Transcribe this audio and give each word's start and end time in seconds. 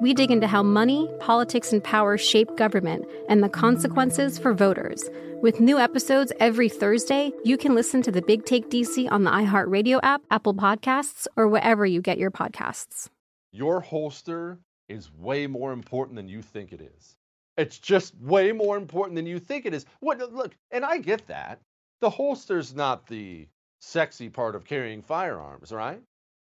we 0.00 0.14
dig 0.14 0.30
into 0.30 0.46
how 0.46 0.62
money, 0.62 1.08
politics, 1.20 1.72
and 1.72 1.82
power 1.82 2.16
shape 2.16 2.56
government 2.56 3.04
and 3.28 3.42
the 3.42 3.48
consequences 3.48 4.38
for 4.38 4.54
voters. 4.54 5.08
With 5.42 5.60
new 5.60 5.78
episodes 5.78 6.32
every 6.40 6.68
Thursday, 6.68 7.32
you 7.44 7.56
can 7.56 7.74
listen 7.74 8.02
to 8.02 8.12
the 8.12 8.22
Big 8.22 8.44
Take 8.44 8.70
DC 8.70 9.10
on 9.10 9.24
the 9.24 9.30
iHeartRadio 9.30 10.00
app, 10.02 10.22
Apple 10.30 10.54
Podcasts, 10.54 11.26
or 11.36 11.48
wherever 11.48 11.84
you 11.84 12.00
get 12.00 12.18
your 12.18 12.30
podcasts. 12.30 13.08
Your 13.50 13.80
holster 13.80 14.58
is 14.88 15.12
way 15.12 15.46
more 15.46 15.72
important 15.72 16.16
than 16.16 16.28
you 16.28 16.42
think 16.42 16.72
it 16.72 16.80
is. 16.80 17.16
It's 17.56 17.78
just 17.78 18.14
way 18.20 18.52
more 18.52 18.76
important 18.76 19.16
than 19.16 19.26
you 19.26 19.38
think 19.38 19.66
it 19.66 19.74
is. 19.74 19.84
What 20.00 20.18
look, 20.32 20.54
and 20.70 20.84
I 20.84 20.98
get 20.98 21.26
that. 21.26 21.60
The 22.00 22.10
holster's 22.10 22.74
not 22.74 23.06
the 23.06 23.46
sexy 23.80 24.28
part 24.28 24.54
of 24.54 24.64
carrying 24.64 25.02
firearms, 25.02 25.72
right? 25.72 26.00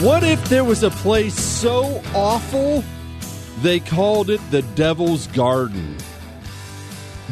What 0.00 0.22
if 0.24 0.50
there 0.50 0.62
was 0.62 0.82
a 0.82 0.90
place 0.90 1.34
so 1.34 2.02
awful 2.14 2.84
they 3.62 3.80
called 3.80 4.28
it 4.28 4.42
the 4.50 4.60
Devil's 4.60 5.26
Garden? 5.28 5.96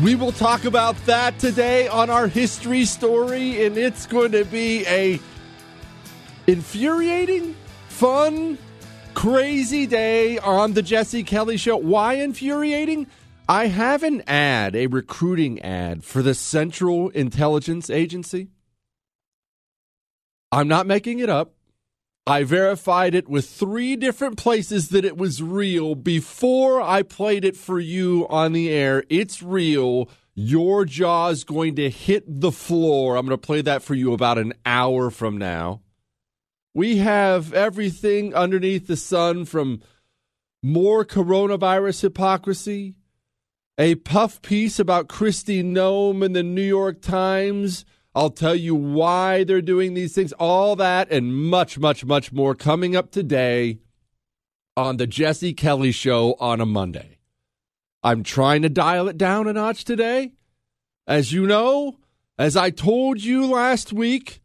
We 0.02 0.14
will 0.14 0.32
talk 0.32 0.64
about 0.64 0.96
that 1.04 1.38
today 1.38 1.88
on 1.88 2.08
our 2.08 2.26
history 2.26 2.86
story, 2.86 3.66
and 3.66 3.76
it's 3.76 4.06
going 4.06 4.32
to 4.32 4.46
be 4.46 4.86
a 4.86 5.20
infuriating, 6.46 7.54
fun, 7.88 8.56
crazy 9.12 9.86
day 9.86 10.38
on 10.38 10.72
the 10.72 10.80
Jesse 10.80 11.22
Kelly 11.22 11.58
Show. 11.58 11.76
Why 11.76 12.14
infuriating? 12.14 13.08
I 13.46 13.66
have 13.66 14.02
an 14.02 14.22
ad, 14.26 14.74
a 14.74 14.86
recruiting 14.86 15.60
ad 15.60 16.02
for 16.02 16.22
the 16.22 16.32
Central 16.32 17.10
Intelligence 17.10 17.90
Agency. 17.90 18.48
I'm 20.50 20.66
not 20.66 20.86
making 20.86 21.18
it 21.18 21.28
up. 21.28 21.52
I 22.26 22.44
verified 22.44 23.14
it 23.14 23.28
with 23.28 23.46
three 23.46 23.96
different 23.96 24.38
places 24.38 24.88
that 24.88 25.04
it 25.04 25.18
was 25.18 25.42
real 25.42 25.94
before 25.94 26.80
I 26.80 27.02
played 27.02 27.44
it 27.44 27.56
for 27.56 27.78
you 27.78 28.26
on 28.30 28.54
the 28.54 28.70
air. 28.70 29.04
It's 29.10 29.42
real. 29.42 30.08
Your 30.34 30.86
jaw 30.86 31.28
is 31.28 31.44
going 31.44 31.76
to 31.76 31.90
hit 31.90 32.24
the 32.26 32.50
floor. 32.50 33.16
I'm 33.16 33.26
going 33.26 33.38
to 33.38 33.46
play 33.46 33.60
that 33.62 33.82
for 33.82 33.94
you 33.94 34.14
about 34.14 34.38
an 34.38 34.54
hour 34.64 35.10
from 35.10 35.36
now. 35.36 35.82
We 36.72 36.96
have 36.96 37.52
everything 37.52 38.34
underneath 38.34 38.86
the 38.86 38.96
sun 38.96 39.44
from 39.44 39.82
more 40.62 41.04
coronavirus 41.04 42.00
hypocrisy, 42.00 42.94
a 43.76 43.96
puff 43.96 44.40
piece 44.40 44.78
about 44.78 45.08
Kristi 45.08 45.62
Noem 45.62 46.24
in 46.24 46.32
the 46.32 46.42
New 46.42 46.62
York 46.62 47.02
Times 47.02 47.84
I'll 48.14 48.30
tell 48.30 48.54
you 48.54 48.74
why 48.74 49.42
they're 49.42 49.60
doing 49.60 49.94
these 49.94 50.14
things, 50.14 50.32
all 50.34 50.76
that 50.76 51.10
and 51.10 51.34
much, 51.34 51.78
much, 51.78 52.04
much 52.04 52.32
more 52.32 52.54
coming 52.54 52.94
up 52.94 53.10
today 53.10 53.78
on 54.76 54.98
the 54.98 55.06
Jesse 55.06 55.52
Kelly 55.52 55.90
Show 55.90 56.36
on 56.38 56.60
a 56.60 56.66
Monday. 56.66 57.18
I'm 58.04 58.22
trying 58.22 58.62
to 58.62 58.68
dial 58.68 59.08
it 59.08 59.18
down 59.18 59.48
a 59.48 59.52
notch 59.52 59.84
today. 59.84 60.32
As 61.06 61.32
you 61.32 61.46
know, 61.46 61.98
as 62.38 62.56
I 62.56 62.70
told 62.70 63.22
you 63.22 63.46
last 63.46 63.92
week, 63.92 64.40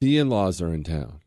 the 0.00 0.18
in 0.18 0.28
laws 0.28 0.60
are 0.60 0.74
in 0.74 0.84
town. 0.84 1.20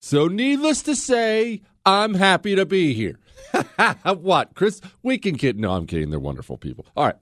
So, 0.00 0.28
needless 0.28 0.82
to 0.82 0.94
say, 0.94 1.62
I'm 1.84 2.14
happy 2.14 2.54
to 2.54 2.64
be 2.64 2.94
here. 2.94 3.18
what, 4.04 4.54
Chris? 4.54 4.80
We 5.02 5.18
can 5.18 5.36
kid. 5.36 5.58
No, 5.58 5.72
I'm 5.72 5.86
kidding. 5.86 6.10
They're 6.10 6.20
wonderful 6.20 6.56
people. 6.56 6.86
All 6.96 7.06
right. 7.06 7.16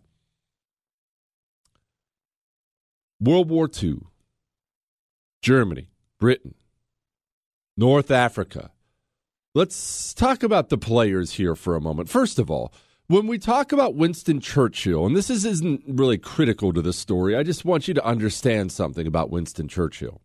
World 3.20 3.48
War 3.48 3.68
II. 3.82 3.98
Germany, 5.42 5.90
Britain, 6.18 6.54
North 7.76 8.10
Africa. 8.10 8.72
Let's 9.54 10.12
talk 10.12 10.42
about 10.42 10.68
the 10.68 10.78
players 10.78 11.34
here 11.34 11.54
for 11.54 11.76
a 11.76 11.80
moment. 11.80 12.08
First 12.08 12.38
of 12.38 12.50
all, 12.50 12.72
when 13.06 13.26
we 13.26 13.38
talk 13.38 13.70
about 13.72 13.94
Winston 13.94 14.40
Churchill, 14.40 15.06
and 15.06 15.16
this 15.16 15.30
is, 15.30 15.44
isn't 15.44 15.84
really 15.86 16.18
critical 16.18 16.72
to 16.72 16.82
the 16.82 16.92
story, 16.92 17.36
I 17.36 17.42
just 17.42 17.64
want 17.64 17.86
you 17.86 17.94
to 17.94 18.04
understand 18.04 18.72
something 18.72 19.06
about 19.06 19.30
Winston 19.30 19.68
Churchill. 19.68 20.20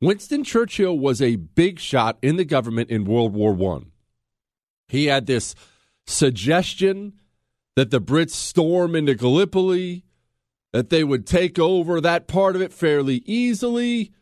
Winston 0.00 0.44
Churchill 0.44 0.98
was 0.98 1.22
a 1.22 1.36
big 1.36 1.78
shot 1.78 2.18
in 2.20 2.36
the 2.36 2.44
government 2.44 2.90
in 2.90 3.04
World 3.04 3.32
War 3.32 3.56
I. 3.76 3.84
He 4.88 5.06
had 5.06 5.26
this 5.26 5.54
suggestion 6.06 7.14
that 7.76 7.90
the 7.90 8.00
Brits 8.00 8.32
storm 8.32 8.94
into 8.94 9.14
Gallipoli, 9.14 10.04
that 10.72 10.90
they 10.90 11.04
would 11.04 11.26
take 11.26 11.58
over 11.58 12.00
that 12.00 12.26
part 12.26 12.56
of 12.56 12.62
it 12.62 12.72
fairly 12.72 13.22
easily, 13.26 14.12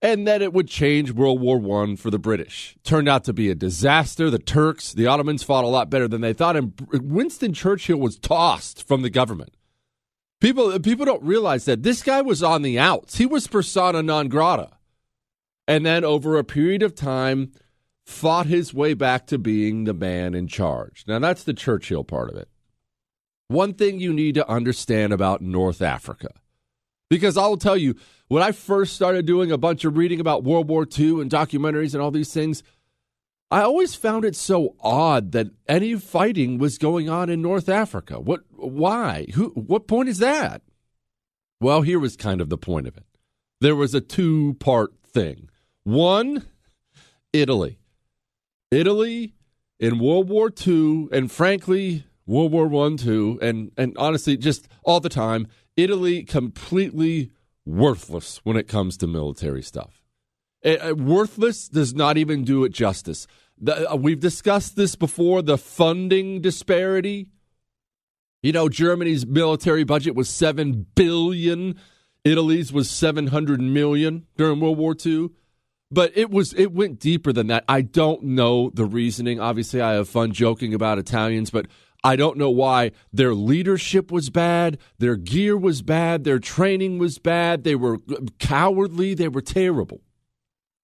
and 0.00 0.26
that 0.26 0.42
it 0.42 0.52
would 0.52 0.68
change 0.68 1.10
World 1.10 1.40
War 1.40 1.82
I 1.82 1.96
for 1.96 2.10
the 2.10 2.18
British. 2.18 2.76
Turned 2.84 3.08
out 3.08 3.24
to 3.24 3.32
be 3.32 3.50
a 3.50 3.54
disaster. 3.54 4.30
The 4.30 4.38
Turks, 4.38 4.92
the 4.92 5.06
Ottomans 5.06 5.42
fought 5.42 5.64
a 5.64 5.68
lot 5.68 5.90
better 5.90 6.06
than 6.06 6.20
they 6.20 6.32
thought, 6.32 6.56
and 6.56 6.72
Winston 6.92 7.52
Churchill 7.52 7.98
was 7.98 8.18
tossed 8.18 8.86
from 8.86 9.02
the 9.02 9.10
government. 9.10 9.56
People, 10.40 10.78
people 10.80 11.06
don't 11.06 11.22
realize 11.22 11.64
that 11.64 11.82
this 11.82 12.02
guy 12.02 12.20
was 12.20 12.42
on 12.42 12.62
the 12.62 12.78
outs. 12.78 13.16
He 13.16 13.26
was 13.26 13.46
persona 13.46 14.02
non 14.02 14.28
grata. 14.28 14.70
And 15.66 15.84
then 15.84 16.04
over 16.04 16.36
a 16.36 16.44
period 16.44 16.82
of 16.82 16.94
time, 16.94 17.52
fought 18.04 18.46
his 18.46 18.72
way 18.72 18.94
back 18.94 19.26
to 19.26 19.38
being 19.38 19.84
the 19.84 19.94
man 19.94 20.34
in 20.34 20.46
charge. 20.46 21.04
Now, 21.08 21.18
that's 21.18 21.42
the 21.42 21.54
Churchill 21.54 22.04
part 22.04 22.30
of 22.30 22.36
it. 22.36 22.48
One 23.48 23.74
thing 23.74 24.00
you 24.00 24.12
need 24.12 24.34
to 24.34 24.48
understand 24.48 25.12
about 25.12 25.40
North 25.40 25.80
Africa, 25.80 26.30
because 27.08 27.36
I 27.36 27.46
will 27.46 27.56
tell 27.56 27.76
you, 27.76 27.94
when 28.28 28.42
I 28.42 28.50
first 28.52 28.94
started 28.94 29.24
doing 29.24 29.52
a 29.52 29.58
bunch 29.58 29.84
of 29.84 29.96
reading 29.96 30.18
about 30.18 30.42
World 30.42 30.68
War 30.68 30.86
II 30.86 31.20
and 31.20 31.30
documentaries 31.30 31.94
and 31.94 32.02
all 32.02 32.10
these 32.10 32.32
things, 32.32 32.64
I 33.48 33.60
always 33.60 33.94
found 33.94 34.24
it 34.24 34.34
so 34.34 34.74
odd 34.80 35.30
that 35.30 35.50
any 35.68 35.94
fighting 35.94 36.58
was 36.58 36.78
going 36.78 37.08
on 37.08 37.30
in 37.30 37.40
North 37.40 37.68
Africa. 37.68 38.18
What? 38.18 38.40
Why? 38.50 39.26
Who? 39.34 39.50
What 39.50 39.86
point 39.86 40.08
is 40.08 40.18
that? 40.18 40.62
Well, 41.60 41.82
here 41.82 42.00
was 42.00 42.16
kind 42.16 42.40
of 42.40 42.48
the 42.48 42.58
point 42.58 42.88
of 42.88 42.96
it. 42.96 43.04
There 43.60 43.76
was 43.76 43.94
a 43.94 44.00
two-part 44.00 44.90
thing. 45.06 45.48
One, 45.84 46.44
Italy. 47.32 47.78
Italy 48.72 49.34
in 49.78 50.00
World 50.00 50.28
War 50.28 50.50
II, 50.66 51.08
and 51.12 51.30
frankly, 51.30 52.05
World 52.26 52.52
War 52.52 52.66
One, 52.66 52.96
two, 52.96 53.38
and 53.40 53.70
and 53.76 53.96
honestly, 53.96 54.36
just 54.36 54.68
all 54.82 55.00
the 55.00 55.08
time, 55.08 55.46
Italy 55.76 56.24
completely 56.24 57.30
worthless 57.64 58.40
when 58.44 58.56
it 58.56 58.68
comes 58.68 58.96
to 58.98 59.06
military 59.06 59.62
stuff. 59.62 60.02
It, 60.62 60.78
uh, 60.78 60.94
worthless 60.94 61.68
does 61.68 61.94
not 61.94 62.16
even 62.16 62.44
do 62.44 62.64
it 62.64 62.70
justice. 62.70 63.26
The, 63.58 63.92
uh, 63.92 63.96
we've 63.96 64.20
discussed 64.20 64.76
this 64.76 64.96
before. 64.96 65.42
The 65.42 65.58
funding 65.58 66.40
disparity. 66.40 67.28
You 68.42 68.52
know, 68.52 68.68
Germany's 68.68 69.26
military 69.26 69.84
budget 69.84 70.14
was 70.14 70.28
seven 70.28 70.86
billion. 70.94 71.78
Italy's 72.24 72.72
was 72.72 72.90
seven 72.90 73.28
hundred 73.28 73.60
million 73.60 74.26
during 74.36 74.60
World 74.60 74.78
War 74.78 74.96
II 75.04 75.30
but 75.90 76.12
it 76.16 76.30
was 76.30 76.52
it 76.54 76.72
went 76.72 76.98
deeper 76.98 77.32
than 77.32 77.46
that. 77.48 77.64
I 77.68 77.80
don't 77.82 78.22
know 78.22 78.70
the 78.70 78.84
reasoning. 78.84 79.40
Obviously, 79.40 79.80
I 79.80 79.92
have 79.92 80.08
fun 80.08 80.32
joking 80.32 80.74
about 80.74 80.98
Italians, 80.98 81.50
but 81.50 81.66
I 82.06 82.14
don't 82.14 82.38
know 82.38 82.50
why 82.50 82.92
their 83.12 83.34
leadership 83.34 84.12
was 84.12 84.30
bad, 84.30 84.78
their 84.98 85.16
gear 85.16 85.56
was 85.56 85.82
bad, 85.82 86.22
their 86.22 86.38
training 86.38 87.00
was 87.00 87.18
bad, 87.18 87.64
they 87.64 87.74
were 87.74 87.98
cowardly, 88.38 89.12
they 89.12 89.26
were 89.26 89.40
terrible. 89.40 90.02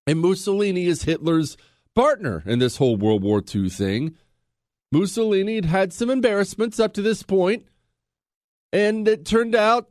And 0.04 0.18
Mussolini 0.18 0.86
is 0.86 1.04
Hitler's 1.04 1.56
partner 1.94 2.42
in 2.44 2.58
this 2.58 2.78
whole 2.78 2.96
World 2.96 3.22
War 3.22 3.40
II 3.54 3.70
thing. 3.70 4.16
Mussolini 4.90 5.54
had 5.54 5.64
had 5.66 5.92
some 5.92 6.10
embarrassments 6.10 6.80
up 6.80 6.92
to 6.94 7.02
this 7.02 7.22
point, 7.22 7.66
and 8.72 9.06
it 9.06 9.24
turned 9.24 9.54
out 9.54 9.90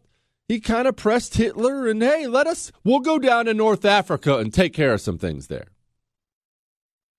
he 0.50 0.60
kind 0.60 0.86
of 0.86 0.98
pressed 0.98 1.36
Hitler 1.36 1.88
and 1.88 2.04
hey, 2.04 2.28
let 2.28 2.46
us, 2.46 2.74
we'll 2.84 3.00
go 3.00 3.18
down 3.18 3.46
to 3.46 3.54
North 3.54 3.86
Africa 3.86 4.38
and 4.38 4.54
take 4.54 4.74
care 4.74 4.96
of 4.96 5.00
some 5.00 5.18
things 5.18 5.48
there. 5.48 5.68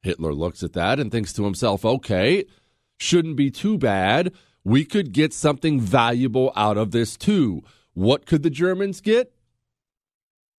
Hitler 0.03 0.35
looks 0.35 0.63
at 0.63 0.75
that 0.75 1.01
and 1.01 1.11
thinks 1.11 1.33
to 1.33 1.45
himself, 1.45 1.83
okay, 1.83 2.45
shouldn't 3.03 3.37
be 3.37 3.51
too 3.51 3.77
bad. 3.77 4.33
We 4.65 4.85
could 4.85 5.13
get 5.13 5.35
something 5.35 5.81
valuable 5.81 6.53
out 6.55 6.79
of 6.79 6.93
this 6.93 7.17
too. 7.17 7.63
What 7.95 8.27
could 8.27 8.43
the 8.43 8.51
Germans 8.51 9.01
get? 9.01 9.33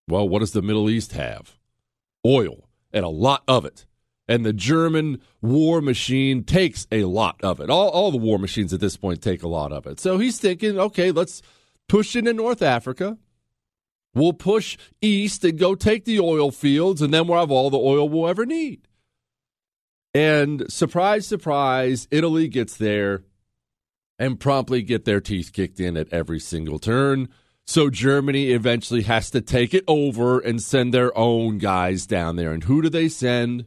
Well, 0.07 0.28
what 0.28 0.40
does 0.40 0.51
the 0.51 0.62
Middle 0.62 0.90
East 0.90 1.13
have? 1.13 1.57
Oil, 2.25 2.68
and 2.92 3.06
a 3.06 3.10
lot 3.10 3.44
of 3.48 3.66
it. 3.66 3.86
And 4.28 4.45
the 4.45 4.54
German 4.54 5.22
war 5.42 5.81
machine 5.81 6.44
takes 6.44 6.86
a 6.92 7.06
lot 7.06 7.42
of 7.42 7.60
it. 7.60 7.69
All, 7.69 7.90
all 7.90 8.12
the 8.12 8.18
war 8.18 8.38
machines 8.38 8.74
at 8.74 8.80
this 8.80 8.98
point 8.98 9.22
take 9.22 9.44
a 9.44 9.48
lot 9.48 9.72
of 9.72 9.88
it. 9.88 10.00
So 10.00 10.18
he's 10.18 10.40
thinking, 10.40 10.78
okay, 10.80 11.12
let's 11.12 11.42
push 11.88 12.16
into 12.16 12.34
North 12.34 12.62
Africa. 12.62 13.18
We'll 14.13 14.34
push 14.34 14.78
east 15.01 15.44
and 15.44 15.57
go 15.57 15.75
take 15.75 16.06
the 16.06 16.19
oil 16.19 16.51
fields, 16.51 17.01
and 17.01 17.13
then 17.13 17.28
we'll 17.28 17.40
have 17.40 17.51
all 17.51 17.69
the 17.69 17.78
oil 17.78 18.07
we'll 18.07 18.30
ever 18.30 18.45
need. 18.45 18.88
And 20.13 20.71
surprise, 20.71 21.25
surprise, 21.25 22.07
Italy 22.12 22.48
gets 22.48 22.77
there 22.77 23.24
and 24.19 24.39
promptly 24.39 24.83
get 24.83 25.06
their 25.06 25.19
teeth 25.19 25.51
kicked 25.54 25.80
in 25.80 25.98
at 25.98 26.13
every 26.13 26.39
single 26.39 26.77
turn. 26.80 27.30
So 27.65 27.89
Germany 27.89 28.51
eventually 28.51 29.04
has 29.04 29.30
to 29.31 29.42
take 29.42 29.74
it 29.74 29.83
over 29.88 30.39
and 30.39 30.62
send 30.62 30.94
their 30.94 31.18
own 31.18 31.57
guys 31.57 32.06
down 32.06 32.36
there. 32.36 32.51
And 32.51 32.63
who 32.63 32.81
do 32.81 32.89
they 32.89 33.10
send? 33.10 33.65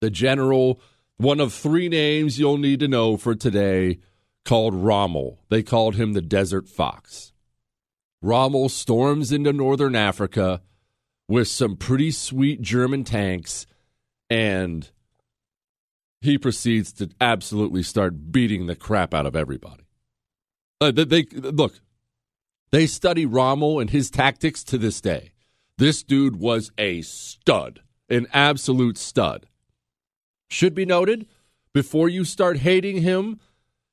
The 0.00 0.10
general, 0.10 0.80
one 1.16 1.40
of 1.40 1.52
three 1.52 1.88
names 1.88 2.38
you'll 2.38 2.58
need 2.58 2.80
to 2.80 2.88
know 2.88 3.16
for 3.16 3.34
today 3.34 4.00
called 4.44 4.74
Rommel. 4.74 5.38
They 5.48 5.62
called 5.62 5.94
him 5.94 6.12
the 6.12 6.20
Desert 6.20 6.68
Fox. 6.68 7.32
Rommel 8.20 8.68
storms 8.68 9.32
into 9.32 9.52
northern 9.52 9.96
Africa 9.96 10.60
with 11.28 11.48
some 11.48 11.76
pretty 11.76 12.10
sweet 12.10 12.60
German 12.60 13.04
tanks, 13.04 13.66
and 14.28 14.90
he 16.22 16.38
proceeds 16.38 16.92
to 16.94 17.10
absolutely 17.20 17.82
start 17.82 18.32
beating 18.32 18.66
the 18.66 18.76
crap 18.76 19.12
out 19.12 19.26
of 19.26 19.36
everybody. 19.36 19.84
Uh, 20.80 20.90
they, 20.90 21.04
they 21.04 21.24
look, 21.32 21.80
they 22.70 22.86
study 22.86 23.26
Rommel 23.26 23.80
and 23.80 23.90
his 23.90 24.10
tactics 24.10 24.64
to 24.64 24.78
this 24.78 25.00
day. 25.00 25.32
This 25.78 26.02
dude 26.02 26.36
was 26.36 26.70
a 26.78 27.02
stud, 27.02 27.80
an 28.08 28.26
absolute 28.32 28.98
stud. 28.98 29.46
Should 30.50 30.74
be 30.74 30.84
noted 30.84 31.26
before 31.72 32.08
you 32.08 32.24
start 32.24 32.58
hating 32.58 33.02
him 33.02 33.40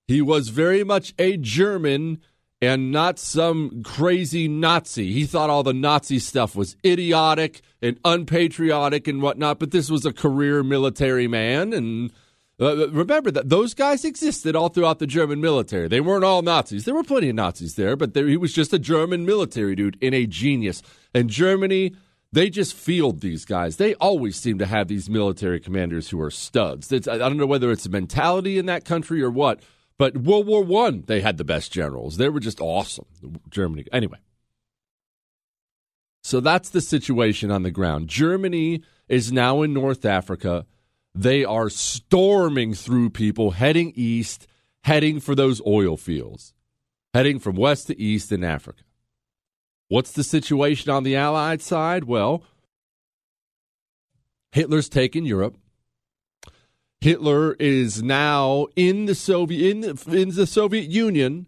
he 0.09 0.23
was 0.23 0.49
very 0.49 0.83
much 0.83 1.13
a 1.19 1.37
German 1.37 2.19
and 2.61 2.91
not 2.91 3.19
some 3.19 3.83
crazy 3.83 4.47
Nazi. 4.47 5.11
He 5.11 5.25
thought 5.25 5.49
all 5.49 5.63
the 5.63 5.73
Nazi 5.73 6.19
stuff 6.19 6.55
was 6.55 6.75
idiotic 6.85 7.61
and 7.81 7.99
unpatriotic 8.03 9.07
and 9.07 9.21
whatnot, 9.21 9.59
but 9.59 9.71
this 9.71 9.89
was 9.89 10.05
a 10.05 10.11
career 10.11 10.61
military 10.63 11.27
man. 11.27 11.71
And 11.71 12.11
uh, 12.59 12.89
remember 12.89 13.31
that 13.31 13.47
those 13.47 13.73
guys 13.73 14.03
existed 14.03 14.55
all 14.55 14.67
throughout 14.67 14.99
the 14.99 15.07
German 15.07 15.39
military. 15.39 15.87
They 15.87 16.01
weren't 16.01 16.25
all 16.25 16.41
Nazis. 16.41 16.83
There 16.83 16.95
were 16.95 17.03
plenty 17.03 17.29
of 17.29 17.35
Nazis 17.35 17.75
there, 17.75 17.95
but 17.95 18.13
there, 18.13 18.27
he 18.27 18.35
was 18.35 18.53
just 18.53 18.73
a 18.73 18.79
German 18.79 19.25
military 19.25 19.75
dude 19.75 19.97
and 20.01 20.13
a 20.13 20.25
genius. 20.25 20.81
And 21.13 21.29
Germany, 21.29 21.95
they 22.33 22.49
just 22.49 22.73
field 22.73 23.21
these 23.21 23.45
guys. 23.45 23.77
They 23.77 23.95
always 23.95 24.35
seem 24.35 24.59
to 24.59 24.65
have 24.65 24.89
these 24.89 25.09
military 25.09 25.61
commanders 25.61 26.09
who 26.09 26.19
are 26.19 26.29
studs. 26.29 26.91
It's, 26.91 27.07
I 27.07 27.17
don't 27.17 27.37
know 27.37 27.45
whether 27.45 27.71
it's 27.71 27.85
a 27.85 27.89
mentality 27.89 28.57
in 28.57 28.65
that 28.65 28.83
country 28.83 29.23
or 29.23 29.31
what 29.31 29.61
but 29.99 30.17
World 30.17 30.47
War 30.47 30.63
One, 30.63 31.03
they 31.05 31.21
had 31.21 31.37
the 31.37 31.43
best 31.43 31.71
generals. 31.71 32.17
They 32.17 32.29
were 32.29 32.39
just 32.39 32.59
awesome. 32.59 33.05
Germany. 33.49 33.85
Anyway. 33.91 34.17
So 36.23 36.39
that's 36.39 36.69
the 36.69 36.81
situation 36.81 37.51
on 37.51 37.63
the 37.63 37.71
ground. 37.71 38.07
Germany 38.07 38.81
is 39.07 39.31
now 39.31 39.61
in 39.61 39.73
North 39.73 40.05
Africa. 40.05 40.65
They 41.13 41.43
are 41.43 41.69
storming 41.69 42.73
through 42.73 43.11
people, 43.11 43.51
heading 43.51 43.93
east, 43.95 44.47
heading 44.83 45.19
for 45.19 45.35
those 45.35 45.61
oil 45.65 45.97
fields, 45.97 46.53
heading 47.13 47.39
from 47.39 47.55
west 47.55 47.87
to 47.87 47.99
east 47.99 48.31
in 48.31 48.43
Africa. 48.43 48.83
What's 49.89 50.11
the 50.11 50.23
situation 50.23 50.91
on 50.91 51.03
the 51.03 51.15
Allied 51.15 51.61
side? 51.61 52.03
Well, 52.05 52.43
Hitler's 54.51 54.87
taken 54.87 55.25
Europe. 55.25 55.57
Hitler 57.01 57.53
is 57.59 58.03
now 58.03 58.67
in 58.75 59.05
the 59.05 59.15
Soviet 59.15 59.71
in 59.71 59.81
the, 59.81 60.03
in 60.11 60.29
the 60.29 60.45
Soviet 60.45 60.89
Union, 60.89 61.47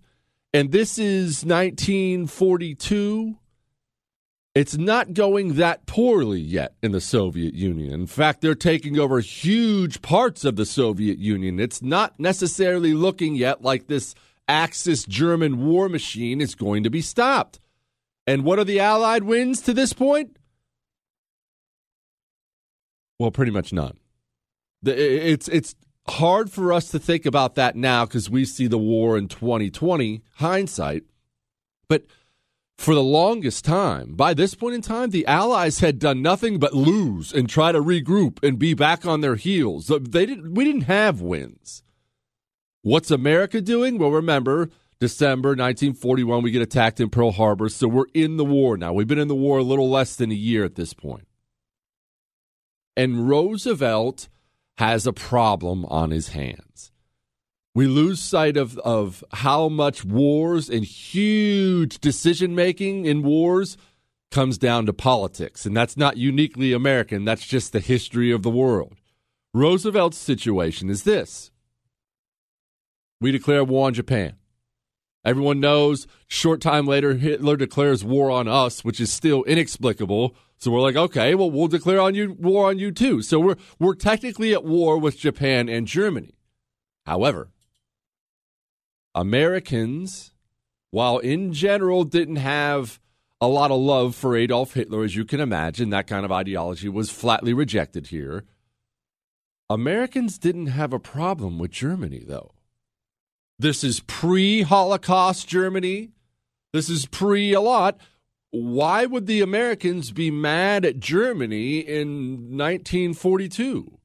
and 0.54 0.72
this 0.72 0.98
is 0.98 1.44
1942. 1.44 3.38
It's 4.54 4.78
not 4.78 5.14
going 5.14 5.56
that 5.56 5.86
poorly 5.86 6.40
yet 6.40 6.76
in 6.82 6.92
the 6.92 7.02
Soviet 7.02 7.54
Union. 7.54 7.94
In 7.94 8.08
fact, 8.08 8.42
they're 8.42 8.56
taking 8.56 9.00
over 9.00 9.20
huge 9.20 10.02
parts 10.02 10.44
of 10.44 10.58
the 10.58 10.66
Soviet 10.66 11.20
Union. 11.20 11.60
It's 11.60 11.82
not 11.82 12.20
necessarily 12.20 12.94
looking 12.94 13.36
yet 13.36 13.62
like 13.62 13.88
this 13.88 14.14
Axis 14.48 15.06
German 15.06 15.66
war 15.66 15.88
machine 15.88 16.42
is 16.42 16.56
going 16.56 16.84
to 16.84 16.90
be 16.90 17.02
stopped. 17.02 17.60
And 18.28 18.44
what 18.44 18.60
are 18.60 18.66
the 18.66 18.80
Allied 18.80 19.24
wins 19.24 19.62
to 19.62 19.74
this 19.74 19.94
point? 19.94 20.38
Well, 23.20 23.32
pretty 23.32 23.52
much 23.52 23.72
none. 23.72 23.98
It's 24.84 25.48
it's 25.48 25.76
hard 26.08 26.52
for 26.52 26.74
us 26.74 26.90
to 26.92 27.00
think 27.00 27.26
about 27.26 27.56
that 27.56 27.76
now 27.76 28.06
because 28.06 28.30
we 28.30 28.46
see 28.46 28.68
the 28.68 28.78
war 28.78 29.18
in 29.18 29.28
2020 29.28 30.22
hindsight. 30.36 31.04
But 31.88 32.06
for 32.78 32.96
the 32.96 33.04
longest 33.04 33.64
time, 33.64 34.16
by 34.16 34.34
this 34.34 34.56
point 34.56 34.76
in 34.76 34.82
time, 34.82 35.12
the 35.12 35.26
Allies 35.28 35.80
had 35.80 36.00
done 36.00 36.22
nothing 36.22 36.58
but 36.58 36.74
lose 36.74 37.32
and 37.32 37.48
try 37.48 37.72
to 37.72 37.82
regroup 37.82 38.44
and 38.44 38.58
be 38.58 38.74
back 38.74 39.06
on 39.06 39.22
their 39.22 39.36
heels. 39.36 39.88
They 39.88 40.26
didn't. 40.26 40.56
We 40.56 40.64
didn't 40.64 40.82
have 40.82 41.22
wins. 41.22 41.84
What's 42.82 43.12
America 43.12 43.62
doing? 43.62 44.00
Well, 44.00 44.10
remember 44.10 44.72
December 45.00 45.50
1941, 45.50 46.44
we 46.44 46.52
get 46.52 46.62
attacked 46.62 47.00
in 47.00 47.10
Pearl 47.10 47.32
Harbor, 47.32 47.70
so 47.70 47.88
we're 47.88 48.06
in 48.14 48.38
the 48.38 48.46
war 48.46 48.78
now. 48.78 48.94
We've 48.94 49.08
been 49.08 49.18
in 49.18 49.28
the 49.28 49.36
war 49.36 49.58
a 49.58 49.64
little 49.64 49.90
less 49.90 50.16
than 50.16 50.32
a 50.32 50.36
year 50.36 50.64
at 50.64 50.76
this 50.76 50.94
point. 50.94 51.28
And 52.96 53.28
Roosevelt 53.28 54.30
has 54.78 55.06
a 55.06 55.14
problem 55.14 55.86
on 55.86 56.12
his 56.12 56.30
hands. 56.30 56.92
We 57.74 57.88
lose 57.88 58.20
sight 58.20 58.58
of, 58.58 58.78
of 58.80 59.24
how 59.32 59.70
much 59.70 60.04
wars 60.04 60.70
and 60.70 60.84
huge 60.84 62.00
decision 62.00 62.54
making 62.54 63.06
in 63.06 63.24
wars 63.24 63.78
comes 64.30 64.58
down 64.58 64.86
to 64.88 64.94
politics. 64.94 65.66
And 65.66 65.76
that's 65.76 65.96
not 65.96 66.18
uniquely 66.18 66.74
American, 66.74 67.26
that's 67.26 67.46
just 67.46 67.72
the 67.72 67.80
history 67.80 68.32
of 68.32 68.44
the 68.44 68.50
world. 68.50 68.96
Roosevelt's 69.54 70.18
situation 70.18 70.90
is 70.90 71.04
this 71.04 71.52
we 73.20 73.32
declare 73.32 73.64
war 73.64 73.88
on 73.88 73.94
Japan. 73.94 74.36
Everyone 75.24 75.60
knows, 75.60 76.08
short 76.28 76.62
time 76.62 76.88
later, 76.88 77.14
Hitler 77.14 77.56
declares 77.56 78.04
war 78.04 78.32
on 78.32 78.48
us, 78.48 78.84
which 78.84 79.00
is 79.00 79.14
still 79.14 79.44
inexplicable. 79.44 80.36
So 80.62 80.70
we're 80.70 80.82
like, 80.82 80.96
okay, 80.96 81.34
well, 81.34 81.50
we'll 81.50 81.68
declare 81.68 82.00
on 82.00 82.14
you 82.14 82.34
war 82.34 82.70
on 82.70 82.78
you 82.78 82.92
too. 82.92 83.24
So 83.24 83.40
we're 83.40 83.56
we're 83.80 83.96
technically 83.96 84.54
at 84.54 84.64
war 84.64 85.00
with 85.00 85.18
Japan 85.18 85.68
and 85.68 85.88
Germany. 85.88 86.36
However, 87.08 87.50
Americans, 89.16 90.34
while 90.92 91.18
in 91.18 91.52
general 91.52 92.04
didn't 92.04 92.36
have 92.36 93.00
a 93.42 93.48
lot 93.48 93.72
of 93.72 93.80
love 93.80 94.16
for 94.16 94.38
Adolf 94.38 94.76
Hitler, 94.76 95.04
as 95.04 95.16
you 95.16 95.26
can 95.26 95.40
imagine, 95.40 95.90
that 95.90 96.06
kind 96.06 96.24
of 96.24 96.32
ideology 96.32 96.88
was 96.88 97.10
flatly 97.10 97.54
rejected 97.54 98.08
here. 98.08 98.46
Americans 99.68 100.38
didn't 100.38 100.68
have 100.68 100.94
a 100.94 101.00
problem 101.00 101.58
with 101.58 101.72
Germany, 101.72 102.24
though. 102.28 102.52
This 103.58 103.84
is 103.84 104.02
pre 104.02 104.62
Holocaust 104.62 105.48
Germany. 105.48 106.12
This 106.72 106.88
is 106.88 107.08
pre 107.08 107.52
a 107.54 107.62
lot. 107.62 108.00
Why 108.52 109.06
would 109.06 109.28
the 109.28 109.42
Americans 109.42 110.12
be 110.12 110.30
mad 110.30 110.84
at 110.84 111.00
Germany 111.00 111.80
in 111.80 112.58
1942? 112.58 113.98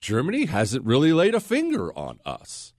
Germany 0.00 0.46
hasn't 0.46 0.84
really 0.84 1.12
laid 1.12 1.36
a 1.36 1.40
finger 1.40 1.96
on 1.96 2.18
us. 2.26 2.74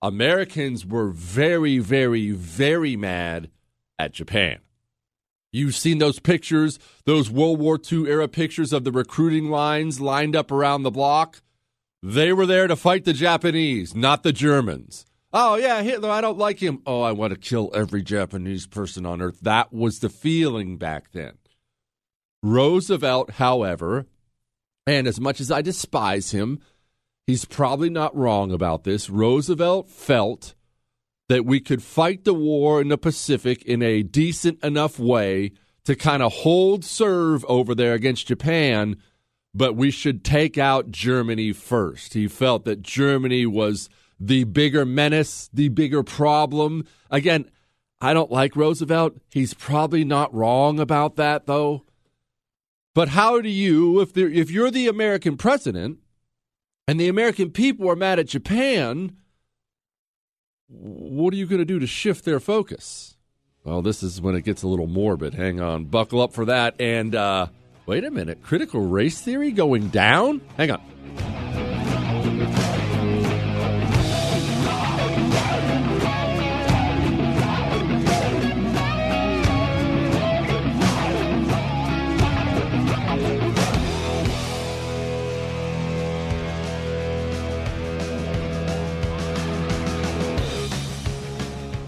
Americans 0.00 0.86
were 0.86 1.10
very, 1.10 1.78
very, 1.78 2.30
very 2.30 2.96
mad 2.96 3.50
at 3.98 4.14
Japan. 4.14 4.60
You've 5.52 5.76
seen 5.76 5.98
those 5.98 6.18
pictures, 6.18 6.78
those 7.04 7.30
World 7.30 7.58
War 7.60 7.78
II 7.90 8.08
era 8.08 8.26
pictures 8.26 8.72
of 8.72 8.84
the 8.84 8.92
recruiting 8.92 9.50
lines 9.50 10.00
lined 10.00 10.34
up 10.34 10.50
around 10.50 10.82
the 10.82 10.90
block. 10.90 11.42
They 12.02 12.32
were 12.32 12.46
there 12.46 12.66
to 12.66 12.76
fight 12.76 13.04
the 13.04 13.12
Japanese, 13.12 13.94
not 13.94 14.22
the 14.22 14.32
Germans. 14.32 15.04
Oh, 15.32 15.56
yeah, 15.56 15.82
Hitler, 15.82 16.10
I 16.10 16.20
don't 16.20 16.36
like 16.36 16.58
him. 16.58 16.82
Oh, 16.86 17.00
I 17.00 17.12
want 17.12 17.32
to 17.32 17.38
kill 17.38 17.70
every 17.74 18.02
Japanese 18.02 18.66
person 18.66 19.06
on 19.06 19.22
earth. 19.22 19.40
That 19.40 19.72
was 19.72 20.00
the 20.00 20.10
feeling 20.10 20.76
back 20.76 21.12
then. 21.12 21.38
Roosevelt, 22.42 23.32
however, 23.32 24.06
and 24.86 25.06
as 25.06 25.20
much 25.20 25.40
as 25.40 25.50
I 25.50 25.62
despise 25.62 26.32
him, 26.32 26.60
he's 27.26 27.44
probably 27.44 27.88
not 27.88 28.16
wrong 28.16 28.52
about 28.52 28.84
this. 28.84 29.08
Roosevelt 29.08 29.88
felt 29.88 30.54
that 31.28 31.46
we 31.46 31.60
could 31.60 31.82
fight 31.82 32.24
the 32.24 32.34
war 32.34 32.80
in 32.80 32.88
the 32.88 32.98
Pacific 32.98 33.62
in 33.62 33.80
a 33.80 34.02
decent 34.02 34.62
enough 34.62 34.98
way 34.98 35.52
to 35.84 35.96
kind 35.96 36.22
of 36.22 36.32
hold 36.32 36.84
serve 36.84 37.44
over 37.46 37.74
there 37.74 37.94
against 37.94 38.26
Japan, 38.26 38.96
but 39.54 39.76
we 39.76 39.90
should 39.90 40.24
take 40.24 40.58
out 40.58 40.90
Germany 40.90 41.52
first. 41.52 42.14
He 42.14 42.28
felt 42.28 42.64
that 42.64 42.82
Germany 42.82 43.46
was 43.46 43.88
the 44.24 44.44
bigger 44.44 44.84
menace, 44.84 45.50
the 45.52 45.68
bigger 45.68 46.04
problem. 46.04 46.86
Again, 47.10 47.50
I 48.00 48.14
don't 48.14 48.30
like 48.30 48.54
Roosevelt. 48.54 49.14
He's 49.30 49.52
probably 49.52 50.04
not 50.04 50.32
wrong 50.32 50.78
about 50.78 51.16
that, 51.16 51.46
though. 51.46 51.84
But 52.94 53.08
how 53.08 53.40
do 53.40 53.48
you, 53.48 54.00
if 54.00 54.16
if 54.16 54.50
you're 54.50 54.70
the 54.70 54.86
American 54.86 55.36
president, 55.36 55.98
and 56.86 57.00
the 57.00 57.08
American 57.08 57.50
people 57.50 57.90
are 57.90 57.96
mad 57.96 58.18
at 58.18 58.26
Japan, 58.26 59.16
what 60.68 61.34
are 61.34 61.36
you 61.36 61.46
going 61.46 61.60
to 61.60 61.64
do 61.64 61.78
to 61.78 61.86
shift 61.86 62.24
their 62.24 62.40
focus? 62.40 63.16
Well, 63.64 63.82
this 63.82 64.02
is 64.02 64.20
when 64.20 64.34
it 64.34 64.42
gets 64.42 64.62
a 64.62 64.68
little 64.68 64.88
morbid. 64.88 65.34
Hang 65.34 65.60
on, 65.60 65.86
buckle 65.86 66.20
up 66.20 66.32
for 66.32 66.44
that. 66.44 66.80
And 66.80 67.14
uh, 67.14 67.46
wait 67.86 68.04
a 68.04 68.10
minute, 68.10 68.42
critical 68.42 68.82
race 68.82 69.20
theory 69.20 69.52
going 69.52 69.88
down? 69.88 70.42
Hang 70.56 70.72
on. 70.72 72.91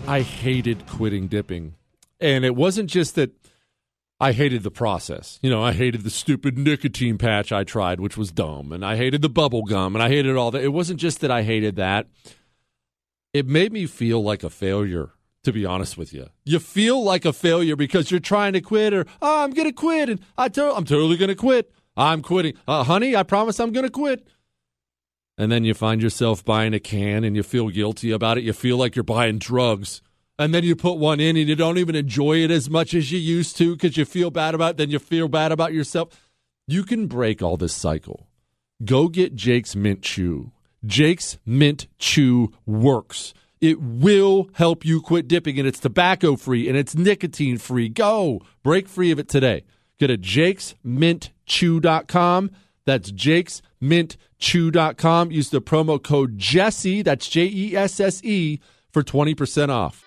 I 0.06 0.20
hated 0.20 0.87
quitting 0.87 1.28
dipping. 1.28 1.76
And 2.20 2.44
it 2.44 2.54
wasn't 2.54 2.90
just 2.90 3.14
that 3.14 3.30
I 4.20 4.32
hated 4.32 4.62
the 4.62 4.70
process. 4.70 5.38
You 5.42 5.49
know, 5.49 5.62
I 5.62 5.73
hated 5.73 6.02
the 6.02 6.11
stupid 6.11 6.58
nicotine 6.58 7.16
patch 7.16 7.52
I 7.52 7.64
tried, 7.64 8.00
which 8.00 8.16
was 8.16 8.30
dumb, 8.30 8.73
and 8.73 8.84
I 8.84 8.96
hated 8.96 9.23
the 9.23 9.28
bubble 9.30 9.62
gum, 9.62 9.96
and 9.96 10.02
I 10.02 10.08
hated 10.08 10.37
all 10.37 10.50
that. 10.50 10.62
It 10.62 10.68
wasn't 10.75 11.00
just 11.00 11.20
that 11.20 11.30
I 11.30 11.42
hated 11.42 11.76
that. 11.76 12.06
It 13.32 13.46
made 13.46 13.73
me 13.73 13.87
feel 13.87 14.23
like 14.23 14.44
a 14.44 14.50
failure, 14.50 15.11
to 15.42 15.52
be 15.52 15.64
honest 15.64 15.96
with 15.96 16.12
you. 16.12 16.28
You 16.44 16.61
feel 16.61 17.02
like 17.02 17.25
a 17.25 17.32
failure 17.32 17.75
because 17.75 18.11
you're 18.11 18.20
trying 18.20 18.52
to 18.52 18.61
quit, 18.61 18.92
or 18.92 19.06
oh, 19.23 19.42
I'm 19.42 19.50
going 19.50 19.68
to 19.68 19.73
quit, 19.73 20.11
and 20.11 20.20
I 20.37 20.49
to- 20.49 20.75
I'm 20.75 20.84
totally 20.84 21.16
going 21.16 21.30
to 21.30 21.34
quit. 21.34 21.73
I'm 21.96 22.20
quitting. 22.20 22.54
Uh, 22.68 22.84
honey, 22.84 23.16
I 23.16 23.23
promise 23.23 23.58
I'm 23.58 23.73
going 23.73 23.87
to 23.87 23.90
quit. 23.90 24.26
And 25.36 25.50
then 25.50 25.64
you 25.64 25.74
find 25.74 26.00
yourself 26.00 26.44
buying 26.44 26.74
a 26.74 26.80
can 26.80 27.24
and 27.24 27.34
you 27.34 27.42
feel 27.42 27.68
guilty 27.68 28.12
about 28.12 28.38
it. 28.38 28.44
You 28.44 28.52
feel 28.52 28.76
like 28.76 28.94
you're 28.94 29.02
buying 29.02 29.38
drugs 29.38 30.00
and 30.38 30.54
then 30.54 30.62
you 30.64 30.76
put 30.76 30.98
one 30.98 31.20
in 31.20 31.36
and 31.36 31.48
you 31.48 31.54
don't 31.54 31.78
even 31.78 31.94
enjoy 31.94 32.38
it 32.38 32.50
as 32.50 32.68
much 32.68 32.92
as 32.94 33.12
you 33.12 33.18
used 33.18 33.56
to 33.58 33.76
because 33.76 33.96
you 33.96 34.04
feel 34.04 34.30
bad 34.30 34.54
about 34.54 34.72
it, 34.72 34.76
then 34.78 34.90
you 34.90 34.98
feel 34.98 35.28
bad 35.28 35.52
about 35.52 35.72
yourself. 35.72 36.08
You 36.66 36.82
can 36.82 37.06
break 37.06 37.40
all 37.42 37.56
this 37.56 37.72
cycle. 37.72 38.26
Go 38.84 39.06
get 39.08 39.36
Jake's 39.36 39.76
Mint 39.76 40.02
Chew. 40.02 40.50
Jake's 40.84 41.38
Mint 41.46 41.86
Chew 41.98 42.52
works. 42.66 43.32
It 43.60 43.80
will 43.80 44.50
help 44.54 44.84
you 44.84 45.00
quit 45.00 45.28
dipping, 45.28 45.56
and 45.58 45.66
it's 45.66 45.80
tobacco 45.80 46.36
free 46.36 46.68
and 46.68 46.76
it's 46.76 46.94
nicotine 46.94 47.56
free. 47.56 47.88
Go 47.88 48.42
break 48.62 48.86
free 48.88 49.10
of 49.10 49.18
it 49.18 49.28
today. 49.28 49.64
Go 49.98 50.08
to 50.08 50.18
jakesmintchew.com. 50.18 52.50
That's 52.84 53.10
jakesmintchew.com. 54.44 55.30
Use 55.30 55.50
the 55.50 55.60
promo 55.60 56.02
code 56.02 56.38
Jesse, 56.38 57.02
that's 57.02 57.28
J 57.28 57.44
E 57.46 57.76
S 57.76 58.00
S 58.00 58.22
E, 58.24 58.60
for 58.92 59.02
20% 59.02 59.68
off. 59.70 60.02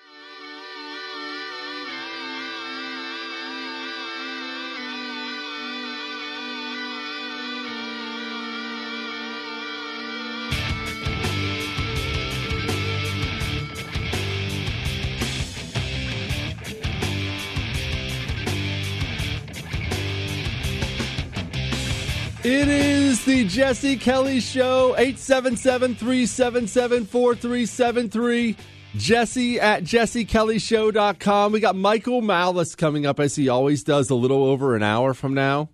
It 22.50 22.70
is 22.70 22.97
the 23.26 23.48
Jesse 23.48 23.96
Kelly 23.96 24.40
Show, 24.40 24.96
877 24.98 25.96
377 25.96 27.06
4373. 27.06 28.56
Jesse 28.96 29.60
at 29.60 29.84
jessekellyshow.com. 29.84 31.52
We 31.52 31.60
got 31.60 31.76
Michael 31.76 32.22
Malice 32.22 32.76
coming 32.76 33.06
up 33.06 33.20
as 33.20 33.36
he 33.36 33.50
always 33.50 33.84
does 33.84 34.10
a 34.10 34.16
little 34.16 34.44
over 34.44 34.76
an 34.76 34.84
hour 34.84 35.14
from 35.14 35.34
now. 35.34 35.70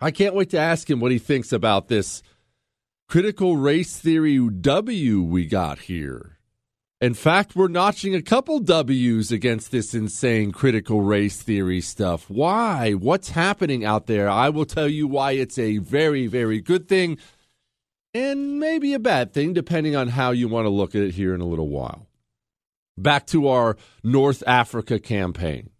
I 0.00 0.10
can't 0.10 0.34
wait 0.34 0.50
to 0.50 0.58
ask 0.58 0.88
him 0.88 1.00
what 1.00 1.12
he 1.12 1.18
thinks 1.18 1.52
about 1.52 1.88
this 1.88 2.22
critical 3.08 3.56
race 3.56 3.98
theory 3.98 4.38
W 4.38 5.22
we 5.22 5.44
got 5.46 5.80
here. 5.80 6.39
In 7.00 7.14
fact, 7.14 7.56
we're 7.56 7.68
notching 7.68 8.14
a 8.14 8.20
couple 8.20 8.58
W's 8.58 9.32
against 9.32 9.70
this 9.70 9.94
insane 9.94 10.52
critical 10.52 11.00
race 11.00 11.40
theory 11.40 11.80
stuff. 11.80 12.28
Why? 12.28 12.92
What's 12.92 13.30
happening 13.30 13.86
out 13.86 14.06
there? 14.06 14.28
I 14.28 14.50
will 14.50 14.66
tell 14.66 14.86
you 14.88 15.08
why 15.08 15.32
it's 15.32 15.58
a 15.58 15.78
very, 15.78 16.26
very 16.26 16.60
good 16.60 16.88
thing 16.88 17.16
and 18.12 18.58
maybe 18.58 18.92
a 18.92 18.98
bad 18.98 19.32
thing, 19.32 19.54
depending 19.54 19.96
on 19.96 20.08
how 20.08 20.32
you 20.32 20.46
want 20.46 20.66
to 20.66 20.70
look 20.70 20.94
at 20.94 21.02
it 21.02 21.14
here 21.14 21.34
in 21.34 21.40
a 21.40 21.46
little 21.46 21.68
while. 21.68 22.06
Back 22.98 23.26
to 23.28 23.48
our 23.48 23.78
North 24.02 24.42
Africa 24.46 24.98
campaign. 24.98 25.70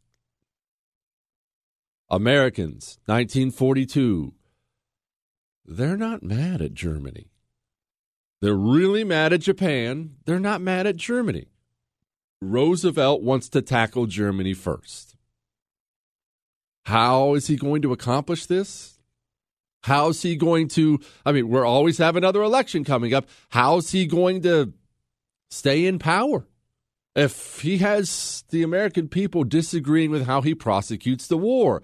Americans, 2.08 2.98
1942. 3.06 4.32
They're 5.66 5.98
not 5.98 6.22
mad 6.22 6.62
at 6.62 6.72
Germany. 6.72 7.29
They're 8.40 8.54
really 8.54 9.04
mad 9.04 9.32
at 9.32 9.40
Japan. 9.40 10.16
They're 10.24 10.40
not 10.40 10.60
mad 10.60 10.86
at 10.86 10.96
Germany. 10.96 11.48
Roosevelt 12.40 13.22
wants 13.22 13.48
to 13.50 13.60
tackle 13.60 14.06
Germany 14.06 14.54
first. 14.54 15.14
How 16.86 17.34
is 17.34 17.46
he 17.46 17.56
going 17.56 17.82
to 17.82 17.92
accomplish 17.92 18.46
this? 18.46 18.98
How's 19.82 20.22
he 20.22 20.36
going 20.36 20.68
to? 20.68 21.00
I 21.24 21.32
mean, 21.32 21.48
we're 21.48 21.66
always 21.66 21.98
have 21.98 22.16
another 22.16 22.42
election 22.42 22.84
coming 22.84 23.14
up. 23.14 23.28
How's 23.50 23.92
he 23.92 24.06
going 24.06 24.42
to 24.42 24.72
stay 25.50 25.86
in 25.86 25.98
power? 25.98 26.46
If 27.14 27.60
he 27.60 27.78
has 27.78 28.44
the 28.50 28.62
American 28.62 29.08
people 29.08 29.44
disagreeing 29.44 30.10
with 30.10 30.26
how 30.26 30.42
he 30.42 30.54
prosecutes 30.54 31.26
the 31.26 31.36
war, 31.36 31.82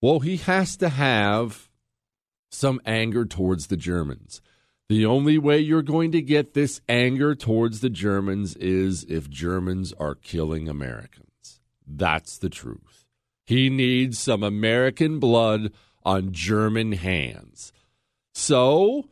well, 0.00 0.20
he 0.20 0.38
has 0.38 0.76
to 0.78 0.88
have 0.88 1.68
some 2.50 2.80
anger 2.86 3.24
towards 3.24 3.66
the 3.66 3.76
Germans. 3.76 4.40
The 4.88 5.04
only 5.04 5.36
way 5.36 5.58
you're 5.58 5.82
going 5.82 6.12
to 6.12 6.22
get 6.22 6.54
this 6.54 6.80
anger 6.88 7.34
towards 7.34 7.80
the 7.80 7.90
Germans 7.90 8.54
is 8.56 9.04
if 9.08 9.28
Germans 9.28 9.92
are 9.94 10.14
killing 10.14 10.68
Americans. 10.68 11.60
That's 11.86 12.38
the 12.38 12.48
truth. 12.48 13.04
He 13.44 13.68
needs 13.68 14.18
some 14.18 14.42
American 14.42 15.18
blood 15.18 15.72
on 16.04 16.32
German 16.32 16.92
hands. 16.92 17.72
So 18.32 19.08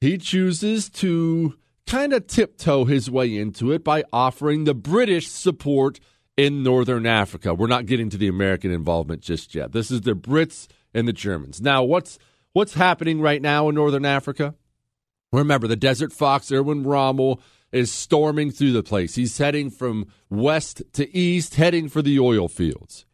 he 0.00 0.18
chooses 0.18 0.88
to 0.90 1.56
kind 1.86 2.12
of 2.12 2.26
tiptoe 2.26 2.84
his 2.84 3.10
way 3.10 3.36
into 3.36 3.72
it 3.72 3.82
by 3.82 4.04
offering 4.12 4.64
the 4.64 4.74
British 4.74 5.28
support 5.28 5.98
in 6.36 6.62
Northern 6.62 7.06
Africa. 7.06 7.54
We're 7.54 7.66
not 7.66 7.86
getting 7.86 8.10
to 8.10 8.16
the 8.16 8.28
American 8.28 8.70
involvement 8.70 9.22
just 9.22 9.54
yet. 9.54 9.72
This 9.72 9.90
is 9.90 10.02
the 10.02 10.12
Brits 10.12 10.68
and 10.94 11.08
the 11.08 11.12
Germans. 11.12 11.60
Now, 11.60 11.82
what's 11.82 12.18
what's 12.52 12.74
happening 12.74 13.20
right 13.20 13.42
now 13.42 13.68
in 13.68 13.74
Northern 13.74 14.04
Africa? 14.04 14.54
Remember, 15.32 15.66
the 15.66 15.76
Desert 15.76 16.12
Fox, 16.12 16.50
Erwin 16.50 16.84
Rommel, 16.84 17.40
is 17.70 17.92
storming 17.92 18.50
through 18.50 18.72
the 18.72 18.82
place. 18.82 19.14
He's 19.14 19.36
heading 19.36 19.70
from 19.70 20.06
west 20.30 20.82
to 20.94 21.16
east, 21.16 21.56
heading 21.56 21.88
for 21.88 22.02
the 22.02 22.18
oil 22.18 22.48
fields. 22.48 23.04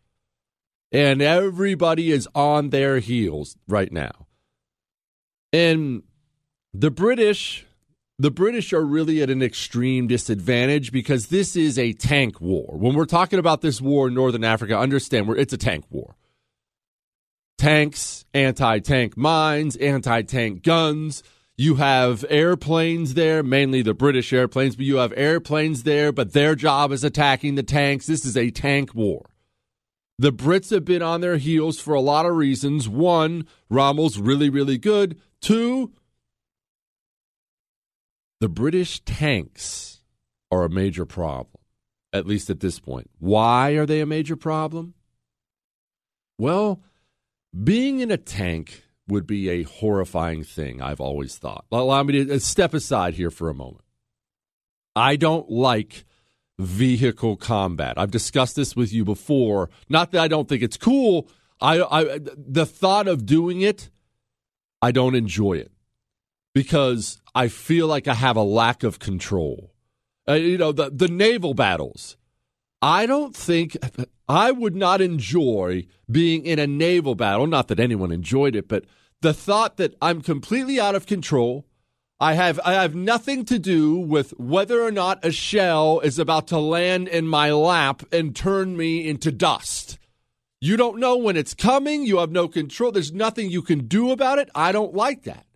And 0.92 1.20
everybody 1.20 2.12
is 2.12 2.28
on 2.34 2.70
their 2.70 3.00
heels 3.00 3.56
right 3.66 3.90
now. 3.90 4.26
And 5.52 6.04
the 6.72 6.90
British, 6.90 7.66
the 8.18 8.30
British 8.30 8.72
are 8.72 8.84
really 8.84 9.20
at 9.20 9.30
an 9.30 9.42
extreme 9.42 10.06
disadvantage 10.06 10.92
because 10.92 11.28
this 11.28 11.56
is 11.56 11.78
a 11.78 11.92
tank 11.94 12.40
war. 12.40 12.76
When 12.78 12.94
we're 12.94 13.06
talking 13.06 13.40
about 13.40 13.60
this 13.60 13.80
war 13.80 14.06
in 14.06 14.14
Northern 14.14 14.44
Africa, 14.44 14.78
understand 14.78 15.28
it's 15.30 15.52
a 15.52 15.58
tank 15.58 15.84
war. 15.90 16.16
Tanks, 17.58 18.24
anti 18.34 18.78
tank 18.78 19.16
mines, 19.16 19.76
anti 19.76 20.22
tank 20.22 20.62
guns, 20.62 21.24
you 21.56 21.76
have 21.76 22.24
airplanes 22.28 23.14
there, 23.14 23.42
mainly 23.42 23.82
the 23.82 23.94
British 23.94 24.32
airplanes, 24.32 24.76
but 24.76 24.84
you 24.84 24.96
have 24.96 25.12
airplanes 25.16 25.84
there, 25.84 26.10
but 26.10 26.32
their 26.32 26.54
job 26.54 26.90
is 26.90 27.04
attacking 27.04 27.54
the 27.54 27.62
tanks. 27.62 28.06
This 28.06 28.24
is 28.24 28.36
a 28.36 28.50
tank 28.50 28.94
war. 28.94 29.30
The 30.18 30.32
Brits 30.32 30.70
have 30.70 30.84
been 30.84 31.02
on 31.02 31.20
their 31.20 31.36
heels 31.36 31.80
for 31.80 31.94
a 31.94 32.00
lot 32.00 32.26
of 32.26 32.36
reasons. 32.36 32.88
One, 32.88 33.46
Rommel's 33.68 34.18
really, 34.18 34.48
really 34.48 34.78
good. 34.78 35.20
Two, 35.40 35.92
the 38.40 38.48
British 38.48 39.00
tanks 39.00 40.02
are 40.50 40.64
a 40.64 40.70
major 40.70 41.04
problem, 41.04 41.62
at 42.12 42.26
least 42.26 42.50
at 42.50 42.60
this 42.60 42.78
point. 42.78 43.10
Why 43.18 43.70
are 43.72 43.86
they 43.86 44.00
a 44.00 44.06
major 44.06 44.36
problem? 44.36 44.94
Well, 46.38 46.80
being 47.62 48.00
in 48.00 48.10
a 48.10 48.16
tank 48.16 48.83
would 49.08 49.26
be 49.26 49.48
a 49.50 49.62
horrifying 49.64 50.44
thing, 50.44 50.80
I've 50.80 51.00
always 51.00 51.36
thought. 51.36 51.66
Allow 51.70 52.02
me 52.04 52.24
to 52.24 52.34
uh, 52.34 52.38
step 52.38 52.74
aside 52.74 53.14
here 53.14 53.30
for 53.30 53.50
a 53.50 53.54
moment. 53.54 53.84
I 54.96 55.16
don't 55.16 55.50
like 55.50 56.04
vehicle 56.58 57.36
combat. 57.36 57.98
I've 57.98 58.10
discussed 58.10 58.56
this 58.56 58.76
with 58.76 58.92
you 58.92 59.04
before. 59.04 59.70
Not 59.88 60.12
that 60.12 60.22
I 60.22 60.28
don't 60.28 60.48
think 60.48 60.62
it's 60.62 60.76
cool. 60.76 61.28
I, 61.60 61.82
I 61.82 62.18
the 62.36 62.66
thought 62.66 63.08
of 63.08 63.26
doing 63.26 63.60
it, 63.60 63.90
I 64.80 64.90
don't 64.92 65.14
enjoy 65.14 65.54
it 65.54 65.72
because 66.52 67.20
I 67.34 67.48
feel 67.48 67.86
like 67.86 68.06
I 68.06 68.14
have 68.14 68.36
a 68.36 68.42
lack 68.42 68.82
of 68.82 68.98
control. 68.98 69.72
Uh, 70.28 70.34
you 70.34 70.58
know, 70.58 70.72
the 70.72 70.90
the 70.90 71.08
naval 71.08 71.54
battles. 71.54 72.16
I 72.84 73.06
don't 73.06 73.34
think 73.34 73.78
I 74.28 74.50
would 74.50 74.76
not 74.76 75.00
enjoy 75.00 75.86
being 76.10 76.44
in 76.44 76.58
a 76.58 76.66
naval 76.66 77.14
battle. 77.14 77.46
Not 77.46 77.68
that 77.68 77.80
anyone 77.80 78.12
enjoyed 78.12 78.54
it, 78.54 78.68
but 78.68 78.84
the 79.22 79.32
thought 79.32 79.78
that 79.78 79.94
I'm 80.02 80.20
completely 80.20 80.78
out 80.78 80.94
of 80.94 81.06
control. 81.06 81.64
I 82.20 82.34
have 82.34 82.60
I 82.62 82.74
have 82.74 82.94
nothing 82.94 83.46
to 83.46 83.58
do 83.58 83.96
with 83.96 84.38
whether 84.38 84.82
or 84.82 84.90
not 84.90 85.24
a 85.24 85.32
shell 85.32 86.00
is 86.00 86.18
about 86.18 86.46
to 86.48 86.58
land 86.58 87.08
in 87.08 87.26
my 87.26 87.50
lap 87.52 88.02
and 88.12 88.36
turn 88.36 88.76
me 88.76 89.08
into 89.08 89.32
dust. 89.32 89.98
You 90.60 90.76
don't 90.76 91.00
know 91.00 91.16
when 91.16 91.38
it's 91.38 91.54
coming. 91.54 92.04
You 92.04 92.18
have 92.18 92.32
no 92.32 92.48
control. 92.48 92.92
There's 92.92 93.12
nothing 93.12 93.50
you 93.50 93.62
can 93.62 93.86
do 93.86 94.10
about 94.10 94.38
it. 94.38 94.50
I 94.54 94.72
don't 94.72 94.94
like 94.94 95.22
that. 95.22 95.46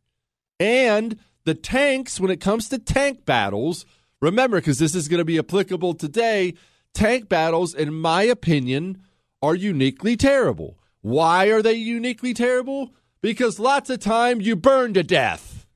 And 0.58 1.18
the 1.44 1.54
tanks, 1.54 2.18
when 2.18 2.30
it 2.30 2.40
comes 2.40 2.70
to 2.70 2.78
tank 2.78 3.26
battles, 3.26 3.84
remember, 4.22 4.56
because 4.56 4.78
this 4.78 4.94
is 4.94 5.08
going 5.08 5.18
to 5.18 5.26
be 5.26 5.38
applicable 5.38 5.92
today, 5.92 6.54
tank 6.94 7.28
battles, 7.28 7.74
in 7.74 7.94
my 7.94 8.22
opinion, 8.22 9.02
are 9.42 9.54
uniquely 9.54 10.16
terrible. 10.16 10.78
Why 11.00 11.46
are 11.46 11.62
they 11.62 11.74
uniquely 11.74 12.34
terrible? 12.34 12.94
Because 13.20 13.58
lots 13.58 13.90
of 13.90 14.00
time 14.00 14.40
you 14.40 14.56
burn 14.56 14.94
to 14.94 15.02
death. 15.02 15.66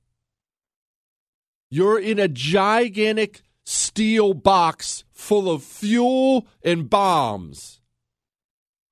You're 1.70 1.98
in 1.98 2.18
a 2.18 2.28
gigantic 2.28 3.42
steel 3.64 4.34
box 4.34 5.04
full 5.12 5.50
of 5.50 5.62
fuel 5.62 6.46
and 6.62 6.90
bombs. 6.90 7.80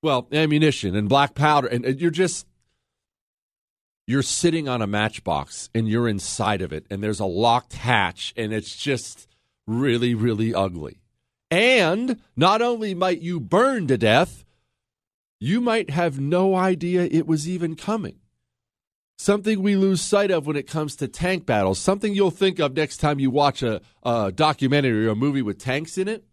Well, 0.01 0.27
ammunition 0.31 0.95
and 0.95 1.07
black 1.07 1.35
powder. 1.35 1.67
And 1.67 1.85
you're 2.01 2.09
just, 2.09 2.47
you're 4.07 4.23
sitting 4.23 4.67
on 4.67 4.81
a 4.81 4.87
matchbox 4.87 5.69
and 5.75 5.87
you're 5.87 6.07
inside 6.07 6.61
of 6.61 6.73
it, 6.73 6.85
and 6.89 7.03
there's 7.03 7.19
a 7.19 7.25
locked 7.25 7.73
hatch, 7.73 8.33
and 8.35 8.51
it's 8.51 8.75
just 8.75 9.27
really, 9.67 10.15
really 10.15 10.53
ugly. 10.53 11.00
And 11.51 12.21
not 12.37 12.61
only 12.61 12.95
might 12.95 13.21
you 13.21 13.41
burn 13.41 13.87
to 13.87 13.97
death, 13.97 14.45
you 15.37 15.59
might 15.59 15.89
have 15.89 16.19
no 16.19 16.55
idea 16.55 17.09
it 17.11 17.27
was 17.27 17.47
even 17.47 17.75
coming. 17.75 18.19
Something 19.19 19.61
we 19.61 19.75
lose 19.75 20.01
sight 20.01 20.31
of 20.31 20.47
when 20.47 20.55
it 20.55 20.65
comes 20.65 20.95
to 20.95 21.07
tank 21.07 21.45
battles, 21.45 21.77
something 21.77 22.15
you'll 22.15 22.31
think 22.31 22.59
of 22.59 22.75
next 22.75 22.97
time 22.97 23.19
you 23.19 23.29
watch 23.29 23.61
a, 23.61 23.81
a 24.01 24.31
documentary 24.31 25.05
or 25.05 25.09
a 25.09 25.15
movie 25.15 25.41
with 25.41 25.59
tanks 25.59 25.97
in 25.97 26.07
it. 26.07 26.23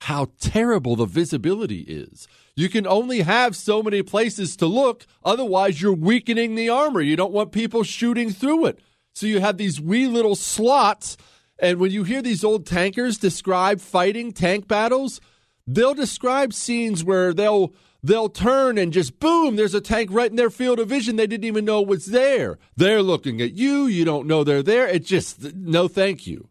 How 0.00 0.30
terrible 0.40 0.96
the 0.96 1.04
visibility 1.04 1.80
is. 1.80 2.26
You 2.56 2.70
can 2.70 2.86
only 2.86 3.20
have 3.20 3.54
so 3.54 3.82
many 3.82 4.02
places 4.02 4.56
to 4.56 4.66
look, 4.66 5.06
otherwise, 5.22 5.82
you're 5.82 5.92
weakening 5.92 6.54
the 6.54 6.70
armor. 6.70 7.02
You 7.02 7.16
don't 7.16 7.32
want 7.32 7.52
people 7.52 7.82
shooting 7.82 8.30
through 8.30 8.66
it. 8.66 8.80
So 9.14 9.26
you 9.26 9.40
have 9.40 9.58
these 9.58 9.80
wee 9.80 10.06
little 10.06 10.34
slots 10.34 11.16
and 11.60 11.78
when 11.78 11.90
you 11.90 12.04
hear 12.04 12.22
these 12.22 12.44
old 12.44 12.66
tankers 12.66 13.18
describe 13.18 13.80
fighting 13.80 14.32
tank 14.32 14.66
battles, 14.66 15.20
they'll 15.66 15.94
describe 15.94 16.52
scenes 16.52 17.04
where 17.04 17.32
they'll 17.32 17.74
they'll 18.02 18.28
turn 18.28 18.78
and 18.78 18.92
just 18.92 19.20
boom, 19.20 19.56
there's 19.56 19.74
a 19.74 19.80
tank 19.80 20.08
right 20.12 20.30
in 20.30 20.36
their 20.36 20.50
field 20.50 20.78
of 20.78 20.88
vision. 20.88 21.16
They 21.16 21.26
didn't 21.26 21.44
even 21.44 21.64
know 21.64 21.82
was 21.82 22.06
there. 22.06 22.58
They're 22.76 23.02
looking 23.02 23.40
at 23.40 23.52
you, 23.52 23.86
you 23.86 24.04
don't 24.04 24.26
know 24.26 24.42
they're 24.42 24.62
there. 24.62 24.88
It 24.88 25.04
just 25.04 25.54
no 25.54 25.86
thank 25.86 26.26
you. 26.26 26.48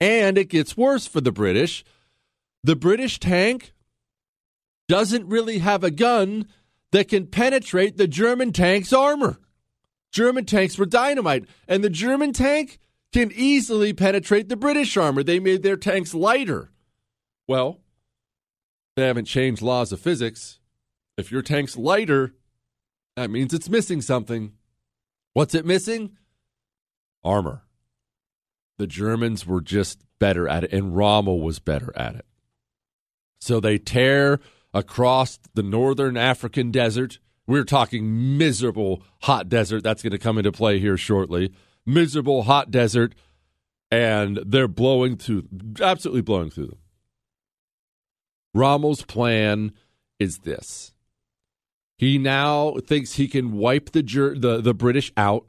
And 0.00 0.36
it 0.36 0.50
gets 0.50 0.76
worse 0.76 1.06
for 1.06 1.20
the 1.20 1.32
British. 1.32 1.84
The 2.64 2.76
British 2.76 3.20
tank 3.20 3.72
doesn't 4.88 5.28
really 5.28 5.58
have 5.58 5.84
a 5.84 5.90
gun 5.90 6.46
that 6.92 7.08
can 7.08 7.26
penetrate 7.26 7.96
the 7.96 8.08
German 8.08 8.52
tank's 8.52 8.92
armor. 8.92 9.38
German 10.12 10.44
tanks 10.44 10.78
were 10.78 10.86
dynamite, 10.86 11.44
and 11.66 11.82
the 11.82 11.90
German 11.90 12.32
tank 12.32 12.78
can 13.14 13.30
easily 13.32 13.92
penetrate 13.92 14.48
the 14.48 14.56
British 14.56 14.96
armor. 14.96 15.22
They 15.22 15.38
made 15.38 15.62
their 15.62 15.76
tanks 15.76 16.14
lighter. 16.14 16.72
Well, 17.46 17.80
they 18.96 19.06
haven't 19.06 19.26
changed 19.26 19.62
laws 19.62 19.92
of 19.92 20.00
physics. 20.00 20.58
If 21.16 21.30
your 21.30 21.40
tank's 21.40 21.76
lighter, 21.76 22.34
that 23.14 23.30
means 23.30 23.54
it's 23.54 23.68
missing 23.68 24.02
something. 24.02 24.54
What's 25.32 25.54
it 25.54 25.64
missing? 25.64 26.16
Armor. 27.22 27.62
The 28.78 28.88
Germans 28.88 29.46
were 29.46 29.60
just 29.60 30.00
better 30.18 30.48
at 30.48 30.64
it, 30.64 30.72
and 30.72 30.96
Rommel 30.96 31.40
was 31.40 31.60
better 31.60 31.92
at 31.96 32.16
it. 32.16 32.26
So 33.40 33.60
they 33.60 33.78
tear 33.78 34.40
across 34.72 35.38
the 35.54 35.62
northern 35.62 36.16
African 36.16 36.72
desert. 36.72 37.20
We're 37.46 37.62
talking 37.62 38.36
miserable 38.36 39.04
hot 39.22 39.48
desert. 39.48 39.84
That's 39.84 40.02
going 40.02 40.10
to 40.10 40.18
come 40.18 40.36
into 40.36 40.50
play 40.50 40.80
here 40.80 40.96
shortly. 40.96 41.52
Miserable 41.86 42.44
hot 42.44 42.70
desert, 42.70 43.14
and 43.90 44.38
they're 44.44 44.68
blowing 44.68 45.16
through, 45.16 45.44
absolutely 45.80 46.22
blowing 46.22 46.50
through 46.50 46.66
them. 46.66 46.78
Rommel's 48.54 49.02
plan 49.02 49.72
is 50.18 50.38
this. 50.38 50.92
He 51.96 52.18
now 52.18 52.76
thinks 52.86 53.14
he 53.14 53.28
can 53.28 53.52
wipe 53.52 53.90
the 53.92 54.02
the, 54.02 54.60
the 54.60 54.74
British 54.74 55.12
out. 55.16 55.46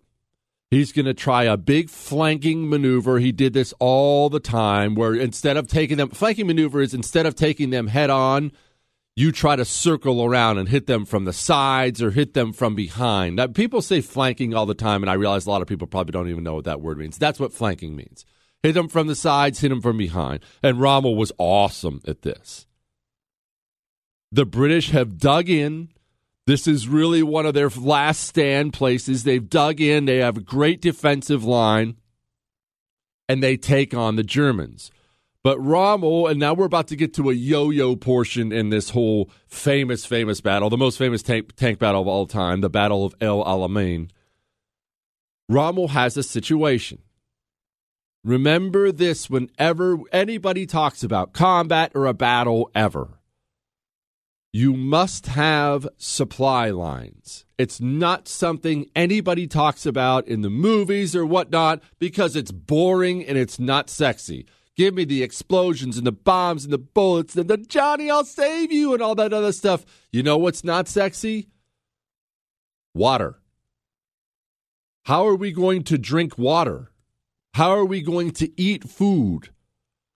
He's 0.72 0.92
going 0.92 1.06
to 1.06 1.14
try 1.14 1.44
a 1.44 1.58
big 1.58 1.90
flanking 1.90 2.70
maneuver. 2.70 3.20
He 3.20 3.32
did 3.32 3.54
this 3.54 3.74
all 3.80 4.30
the 4.30 4.40
time 4.40 4.96
where 4.96 5.14
instead 5.14 5.58
of 5.58 5.68
taking 5.68 5.98
them 5.98 6.10
flanking 6.10 6.48
maneuver 6.48 6.82
is 6.82 6.94
instead 6.94 7.26
of 7.26 7.36
taking 7.36 7.70
them 7.70 7.88
head 7.88 8.10
on, 8.10 8.52
you 9.16 9.32
try 9.32 9.56
to 9.56 9.64
circle 9.64 10.24
around 10.24 10.58
and 10.58 10.68
hit 10.68 10.88
them 10.88 11.06
from 11.06 11.24
the 11.26 11.34
sides 11.34 12.02
or 12.02 12.12
hit 12.12 12.34
them 12.34 12.52
from 12.52 12.76
behind. 12.76 13.38
Now, 13.38 13.48
people 13.48 13.82
say 13.82 14.02
flanking 14.02 14.54
all 14.54 14.66
the 14.66 14.74
time 14.74 15.04
and 15.04 15.10
I 15.10 15.14
realize 15.14 15.46
a 15.46 15.50
lot 15.50 15.62
of 15.62 15.68
people 15.68 15.88
probably 15.88 16.12
don't 16.12 16.30
even 16.30 16.44
know 16.44 16.56
what 16.56 16.66
that 16.66 16.82
word 16.82 16.98
means. 16.98 17.18
That's 17.18 17.40
what 17.40 17.54
flanking 17.54 17.96
means. 17.96 18.26
Hit 18.62 18.74
them 18.74 18.90
from 18.90 19.08
the 19.08 19.16
sides, 19.16 19.60
hit 19.60 19.70
them 19.70 19.82
from 19.82 19.98
behind. 19.98 20.42
And 20.62 20.82
Rommel 20.82 21.16
was 21.16 21.32
awesome 21.38 22.02
at 22.08 22.24
this. 22.24 22.66
The 24.32 24.46
British 24.46 24.90
have 24.90 25.18
dug 25.18 25.50
in. 25.50 25.90
This 26.46 26.68
is 26.68 26.88
really 26.88 27.24
one 27.24 27.46
of 27.46 27.54
their 27.54 27.70
last 27.70 28.22
stand 28.22 28.74
places. 28.74 29.24
They've 29.24 29.50
dug 29.50 29.80
in. 29.80 30.06
They 30.06 30.18
have 30.18 30.38
a 30.38 30.42
great 30.42 30.82
defensive 30.82 31.44
line, 31.44 31.96
and 33.30 33.42
they 33.42 33.56
take 33.56 33.94
on 33.94 34.16
the 34.16 34.24
Germans. 34.24 34.92
But 35.46 35.60
Rommel, 35.60 36.24
oh, 36.24 36.26
and 36.26 36.40
now 36.40 36.56
we're 36.56 36.66
about 36.66 36.88
to 36.88 36.96
get 36.96 37.14
to 37.14 37.30
a 37.30 37.34
yo 37.34 37.70
yo 37.70 37.96
portion 37.96 38.52
in 38.52 38.72
this 38.72 38.90
whole 38.90 39.30
famous, 39.46 40.04
famous 40.04 40.42
battle, 40.42 40.72
the 40.72 40.76
most 40.76 40.98
famous 40.98 41.22
tank, 41.22 41.56
tank 41.56 41.78
battle 41.78 42.02
of 42.02 42.08
all 42.08 42.26
time, 42.26 42.62
the 42.62 42.70
Battle 42.70 43.06
of 43.06 43.14
El 43.22 43.44
Alamein. 43.44 44.10
Rommel 45.48 45.84
oh, 45.84 45.88
has 45.90 46.18
a 46.18 46.24
situation. 46.24 46.98
Remember 48.24 48.92
this 48.92 49.30
whenever 49.30 50.00
anybody 50.12 50.66
talks 50.66 51.04
about 51.04 51.34
combat 51.34 51.92
or 51.94 52.08
a 52.08 52.14
battle 52.16 52.72
ever 52.74 53.20
you 54.56 54.72
must 54.72 55.26
have 55.26 55.86
supply 55.98 56.70
lines. 56.70 57.44
It's 57.58 57.82
not 57.82 58.30
something 58.30 58.90
anybody 58.96 59.48
talks 59.48 59.86
about 59.86 60.30
in 60.30 60.44
the 60.44 60.50
movies 60.50 61.14
or 61.14 61.26
whatnot 61.26 61.84
because 62.00 62.38
it's 62.38 62.54
boring 62.54 63.26
and 63.26 63.38
it's 63.38 63.60
not 63.60 63.90
sexy. 63.90 64.46
Give 64.76 64.94
me 64.94 65.06
the 65.06 65.24
explosions 65.24 65.98
and 65.98 66.06
the 66.06 66.12
bombs 66.12 66.66
and 66.66 66.74
the 66.74 66.78
bullets 66.78 67.36
and 67.36 67.50
the 67.50 67.58
Johnny, 67.58 68.12
I'll 68.12 68.26
save 68.26 68.72
you 68.72 68.94
and 68.94 69.02
all 69.02 69.16
that 69.16 69.32
other 69.32 69.54
stuff. 69.54 69.86
You 70.12 70.22
know 70.22 70.38
what's 70.38 70.64
not 70.64 70.88
sexy? 70.88 71.48
Water. 72.94 73.40
How 75.06 75.26
are 75.28 75.36
we 75.36 75.52
going 75.52 75.84
to 75.84 75.98
drink 75.98 76.38
water? 76.38 76.92
How 77.54 77.70
are 77.70 77.86
we 77.86 78.02
going 78.02 78.32
to 78.32 78.52
eat 78.60 78.90
food? 78.90 79.50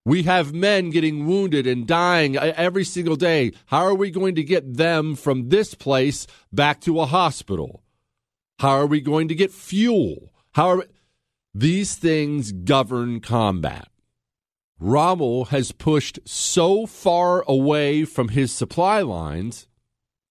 We 0.06 0.24
have 0.24 0.54
men 0.54 0.90
getting 0.90 1.28
wounded 1.28 1.68
and 1.68 1.86
dying 1.86 2.36
every 2.36 2.84
single 2.84 3.16
day. 3.16 3.54
How 3.68 3.84
are 3.84 3.94
we 3.94 4.10
going 4.12 4.36
to 4.36 4.44
get 4.44 4.76
them 4.78 5.16
from 5.16 5.50
this 5.50 5.74
place 5.76 6.26
back 6.52 6.82
to 6.82 7.00
a 7.00 7.06
hospital? 7.06 7.84
How 8.60 8.72
are 8.72 8.88
we 8.88 9.00
going 9.00 9.28
to 9.28 9.36
get 9.36 9.52
fuel? 9.52 10.34
How 10.54 10.70
are 10.70 10.86
these 11.54 11.96
things 11.96 12.52
govern 12.52 13.20
combat? 13.22 13.88
Rommel 14.80 15.46
has 15.46 15.72
pushed 15.72 16.20
so 16.26 16.86
far 16.86 17.44
away 17.48 18.06
from 18.06 18.30
his 18.30 18.52
supply 18.52 19.02
lines 19.02 19.68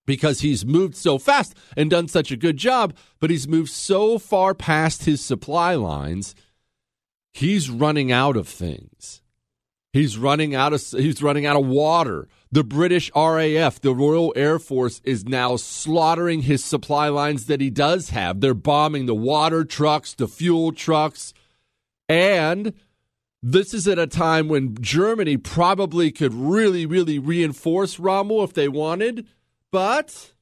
because 0.06 0.40
he's 0.40 0.64
moved 0.64 0.96
so 0.96 1.18
fast 1.18 1.54
and 1.76 1.90
done 1.90 2.08
such 2.08 2.32
a 2.32 2.36
good 2.36 2.56
job, 2.56 2.94
but 3.20 3.28
he's 3.28 3.46
moved 3.46 3.70
so 3.70 4.18
far 4.18 4.54
past 4.54 5.04
his 5.04 5.22
supply 5.22 5.74
lines, 5.74 6.34
he's 7.34 7.68
running 7.68 8.10
out 8.10 8.36
of 8.36 8.48
things. 8.48 9.20
He's 9.92 10.16
running 10.16 10.54
out 10.54 10.72
of 10.72 10.82
he's 10.82 11.22
running 11.22 11.46
out 11.46 11.56
of 11.56 11.66
water. 11.66 12.28
The 12.50 12.64
British 12.64 13.10
RAF, 13.14 13.80
the 13.80 13.94
Royal 13.94 14.32
Air 14.36 14.58
Force, 14.58 15.00
is 15.04 15.26
now 15.26 15.56
slaughtering 15.56 16.42
his 16.42 16.64
supply 16.64 17.08
lines 17.08 17.46
that 17.46 17.60
he 17.60 17.68
does 17.68 18.10
have. 18.10 18.40
They're 18.40 18.54
bombing 18.54 19.06
the 19.06 19.14
water 19.14 19.64
trucks, 19.64 20.14
the 20.14 20.28
fuel 20.28 20.72
trucks, 20.72 21.34
and 22.08 22.74
this 23.42 23.72
is 23.72 23.86
at 23.86 23.98
a 23.98 24.06
time 24.06 24.48
when 24.48 24.76
Germany 24.80 25.36
probably 25.36 26.10
could 26.10 26.34
really, 26.34 26.86
really 26.86 27.18
reinforce 27.18 27.98
Rommel 27.98 28.42
if 28.42 28.52
they 28.52 28.68
wanted, 28.68 29.26
but 29.70 30.32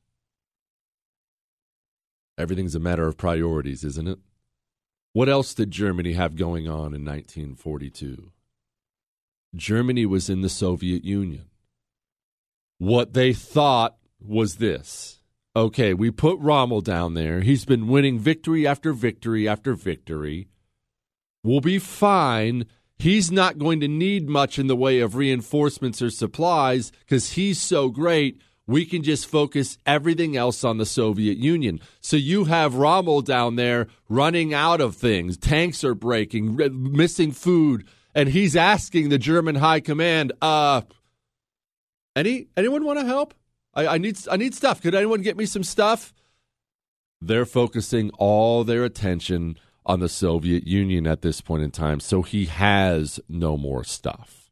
everything's 2.38 2.74
a 2.74 2.80
matter 2.80 3.06
of 3.06 3.16
priorities, 3.16 3.84
isn't 3.84 4.08
it? 4.08 4.18
What 5.12 5.28
else 5.28 5.54
did 5.54 5.70
Germany 5.70 6.12
have 6.12 6.36
going 6.36 6.68
on 6.68 6.94
in 6.94 7.04
1942? 7.04 8.32
Germany 9.54 10.04
was 10.04 10.28
in 10.28 10.42
the 10.42 10.48
Soviet 10.48 11.04
Union. 11.04 11.46
What 12.78 13.14
they 13.14 13.32
thought 13.32 13.96
was 14.20 14.56
this 14.56 15.20
okay, 15.54 15.94
we 15.94 16.10
put 16.10 16.38
Rommel 16.38 16.82
down 16.82 17.14
there. 17.14 17.40
He's 17.40 17.64
been 17.64 17.88
winning 17.88 18.18
victory 18.18 18.66
after 18.66 18.92
victory 18.92 19.48
after 19.48 19.74
victory. 19.74 20.48
We'll 21.42 21.62
be 21.62 21.78
fine. 21.78 22.66
He's 22.98 23.30
not 23.30 23.58
going 23.58 23.80
to 23.80 23.88
need 23.88 24.28
much 24.28 24.58
in 24.58 24.68
the 24.68 24.76
way 24.76 25.00
of 25.00 25.16
reinforcements 25.16 26.00
or 26.00 26.10
supplies 26.10 26.92
because 27.00 27.32
he's 27.32 27.60
so 27.60 27.88
great. 27.88 28.40
We 28.66 28.84
can 28.84 29.02
just 29.02 29.26
focus 29.26 29.78
everything 29.86 30.36
else 30.36 30.64
on 30.64 30.78
the 30.78 30.86
Soviet 30.86 31.36
Union. 31.36 31.80
So 32.00 32.16
you 32.16 32.46
have 32.46 32.74
Rommel 32.74 33.22
down 33.22 33.56
there 33.56 33.86
running 34.08 34.52
out 34.54 34.80
of 34.80 34.96
things. 34.96 35.36
Tanks 35.36 35.84
are 35.84 35.94
breaking, 35.94 36.56
missing 36.72 37.32
food, 37.32 37.86
and 38.14 38.30
he's 38.30 38.56
asking 38.56 39.10
the 39.10 39.18
German 39.18 39.56
high 39.56 39.80
command, 39.80 40.32
uh, 40.40 40.80
any 42.16 42.48
anyone 42.56 42.84
want 42.84 42.98
to 42.98 43.04
help? 43.04 43.34
I, 43.74 43.86
I 43.86 43.98
need 43.98 44.18
I 44.30 44.38
need 44.38 44.54
stuff. 44.54 44.80
Could 44.80 44.94
anyone 44.94 45.20
get 45.20 45.36
me 45.36 45.44
some 45.44 45.62
stuff? 45.62 46.14
They're 47.20 47.44
focusing 47.44 48.10
all 48.18 48.64
their 48.64 48.84
attention 48.84 49.58
on 49.86 50.00
the 50.00 50.08
Soviet 50.08 50.66
Union 50.66 51.06
at 51.06 51.22
this 51.22 51.40
point 51.40 51.62
in 51.62 51.70
time, 51.70 52.00
so 52.00 52.20
he 52.20 52.44
has 52.44 53.18
no 53.28 53.56
more 53.56 53.84
stuff. 53.84 54.50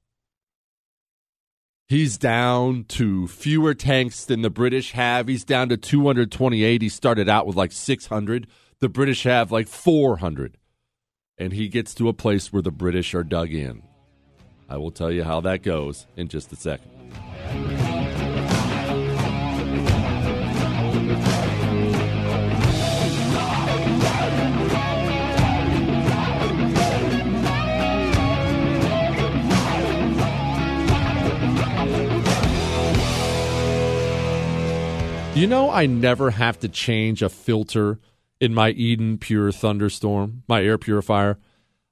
He's 1.87 2.17
down 2.17 2.85
to 2.85 3.29
fewer 3.29 3.75
tanks 3.75 4.25
than 4.25 4.41
the 4.41 4.49
British 4.49 4.93
have. 4.93 5.29
He's 5.29 5.45
down 5.45 5.69
to 5.69 5.77
228. 5.77 6.81
He 6.81 6.89
started 6.89 7.29
out 7.29 7.47
with 7.47 7.57
like 7.57 7.73
600. 7.73 8.47
The 8.81 8.89
British 8.89 9.25
have 9.25 9.53
like 9.53 9.69
400 9.69 10.57
and 11.37 11.53
he 11.53 11.69
gets 11.69 11.95
to 11.95 12.09
a 12.09 12.13
place 12.13 12.53
where 12.53 12.63
the 12.63 12.71
British 12.71 13.15
are 13.15 13.25
dug 13.25 13.53
in. 13.53 13.83
I 14.69 14.77
will 14.77 14.91
tell 14.91 15.11
you 15.11 15.25
how 15.25 15.41
that 15.43 15.63
goes 15.63 16.07
in 16.17 16.29
just 16.29 16.53
a 16.53 16.57
second. 16.57 16.91
You 35.35 35.49
know, 35.49 35.69
I 35.69 35.87
never 35.87 36.31
have 36.31 36.61
to 36.61 36.69
change 36.69 37.21
a 37.21 37.29
filter 37.29 37.99
in 38.41 38.55
my 38.55 38.71
Eden 38.71 39.19
Pure 39.19 39.51
Thunderstorm, 39.51 40.45
my 40.47 40.63
air 40.63 40.79
purifier. 40.79 41.39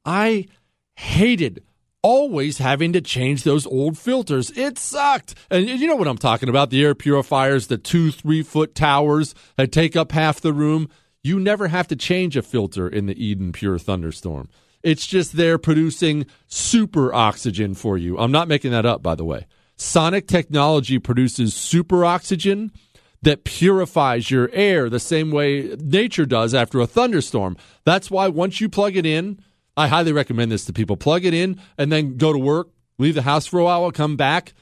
I 0.04 0.46
hated 0.94 1.64
always 2.02 2.58
having 2.58 2.92
to 2.92 3.00
change 3.00 3.42
those 3.42 3.66
old 3.66 3.98
filters. 3.98 4.56
It 4.56 4.78
sucked. 4.78 5.34
And 5.50 5.66
you 5.66 5.88
know 5.88 5.96
what 5.96 6.06
I'm 6.06 6.18
talking 6.18 6.48
about 6.48 6.70
the 6.70 6.84
air 6.84 6.94
purifiers, 6.94 7.66
the 7.66 7.78
two, 7.78 8.12
three 8.12 8.44
foot 8.44 8.76
towers 8.76 9.34
that 9.56 9.72
take 9.72 9.96
up 9.96 10.12
half 10.12 10.40
the 10.40 10.52
room. 10.52 10.88
You 11.24 11.40
never 11.40 11.66
have 11.66 11.88
to 11.88 11.96
change 11.96 12.36
a 12.36 12.42
filter 12.42 12.88
in 12.88 13.06
the 13.06 13.24
Eden 13.24 13.50
Pure 13.50 13.80
Thunderstorm. 13.80 14.50
It's 14.84 15.06
just 15.06 15.32
there 15.32 15.58
producing 15.58 16.26
super 16.46 17.12
oxygen 17.12 17.74
for 17.74 17.98
you. 17.98 18.18
I'm 18.18 18.32
not 18.32 18.46
making 18.46 18.70
that 18.70 18.86
up, 18.86 19.02
by 19.02 19.16
the 19.16 19.24
way. 19.24 19.46
Sonic 19.74 20.28
Technology 20.28 21.00
produces 21.00 21.54
super 21.54 22.04
oxygen 22.04 22.70
that 23.22 23.44
purifies 23.44 24.30
your 24.30 24.50
air 24.52 24.90
the 24.90 25.00
same 25.00 25.30
way 25.30 25.74
nature 25.80 26.26
does 26.26 26.54
after 26.54 26.80
a 26.80 26.86
thunderstorm. 26.86 27.56
That's 27.84 28.10
why 28.10 28.28
once 28.28 28.60
you 28.60 28.68
plug 28.68 28.96
it 28.96 29.06
in, 29.06 29.40
I 29.76 29.88
highly 29.88 30.12
recommend 30.12 30.52
this 30.52 30.64
to 30.66 30.72
people. 30.72 30.96
Plug 30.96 31.24
it 31.24 31.34
in 31.34 31.60
and 31.78 31.90
then 31.90 32.16
go 32.16 32.32
to 32.32 32.38
work, 32.38 32.68
leave 32.98 33.14
the 33.14 33.22
house 33.22 33.46
for 33.46 33.60
a 33.60 33.64
while, 33.64 33.90
come 33.92 34.16
back. 34.16 34.52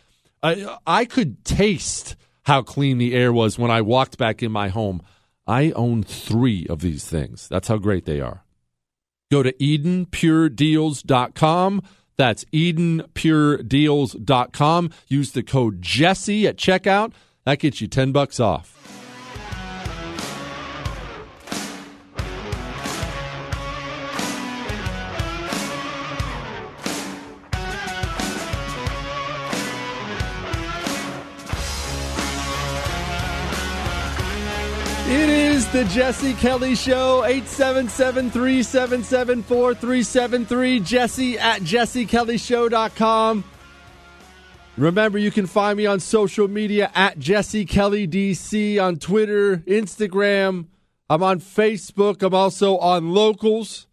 I, 0.42 0.78
I 0.86 1.04
could 1.04 1.44
taste 1.44 2.16
how 2.44 2.62
clean 2.62 2.96
the 2.98 3.14
air 3.14 3.30
was 3.32 3.58
when 3.58 3.70
I 3.70 3.82
walked 3.82 4.16
back 4.18 4.42
in 4.42 4.50
my 4.52 4.68
home. 4.68 5.02
I 5.46 5.70
own 5.72 6.02
three 6.02 6.66
of 6.68 6.80
these 6.80 7.06
things. 7.06 7.48
That's 7.48 7.68
how 7.68 7.78
great 7.78 8.04
they 8.04 8.20
are. 8.20 8.44
Go 9.30 9.42
to 9.42 9.52
EdenPureDeals.com. 9.52 11.82
That's 12.16 12.44
EdenPureDeals.com. 12.46 14.90
Use 15.08 15.32
the 15.32 15.42
code 15.42 15.82
Jesse 15.82 16.46
at 16.46 16.56
checkout. 16.56 17.12
That 17.44 17.58
gets 17.58 17.80
you 17.80 17.88
10 17.88 18.12
bucks 18.12 18.38
off. 18.38 18.76
It 35.08 35.28
is 35.28 35.66
the 35.72 35.84
Jesse 35.86 36.34
Kelly 36.34 36.76
Show, 36.76 37.24
877 37.24 38.30
377 38.30 39.42
4373. 39.42 40.80
Jesse 40.80 41.38
at 41.38 41.62
jessekellyshow.com. 41.62 43.44
Remember, 44.80 45.18
you 45.18 45.30
can 45.30 45.44
find 45.44 45.76
me 45.76 45.84
on 45.84 46.00
social 46.00 46.48
media 46.48 46.90
at 46.94 47.18
Jesse 47.18 47.66
Kelly 47.66 48.08
DC 48.08 48.82
on 48.82 48.96
Twitter, 48.96 49.58
Instagram. 49.66 50.68
I'm 51.10 51.22
on 51.22 51.38
Facebook. 51.38 52.22
I'm 52.22 52.32
also 52.32 52.78
on 52.78 53.12
Locals. 53.12 53.86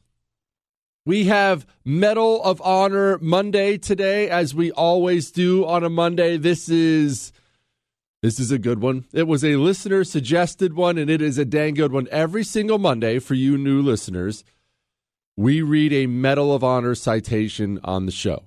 We 1.06 1.26
have 1.26 1.68
Medal 1.84 2.42
of 2.42 2.62
Honor 2.62 3.18
Monday 3.18 3.78
today, 3.78 4.30
as 4.30 4.56
we 4.56 4.72
always 4.72 5.30
do 5.30 5.66
on 5.66 5.84
a 5.84 5.90
Monday. 5.90 6.38
This 6.38 6.70
is 6.70 7.34
this 8.22 8.40
is 8.40 8.50
a 8.50 8.58
good 8.58 8.82
one. 8.82 9.04
It 9.12 9.28
was 9.28 9.44
a 9.44 9.58
listener 9.58 10.06
suggested 10.06 10.74
one, 10.74 10.98
and 10.98 11.10
it 11.10 11.22
is 11.22 11.38
a 11.38 11.44
dang 11.44 11.74
good 11.74 11.92
one. 11.92 12.08
Every 12.12 12.46
single 12.46 12.78
Monday 12.78 13.20
for 13.20 13.34
you 13.34 13.58
new 13.58 13.82
listeners, 13.82 14.46
we 15.36 15.62
read 15.62 15.92
a 15.92 16.08
Medal 16.08 16.56
of 16.56 16.64
Honor 16.64 16.96
citation 16.96 17.78
on 17.84 18.06
the 18.06 18.14
show 18.14 18.47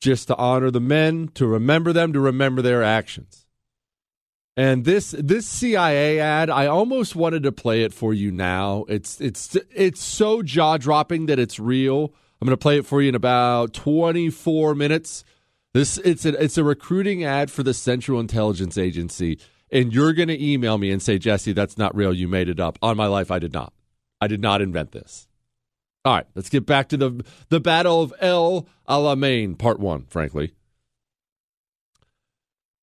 just 0.00 0.28
to 0.28 0.36
honor 0.36 0.70
the 0.70 0.80
men, 0.80 1.28
to 1.34 1.46
remember 1.46 1.92
them, 1.92 2.12
to 2.12 2.20
remember 2.20 2.62
their 2.62 2.82
actions. 2.82 3.46
And 4.56 4.84
this 4.86 5.14
this 5.18 5.46
CIA 5.46 6.18
ad, 6.18 6.48
I 6.48 6.66
almost 6.66 7.14
wanted 7.14 7.42
to 7.42 7.52
play 7.52 7.82
it 7.82 7.92
for 7.92 8.14
you 8.14 8.30
now. 8.30 8.86
It's 8.88 9.20
it's 9.20 9.54
it's 9.74 10.02
so 10.02 10.42
jaw 10.42 10.78
dropping 10.78 11.26
that 11.26 11.38
it's 11.38 11.58
real. 11.60 12.14
I'm 12.40 12.46
going 12.46 12.56
to 12.56 12.62
play 12.62 12.78
it 12.78 12.86
for 12.86 13.02
you 13.02 13.10
in 13.10 13.14
about 13.14 13.74
24 13.74 14.74
minutes. 14.74 15.24
This 15.74 15.98
it's 15.98 16.24
a 16.24 16.42
it's 16.42 16.56
a 16.56 16.64
recruiting 16.64 17.22
ad 17.22 17.50
for 17.50 17.62
the 17.62 17.74
Central 17.74 18.18
Intelligence 18.18 18.78
Agency, 18.78 19.38
and 19.70 19.92
you're 19.92 20.14
going 20.14 20.28
to 20.28 20.42
email 20.42 20.78
me 20.78 20.90
and 20.90 21.02
say, 21.02 21.18
Jesse, 21.18 21.52
that's 21.52 21.76
not 21.76 21.94
real. 21.94 22.14
You 22.14 22.26
made 22.26 22.48
it 22.48 22.58
up. 22.58 22.78
On 22.80 22.96
my 22.96 23.06
life, 23.06 23.30
I 23.30 23.38
did 23.38 23.52
not. 23.52 23.74
I 24.22 24.26
did 24.26 24.40
not 24.40 24.62
invent 24.62 24.92
this. 24.92 25.28
All 26.06 26.14
right, 26.14 26.26
let's 26.36 26.50
get 26.50 26.64
back 26.66 26.88
to 26.90 26.96
the 26.96 27.24
the 27.48 27.58
Battle 27.58 28.00
of 28.00 28.14
El 28.20 28.68
Alamein, 28.88 29.58
Part 29.58 29.80
One. 29.80 30.06
Frankly, 30.08 30.52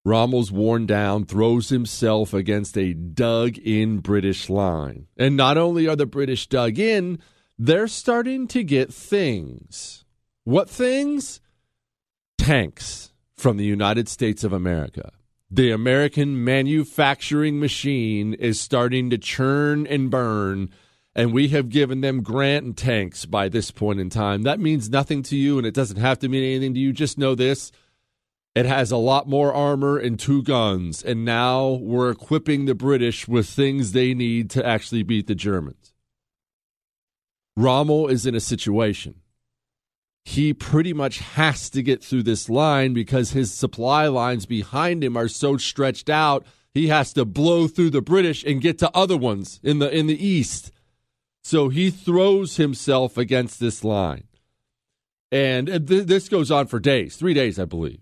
Rommel's 0.03 0.51
worn 0.51 0.85
down, 0.85 1.23
throws 1.23 1.69
himself 1.69 2.33
against 2.33 2.77
a 2.77 2.93
dug-in 2.93 3.99
British 3.99 4.49
line, 4.49 5.07
and 5.15 5.37
not 5.37 5.57
only 5.57 5.87
are 5.87 5.95
the 5.95 6.05
British 6.05 6.47
dug 6.47 6.77
in, 6.77 7.17
they're 7.57 7.87
starting 7.87 8.45
to 8.49 8.61
get 8.61 8.93
things. 8.93 10.03
What 10.43 10.69
things? 10.69 11.39
Tanks 12.37 13.13
from 13.37 13.55
the 13.55 13.63
United 13.63 14.09
States 14.09 14.43
of 14.43 14.51
America. 14.51 15.13
The 15.49 15.71
American 15.71 16.43
manufacturing 16.43 17.57
machine 17.61 18.33
is 18.33 18.59
starting 18.59 19.09
to 19.11 19.17
churn 19.17 19.87
and 19.87 20.11
burn 20.11 20.71
and 21.15 21.33
we 21.33 21.49
have 21.49 21.69
given 21.69 22.01
them 22.01 22.23
Grant 22.23 22.77
tanks 22.77 23.25
by 23.25 23.49
this 23.49 23.71
point 23.71 23.99
in 23.99 24.09
time. 24.09 24.43
That 24.43 24.59
means 24.59 24.89
nothing 24.89 25.23
to 25.23 25.35
you, 25.35 25.57
and 25.57 25.67
it 25.67 25.73
doesn't 25.73 25.97
have 25.97 26.19
to 26.19 26.29
mean 26.29 26.43
anything 26.43 26.73
to 26.73 26.79
you. 26.79 26.93
Just 26.93 27.17
know 27.17 27.35
this 27.35 27.71
it 28.55 28.65
has 28.67 28.91
a 28.91 28.97
lot 28.97 29.27
more 29.27 29.51
armor 29.51 29.97
and 29.97 30.19
two 30.19 30.43
guns, 30.43 31.01
and 31.01 31.25
now 31.25 31.69
we're 31.69 32.11
equipping 32.11 32.65
the 32.65 32.75
British 32.75 33.27
with 33.27 33.47
things 33.47 33.91
they 33.91 34.13
need 34.13 34.51
to 34.51 34.65
actually 34.65 35.01
beat 35.01 35.25
the 35.25 35.33
Germans. 35.33 35.93
Rommel 37.57 38.07
is 38.07 38.27
in 38.27 38.35
a 38.35 38.39
situation. 38.39 39.15
He 40.23 40.53
pretty 40.53 40.93
much 40.93 41.17
has 41.19 41.69
to 41.71 41.81
get 41.81 42.03
through 42.03 42.23
this 42.23 42.47
line 42.47 42.93
because 42.93 43.31
his 43.31 43.51
supply 43.51 44.07
lines 44.07 44.45
behind 44.45 45.03
him 45.03 45.17
are 45.17 45.27
so 45.27 45.57
stretched 45.57 46.09
out. 46.09 46.45
He 46.73 46.87
has 46.87 47.11
to 47.13 47.25
blow 47.25 47.67
through 47.67 47.89
the 47.89 48.01
British 48.01 48.43
and 48.43 48.61
get 48.61 48.77
to 48.79 48.95
other 48.95 49.17
ones 49.17 49.59
in 49.63 49.79
the 49.79 49.95
in 49.95 50.07
the 50.07 50.25
east 50.25 50.71
so 51.43 51.69
he 51.69 51.89
throws 51.89 52.55
himself 52.55 53.17
against 53.17 53.59
this 53.59 53.83
line. 53.83 54.23
And 55.31 55.67
th- 55.67 56.07
this 56.07 56.29
goes 56.29 56.51
on 56.51 56.67
for 56.67 56.79
days, 56.79 57.15
three 57.15 57.33
days, 57.33 57.59
I 57.59 57.65
believe. 57.65 58.01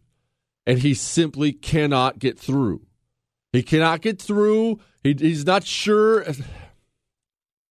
And 0.67 0.79
he 0.79 0.93
simply 0.93 1.51
cannot 1.51 2.19
get 2.19 2.37
through. 2.37 2.85
He 3.51 3.63
cannot 3.63 4.01
get 4.01 4.21
through. 4.21 4.79
He, 5.03 5.15
he's 5.17 5.45
not 5.45 5.65
sure. 5.65 6.25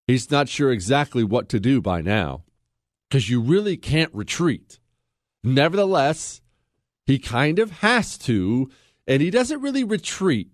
He's 0.06 0.30
not 0.30 0.48
sure 0.48 0.72
exactly 0.72 1.22
what 1.22 1.48
to 1.50 1.60
do 1.60 1.80
by 1.80 2.00
now 2.00 2.42
because 3.08 3.30
you 3.30 3.40
really 3.40 3.76
can't 3.76 4.12
retreat. 4.12 4.80
Nevertheless, 5.44 6.40
he 7.06 7.18
kind 7.18 7.58
of 7.58 7.70
has 7.78 8.18
to, 8.18 8.70
and 9.06 9.22
he 9.22 9.30
doesn't 9.30 9.60
really 9.60 9.84
retreat. 9.84 10.48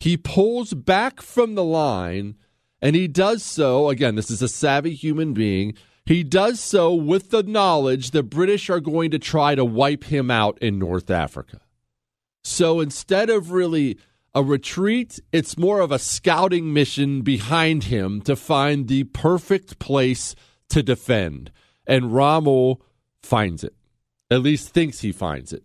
He 0.00 0.16
pulls 0.16 0.74
back 0.74 1.22
from 1.22 1.54
the 1.54 1.64
line 1.64 2.34
and 2.80 2.94
he 2.94 3.08
does 3.08 3.42
so, 3.42 3.88
again, 3.88 4.14
this 4.14 4.30
is 4.30 4.42
a 4.42 4.48
savvy 4.48 4.94
human 4.94 5.32
being. 5.32 5.74
He 6.04 6.22
does 6.22 6.60
so 6.60 6.94
with 6.94 7.30
the 7.30 7.42
knowledge 7.42 8.10
the 8.10 8.22
British 8.22 8.70
are 8.70 8.80
going 8.80 9.10
to 9.10 9.18
try 9.18 9.54
to 9.54 9.64
wipe 9.64 10.04
him 10.04 10.30
out 10.30 10.58
in 10.60 10.78
North 10.78 11.10
Africa. 11.10 11.60
So 12.44 12.80
instead 12.80 13.28
of 13.28 13.50
really 13.50 13.98
a 14.34 14.42
retreat, 14.42 15.18
it's 15.32 15.58
more 15.58 15.80
of 15.80 15.90
a 15.90 15.98
scouting 15.98 16.72
mission 16.72 17.22
behind 17.22 17.84
him 17.84 18.20
to 18.20 18.36
find 18.36 18.86
the 18.86 19.04
perfect 19.04 19.78
place 19.78 20.36
to 20.68 20.82
defend. 20.82 21.50
And 21.86 22.14
Rommel 22.14 22.82
finds 23.22 23.64
it, 23.64 23.74
at 24.30 24.42
least 24.42 24.68
thinks 24.68 25.00
he 25.00 25.10
finds 25.10 25.52
it. 25.52 25.64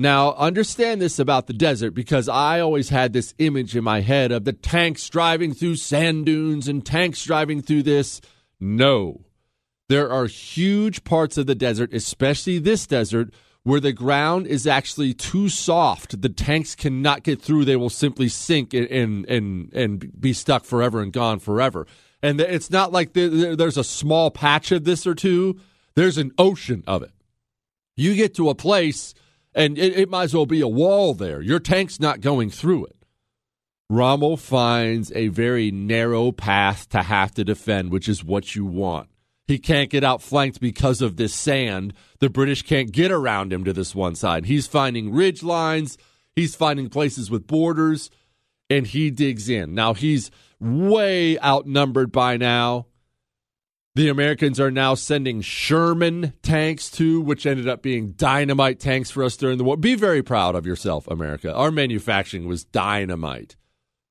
Now, 0.00 0.32
understand 0.32 1.02
this 1.02 1.18
about 1.18 1.46
the 1.46 1.52
desert 1.52 1.90
because 1.90 2.26
I 2.26 2.60
always 2.60 2.88
had 2.88 3.12
this 3.12 3.34
image 3.36 3.76
in 3.76 3.84
my 3.84 4.00
head 4.00 4.32
of 4.32 4.46
the 4.46 4.54
tanks 4.54 5.06
driving 5.10 5.52
through 5.52 5.76
sand 5.76 6.24
dunes 6.24 6.68
and 6.68 6.86
tanks 6.86 7.22
driving 7.22 7.60
through 7.60 7.82
this. 7.82 8.22
No. 8.58 9.26
There 9.90 10.10
are 10.10 10.24
huge 10.24 11.04
parts 11.04 11.36
of 11.36 11.46
the 11.46 11.54
desert, 11.54 11.92
especially 11.92 12.58
this 12.58 12.86
desert, 12.86 13.34
where 13.62 13.78
the 13.78 13.92
ground 13.92 14.46
is 14.46 14.66
actually 14.66 15.12
too 15.12 15.50
soft. 15.50 16.22
The 16.22 16.30
tanks 16.30 16.74
cannot 16.74 17.22
get 17.22 17.42
through. 17.42 17.66
They 17.66 17.76
will 17.76 17.90
simply 17.90 18.28
sink 18.28 18.72
and, 18.72 19.26
and, 19.26 19.70
and, 19.74 20.18
be 20.18 20.32
stuck 20.32 20.64
forever 20.64 21.02
and 21.02 21.12
gone 21.12 21.40
forever. 21.40 21.86
And 22.22 22.40
it's 22.40 22.70
not 22.70 22.90
like 22.90 23.12
there's 23.12 23.76
a 23.76 23.84
small 23.84 24.30
patch 24.30 24.72
of 24.72 24.84
this 24.84 25.06
or 25.06 25.14
two, 25.14 25.60
there's 25.94 26.16
an 26.16 26.32
ocean 26.38 26.84
of 26.86 27.02
it. 27.02 27.12
You 27.98 28.14
get 28.14 28.34
to 28.36 28.48
a 28.48 28.54
place 28.54 29.12
and 29.54 29.78
it, 29.78 29.98
it 29.98 30.08
might 30.08 30.24
as 30.24 30.34
well 30.34 30.46
be 30.46 30.60
a 30.60 30.68
wall 30.68 31.14
there. 31.14 31.40
Your 31.40 31.60
tank's 31.60 32.00
not 32.00 32.20
going 32.20 32.50
through 32.50 32.86
it. 32.86 32.96
Rommel 33.88 34.36
finds 34.36 35.10
a 35.16 35.28
very 35.28 35.72
narrow 35.72 36.30
path 36.30 36.88
to 36.90 37.02
have 37.02 37.34
to 37.34 37.44
defend, 37.44 37.90
which 37.90 38.08
is 38.08 38.22
what 38.22 38.54
you 38.54 38.64
want. 38.64 39.08
He 39.48 39.58
can't 39.58 39.90
get 39.90 40.04
outflanked 40.04 40.60
because 40.60 41.02
of 41.02 41.16
this 41.16 41.34
sand. 41.34 41.92
The 42.20 42.30
British 42.30 42.62
can't 42.62 42.92
get 42.92 43.10
around 43.10 43.52
him 43.52 43.64
to 43.64 43.72
this 43.72 43.92
one 43.92 44.14
side. 44.14 44.46
He's 44.46 44.68
finding 44.68 45.12
ridge 45.12 45.42
lines, 45.42 45.98
he's 46.36 46.54
finding 46.54 46.88
places 46.88 47.32
with 47.32 47.48
borders, 47.48 48.10
and 48.68 48.86
he 48.86 49.10
digs 49.10 49.48
in. 49.48 49.74
Now, 49.74 49.94
he's 49.94 50.30
way 50.60 51.36
outnumbered 51.40 52.12
by 52.12 52.36
now. 52.36 52.86
The 54.00 54.08
Americans 54.08 54.58
are 54.58 54.70
now 54.70 54.94
sending 54.94 55.42
Sherman 55.42 56.32
tanks 56.40 56.88
too, 56.88 57.20
which 57.20 57.44
ended 57.44 57.68
up 57.68 57.82
being 57.82 58.12
dynamite 58.12 58.80
tanks 58.80 59.10
for 59.10 59.22
us 59.22 59.36
during 59.36 59.58
the 59.58 59.64
war. 59.64 59.76
Be 59.76 59.94
very 59.94 60.22
proud 60.22 60.54
of 60.54 60.64
yourself, 60.64 61.06
America. 61.06 61.52
Our 61.52 61.70
manufacturing 61.70 62.48
was 62.48 62.64
dynamite. 62.64 63.56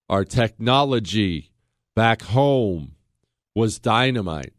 Our 0.07 0.25
technology 0.25 1.49
back 1.95 2.21
home 2.21 2.97
was 3.55 3.79
dynamite. 3.79 4.53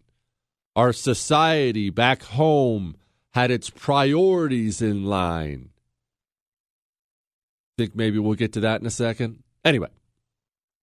Our 0.74 0.92
society 0.92 1.90
back 1.90 2.24
home 2.24 2.96
had 3.32 3.52
its 3.52 3.70
priorities 3.70 4.82
in 4.82 5.04
line. 5.04 5.70
Think 7.78 7.94
maybe 7.94 8.18
we'll 8.18 8.34
get 8.34 8.54
to 8.54 8.60
that 8.62 8.80
in 8.80 8.86
a 8.88 8.90
second. 8.90 9.44
Anyway, 9.64 9.90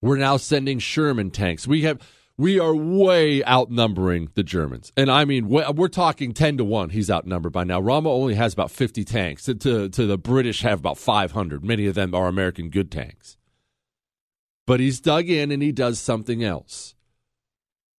we're 0.02 0.16
now 0.16 0.38
sending 0.38 0.80
Sherman 0.80 1.32
tanks. 1.32 1.68
We 1.68 1.82
have 1.82 2.00
we 2.38 2.60
are 2.60 2.76
way 2.76 3.44
outnumbering 3.44 4.30
the 4.36 4.44
Germans. 4.44 4.92
And 4.96 5.10
I 5.10 5.26
mean, 5.26 5.50
we're 5.50 5.88
talking 5.88 6.34
10 6.34 6.58
to 6.58 6.64
1. 6.64 6.92
He's 6.92 7.10
outnumbered 7.10 7.52
by 7.52 7.64
now. 7.64 7.80
Rommel 7.80 8.12
only 8.12 8.36
has 8.36 8.54
about 8.54 8.70
50 8.70 9.04
tanks. 9.04 9.46
To, 9.46 9.56
to, 9.56 9.90
to, 9.90 10.06
the 10.06 10.18
British 10.18 10.62
have 10.62 10.80
about 10.80 11.00
500. 11.00 11.64
Many 11.64 11.88
of 11.88 11.96
them 11.96 12.14
are 12.14 12.28
American 12.28 12.70
good 12.70 12.92
tanks. 12.92 13.38
But 14.68 14.80
he's 14.80 15.00
dug 15.00 15.30
in 15.30 15.52
and 15.52 15.64
he 15.64 15.72
does 15.72 16.00
something 16.00 16.44
else. 16.44 16.94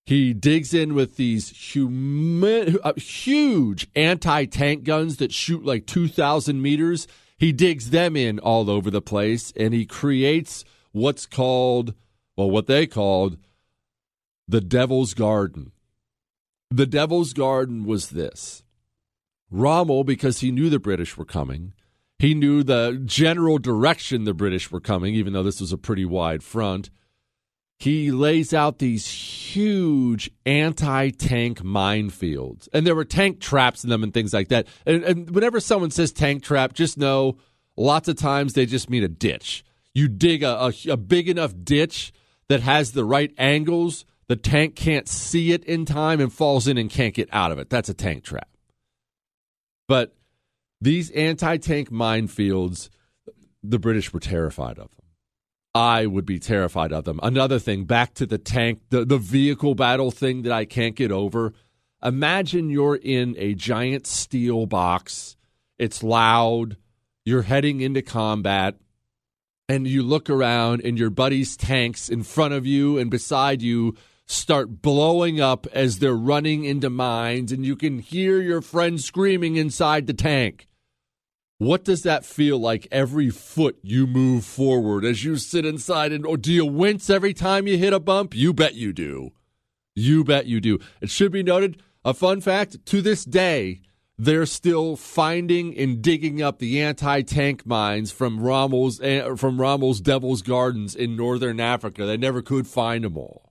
He 0.07 0.33
digs 0.33 0.73
in 0.73 0.95
with 0.95 1.17
these 1.17 1.51
humi- 1.51 2.79
uh, 2.83 2.95
huge 2.95 3.89
anti 3.97 4.45
tank 4.45 4.85
guns 4.85 5.17
that 5.17 5.33
shoot 5.33 5.65
like 5.65 5.87
2,000 5.87 6.63
meters. 6.63 7.09
He 7.37 7.53
digs 7.53 7.91
them 7.91 8.17
in 8.17 8.39
all 8.39 8.71
over 8.71 8.91
the 8.91 9.03
place 9.03 9.53
and 9.57 9.75
he 9.75 9.85
creates 9.85 10.65
what's 10.93 11.27
called, 11.27 11.95
well, 12.37 12.51
what 12.51 12.67
they 12.67 12.87
called 12.87 13.37
the 14.49 14.61
Devil's 14.61 15.15
Garden. 15.15 15.73
The 16.71 16.87
Devil's 16.87 17.33
Garden 17.33 17.85
was 17.85 18.11
this 18.11 18.63
Rommel, 19.51 20.05
because 20.05 20.41
he 20.41 20.51
knew 20.51 20.69
the 20.71 20.79
British 20.79 21.17
were 21.17 21.25
coming, 21.25 21.73
he 22.19 22.35
knew 22.35 22.65
the 22.65 23.01
general 23.05 23.59
direction 23.59 24.25
the 24.25 24.35
British 24.35 24.71
were 24.71 24.81
coming, 24.81 25.15
even 25.15 25.33
though 25.33 25.43
this 25.43 25.61
was 25.61 25.73
a 25.73 25.79
pretty 25.79 26.05
wide 26.05 26.43
front. 26.43 26.91
He 27.79 28.11
lays 28.11 28.53
out 28.53 28.81
these 28.81 29.07
huge 29.07 30.29
anti 30.45 31.11
tank 31.11 31.61
minefields. 31.61 32.69
And 32.73 32.85
there 32.85 32.97
were 32.97 33.05
tank 33.05 33.41
traps 33.41 33.85
in 33.85 33.91
them 33.91 34.03
and 34.03 34.13
things 34.13 34.35
like 34.35 34.49
that. 34.49 34.67
And, 34.85 35.05
and 35.05 35.31
whenever 35.31 35.61
someone 35.61 35.93
says 35.93 36.11
tank 36.11 36.43
trap, 36.43 36.73
just 36.73 36.99
know 36.99 37.39
lots 37.77 38.09
of 38.09 38.17
times 38.17 38.55
they 38.55 38.67
just 38.67 38.91
mean 38.91 39.05
a 39.05 39.09
ditch. 39.09 39.65
You 39.95 40.09
dig 40.09 40.43
a, 40.43 40.67
a, 40.67 40.73
a 40.91 40.97
big 40.97 41.29
enough 41.29 41.55
ditch 41.63 42.13
that 42.49 42.63
has 42.63 42.93
the 42.93 43.05
right 43.05 43.33
angles, 43.39 44.05
the 44.29 44.37
tank 44.37 44.77
can't 44.77 45.09
see 45.09 45.53
it 45.53 45.65
in 45.65 45.85
time 45.85 46.21
and 46.21 46.33
falls 46.33 46.69
in 46.69 46.79
and 46.79 46.91
can't 46.91 47.15
get 47.15 47.29
out 47.33 47.51
of 47.51 47.59
it. 47.59 47.71
That's 47.71 47.89
a 47.89 47.95
tank 47.95 48.25
trap. 48.25 48.49
But 49.89 50.15
these 50.81 51.11
anti 51.11 51.57
tank 51.57 51.91
minefields, 51.91 52.91
the 53.63 53.79
British 53.79 54.13
were 54.13 54.21
terrified 54.21 54.79
of 54.79 54.91
them. 54.91 55.07
I 55.75 56.07
would 56.07 56.27
be 56.27 56.39
terrified 56.39 56.93
of 56.93 57.05
them. 57.05 57.21
Another 57.23 57.59
thing, 57.59 57.85
back 57.85 58.15
to 58.15 58.27
the 58.27 58.39
tank, 58.39 58.81
the, 58.91 59.05
the 59.05 59.19
vehicle 59.19 59.75
battle 59.75 60.11
thing 60.11 60.43
that 60.43 60.53
I 60.53 60.65
can't 60.65 60.97
get 60.97 61.13
over. 61.13 61.53
Imagine 62.03 62.71
you're 62.71 62.97
in 62.97 63.35
a 63.39 63.55
giant 63.55 64.07
steel 64.07 64.67
box, 64.67 65.37
it's 65.79 66.03
loud, 66.03 66.77
you're 67.25 67.43
heading 67.43 67.81
into 67.81 68.03
combat, 68.03 68.77
and 69.69 69.87
you 69.87 70.03
look 70.03 70.31
around, 70.31 70.81
and 70.85 70.99
your 70.99 71.11
buddy's 71.11 71.57
tanks 71.57 72.09
in 72.09 72.23
front 72.23 72.55
of 72.55 72.67
you 72.67 72.99
and 72.99 73.11
beside 73.11 73.63
you 73.63 73.95
start 74.29 74.83
blowing 74.83 75.41
up 75.41 75.67
as 75.73 75.99
they're 75.99 76.15
running 76.15 76.65
into 76.65 76.91
mines, 76.91 77.51
and 77.51 77.65
you 77.65 77.75
can 77.75 77.99
hear 77.99 78.41
your 78.41 78.61
friend 78.61 79.01
screaming 79.01 79.57
inside 79.57 80.07
the 80.07 80.15
tank. 80.15 80.69
What 81.57 81.85
does 81.85 82.03
that 82.03 82.25
feel 82.25 82.59
like 82.59 82.87
every 82.93 83.31
foot 83.31 83.79
you 83.83 84.07
move 84.07 84.45
forward 84.45 85.05
as 85.05 85.25
you 85.25 85.37
sit 85.37 85.67
inside? 85.67 86.13
And 86.13 86.25
or 86.25 86.37
do 86.37 86.53
you 86.53 86.65
wince 86.65 87.11
every 87.11 87.35
time 87.35 87.67
you 87.67 87.77
hit 87.77 87.93
a 87.93 87.99
bump? 87.99 88.33
You 88.37 88.53
bet 88.53 88.75
you 88.75 88.93
do. 88.93 89.33
You 89.97 90.23
bet 90.23 90.47
you 90.47 90.61
do. 90.61 90.79
It 91.01 91.11
should 91.11 91.33
be 91.33 91.43
noted 91.43 91.83
a 92.05 92.15
fun 92.15 92.41
fact 92.41 92.87
to 92.87 93.03
this 93.03 93.25
day, 93.25 93.81
they're 94.17 94.47
still 94.47 94.95
finding 94.95 95.77
and 95.77 96.01
digging 96.01 96.41
up 96.41 96.59
the 96.59 96.81
anti-tank 96.81 97.67
mines 97.67 98.13
from 98.13 98.41
Rommel's 98.41 99.01
eh, 99.01 99.35
from 99.35 99.61
Rommel's 99.61 100.01
Devil's 100.01 100.43
Gardens 100.43 100.95
in 100.95 101.17
northern 101.17 101.59
Africa. 101.59 102.07
They 102.07 102.17
never 102.17 102.41
could 102.41 102.69
find 102.69 103.03
them 103.03 103.17
all. 103.17 103.48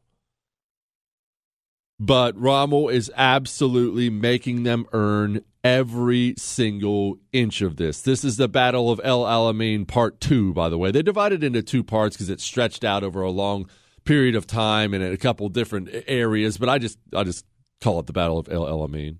But 1.99 2.39
Rommel 2.39 2.89
is 2.89 3.11
absolutely 3.15 4.09
making 4.09 4.63
them 4.63 4.85
earn 4.93 5.43
every 5.63 6.35
single 6.37 7.17
inch 7.33 7.61
of 7.61 7.77
this. 7.77 8.01
This 8.01 8.23
is 8.23 8.37
the 8.37 8.47
Battle 8.47 8.91
of 8.91 9.01
El 9.03 9.23
Alamein 9.23 9.87
Part 9.87 10.21
2, 10.21 10.53
by 10.53 10.69
the 10.69 10.77
way. 10.77 10.91
They 10.91 11.01
divided 11.01 11.43
into 11.43 11.63
two 11.63 11.83
parts 11.83 12.15
because 12.15 12.29
it 12.29 12.39
stretched 12.39 12.83
out 12.83 13.03
over 13.03 13.21
a 13.21 13.31
long 13.31 13.67
period 14.05 14.35
of 14.35 14.47
time 14.47 14.93
and 14.93 15.03
in 15.03 15.11
a 15.11 15.17
couple 15.17 15.49
different 15.49 15.89
areas, 16.07 16.57
but 16.57 16.69
I 16.69 16.77
just 16.79 16.97
I 17.13 17.23
just 17.23 17.45
call 17.81 17.99
it 17.99 18.05
the 18.05 18.13
Battle 18.13 18.39
of 18.39 18.47
El 18.49 18.65
Alamein. 18.65 19.17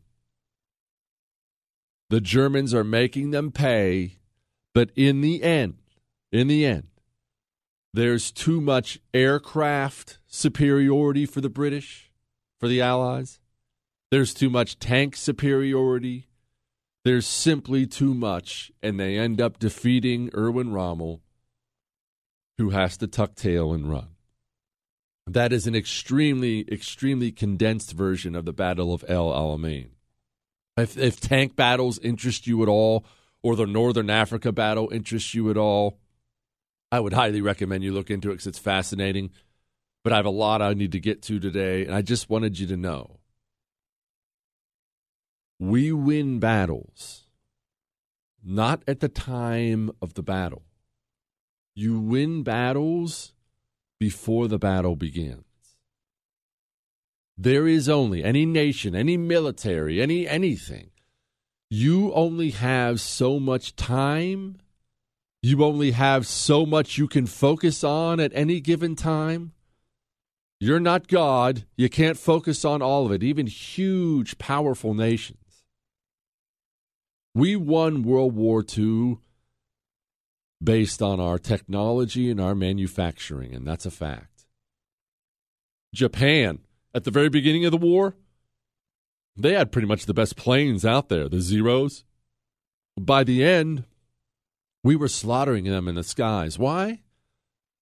The 2.10 2.22
Germans 2.22 2.74
are 2.74 2.86
making 2.86 3.32
them 3.32 3.52
pay, 3.52 4.18
but 4.74 4.92
in 4.96 5.20
the 5.22 5.44
end, 5.44 5.76
in 6.32 6.48
the 6.48 6.66
end, 6.66 6.88
there's 7.94 8.32
too 8.32 8.62
much 8.62 9.00
aircraft 9.13 10.20
superiority 10.28 11.26
for 11.26 11.42
the 11.42 11.50
British, 11.50 12.07
for 12.60 12.67
the 12.67 12.82
Allies. 12.82 13.39
There's 14.12 14.34
too 14.34 14.50
much 14.50 14.80
tank 14.80 15.15
superiority 15.15 16.28
there's 17.08 17.26
simply 17.26 17.88
too 17.88 18.13
much, 18.13 18.70
and 18.84 19.00
they 19.00 19.17
end 19.17 19.39
up 19.39 19.60
defeating 19.60 20.30
Erwin 20.36 20.74
Rommel, 20.74 21.22
who 22.58 22.72
has 22.72 22.98
to 22.98 23.08
tuck 23.08 23.34
tail 23.34 23.72
and 23.72 23.89
run. 23.89 24.10
That 25.26 25.54
is 25.54 25.67
an 25.67 25.74
extremely, 25.74 26.65
extremely 26.70 27.32
condensed 27.32 27.93
version 27.93 28.36
of 28.36 28.43
the 28.43 28.52
Battle 28.52 28.93
of 28.93 29.06
El 29.08 29.30
Alamein. 29.30 29.91
If, 30.76 30.98
if 30.98 31.22
tank 31.22 31.56
battles 31.56 31.98
interest 32.00 32.46
you 32.46 32.62
at 32.62 32.67
all, 32.67 33.06
or 33.41 33.56
the 33.56 33.65
Northern 33.65 34.10
Africa 34.10 34.52
battle 34.52 34.89
interests 34.91 35.34
you 35.34 35.50
at 35.50 35.56
all, 35.56 36.00
I 36.91 37.00
would 37.00 37.13
highly 37.13 37.39
recommend 37.39 37.86
you 37.86 37.93
look 37.93 38.12
into 38.12 38.32
it 38.32 38.34
because 38.34 38.48
it's 38.48 38.60
fascinating. 38.60 39.32
But 40.08 40.13
I 40.13 40.20
have 40.20 40.26
a 40.26 40.30
lot 40.30 40.62
I 40.62 40.74
need 40.74 40.93
to 40.93 41.02
get 41.02 41.22
to 41.24 41.38
today, 41.38 41.86
and 41.86 41.93
I 41.93 42.02
just 42.02 42.30
wanted 42.30 42.58
you 42.58 42.65
to 42.67 42.78
know 42.78 43.20
we 45.60 45.91
win 45.91 46.39
battles 46.39 47.26
not 48.41 48.84
at 48.88 49.02
the 49.02 49.10
time 49.10 49.91
of 50.02 50.13
the 50.13 50.24
battle. 50.24 50.63
You 51.76 52.00
win 52.00 52.43
battles 52.43 53.34
before 54.00 54.48
the 54.48 54.58
battle 54.58 54.96
begins. 54.96 55.43
There 57.38 57.67
is 57.67 57.89
only 57.89 58.24
any 58.24 58.46
nation, 58.46 58.96
any 58.96 59.17
military, 59.17 60.02
any 60.02 60.26
anything. 60.26 60.91
You 61.70 62.13
only 62.13 62.52
have 62.52 63.02
so 63.02 63.41
much 63.41 63.76
time. 63.76 64.60
You 65.41 65.65
only 65.65 65.91
have 65.91 66.26
so 66.26 66.65
much 66.65 66.98
you 66.98 67.10
can 67.10 67.26
focus 67.26 67.84
on 67.84 68.22
at 68.22 68.32
any 68.34 68.62
given 68.62 68.96
time. 68.96 69.52
You're 70.60 70.80
not 70.80 71.08
God. 71.08 71.65
You 71.76 71.89
can't 71.89 72.17
focus 72.17 72.65
on 72.65 72.82
all 72.82 73.06
of 73.06 73.12
it, 73.12 73.24
even 73.24 73.48
huge, 73.48 74.38
powerful 74.38 74.93
nations. 74.93 75.63
We 77.36 77.56
won 77.56 78.02
World 78.02 78.36
War 78.36 78.63
II 78.78 79.20
based 80.63 81.04
on 81.04 81.20
our 81.20 81.38
technology 81.38 82.32
and 82.32 82.41
our 82.41 82.56
manufacturing, 82.56 83.54
and 83.54 83.67
that's 83.67 83.86
a 83.86 83.91
fact. 83.91 84.46
Japan, 85.93 86.60
at 86.96 87.04
the 87.04 87.12
very 87.12 87.30
beginning 87.30 87.65
of 87.65 87.72
the 87.72 87.78
war, 87.78 88.15
they 89.36 89.54
had 89.54 89.72
pretty 89.72 89.88
much 89.88 90.08
the 90.08 90.15
best 90.15 90.36
planes 90.36 90.84
out 90.84 91.10
there, 91.10 91.30
the 91.30 91.41
Zeros. 91.41 92.04
By 93.00 93.24
the 93.24 93.43
end, 93.43 93.84
we 94.84 94.96
were 94.96 95.08
slaughtering 95.08 95.65
them 95.65 95.88
in 95.88 95.93
the 95.93 96.04
skies. 96.04 96.58
Why? 96.58 97.02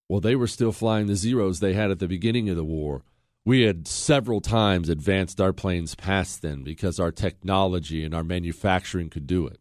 Well, 0.08 0.22
they 0.22 0.36
were 0.36 0.48
still 0.48 0.72
flying 0.72 1.08
the 1.08 1.16
Zeros 1.16 1.60
they 1.60 1.74
had 1.74 1.92
at 1.92 2.00
the 2.00 2.08
beginning 2.08 2.50
of 2.50 2.56
the 2.56 2.64
war. 2.64 3.04
We 3.44 3.62
had 3.62 3.88
several 3.88 4.42
times 4.42 4.90
advanced 4.90 5.40
our 5.40 5.54
planes 5.54 5.96
past 5.96 6.42
them 6.42 6.64
because 6.64 7.00
our 7.00 7.12
technology 7.12 8.04
and 8.04 8.14
our 8.14 8.24
manufacturing 8.24 9.10
could 9.10 9.28
do 9.28 9.48
it. 9.48 9.60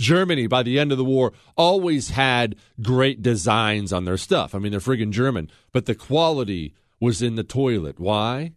Germany, 0.00 0.46
by 0.46 0.62
the 0.62 0.78
end 0.78 0.92
of 0.92 0.98
the 0.98 1.04
war, 1.04 1.32
always 1.56 2.10
had 2.10 2.56
great 2.80 3.20
designs 3.20 3.92
on 3.92 4.04
their 4.04 4.16
stuff. 4.16 4.54
I 4.54 4.58
mean, 4.58 4.70
they're 4.70 4.80
friggin' 4.80 5.10
German, 5.10 5.50
but 5.72 5.86
the 5.86 5.94
quality 5.94 6.74
was 7.00 7.20
in 7.20 7.34
the 7.34 7.44
toilet. 7.44 7.98
Why? 7.98 8.52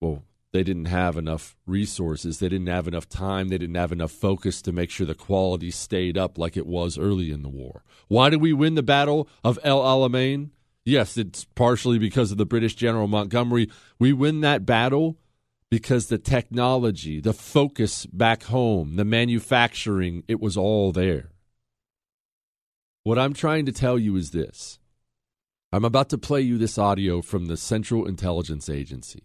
Well, 0.00 0.22
they 0.56 0.64
didn't 0.64 0.86
have 0.86 1.18
enough 1.18 1.54
resources. 1.66 2.38
They 2.38 2.48
didn't 2.48 2.68
have 2.68 2.88
enough 2.88 3.10
time. 3.10 3.48
They 3.48 3.58
didn't 3.58 3.74
have 3.74 3.92
enough 3.92 4.10
focus 4.10 4.62
to 4.62 4.72
make 4.72 4.88
sure 4.88 5.06
the 5.06 5.14
quality 5.14 5.70
stayed 5.70 6.16
up 6.16 6.38
like 6.38 6.56
it 6.56 6.66
was 6.66 6.96
early 6.96 7.30
in 7.30 7.42
the 7.42 7.50
war. 7.50 7.84
Why 8.08 8.30
did 8.30 8.40
we 8.40 8.54
win 8.54 8.74
the 8.74 8.82
Battle 8.82 9.28
of 9.44 9.58
El 9.62 9.82
Alamein? 9.82 10.48
Yes, 10.82 11.18
it's 11.18 11.44
partially 11.44 11.98
because 11.98 12.32
of 12.32 12.38
the 12.38 12.46
British 12.46 12.74
General 12.74 13.06
Montgomery. 13.06 13.70
We 13.98 14.14
win 14.14 14.40
that 14.40 14.64
battle 14.64 15.18
because 15.70 16.06
the 16.06 16.16
technology, 16.16 17.20
the 17.20 17.34
focus 17.34 18.06
back 18.06 18.44
home, 18.44 18.96
the 18.96 19.04
manufacturing, 19.04 20.22
it 20.26 20.40
was 20.40 20.56
all 20.56 20.90
there. 20.90 21.32
What 23.02 23.18
I'm 23.18 23.34
trying 23.34 23.66
to 23.66 23.72
tell 23.72 23.98
you 23.98 24.16
is 24.16 24.30
this 24.30 24.78
I'm 25.70 25.84
about 25.84 26.08
to 26.08 26.18
play 26.18 26.40
you 26.40 26.56
this 26.56 26.78
audio 26.78 27.20
from 27.20 27.44
the 27.44 27.58
Central 27.58 28.06
Intelligence 28.06 28.70
Agency. 28.70 29.24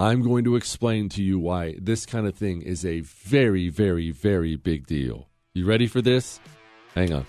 I'm 0.00 0.22
going 0.22 0.44
to 0.44 0.56
explain 0.56 1.10
to 1.10 1.22
you 1.22 1.38
why 1.38 1.76
this 1.78 2.06
kind 2.06 2.26
of 2.26 2.34
thing 2.34 2.62
is 2.62 2.86
a 2.86 3.00
very, 3.00 3.68
very, 3.68 4.10
very 4.10 4.56
big 4.56 4.86
deal. 4.86 5.28
You 5.52 5.66
ready 5.66 5.86
for 5.86 6.00
this? 6.00 6.40
Hang 6.94 7.12
on. 7.12 7.26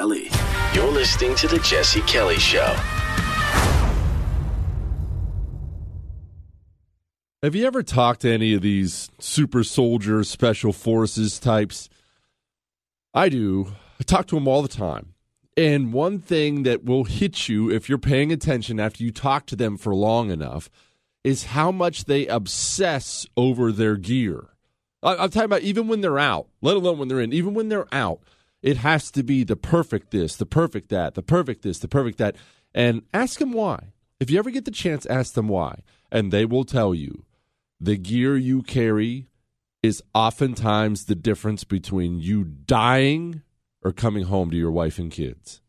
Kelly. 0.00 0.30
You're 0.72 0.90
listening 0.90 1.34
to 1.34 1.46
The 1.46 1.58
Jesse 1.58 2.00
Kelly 2.00 2.38
Show. 2.38 2.74
Have 7.42 7.54
you 7.54 7.66
ever 7.66 7.82
talked 7.82 8.22
to 8.22 8.32
any 8.32 8.54
of 8.54 8.62
these 8.62 9.10
super 9.18 9.62
soldier 9.62 10.24
special 10.24 10.72
forces 10.72 11.38
types? 11.38 11.90
I 13.12 13.28
do. 13.28 13.74
I 14.00 14.04
talk 14.04 14.26
to 14.28 14.36
them 14.36 14.48
all 14.48 14.62
the 14.62 14.68
time. 14.68 15.12
And 15.54 15.92
one 15.92 16.18
thing 16.18 16.62
that 16.62 16.82
will 16.82 17.04
hit 17.04 17.50
you 17.50 17.70
if 17.70 17.90
you're 17.90 17.98
paying 17.98 18.32
attention 18.32 18.80
after 18.80 19.04
you 19.04 19.12
talk 19.12 19.44
to 19.48 19.56
them 19.56 19.76
for 19.76 19.94
long 19.94 20.30
enough 20.30 20.70
is 21.24 21.44
how 21.44 21.70
much 21.70 22.06
they 22.06 22.26
obsess 22.26 23.26
over 23.36 23.70
their 23.70 23.96
gear. 23.96 24.46
I'm 25.02 25.28
talking 25.28 25.42
about 25.42 25.60
even 25.60 25.88
when 25.88 26.00
they're 26.00 26.18
out, 26.18 26.46
let 26.62 26.76
alone 26.76 26.96
when 26.96 27.08
they're 27.08 27.20
in, 27.20 27.34
even 27.34 27.52
when 27.52 27.68
they're 27.68 27.94
out, 27.94 28.20
it 28.62 28.78
has 28.78 29.10
to 29.12 29.22
be 29.22 29.44
the 29.44 29.56
perfect 29.56 30.10
this, 30.10 30.36
the 30.36 30.46
perfect 30.46 30.88
that, 30.90 31.14
the 31.14 31.22
perfect 31.22 31.62
this, 31.62 31.78
the 31.78 31.88
perfect 31.88 32.18
that. 32.18 32.36
And 32.74 33.02
ask 33.12 33.38
them 33.38 33.52
why. 33.52 33.92
If 34.18 34.30
you 34.30 34.38
ever 34.38 34.50
get 34.50 34.66
the 34.66 34.70
chance, 34.70 35.04
ask 35.06 35.34
them 35.34 35.48
why. 35.48 35.82
And 36.12 36.30
they 36.30 36.44
will 36.44 36.64
tell 36.64 36.94
you 36.94 37.24
the 37.80 37.96
gear 37.96 38.36
you 38.36 38.62
carry 38.62 39.28
is 39.82 40.02
oftentimes 40.14 41.06
the 41.06 41.14
difference 41.14 41.64
between 41.64 42.18
you 42.18 42.44
dying 42.44 43.40
or 43.82 43.92
coming 43.92 44.24
home 44.24 44.50
to 44.50 44.56
your 44.56 44.70
wife 44.70 44.98
and 44.98 45.10
kids. 45.10 45.62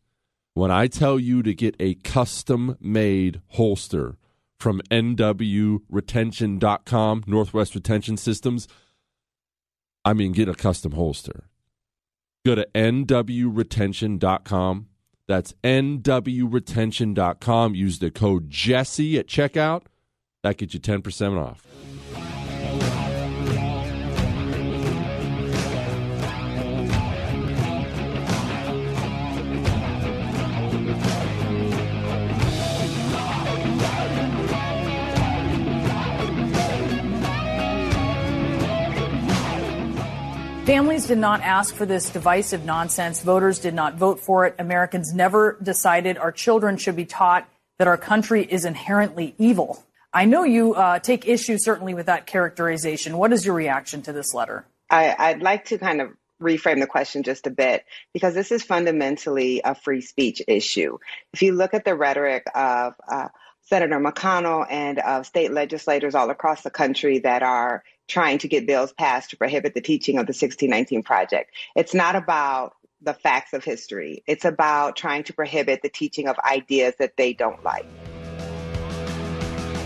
When 0.54 0.70
I 0.70 0.86
tell 0.86 1.18
you 1.18 1.42
to 1.42 1.54
get 1.54 1.74
a 1.80 1.94
custom 1.94 2.76
made 2.78 3.40
holster 3.48 4.18
from 4.58 4.82
nwretention.com, 4.90 7.24
Northwest 7.26 7.74
Retention 7.74 8.18
Systems, 8.18 8.68
I 10.04 10.12
mean, 10.12 10.32
get 10.32 10.50
a 10.50 10.54
custom 10.54 10.92
holster. 10.92 11.48
Go 12.44 12.56
to 12.56 12.66
nwretention.com. 12.74 14.86
That's 15.28 15.54
nwretention.com. 15.62 17.74
Use 17.74 17.98
the 18.00 18.10
code 18.10 18.50
Jesse 18.50 19.18
at 19.18 19.28
checkout. 19.28 19.82
That 20.42 20.56
gets 20.56 20.74
you 20.74 20.80
10% 20.80 21.40
off. 21.40 21.64
Families 40.64 41.08
did 41.08 41.18
not 41.18 41.40
ask 41.40 41.74
for 41.74 41.84
this 41.84 42.08
divisive 42.08 42.64
nonsense. 42.64 43.20
Voters 43.20 43.58
did 43.58 43.74
not 43.74 43.96
vote 43.96 44.20
for 44.20 44.46
it. 44.46 44.54
Americans 44.60 45.12
never 45.12 45.58
decided 45.60 46.16
our 46.16 46.30
children 46.30 46.76
should 46.76 46.94
be 46.94 47.04
taught 47.04 47.48
that 47.78 47.88
our 47.88 47.96
country 47.96 48.44
is 48.44 48.64
inherently 48.64 49.34
evil. 49.38 49.84
I 50.12 50.24
know 50.24 50.44
you 50.44 50.74
uh, 50.74 51.00
take 51.00 51.26
issue 51.26 51.58
certainly 51.58 51.94
with 51.94 52.06
that 52.06 52.26
characterization. 52.26 53.18
What 53.18 53.32
is 53.32 53.44
your 53.44 53.56
reaction 53.56 54.02
to 54.02 54.12
this 54.12 54.34
letter? 54.34 54.64
I, 54.88 55.16
I'd 55.18 55.42
like 55.42 55.64
to 55.66 55.78
kind 55.78 56.00
of 56.00 56.10
reframe 56.40 56.78
the 56.78 56.86
question 56.86 57.24
just 57.24 57.48
a 57.48 57.50
bit 57.50 57.84
because 58.12 58.34
this 58.34 58.52
is 58.52 58.62
fundamentally 58.62 59.62
a 59.64 59.74
free 59.74 60.00
speech 60.00 60.42
issue. 60.46 60.96
If 61.32 61.42
you 61.42 61.54
look 61.54 61.74
at 61.74 61.84
the 61.84 61.96
rhetoric 61.96 62.44
of 62.54 62.94
uh, 63.10 63.28
Senator 63.62 63.98
McConnell 63.98 64.66
and 64.70 65.00
of 65.00 65.26
state 65.26 65.50
legislators 65.50 66.14
all 66.14 66.30
across 66.30 66.62
the 66.62 66.70
country 66.70 67.18
that 67.20 67.42
are 67.42 67.82
trying 68.08 68.38
to 68.38 68.48
get 68.48 68.66
bills 68.66 68.92
passed 68.92 69.30
to 69.30 69.36
prohibit 69.36 69.74
the 69.74 69.80
teaching 69.80 70.16
of 70.16 70.26
the 70.26 70.32
1619 70.32 71.02
Project. 71.02 71.52
It's 71.74 71.94
not 71.94 72.16
about 72.16 72.74
the 73.00 73.14
facts 73.14 73.52
of 73.52 73.64
history. 73.64 74.22
It's 74.26 74.44
about 74.44 74.96
trying 74.96 75.24
to 75.24 75.32
prohibit 75.32 75.82
the 75.82 75.88
teaching 75.88 76.28
of 76.28 76.36
ideas 76.38 76.94
that 76.98 77.16
they 77.16 77.32
don't 77.32 77.62
like. 77.64 77.86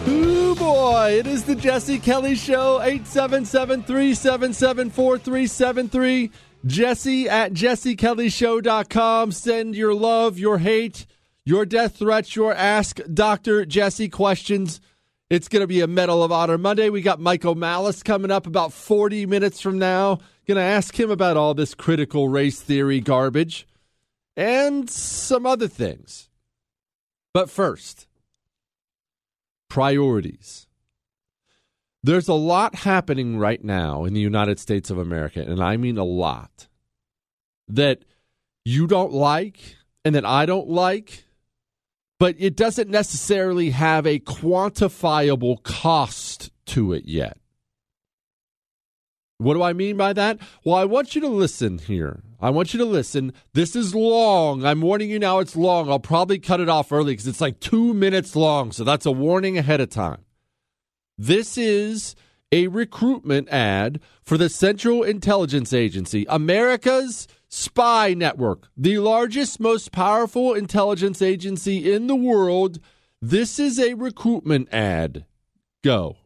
Ooh 0.09 0.55
boy, 0.55 1.17
it 1.19 1.27
is 1.27 1.45
the 1.45 1.57
Jesse 1.57 1.99
Kelly 1.99 2.37
Show, 2.37 2.81
877 2.81 3.83
377 3.83 4.91
4373. 4.91 6.31
Jesse 6.65 7.29
at 7.29 7.53
jessekellyshow.com. 7.53 9.33
Send 9.33 9.75
your 9.75 9.95
love, 9.95 10.39
your 10.39 10.59
hate, 10.59 11.07
your 11.45 11.65
death 11.65 11.97
threats, 11.97 12.35
your 12.37 12.55
Ask 12.55 13.01
Dr. 13.13 13.65
Jesse 13.65 14.09
questions 14.09 14.81
it's 15.29 15.49
going 15.49 15.61
to 15.63 15.67
be 15.67 15.81
a 15.81 15.87
Medal 15.87 16.23
of 16.23 16.31
Honor 16.31 16.59
Monday. 16.59 16.89
We 16.89 17.03
got 17.03 17.21
Michael 17.21 17.55
Malice 17.55 18.03
coming 18.03 18.31
up 18.31 18.47
about 18.47 18.73
40 18.73 19.27
minutes 19.27 19.61
from 19.61 19.79
now. 19.79 20.21
Going 20.47 20.57
to 20.57 20.63
ask 20.63 20.99
him 20.99 21.11
about 21.11 21.37
all 21.37 21.55
this 21.55 21.75
critical 21.75 22.29
race 22.29 22.61
theory 22.61 23.01
garbage 23.01 23.67
and 24.37 24.89
some 24.89 25.45
other 25.45 25.67
things. 25.67 26.29
But 27.35 27.51
first, 27.51 28.07
priorities. 29.69 30.69
There's 32.03 32.29
a 32.29 32.35
lot 32.35 32.77
happening 32.77 33.39
right 33.39 33.63
now 33.63 34.05
in 34.05 34.15
the 34.15 34.21
United 34.21 34.61
States 34.61 34.91
of 34.91 34.99
America, 34.99 35.41
and 35.41 35.61
I 35.61 35.77
mean 35.77 35.99
a 35.99 36.05
lot, 36.05 36.69
that 37.67 38.05
you 38.65 38.87
don't 38.87 39.13
like 39.13 39.77
and 40.05 40.15
that 40.15 40.25
I 40.25 40.47
don't 40.47 40.69
like 40.69 41.26
but 42.19 42.35
it 42.39 42.57
doesn't 42.57 42.91
necessarily 42.91 43.71
have 43.71 44.07
a 44.07 44.19
quantifiable 44.21 45.63
cost 45.63 46.51
to 46.67 46.93
it 46.93 47.05
yet. 47.07 47.39
What 49.39 49.55
do 49.55 49.63
I 49.63 49.75
mean 49.75 49.97
by 49.97 50.15
that? 50.15 50.39
Well, 50.65 50.77
I 50.77 50.87
want 50.87 51.15
you 51.15 51.21
to 51.21 51.29
listen 51.29 51.79
here. 51.79 52.23
I 52.41 52.51
want 52.51 52.73
you 52.73 52.79
to 52.79 52.87
listen. 52.87 53.35
This 53.53 53.77
is 53.77 53.95
long. 53.95 54.65
I'm 54.65 54.81
warning 54.81 55.11
you 55.11 55.19
now, 55.19 55.41
it's 55.41 55.57
long. 55.57 55.91
I'll 55.91 55.99
probably 55.99 56.39
cut 56.39 56.61
it 56.61 56.71
off 56.71 56.91
early 56.91 57.13
because 57.13 57.27
it's 57.27 57.41
like 57.41 57.61
two 57.61 57.93
minutes 57.93 58.35
long. 58.35 58.73
So 58.73 58.83
that's 58.83 59.07
a 59.07 59.13
warning 59.13 59.59
ahead 59.59 59.81
of 59.81 59.91
time. 59.91 60.25
This 61.19 61.59
is 61.59 62.15
a 62.53 62.69
recruitment 62.69 63.49
ad 63.51 64.01
for 64.23 64.39
the 64.39 64.49
Central 64.49 65.03
Intelligence 65.03 65.73
Agency, 65.73 66.25
America's 66.29 67.27
spy 67.49 68.15
network, 68.15 68.69
the 68.77 68.99
largest, 68.99 69.61
most 69.61 69.93
powerful 69.93 70.55
intelligence 70.55 71.23
agency 71.23 71.93
in 71.93 72.07
the 72.07 72.17
world. 72.17 72.79
This 73.23 73.59
is 73.59 73.79
a 73.79 73.95
recruitment 73.95 74.69
ad. 74.73 75.25
Go. 75.83 76.17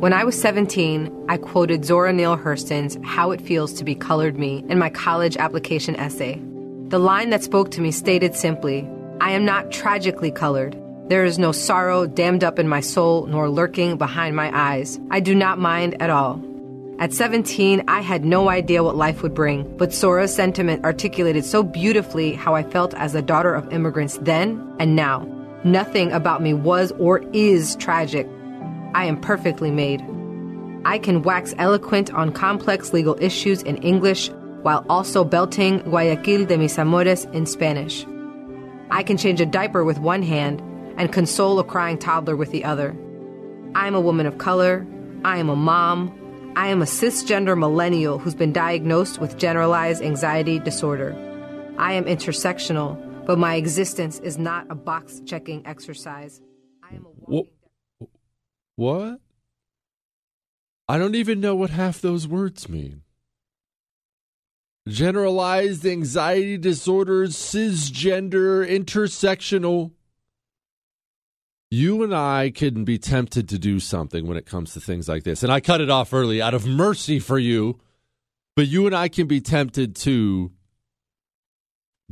When 0.00 0.12
I 0.12 0.24
was 0.24 0.38
17, 0.40 1.26
I 1.28 1.38
quoted 1.38 1.84
Zora 1.84 2.12
Neale 2.12 2.36
Hurston's 2.36 2.98
How 3.04 3.30
It 3.30 3.40
Feels 3.40 3.72
to 3.74 3.84
Be 3.84 3.94
Colored 3.94 4.38
Me 4.38 4.64
in 4.68 4.78
my 4.78 4.90
college 4.90 5.36
application 5.36 5.96
essay. 5.96 6.42
The 6.88 6.98
line 6.98 7.30
that 7.30 7.42
spoke 7.42 7.70
to 7.70 7.80
me 7.80 7.90
stated 7.90 8.34
simply 8.34 8.86
I 9.20 9.30
am 9.30 9.44
not 9.44 9.70
tragically 9.70 10.30
colored. 10.30 10.76
There 11.08 11.24
is 11.24 11.38
no 11.38 11.52
sorrow 11.52 12.06
dammed 12.06 12.44
up 12.44 12.58
in 12.58 12.68
my 12.68 12.80
soul 12.80 13.26
nor 13.26 13.48
lurking 13.48 13.96
behind 13.96 14.36
my 14.36 14.50
eyes. 14.52 14.98
I 15.10 15.20
do 15.20 15.34
not 15.34 15.58
mind 15.58 16.00
at 16.02 16.10
all. 16.10 16.42
At 17.00 17.12
17, 17.12 17.82
I 17.88 18.00
had 18.00 18.24
no 18.24 18.48
idea 18.48 18.84
what 18.84 18.94
life 18.94 19.22
would 19.22 19.34
bring, 19.34 19.76
but 19.76 19.92
Zora's 19.92 20.32
sentiment 20.32 20.84
articulated 20.84 21.44
so 21.44 21.64
beautifully 21.64 22.34
how 22.34 22.54
I 22.54 22.62
felt 22.62 22.94
as 22.94 23.16
a 23.16 23.22
daughter 23.22 23.52
of 23.52 23.72
immigrants 23.72 24.18
then 24.22 24.76
and 24.78 24.94
now. 24.94 25.26
Nothing 25.64 26.12
about 26.12 26.40
me 26.40 26.54
was 26.54 26.92
or 26.92 27.18
is 27.32 27.74
tragic. 27.76 28.28
I 28.94 29.06
am 29.06 29.20
perfectly 29.20 29.72
made. 29.72 30.02
I 30.84 30.98
can 30.98 31.22
wax 31.22 31.52
eloquent 31.58 32.14
on 32.14 32.32
complex 32.32 32.92
legal 32.92 33.16
issues 33.20 33.62
in 33.62 33.76
English 33.78 34.30
while 34.62 34.86
also 34.88 35.24
belting 35.24 35.80
Guayaquil 35.80 36.46
de 36.46 36.56
mis 36.56 36.78
amores 36.78 37.24
in 37.32 37.44
Spanish. 37.44 38.06
I 38.92 39.02
can 39.02 39.16
change 39.16 39.40
a 39.40 39.46
diaper 39.46 39.82
with 39.82 39.98
one 39.98 40.22
hand 40.22 40.60
and 40.96 41.12
console 41.12 41.58
a 41.58 41.64
crying 41.64 41.98
toddler 41.98 42.36
with 42.36 42.52
the 42.52 42.64
other. 42.64 42.94
I 43.74 43.88
am 43.88 43.96
a 43.96 44.00
woman 44.00 44.26
of 44.26 44.38
color. 44.38 44.86
I 45.24 45.38
am 45.38 45.48
a 45.48 45.56
mom, 45.56 46.16
I 46.56 46.68
am 46.68 46.82
a 46.82 46.84
cisgender 46.84 47.58
millennial 47.58 48.20
who's 48.20 48.36
been 48.36 48.52
diagnosed 48.52 49.20
with 49.20 49.36
generalized 49.36 50.00
anxiety 50.00 50.60
disorder. 50.60 51.12
I 51.78 51.94
am 51.94 52.04
intersectional, 52.04 52.96
but 53.26 53.38
my 53.38 53.56
existence 53.56 54.20
is 54.20 54.38
not 54.38 54.70
a 54.70 54.76
box 54.76 55.20
checking 55.26 55.66
exercise. 55.66 56.40
I 56.80 56.94
am 56.94 57.06
a 57.06 57.08
what? 57.08 57.46
what? 58.76 59.20
I 60.88 60.96
don't 60.96 61.16
even 61.16 61.40
know 61.40 61.56
what 61.56 61.70
half 61.70 62.00
those 62.00 62.28
words 62.28 62.68
mean. 62.68 63.02
Generalized 64.86 65.84
anxiety 65.84 66.56
disorders, 66.56 67.34
cisgender, 67.34 68.64
intersectional 68.64 69.90
you 71.70 72.02
and 72.02 72.14
I 72.14 72.50
can 72.50 72.84
be 72.84 72.98
tempted 72.98 73.48
to 73.48 73.58
do 73.58 73.80
something 73.80 74.26
when 74.26 74.36
it 74.36 74.46
comes 74.46 74.74
to 74.74 74.80
things 74.80 75.08
like 75.08 75.24
this. 75.24 75.42
And 75.42 75.52
I 75.52 75.60
cut 75.60 75.80
it 75.80 75.90
off 75.90 76.12
early 76.12 76.40
out 76.40 76.54
of 76.54 76.66
mercy 76.66 77.18
for 77.18 77.38
you. 77.38 77.80
But 78.56 78.68
you 78.68 78.86
and 78.86 78.94
I 78.94 79.08
can 79.08 79.26
be 79.26 79.40
tempted 79.40 79.96
to 79.96 80.52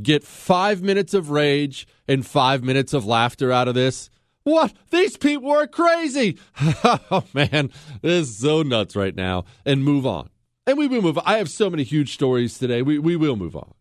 get 0.03 0.24
five 0.24 0.82
minutes 0.82 1.14
of 1.14 1.30
rage 1.30 1.86
and 2.09 2.26
five 2.26 2.64
minutes 2.64 2.92
of 2.92 3.07
laughter 3.07 3.53
out 3.53 3.68
of 3.68 3.74
this. 3.74 4.11
What? 4.42 4.72
These 4.90 5.16
people 5.16 5.53
are 5.53 5.68
crazy. 5.68 6.38
oh, 6.61 7.24
man. 7.32 7.70
This 8.00 8.28
is 8.28 8.38
so 8.38 8.62
nuts 8.62 8.96
right 8.96 9.14
now. 9.14 9.44
And 9.64 9.84
move 9.84 10.05
on. 10.05 10.30
And 10.66 10.78
we 10.78 10.88
will 10.88 11.03
move 11.03 11.18
on. 11.18 11.24
I 11.26 11.38
have 11.38 11.50
so 11.50 11.70
many 11.70 11.84
huge 11.84 12.14
stories 12.14 12.59
today. 12.59 12.82
We, 12.82 12.98
we 12.98 13.14
will 13.14 13.36
move 13.36 13.55
on. 13.55 13.74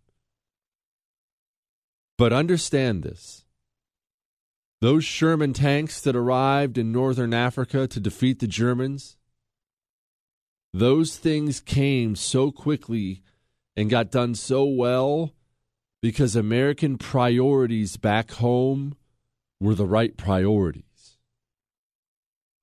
But 2.17 2.34
understand 2.34 3.01
this. 3.01 3.40
Those 4.82 5.05
Sherman 5.05 5.53
tanks 5.53 6.01
that 6.01 6.15
arrived 6.15 6.75
in 6.75 6.91
northern 6.91 7.36
Africa 7.36 7.88
to 7.88 7.99
defeat 7.99 8.39
the 8.39 8.47
Germans, 8.47 9.15
those 10.73 11.17
things 11.17 11.59
came 11.59 12.15
so 12.15 12.51
quickly 12.51 13.21
and 13.75 13.91
got 13.91 14.09
done 14.09 14.34
so 14.34 14.65
well 14.65 15.34
because 16.01 16.36
American 16.36 16.97
priorities 16.97 17.97
back 17.97 18.32
home 18.32 18.95
were 19.59 19.75
the 19.75 19.86
right 19.86 20.17
priorities. 20.17 21.17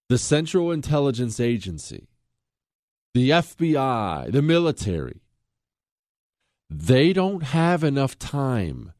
The 0.08 0.18
Central 0.18 0.72
Intelligence 0.72 1.38
Agency, 1.38 2.08
the 3.14 3.30
FBI, 3.30 4.32
the 4.32 4.42
military, 4.42 5.20
they 6.68 7.12
don't 7.12 7.44
have 7.44 7.84
enough 7.84 8.18
time 8.18 8.92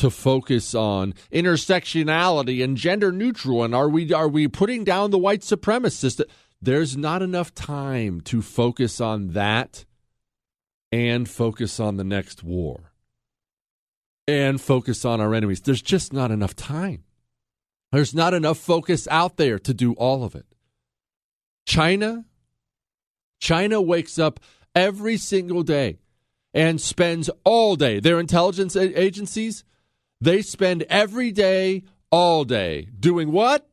to 0.00 0.10
focus 0.10 0.74
on 0.74 1.14
intersectionality 1.32 2.62
and 2.64 2.76
gender 2.76 3.12
neutral 3.12 3.62
and 3.62 3.74
are 3.74 3.88
we 3.88 4.12
are 4.12 4.28
we 4.28 4.48
putting 4.48 4.82
down 4.82 5.10
the 5.10 5.18
white 5.18 5.42
supremacist 5.42 6.22
there's 6.62 6.96
not 6.96 7.22
enough 7.22 7.54
time 7.54 8.20
to 8.20 8.42
focus 8.42 9.00
on 9.00 9.28
that 9.28 9.84
and 10.92 11.28
focus 11.28 11.78
on 11.78 11.96
the 11.96 12.04
next 12.04 12.42
war 12.42 12.92
and 14.26 14.60
focus 14.60 15.04
on 15.04 15.20
our 15.20 15.34
enemies. 15.34 15.60
There's 15.60 15.82
just 15.82 16.12
not 16.12 16.30
enough 16.30 16.54
time. 16.54 17.04
There's 17.92 18.14
not 18.14 18.34
enough 18.34 18.58
focus 18.58 19.08
out 19.10 19.36
there 19.36 19.58
to 19.58 19.74
do 19.74 19.94
all 19.94 20.22
of 20.22 20.34
it. 20.34 20.46
China 21.66 22.24
china 23.40 23.80
wakes 23.80 24.18
up 24.18 24.38
every 24.74 25.16
single 25.16 25.62
day 25.62 25.98
and 26.52 26.80
spends 26.80 27.30
all 27.44 27.74
day. 27.74 28.00
Their 28.00 28.20
intelligence 28.20 28.76
agencies 28.76 29.64
they 30.20 30.42
spend 30.42 30.84
every 30.84 31.32
day, 31.32 31.84
all 32.10 32.44
day, 32.44 32.88
doing 32.98 33.32
what? 33.32 33.68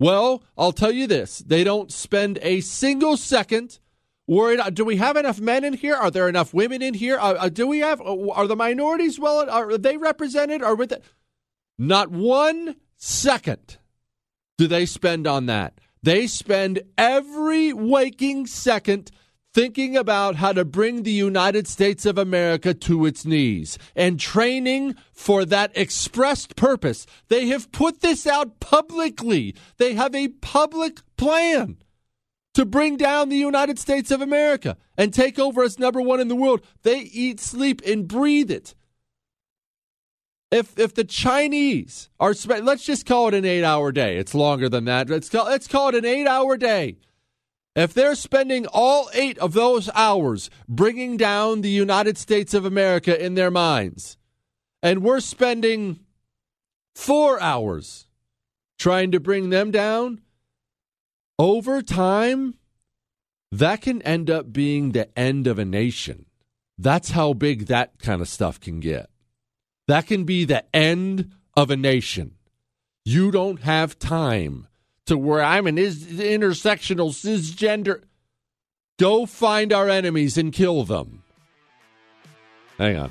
Well, 0.00 0.42
I'll 0.58 0.72
tell 0.72 0.90
you 0.90 1.06
this 1.06 1.38
they 1.38 1.64
don't 1.64 1.92
spend 1.92 2.38
a 2.42 2.60
single 2.60 3.16
second 3.16 3.78
worried. 4.26 4.60
Do 4.74 4.84
we 4.84 4.96
have 4.96 5.16
enough 5.16 5.40
men 5.40 5.64
in 5.64 5.74
here? 5.74 5.94
Are 5.94 6.10
there 6.10 6.28
enough 6.28 6.52
women 6.52 6.82
in 6.82 6.94
here? 6.94 7.18
Uh, 7.18 7.34
uh 7.34 7.48
do 7.48 7.66
we 7.66 7.78
have, 7.78 8.00
uh, 8.00 8.30
are 8.30 8.46
the 8.46 8.56
minorities 8.56 9.18
well, 9.18 9.48
are 9.48 9.78
they 9.78 9.96
represented? 9.96 10.62
Or 10.62 10.74
with 10.74 10.90
the, 10.90 11.00
not 11.78 12.10
one 12.10 12.76
second 12.96 13.78
do 14.58 14.66
they 14.66 14.86
spend 14.86 15.26
on 15.26 15.46
that. 15.46 15.78
They 16.02 16.26
spend 16.26 16.82
every 16.98 17.72
waking 17.72 18.46
second 18.46 19.10
thinking 19.54 19.96
about 19.96 20.34
how 20.34 20.52
to 20.52 20.64
bring 20.64 21.04
the 21.04 21.12
United 21.12 21.68
States 21.68 22.04
of 22.04 22.18
America 22.18 22.74
to 22.74 23.06
its 23.06 23.24
knees 23.24 23.78
and 23.94 24.18
training 24.18 24.96
for 25.12 25.44
that 25.44 25.70
expressed 25.76 26.56
purpose. 26.56 27.06
They 27.28 27.46
have 27.46 27.70
put 27.70 28.00
this 28.00 28.26
out 28.26 28.58
publicly. 28.58 29.54
They 29.78 29.94
have 29.94 30.14
a 30.14 30.28
public 30.28 31.00
plan 31.16 31.78
to 32.54 32.66
bring 32.66 32.96
down 32.96 33.28
the 33.28 33.36
United 33.36 33.78
States 33.78 34.10
of 34.10 34.20
America 34.20 34.76
and 34.98 35.14
take 35.14 35.38
over 35.38 35.62
as 35.62 35.78
number 35.78 36.02
one 36.02 36.20
in 36.20 36.28
the 36.28 36.36
world. 36.36 36.60
They 36.82 36.98
eat, 36.98 37.38
sleep, 37.38 37.80
and 37.86 38.08
breathe 38.08 38.50
it. 38.50 38.74
If, 40.50 40.78
if 40.78 40.94
the 40.94 41.04
Chinese 41.04 42.10
are, 42.20 42.34
let's 42.46 42.84
just 42.84 43.06
call 43.06 43.28
it 43.28 43.34
an 43.34 43.44
eight 43.44 43.64
hour 43.64 43.90
day. 43.92 44.18
It's 44.18 44.34
longer 44.34 44.68
than 44.68 44.84
that. 44.84 45.08
Let's 45.08 45.28
call, 45.28 45.46
let's 45.46 45.66
call 45.66 45.88
it 45.88 45.94
an 45.96 46.04
eight 46.04 46.28
hour 46.28 46.56
day 46.56 46.96
if 47.74 47.92
they're 47.92 48.14
spending 48.14 48.66
all 48.66 49.10
eight 49.14 49.38
of 49.38 49.52
those 49.52 49.90
hours 49.94 50.48
bringing 50.68 51.16
down 51.16 51.60
the 51.60 51.70
United 51.70 52.16
States 52.16 52.54
of 52.54 52.64
America 52.64 53.22
in 53.22 53.34
their 53.34 53.50
minds, 53.50 54.16
and 54.82 55.02
we're 55.02 55.20
spending 55.20 56.00
four 56.94 57.40
hours 57.40 58.06
trying 58.78 59.10
to 59.10 59.20
bring 59.20 59.50
them 59.50 59.70
down, 59.70 60.20
over 61.38 61.82
time, 61.82 62.54
that 63.50 63.80
can 63.80 64.02
end 64.02 64.30
up 64.30 64.52
being 64.52 64.92
the 64.92 65.16
end 65.18 65.46
of 65.46 65.58
a 65.58 65.64
nation. 65.64 66.26
That's 66.78 67.10
how 67.10 67.32
big 67.32 67.66
that 67.66 67.98
kind 67.98 68.20
of 68.20 68.28
stuff 68.28 68.60
can 68.60 68.80
get. 68.80 69.08
That 69.88 70.06
can 70.06 70.24
be 70.24 70.44
the 70.44 70.64
end 70.74 71.32
of 71.56 71.70
a 71.70 71.76
nation. 71.76 72.36
You 73.04 73.30
don't 73.30 73.62
have 73.62 73.98
time 73.98 74.66
to 75.06 75.18
where 75.18 75.42
I'm 75.42 75.66
an 75.66 75.78
is- 75.78 76.04
intersectional 76.04 77.10
cisgender. 77.10 78.02
Go 78.98 79.26
find 79.26 79.72
our 79.72 79.88
enemies 79.88 80.38
and 80.38 80.52
kill 80.52 80.84
them. 80.84 81.22
Hang 82.78 82.96
on. 82.96 83.10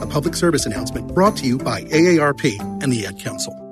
a 0.00 0.06
public 0.06 0.34
service 0.34 0.66
announcement 0.66 1.14
brought 1.14 1.36
to 1.38 1.46
you 1.46 1.58
by 1.58 1.82
AARP 1.82 2.60
and 2.82 2.92
the 2.92 3.06
Ad 3.06 3.18
Council. 3.18 3.65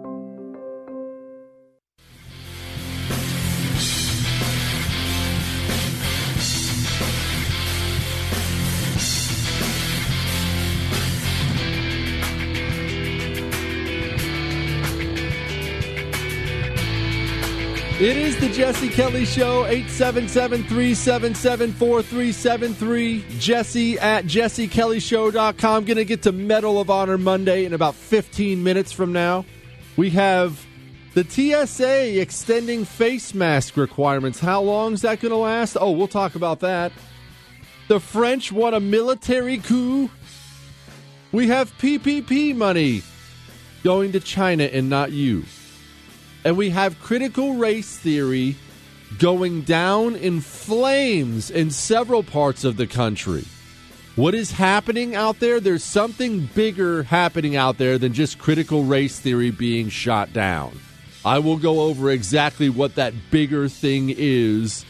It 18.04 18.18
is 18.18 18.38
the 18.38 18.50
Jesse 18.50 18.90
Kelly 18.90 19.24
Show, 19.24 19.64
877 19.64 20.64
377 20.64 21.72
4373. 21.72 23.24
Jesse 23.38 23.98
at 23.98 24.26
jessekellyshow.com. 24.26 25.84
Going 25.86 25.96
to 25.96 26.04
get 26.04 26.20
to 26.24 26.32
Medal 26.32 26.78
of 26.78 26.90
Honor 26.90 27.16
Monday 27.16 27.64
in 27.64 27.72
about 27.72 27.94
15 27.94 28.62
minutes 28.62 28.92
from 28.92 29.14
now. 29.14 29.46
We 29.96 30.10
have 30.10 30.66
the 31.14 31.24
TSA 31.24 32.20
extending 32.20 32.84
face 32.84 33.32
mask 33.32 33.74
requirements. 33.78 34.38
How 34.38 34.60
long 34.60 34.92
is 34.92 35.00
that 35.00 35.20
going 35.20 35.32
to 35.32 35.38
last? 35.38 35.78
Oh, 35.80 35.92
we'll 35.92 36.06
talk 36.06 36.34
about 36.34 36.60
that. 36.60 36.92
The 37.88 38.00
French 38.00 38.52
want 38.52 38.74
a 38.74 38.80
military 38.80 39.56
coup. 39.56 40.10
We 41.32 41.48
have 41.48 41.72
PPP 41.78 42.54
money 42.54 43.02
going 43.82 44.12
to 44.12 44.20
China 44.20 44.64
and 44.64 44.90
not 44.90 45.10
you 45.10 45.44
and 46.44 46.56
we 46.56 46.70
have 46.70 47.00
critical 47.00 47.54
race 47.54 47.96
theory 47.96 48.56
going 49.18 49.62
down 49.62 50.16
in 50.16 50.40
flames 50.40 51.50
in 51.50 51.70
several 51.70 52.22
parts 52.22 52.64
of 52.64 52.76
the 52.76 52.86
country. 52.86 53.44
What 54.16 54.34
is 54.34 54.52
happening 54.52 55.14
out 55.14 55.40
there? 55.40 55.58
There's 55.58 55.82
something 55.82 56.48
bigger 56.54 57.02
happening 57.04 57.56
out 57.56 57.78
there 57.78 57.98
than 57.98 58.12
just 58.12 58.38
critical 58.38 58.84
race 58.84 59.18
theory 59.18 59.50
being 59.50 59.88
shot 59.88 60.32
down. 60.32 60.78
I 61.24 61.38
will 61.38 61.56
go 61.56 61.80
over 61.80 62.10
exactly 62.10 62.68
what 62.68 62.96
that 62.96 63.14
bigger 63.30 63.68
thing 63.68 64.14
is 64.16 64.84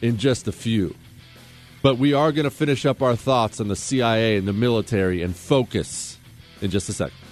in 0.00 0.16
just 0.16 0.48
a 0.48 0.52
few. 0.52 0.94
But 1.82 1.98
we 1.98 2.14
are 2.14 2.32
going 2.32 2.44
to 2.44 2.50
finish 2.50 2.84
up 2.84 3.02
our 3.02 3.14
thoughts 3.14 3.60
on 3.60 3.68
the 3.68 3.76
CIA 3.76 4.36
and 4.36 4.48
the 4.48 4.52
military 4.52 5.22
and 5.22 5.36
focus 5.36 6.18
in 6.60 6.70
just 6.70 6.88
a 6.88 6.92
second. 6.92 7.27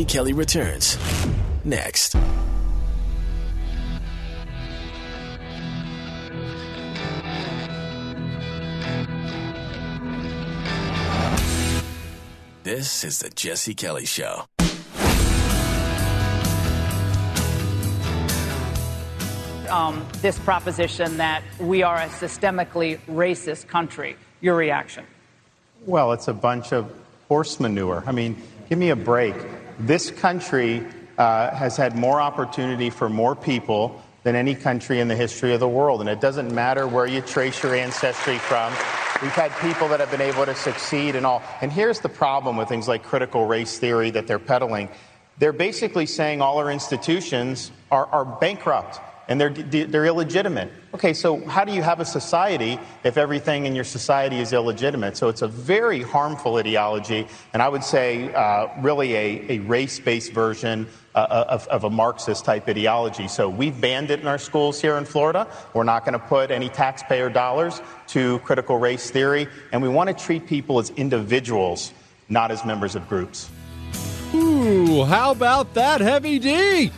Jesse 0.00 0.14
Kelly 0.14 0.32
returns 0.32 0.96
next. 1.62 2.16
This 12.62 13.04
is 13.04 13.18
the 13.18 13.28
Jesse 13.28 13.74
Kelly 13.74 14.06
Show. 14.06 14.44
Um, 19.68 20.06
this 20.22 20.38
proposition 20.38 21.18
that 21.18 21.42
we 21.58 21.82
are 21.82 21.96
a 21.96 22.08
systemically 22.08 22.98
racist 23.06 23.68
country. 23.68 24.16
Your 24.40 24.56
reaction? 24.56 25.04
Well, 25.84 26.12
it's 26.12 26.28
a 26.28 26.34
bunch 26.34 26.72
of 26.72 26.90
horse 27.28 27.60
manure. 27.60 28.02
I 28.06 28.12
mean, 28.12 28.42
give 28.70 28.78
me 28.78 28.88
a 28.88 28.96
break. 28.96 29.34
This 29.80 30.10
country 30.10 30.86
uh, 31.16 31.54
has 31.54 31.76
had 31.76 31.96
more 31.96 32.20
opportunity 32.20 32.90
for 32.90 33.08
more 33.08 33.34
people 33.34 34.02
than 34.24 34.36
any 34.36 34.54
country 34.54 35.00
in 35.00 35.08
the 35.08 35.16
history 35.16 35.54
of 35.54 35.60
the 35.60 35.68
world. 35.68 36.00
And 36.00 36.08
it 36.10 36.20
doesn't 36.20 36.54
matter 36.54 36.86
where 36.86 37.06
you 37.06 37.22
trace 37.22 37.62
your 37.62 37.74
ancestry 37.74 38.36
from. 38.36 38.72
We've 39.22 39.32
had 39.32 39.50
people 39.58 39.88
that 39.88 40.00
have 40.00 40.10
been 40.10 40.20
able 40.20 40.44
to 40.44 40.54
succeed 40.54 41.16
and 41.16 41.24
all. 41.24 41.42
And 41.62 41.72
here's 41.72 42.00
the 42.00 42.10
problem 42.10 42.58
with 42.58 42.68
things 42.68 42.88
like 42.88 43.02
critical 43.02 43.46
race 43.46 43.78
theory 43.78 44.10
that 44.10 44.26
they're 44.26 44.38
peddling. 44.38 44.90
They're 45.38 45.54
basically 45.54 46.04
saying 46.04 46.42
all 46.42 46.58
our 46.58 46.70
institutions 46.70 47.70
are, 47.90 48.04
are 48.06 48.26
bankrupt 48.26 49.00
and 49.30 49.40
they're, 49.40 49.50
they're 49.50 50.06
illegitimate. 50.06 50.70
Okay, 50.92 51.14
so 51.14 51.46
how 51.46 51.64
do 51.64 51.72
you 51.72 51.82
have 51.82 52.00
a 52.00 52.04
society 52.04 52.80
if 53.04 53.16
everything 53.16 53.64
in 53.64 53.76
your 53.76 53.84
society 53.84 54.40
is 54.40 54.52
illegitimate? 54.52 55.16
So 55.16 55.28
it's 55.28 55.42
a 55.42 55.48
very 55.48 56.02
harmful 56.02 56.56
ideology, 56.56 57.28
and 57.52 57.62
I 57.62 57.68
would 57.68 57.84
say 57.84 58.34
uh, 58.34 58.66
really 58.80 59.14
a, 59.14 59.52
a 59.52 59.58
race 59.60 60.00
based 60.00 60.32
version 60.32 60.88
uh, 61.14 61.44
of, 61.48 61.66
of, 61.68 61.84
a 61.84 61.90
Marxist 61.90 62.44
type 62.44 62.68
ideology. 62.68 63.28
So 63.28 63.48
we've 63.48 63.80
banned 63.80 64.10
it 64.10 64.20
in 64.20 64.26
our 64.26 64.38
schools 64.38 64.80
here 64.80 64.96
in 64.96 65.04
Florida. 65.04 65.46
We're 65.74 65.84
not 65.84 66.04
going 66.04 66.12
to 66.12 66.24
put 66.24 66.50
any 66.50 66.68
taxpayer 66.68 67.30
dollars 67.30 67.80
to 68.08 68.40
critical 68.40 68.78
race 68.78 69.10
theory, 69.10 69.46
and 69.72 69.80
we 69.80 69.88
want 69.88 70.08
to 70.08 70.24
treat 70.24 70.46
people 70.48 70.80
as 70.80 70.90
individuals, 70.90 71.92
not 72.28 72.50
as 72.50 72.64
members 72.64 72.96
of 72.96 73.08
groups. 73.08 73.48
Ooh, 74.34 75.04
how 75.04 75.30
about 75.30 75.74
that, 75.74 76.00
Heavy 76.00 76.40
D? 76.40 76.90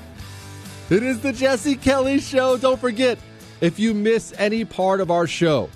It 0.92 1.02
is 1.02 1.20
the 1.20 1.32
Jesse 1.32 1.76
Kelly 1.76 2.20
Show. 2.20 2.58
Don't 2.58 2.78
forget, 2.78 3.18
if 3.62 3.78
you 3.78 3.94
miss 3.94 4.34
any 4.36 4.66
part 4.66 5.00
of 5.00 5.10
our 5.10 5.26
show, 5.26 5.70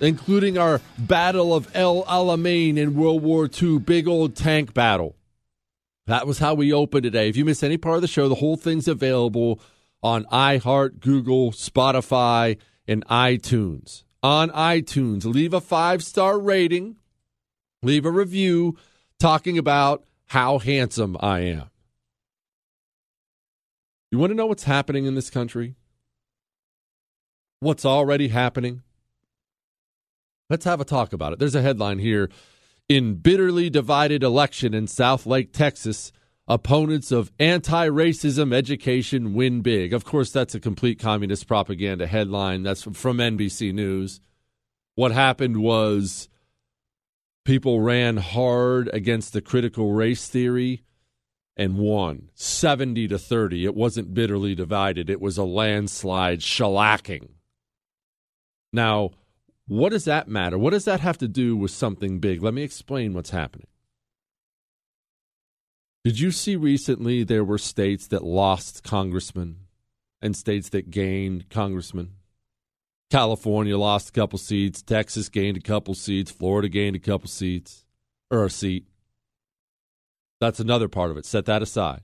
including 0.00 0.56
our 0.56 0.80
Battle 0.96 1.54
of 1.54 1.68
El 1.74 2.04
Alamein 2.04 2.78
in 2.78 2.94
World 2.94 3.22
War 3.22 3.50
II, 3.52 3.80
big 3.80 4.08
old 4.08 4.34
tank 4.34 4.72
battle, 4.72 5.14
that 6.06 6.26
was 6.26 6.38
how 6.38 6.54
we 6.54 6.72
opened 6.72 7.02
today. 7.02 7.28
If 7.28 7.36
you 7.36 7.44
miss 7.44 7.62
any 7.62 7.76
part 7.76 7.96
of 7.96 8.00
the 8.00 8.08
show, 8.08 8.30
the 8.30 8.34
whole 8.36 8.56
thing's 8.56 8.88
available 8.88 9.60
on 10.02 10.24
iHeart, 10.32 11.00
Google, 11.00 11.52
Spotify, 11.52 12.56
and 12.88 13.04
iTunes. 13.08 14.04
On 14.22 14.48
iTunes, 14.48 15.26
leave 15.26 15.52
a 15.52 15.60
five 15.60 16.02
star 16.02 16.38
rating, 16.38 16.96
leave 17.82 18.06
a 18.06 18.10
review 18.10 18.78
talking 19.20 19.58
about 19.58 20.06
how 20.28 20.56
handsome 20.60 21.14
I 21.20 21.40
am. 21.40 21.68
You 24.10 24.18
want 24.18 24.30
to 24.30 24.36
know 24.36 24.46
what's 24.46 24.64
happening 24.64 25.04
in 25.06 25.14
this 25.14 25.30
country? 25.30 25.74
What's 27.60 27.84
already 27.84 28.28
happening? 28.28 28.82
Let's 30.48 30.64
have 30.64 30.80
a 30.80 30.84
talk 30.84 31.12
about 31.12 31.32
it. 31.32 31.38
There's 31.38 31.54
a 31.54 31.62
headline 31.62 31.98
here. 31.98 32.30
In 32.88 33.14
bitterly 33.16 33.68
divided 33.68 34.22
election 34.22 34.74
in 34.74 34.86
Southlake, 34.86 35.52
Texas, 35.52 36.12
opponents 36.46 37.10
of 37.10 37.32
anti 37.40 37.88
racism 37.88 38.54
education 38.54 39.34
win 39.34 39.62
big. 39.62 39.92
Of 39.92 40.04
course, 40.04 40.30
that's 40.30 40.54
a 40.54 40.60
complete 40.60 41.00
communist 41.00 41.48
propaganda 41.48 42.06
headline. 42.06 42.62
That's 42.62 42.82
from 42.82 43.18
NBC 43.18 43.72
News. 43.72 44.20
What 44.94 45.10
happened 45.10 45.56
was 45.56 46.28
people 47.44 47.80
ran 47.80 48.18
hard 48.18 48.88
against 48.92 49.32
the 49.32 49.40
critical 49.40 49.92
race 49.92 50.28
theory 50.28 50.82
and 51.56 51.78
won 51.78 52.28
70 52.34 53.08
to 53.08 53.18
30. 53.18 53.64
It 53.64 53.74
wasn't 53.74 54.14
bitterly 54.14 54.54
divided, 54.54 55.08
it 55.08 55.20
was 55.20 55.38
a 55.38 55.44
landslide 55.44 56.40
shellacking. 56.40 57.30
Now, 58.72 59.12
what 59.66 59.90
does 59.90 60.04
that 60.04 60.28
matter? 60.28 60.58
What 60.58 60.70
does 60.70 60.84
that 60.84 61.00
have 61.00 61.18
to 61.18 61.28
do 61.28 61.56
with 61.56 61.70
something 61.70 62.20
big? 62.20 62.42
Let 62.42 62.54
me 62.54 62.62
explain 62.62 63.14
what's 63.14 63.30
happening. 63.30 63.66
Did 66.04 66.20
you 66.20 66.30
see 66.30 66.54
recently 66.54 67.24
there 67.24 67.42
were 67.42 67.58
states 67.58 68.06
that 68.08 68.22
lost 68.22 68.84
congressmen 68.84 69.56
and 70.22 70.36
states 70.36 70.68
that 70.68 70.90
gained 70.90 71.48
congressmen? 71.50 72.12
California 73.10 73.76
lost 73.76 74.10
a 74.10 74.12
couple 74.12 74.38
seats, 74.38 74.82
Texas 74.82 75.28
gained 75.28 75.56
a 75.56 75.60
couple 75.60 75.94
seats, 75.94 76.30
Florida 76.30 76.68
gained 76.68 76.96
a 76.96 77.00
couple 77.00 77.28
seats, 77.28 77.84
or 78.30 78.44
a 78.44 78.50
seat. 78.50 78.86
That's 80.40 80.60
another 80.60 80.88
part 80.88 81.10
of 81.10 81.16
it. 81.16 81.24
Set 81.24 81.46
that 81.46 81.62
aside. 81.62 82.02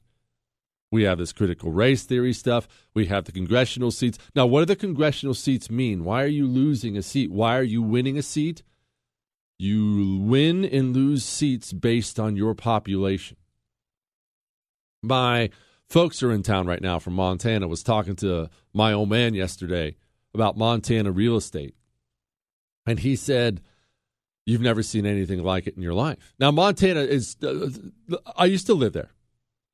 We 0.91 1.05
have 1.05 1.19
this 1.19 1.33
critical 1.33 1.73
race 1.73 2.05
theory 2.05 2.35
stuff. 2.35 2.69
We 2.95 3.07
have 3.07 3.25
the 3.25 3.33
congressional 3.33 3.91
seats. 3.91 4.19
Now, 4.35 4.47
what 4.47 4.61
do 4.61 4.67
the 4.67 4.77
congressional 4.77 5.35
seats 5.35 5.71
mean? 5.71 6.05
Why 6.05 6.23
are 6.23 6.29
you 6.29 6.47
losing 6.47 6.99
a 6.99 7.03
seat? 7.03 7.31
Why 7.31 7.57
are 7.57 7.63
you 7.63 7.83
winning 7.83 8.19
a 8.19 8.23
seat? 8.23 8.63
You 9.59 10.19
win 10.19 10.65
and 10.65 10.95
lose 10.95 11.25
seats 11.25 11.73
based 11.73 12.21
on 12.21 12.37
your 12.37 12.55
population. 12.55 13.39
My 15.03 15.51
folks 15.89 16.23
are 16.23 16.31
in 16.31 16.43
town 16.43 16.67
right 16.67 16.83
now 16.83 16.99
from 16.99 17.15
Montana. 17.15 17.69
Was 17.69 17.83
talking 17.83 18.17
to 18.17 18.51
my 18.75 18.93
old 18.93 19.09
man 19.09 19.33
yesterday 19.35 19.97
about 20.35 20.59
Montana 20.59 21.11
real 21.11 21.37
estate. 21.37 21.75
And 22.87 22.99
he 22.99 23.17
said 23.17 23.63
You've 24.45 24.61
never 24.61 24.83
seen 24.83 25.07
anything 25.07 25.43
like 25.43 25.67
it 25.67 25.77
in 25.77 25.83
your 25.83 25.95
life. 25.95 26.35
Now, 26.39 26.51
Montana 26.51 27.01
is, 27.01 27.37
uh, 27.43 27.71
I 28.37 28.47
used 28.47 28.67
to 28.67 28.75
live 28.75 28.93
there. 28.93 29.11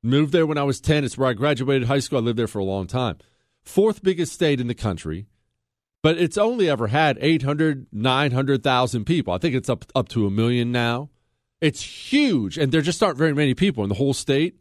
Moved 0.03 0.31
there 0.31 0.45
when 0.45 0.57
I 0.57 0.63
was 0.63 0.79
10. 0.79 1.03
It's 1.03 1.17
where 1.17 1.29
I 1.29 1.33
graduated 1.33 1.87
high 1.87 1.99
school. 1.99 2.19
I 2.19 2.21
lived 2.21 2.39
there 2.39 2.47
for 2.47 2.59
a 2.59 2.63
long 2.63 2.87
time. 2.87 3.17
Fourth 3.63 4.03
biggest 4.03 4.31
state 4.31 4.61
in 4.61 4.67
the 4.67 4.75
country, 4.75 5.27
but 6.01 6.17
it's 6.17 6.37
only 6.37 6.69
ever 6.69 6.87
had 6.87 7.17
800, 7.19 7.87
900,000 7.91 9.05
people. 9.05 9.33
I 9.33 9.37
think 9.37 9.55
it's 9.55 9.69
up, 9.69 9.85
up 9.95 10.07
to 10.09 10.25
a 10.25 10.31
million 10.31 10.71
now. 10.71 11.09
It's 11.61 11.81
huge, 11.81 12.57
and 12.57 12.71
there 12.71 12.81
just 12.81 13.03
aren't 13.03 13.17
very 13.17 13.33
many 13.33 13.53
people 13.53 13.83
in 13.83 13.89
the 13.89 13.95
whole 13.95 14.13
state. 14.13 14.59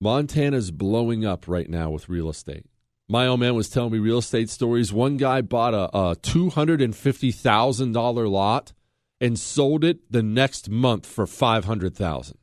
Montana's 0.00 0.70
blowing 0.70 1.24
up 1.26 1.48
right 1.48 1.68
now 1.68 1.90
with 1.90 2.08
real 2.08 2.28
estate. 2.30 2.66
My 3.10 3.26
old 3.26 3.40
man 3.40 3.54
was 3.56 3.68
telling 3.68 3.92
me 3.92 3.98
real 3.98 4.18
estate 4.18 4.48
stories. 4.48 4.92
One 4.92 5.16
guy 5.16 5.40
bought 5.40 5.74
a, 5.74 5.86
a 5.86 6.14
$250,000 6.14 8.30
lot 8.30 8.72
and 9.20 9.36
sold 9.36 9.82
it 9.82 10.12
the 10.12 10.22
next 10.22 10.70
month 10.70 11.06
for 11.06 11.26
500000 11.26 12.38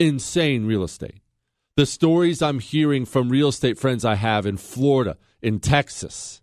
Insane 0.00 0.66
real 0.66 0.82
estate. 0.82 1.20
The 1.76 1.86
stories 1.86 2.42
I'm 2.42 2.58
hearing 2.58 3.04
from 3.04 3.28
real 3.28 3.50
estate 3.50 3.78
friends 3.78 4.04
I 4.04 4.16
have 4.16 4.44
in 4.44 4.56
Florida, 4.56 5.16
in 5.40 5.60
Texas, 5.60 6.42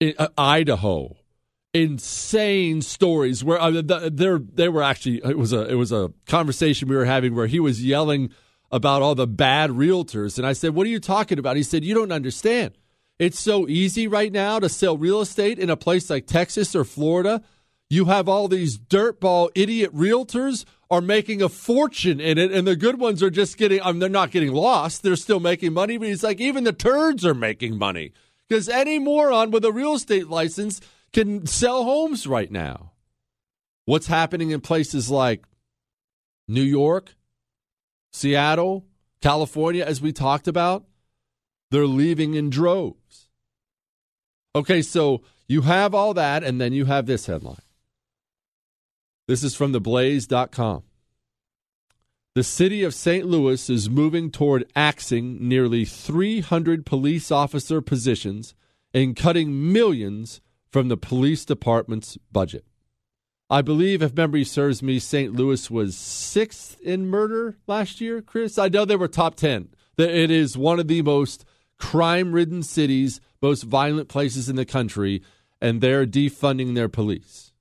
in 0.00 0.12
uh, 0.18 0.28
Idaho, 0.36 1.16
insane 1.72 2.82
stories 2.82 3.42
where 3.42 3.58
uh, 3.58 3.80
there 3.80 4.38
they 4.38 4.68
were 4.68 4.82
actually 4.82 5.22
it 5.24 5.38
was 5.38 5.54
a 5.54 5.66
it 5.66 5.76
was 5.76 5.92
a 5.92 6.12
conversation 6.26 6.88
we 6.88 6.96
were 6.96 7.06
having 7.06 7.34
where 7.34 7.46
he 7.46 7.58
was 7.58 7.82
yelling 7.82 8.30
about 8.72 9.02
all 9.02 9.14
the 9.14 9.26
bad 9.26 9.70
realtors. 9.70 10.38
And 10.38 10.46
I 10.46 10.54
said, 10.54 10.74
What 10.74 10.86
are 10.86 10.90
you 10.90 10.98
talking 10.98 11.38
about? 11.38 11.56
He 11.56 11.62
said, 11.62 11.84
You 11.84 11.94
don't 11.94 12.10
understand. 12.10 12.72
It's 13.18 13.38
so 13.38 13.68
easy 13.68 14.08
right 14.08 14.32
now 14.32 14.58
to 14.58 14.68
sell 14.68 14.96
real 14.96 15.20
estate 15.20 15.58
in 15.58 15.70
a 15.70 15.76
place 15.76 16.10
like 16.10 16.26
Texas 16.26 16.74
or 16.74 16.84
Florida. 16.84 17.42
You 17.88 18.06
have 18.06 18.28
all 18.28 18.48
these 18.48 18.78
dirtball 18.78 19.50
idiot 19.54 19.94
realtors 19.94 20.64
are 20.90 21.02
making 21.02 21.42
a 21.42 21.48
fortune 21.48 22.20
in 22.20 22.38
it, 22.38 22.50
and 22.50 22.66
the 22.66 22.74
good 22.74 22.98
ones 22.98 23.22
are 23.22 23.30
just 23.30 23.58
getting. 23.58 23.82
I 23.82 23.92
mean, 23.92 23.98
they're 23.98 24.08
not 24.08 24.30
getting 24.30 24.52
lost; 24.52 25.02
they're 25.02 25.16
still 25.16 25.40
making 25.40 25.74
money. 25.74 25.98
But 25.98 26.08
he's 26.08 26.22
like, 26.22 26.40
even 26.40 26.64
the 26.64 26.72
turds 26.72 27.24
are 27.24 27.34
making 27.34 27.78
money 27.78 28.12
because 28.48 28.68
any 28.68 28.98
moron 28.98 29.50
with 29.50 29.64
a 29.64 29.72
real 29.72 29.94
estate 29.94 30.28
license 30.28 30.80
can 31.12 31.46
sell 31.46 31.84
homes 31.84 32.26
right 32.26 32.50
now. 32.50 32.92
What's 33.84 34.06
happening 34.06 34.50
in 34.50 34.60
places 34.60 35.10
like 35.10 35.44
New 36.48 36.62
York, 36.62 37.14
Seattle, 38.12 38.84
California, 39.20 39.84
as 39.84 40.00
we 40.00 40.12
talked 40.12 40.46
about? 40.46 40.84
They're 41.70 41.86
leaving 41.86 42.34
in 42.34 42.50
droves. 42.50 43.28
Okay, 44.54 44.82
so 44.82 45.22
you 45.48 45.62
have 45.62 45.94
all 45.94 46.12
that, 46.14 46.44
and 46.44 46.60
then 46.60 46.72
you 46.72 46.84
have 46.84 47.06
this 47.06 47.26
headline. 47.26 47.56
This 49.26 49.42
is 49.42 49.54
from 49.54 49.72
theblaze.com. 49.72 50.82
The 52.34 52.42
city 52.42 52.82
of 52.82 52.94
St. 52.94 53.26
Louis 53.26 53.68
is 53.68 53.90
moving 53.90 54.30
toward 54.30 54.70
axing 54.74 55.46
nearly 55.46 55.84
300 55.84 56.86
police 56.86 57.30
officer 57.30 57.80
positions 57.80 58.54
and 58.94 59.16
cutting 59.16 59.72
millions 59.72 60.40
from 60.70 60.88
the 60.88 60.96
police 60.96 61.44
department's 61.44 62.16
budget. 62.30 62.64
I 63.50 63.60
believe, 63.62 64.02
if 64.02 64.14
memory 64.14 64.44
serves 64.44 64.82
me, 64.82 64.98
St. 64.98 65.34
Louis 65.34 65.70
was 65.70 65.96
sixth 65.96 66.80
in 66.80 67.06
murder 67.06 67.58
last 67.66 68.00
year, 68.00 68.22
Chris. 68.22 68.58
I 68.58 68.68
know 68.68 68.84
they 68.84 68.96
were 68.96 69.08
top 69.08 69.34
10. 69.34 69.68
It 69.98 70.30
is 70.30 70.56
one 70.56 70.80
of 70.80 70.88
the 70.88 71.02
most 71.02 71.44
crime 71.78 72.32
ridden 72.32 72.62
cities, 72.62 73.20
most 73.42 73.64
violent 73.64 74.08
places 74.08 74.48
in 74.48 74.56
the 74.56 74.64
country, 74.64 75.22
and 75.60 75.80
they're 75.80 76.06
defunding 76.06 76.74
their 76.74 76.88
police. 76.88 77.51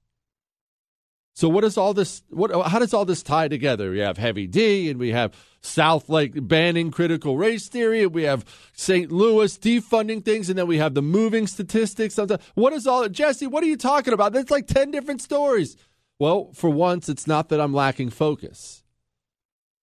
So 1.34 1.48
what 1.48 1.62
does 1.62 1.78
all 1.78 1.94
this 1.94 2.24
what 2.30 2.52
how 2.68 2.80
does 2.80 2.94
all 2.94 3.06
this 3.06 3.24
tie 3.24 3.48
together? 3.48 3.92
We 3.92 4.00
have 4.00 4.18
Heavy 4.18 4.48
D 4.48 4.90
and 4.90 5.00
we 5.00 5.12
have 5.12 5.34
Southlake 5.64 6.48
banning 6.48 6.92
critical 6.92 7.38
race 7.38 7.68
theory, 7.68 8.04
and 8.04 8.14
we 8.14 8.24
have 8.24 8.44
St. 8.74 9.12
Louis 9.12 9.58
defunding 9.58 10.26
things, 10.26 10.50
and 10.50 10.58
then 10.58 10.68
we 10.68 10.78
have 10.78 10.94
the 10.94 11.02
moving 11.02 11.48
statistics. 11.48 12.20
What 12.56 12.74
is 12.74 12.88
all 12.88 13.08
Jesse, 13.08 13.48
what 13.48 13.64
are 13.64 13.68
you 13.68 13.78
talking 13.78 14.14
about? 14.14 14.34
That's 14.34 14.52
like 14.52 14.68
10 14.68 14.92
different 14.92 15.22
stories. 15.22 15.78
Well, 16.20 16.52
for 16.54 16.70
once, 16.70 17.10
it's 17.10 17.28
not 17.28 17.50
that 17.50 17.62
I'm 17.62 17.74
lacking 17.74 18.10
focus. 18.10 18.84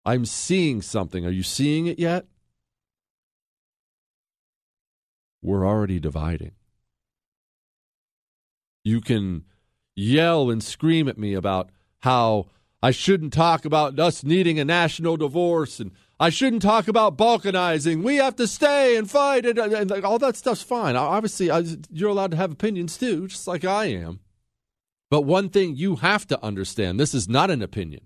I'm 0.05 0.25
seeing 0.25 0.81
something. 0.81 1.25
Are 1.25 1.31
you 1.31 1.43
seeing 1.43 1.87
it 1.87 1.99
yet? 1.99 2.25
We're 5.41 5.65
already 5.65 5.99
dividing. 5.99 6.51
You 8.83 9.01
can 9.01 9.45
yell 9.99 10.49
and 10.49 10.63
scream 10.63 11.07
at 11.07 11.17
me 11.17 11.33
about 11.33 11.69
how 11.99 12.47
I 12.81 12.91
shouldn't 12.91 13.33
talk 13.33 13.65
about 13.65 13.99
us 13.99 14.23
needing 14.23 14.59
a 14.59 14.65
national 14.65 15.17
divorce 15.17 15.79
and 15.79 15.91
I 16.21 16.29
shouldn't 16.29 16.61
talk 16.61 16.87
about 16.87 17.17
balkanizing. 17.17 18.03
We 18.03 18.17
have 18.17 18.35
to 18.37 18.47
stay 18.47 18.97
and 18.97 19.09
fight, 19.09 19.45
and, 19.45 19.57
and, 19.57 19.89
and 19.89 20.03
all 20.03 20.19
that 20.19 20.35
stuff's 20.35 20.61
fine. 20.61 20.97
Obviously, 20.97 21.49
I, 21.49 21.63
you're 21.89 22.09
allowed 22.09 22.31
to 22.31 22.37
have 22.37 22.51
opinions 22.51 22.97
too, 22.97 23.27
just 23.29 23.47
like 23.47 23.63
I 23.63 23.85
am. 23.85 24.19
But 25.09 25.21
one 25.21 25.47
thing 25.47 25.77
you 25.77 25.95
have 25.97 26.27
to 26.27 26.43
understand 26.43 26.99
this 26.99 27.13
is 27.13 27.29
not 27.29 27.49
an 27.49 27.61
opinion, 27.61 28.01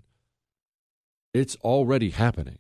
it's 1.34 1.56
already 1.58 2.12
happening. 2.12 2.60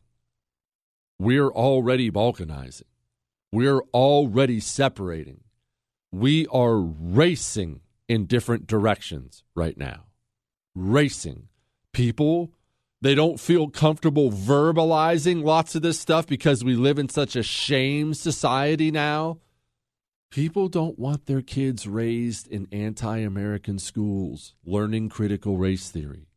We're 1.19 1.51
already 1.51 2.09
balkanizing, 2.09 2.89
we're 3.51 3.81
already 3.93 4.59
separating. 4.59 5.41
We 6.11 6.45
are 6.47 6.77
racing 6.77 7.81
in 8.13 8.25
different 8.27 8.67
directions 8.67 9.43
right 9.55 9.75
now. 9.75 10.05
Racing. 10.75 11.47
People, 11.93 12.51
they 13.01 13.15
don't 13.15 13.39
feel 13.39 13.69
comfortable 13.69 14.31
verbalizing 14.31 15.43
lots 15.43 15.73
of 15.73 15.81
this 15.81 15.99
stuff 15.99 16.27
because 16.27 16.63
we 16.63 16.75
live 16.75 16.99
in 16.99 17.09
such 17.09 17.35
a 17.35 17.41
shame 17.41 18.13
society 18.13 18.91
now. 18.91 19.39
People 20.29 20.67
don't 20.67 20.99
want 20.99 21.25
their 21.25 21.41
kids 21.41 21.87
raised 21.87 22.47
in 22.47 22.67
anti 22.71 23.17
American 23.17 23.79
schools 23.79 24.53
learning 24.63 25.09
critical 25.09 25.57
race 25.57 25.89
theory. 25.89 26.27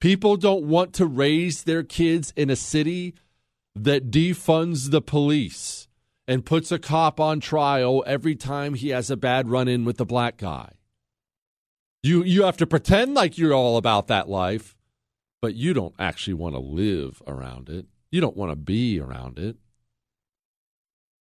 People 0.00 0.36
don't 0.36 0.64
want 0.64 0.92
to 0.94 1.06
raise 1.06 1.64
their 1.64 1.82
kids 1.82 2.32
in 2.36 2.48
a 2.48 2.56
city 2.56 3.14
that 3.74 4.10
defunds 4.12 4.92
the 4.92 5.02
police 5.02 5.85
and 6.28 6.44
puts 6.44 6.72
a 6.72 6.78
cop 6.78 7.20
on 7.20 7.40
trial 7.40 8.02
every 8.06 8.34
time 8.34 8.74
he 8.74 8.90
has 8.90 9.10
a 9.10 9.16
bad 9.16 9.48
run 9.48 9.68
in 9.68 9.84
with 9.84 9.96
the 9.96 10.04
black 10.04 10.36
guy. 10.36 10.72
You 12.02 12.22
you 12.22 12.44
have 12.44 12.56
to 12.58 12.66
pretend 12.66 13.14
like 13.14 13.38
you're 13.38 13.54
all 13.54 13.76
about 13.76 14.06
that 14.08 14.28
life, 14.28 14.76
but 15.40 15.54
you 15.54 15.74
don't 15.74 15.94
actually 15.98 16.34
want 16.34 16.54
to 16.54 16.60
live 16.60 17.22
around 17.26 17.68
it. 17.68 17.86
You 18.10 18.20
don't 18.20 18.36
want 18.36 18.52
to 18.52 18.56
be 18.56 19.00
around 19.00 19.38
it. 19.38 19.56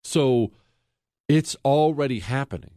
So 0.03 0.51
it's 1.27 1.55
already 1.65 2.19
happening. 2.19 2.71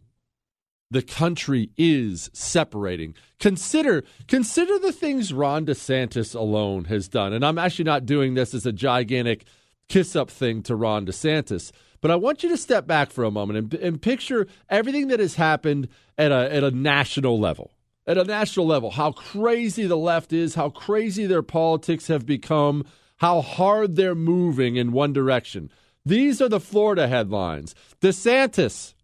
The 0.91 1.03
country 1.03 1.69
is 1.77 2.31
separating. 2.33 3.13
Consider 3.39 4.03
consider 4.27 4.79
the 4.79 4.91
things 4.91 5.31
Ron 5.31 5.67
DeSantis 5.67 6.33
alone 6.33 6.85
has 6.85 7.07
done. 7.07 7.31
And 7.31 7.45
I'm 7.45 7.59
actually 7.59 7.85
not 7.85 8.07
doing 8.07 8.33
this 8.33 8.55
as 8.55 8.65
a 8.65 8.71
gigantic 8.71 9.45
kiss 9.87 10.15
up 10.15 10.31
thing 10.31 10.63
to 10.63 10.75
Ron 10.75 11.05
DeSantis. 11.05 11.71
But 12.01 12.11
I 12.11 12.15
want 12.15 12.43
you 12.43 12.49
to 12.49 12.57
step 12.57 12.87
back 12.87 13.11
for 13.11 13.23
a 13.23 13.31
moment 13.31 13.59
and, 13.59 13.73
and 13.81 14.01
picture 14.01 14.47
everything 14.69 15.07
that 15.09 15.19
has 15.19 15.35
happened 15.35 15.89
at 16.17 16.31
a, 16.31 16.53
at 16.53 16.63
a 16.63 16.71
national 16.71 17.39
level. 17.39 17.71
At 18.07 18.17
a 18.17 18.23
national 18.23 18.65
level, 18.65 18.91
how 18.91 19.11
crazy 19.11 19.85
the 19.85 19.97
left 19.97 20.33
is, 20.33 20.55
how 20.55 20.69
crazy 20.69 21.27
their 21.27 21.43
politics 21.43 22.07
have 22.07 22.25
become, 22.25 22.85
how 23.17 23.41
hard 23.41 23.95
they're 23.95 24.15
moving 24.15 24.77
in 24.77 24.91
one 24.91 25.13
direction. 25.13 25.69
These 26.05 26.41
are 26.41 26.49
the 26.49 26.59
Florida 26.59 27.07
headlines. 27.07 27.75
DeSantis, 28.01 28.95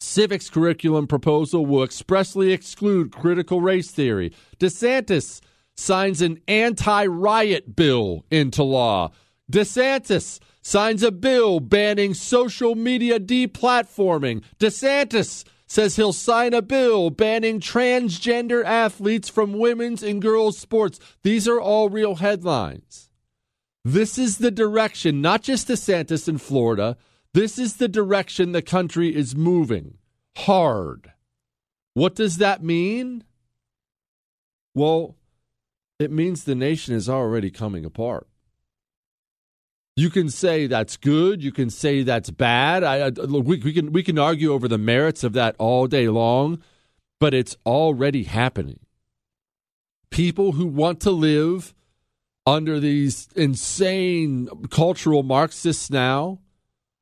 civics 0.00 0.48
curriculum 0.48 1.06
proposal 1.06 1.66
will 1.66 1.82
expressly 1.82 2.52
exclude 2.52 3.12
critical 3.12 3.60
race 3.60 3.90
theory. 3.90 4.32
DeSantis 4.58 5.40
signs 5.76 6.22
an 6.22 6.40
anti 6.48 7.06
riot 7.06 7.76
bill 7.76 8.24
into 8.30 8.62
law. 8.62 9.10
DeSantis 9.50 10.40
signs 10.62 11.02
a 11.02 11.10
bill 11.10 11.60
banning 11.60 12.14
social 12.14 12.74
media 12.74 13.20
deplatforming. 13.20 14.42
DeSantis 14.58 15.44
says 15.66 15.96
he'll 15.96 16.12
sign 16.12 16.54
a 16.54 16.62
bill 16.62 17.10
banning 17.10 17.60
transgender 17.60 18.64
athletes 18.64 19.28
from 19.28 19.58
women's 19.58 20.02
and 20.02 20.22
girls' 20.22 20.58
sports. 20.58 20.98
These 21.22 21.48
are 21.48 21.60
all 21.60 21.88
real 21.88 22.16
headlines. 22.16 23.10
This 23.84 24.16
is 24.16 24.38
the 24.38 24.50
direction, 24.50 25.20
not 25.20 25.42
just 25.42 25.68
DeSantis 25.68 26.28
in 26.28 26.38
Florida, 26.38 26.96
this 27.34 27.58
is 27.58 27.76
the 27.76 27.88
direction 27.88 28.52
the 28.52 28.62
country 28.62 29.14
is 29.14 29.34
moving 29.34 29.96
hard. 30.36 31.12
What 31.94 32.14
does 32.14 32.36
that 32.36 32.62
mean? 32.62 33.24
Well, 34.74 35.16
it 35.98 36.10
means 36.10 36.44
the 36.44 36.54
nation 36.54 36.94
is 36.94 37.08
already 37.08 37.50
coming 37.50 37.84
apart. 37.84 38.26
You 39.94 40.08
can 40.08 40.30
say 40.30 40.66
that's 40.66 40.96
good. 40.96 41.42
You 41.42 41.52
can 41.52 41.68
say 41.68 42.02
that's 42.02 42.30
bad. 42.30 42.82
I, 42.82 43.06
I, 43.06 43.10
we, 43.10 43.58
we, 43.58 43.72
can 43.72 43.92
we 43.92 44.02
can 44.02 44.18
argue 44.18 44.52
over 44.52 44.66
the 44.66 44.78
merits 44.78 45.22
of 45.22 45.34
that 45.34 45.54
all 45.58 45.86
day 45.86 46.08
long, 46.08 46.62
but 47.20 47.34
it's 47.34 47.56
already 47.66 48.24
happening. 48.24 48.80
People 50.10 50.52
who 50.52 50.66
want 50.66 51.00
to 51.00 51.10
live 51.10 51.74
under 52.46 52.80
these 52.80 53.28
insane 53.36 54.48
cultural 54.70 55.22
Marxists 55.22 55.90
now 55.90 56.38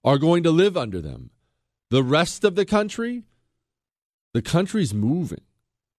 are 0.04 0.18
going 0.18 0.42
to 0.42 0.50
live 0.50 0.76
under 0.76 1.00
them. 1.00 1.30
The 1.90 2.02
rest 2.02 2.44
of 2.44 2.56
the 2.56 2.64
country, 2.64 3.24
the 4.34 4.42
country's 4.42 4.94
moving. 4.94 5.42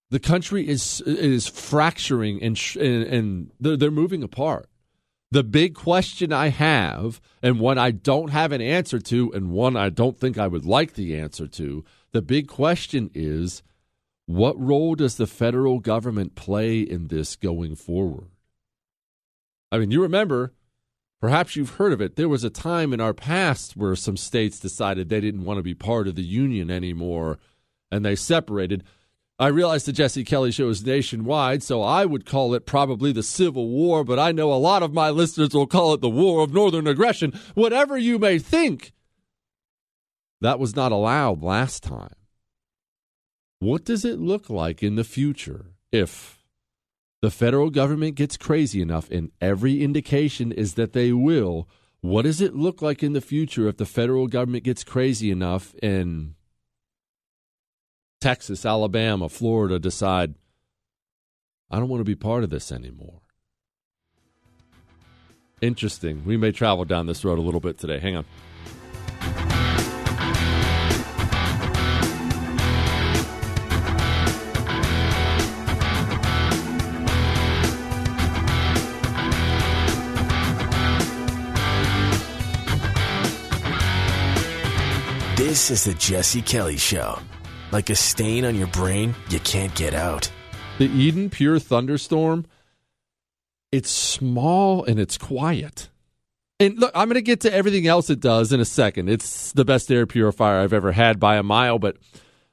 The 0.10 0.20
country 0.20 0.68
is 0.68 1.02
is 1.06 1.48
fracturing 1.48 2.44
and 2.44 2.60
and, 2.76 3.04
and 3.04 3.52
they're, 3.62 3.78
they're 3.78 3.92
moving 3.92 4.24
apart. 4.24 4.68
The 5.32 5.44
big 5.44 5.76
question 5.76 6.34
I 6.34 6.50
have, 6.50 7.22
and 7.42 7.60
one 7.60 7.78
I 7.78 7.92
don't 7.92 8.32
have 8.32 8.52
an 8.52 8.62
answer 8.62 9.00
to, 9.00 9.32
and 9.34 9.52
one 9.52 9.78
I 9.78 9.90
don't 9.90 10.20
think 10.20 10.38
I 10.38 10.48
would 10.48 10.66
like 10.66 10.94
the 10.94 11.18
answer 11.18 11.48
to, 11.48 11.86
the 12.12 12.22
big 12.22 12.50
question 12.50 13.10
is 13.14 13.64
what 14.26 14.60
role 14.60 14.96
does 14.96 15.16
the 15.16 15.28
federal 15.28 15.80
government 15.80 16.36
play 16.36 16.82
in 16.82 17.08
this 17.08 17.38
going 17.38 17.76
forward? 17.76 18.28
I 19.72 19.78
mean, 19.78 19.92
you 19.92 20.02
remember, 20.02 20.54
perhaps 21.22 21.56
you've 21.56 21.76
heard 21.76 21.94
of 21.94 22.02
it, 22.02 22.18
there 22.18 22.30
was 22.30 22.44
a 22.44 22.50
time 22.50 22.92
in 22.92 23.00
our 23.00 23.14
past 23.14 23.78
where 23.78 23.96
some 23.96 24.18
states 24.18 24.60
decided 24.60 25.08
they 25.08 25.22
didn't 25.22 25.46
want 25.46 25.60
to 25.60 25.64
be 25.64 25.74
part 25.74 26.10
of 26.10 26.16
the 26.16 26.24
union 26.24 26.70
anymore 26.70 27.40
and 27.90 28.04
they 28.04 28.16
separated. 28.16 28.84
I 29.42 29.48
realize 29.48 29.86
the 29.86 29.92
Jesse 29.92 30.24
Kelly 30.24 30.52
show 30.52 30.70
is 30.70 30.86
nationwide, 30.86 31.64
so 31.64 31.82
I 31.82 32.06
would 32.06 32.28
call 32.28 32.54
it 32.54 32.68
probably 32.68 33.12
the 33.12 33.24
Civil 33.24 33.70
War, 33.70 34.04
but 34.04 34.20
I 34.20 34.32
know 34.32 34.54
a 34.54 34.56
lot 34.62 34.84
of 34.84 34.94
my 34.94 35.10
listeners 35.10 35.56
will 35.56 35.66
call 35.66 35.96
it 35.96 36.02
the 36.02 36.12
War 36.12 36.44
of 36.44 36.54
Northern 36.54 36.86
Aggression. 36.86 37.34
Whatever 37.56 37.98
you 37.98 38.20
may 38.20 38.38
think, 38.38 38.94
That 40.42 40.60
was 40.60 40.76
not 40.76 40.92
allowed 40.92 41.42
last 41.42 41.82
time. 41.82 42.14
What 43.58 43.84
does 43.84 44.06
it 44.06 44.20
look 44.20 44.48
like 44.48 44.84
in 44.84 44.96
the 44.96 45.04
future 45.04 45.74
if 45.92 46.46
the 47.24 47.32
federal 47.32 47.72
government 47.72 48.16
gets 48.16 48.38
crazy 48.38 48.80
enough, 48.80 49.10
and 49.10 49.32
every 49.42 49.82
indication 49.82 50.52
is 50.52 50.76
that 50.76 50.94
they 50.94 51.14
will? 51.14 51.68
What 52.02 52.26
does 52.26 52.42
it 52.42 52.56
look 52.56 52.84
like 52.84 53.02
in 53.02 53.14
the 53.14 53.22
future 53.22 53.68
if 53.68 53.78
the 53.78 53.86
federal 53.88 54.28
government 54.28 54.66
gets 54.66 54.84
crazy 54.84 55.32
enough 55.32 55.74
and 55.82 56.36
Texas, 58.22 58.68
Alabama, 58.68 59.28
Florida 59.28 59.80
decide, 59.80 60.36
I 61.72 61.80
don't 61.80 61.90
want 61.90 62.02
to 62.02 62.06
be 62.06 62.16
part 62.16 62.44
of 62.44 62.52
this 62.52 62.72
anymore? 62.72 63.22
Interesting. 65.60 66.24
We 66.24 66.38
may 66.38 66.52
travel 66.52 66.86
down 66.86 67.08
this 67.08 67.26
road 67.26 67.40
a 67.40 67.42
little 67.42 67.60
bit 67.60 67.80
today. 67.80 68.00
Hang 68.00 68.18
on. 68.18 68.26
This 85.36 85.72
is 85.72 85.86
the 85.86 85.96
Jesse 85.96 86.44
Kelly 86.44 86.78
Show. 86.78 87.18
Like 87.72 87.90
a 87.90 87.96
stain 87.96 88.44
on 88.44 88.56
your 88.56 88.68
brain, 88.68 89.16
you 89.30 89.40
can't 89.40 89.74
get 89.76 89.94
out. 89.94 90.30
The 90.78 90.90
Eden 90.90 91.30
Pure 91.30 91.60
Thunderstorm, 91.60 92.46
it's 93.72 93.90
small 93.90 94.84
and 94.84 95.00
it's 95.00 95.18
quiet. 95.18 95.90
And 96.60 96.78
look, 96.78 96.92
I'm 96.94 97.08
going 97.08 97.16
to 97.16 97.22
get 97.22 97.40
to 97.42 97.54
everything 97.54 97.88
else 97.88 98.10
it 98.10 98.20
does 98.20 98.52
in 98.52 98.60
a 98.60 98.66
second. 98.66 99.10
It's 99.10 99.52
the 99.54 99.66
best 99.66 99.90
air 99.90 100.06
purifier 100.06 100.60
I've 100.60 100.74
ever 100.74 100.92
had 100.92 101.20
by 101.20 101.38
a 101.38 101.44
mile. 101.44 101.80
But 101.80 101.98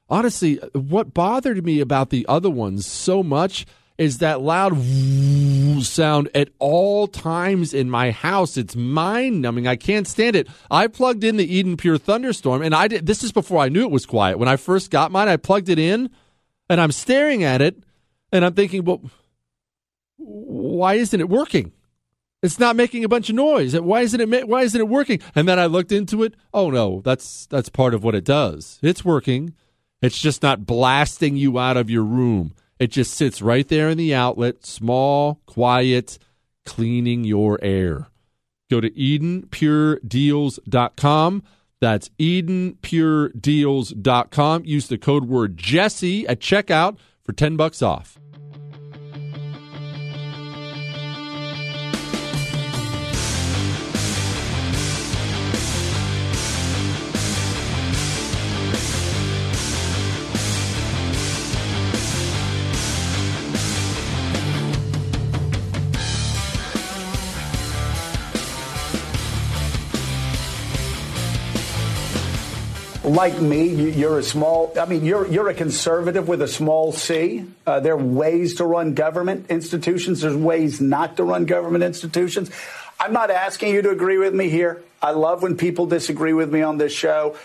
honestly, 0.09 0.55
what 0.73 1.13
bothered 1.13 1.63
me 1.65 1.79
about 1.81 2.09
the 2.09 2.25
other 2.27 2.49
ones 2.49 2.87
so 2.87 3.21
much 3.21 3.65
is 3.99 4.19
that 4.19 4.41
loud 4.41 4.81
sound 5.83 6.29
at 6.33 6.49
all 6.57 7.05
times 7.05 7.73
in 7.73 7.89
my 7.89 8.11
house. 8.11 8.55
It's 8.55 8.75
mind 8.75 9.41
numbing. 9.41 9.67
I 9.67 9.75
can't 9.75 10.07
stand 10.07 10.37
it. 10.37 10.47
I 10.71 10.87
plugged 10.87 11.23
in 11.25 11.35
the 11.35 11.53
Eden 11.53 11.75
Pure 11.75 11.97
Thunderstorm, 11.99 12.61
and 12.61 12.73
I 12.73 12.87
did. 12.87 13.05
This 13.05 13.23
is 13.25 13.33
before 13.33 13.59
I 13.59 13.67
knew 13.67 13.83
it 13.83 13.91
was 13.91 14.05
quiet. 14.05 14.39
When 14.39 14.47
I 14.47 14.55
first 14.55 14.89
got 14.89 15.11
mine, 15.11 15.27
I 15.27 15.35
plugged 15.35 15.67
it 15.67 15.77
in, 15.77 16.09
and 16.69 16.79
I'm 16.79 16.93
staring 16.93 17.43
at 17.43 17.61
it, 17.61 17.83
and 18.31 18.45
I'm 18.45 18.53
thinking, 18.53 18.85
well, 18.85 19.01
why 20.15 20.93
isn't 20.93 21.19
it 21.19 21.27
working? 21.27 21.73
It's 22.41 22.57
not 22.57 22.77
making 22.77 23.03
a 23.03 23.09
bunch 23.09 23.29
of 23.29 23.35
noise. 23.35 23.77
Why 23.77 24.01
isn't 24.01 24.21
it? 24.21 24.47
Why 24.47 24.61
isn't 24.61 24.79
it 24.79 24.87
working? 24.87 25.19
And 25.35 25.45
then 25.45 25.59
I 25.59 25.65
looked 25.65 25.91
into 25.91 26.23
it. 26.23 26.35
Oh 26.53 26.69
no, 26.69 27.01
that's 27.03 27.47
that's 27.47 27.67
part 27.67 27.93
of 27.93 28.01
what 28.01 28.15
it 28.15 28.23
does. 28.23 28.79
It's 28.81 29.03
working. 29.03 29.55
It's 30.01 30.17
just 30.17 30.41
not 30.41 30.65
blasting 30.65 31.35
you 31.35 31.59
out 31.59 31.75
of 31.75 31.89
your 31.89 32.03
room. 32.03 32.53
It 32.79 32.91
just 32.91 33.13
sits 33.13 33.41
right 33.41 33.67
there 33.67 33.89
in 33.89 33.97
the 33.97 34.13
outlet, 34.13 34.65
small, 34.65 35.41
quiet, 35.45 36.17
cleaning 36.65 37.25
your 37.25 37.59
air. 37.61 38.07
Go 38.69 38.79
to 38.79 38.89
EdenPureDeals.com. 38.89 41.43
That's 41.81 42.09
EdenPureDeals.com. 42.19 44.65
Use 44.65 44.87
the 44.87 44.97
code 44.97 45.25
word 45.25 45.57
Jesse 45.57 46.25
at 46.27 46.39
checkout 46.39 46.97
for 47.23 47.33
10 47.33 47.57
bucks 47.57 47.81
off. 47.81 48.18
Like 73.09 73.41
me, 73.41 73.89
you're 73.91 74.19
a 74.19 74.23
small. 74.23 74.71
I 74.79 74.85
mean, 74.85 75.03
you're 75.03 75.27
you're 75.27 75.49
a 75.49 75.53
conservative 75.53 76.27
with 76.27 76.41
a 76.41 76.47
small 76.47 76.91
c. 76.91 77.45
Uh, 77.65 77.79
there 77.79 77.93
are 77.93 77.97
ways 77.97 78.55
to 78.55 78.65
run 78.65 78.93
government 78.93 79.47
institutions. 79.49 80.21
There's 80.21 80.35
ways 80.35 80.79
not 80.79 81.17
to 81.17 81.23
run 81.23 81.45
government 81.45 81.83
institutions. 81.83 82.51
I'm 82.99 83.13
not 83.13 83.31
asking 83.31 83.73
you 83.73 83.81
to 83.81 83.89
agree 83.89 84.17
with 84.17 84.33
me 84.33 84.49
here. 84.49 84.83
I 85.01 85.11
love 85.11 85.41
when 85.41 85.57
people 85.57 85.87
disagree 85.87 86.33
with 86.33 86.51
me 86.53 86.61
on 86.61 86.77
this 86.77 86.93
show. 86.93 87.35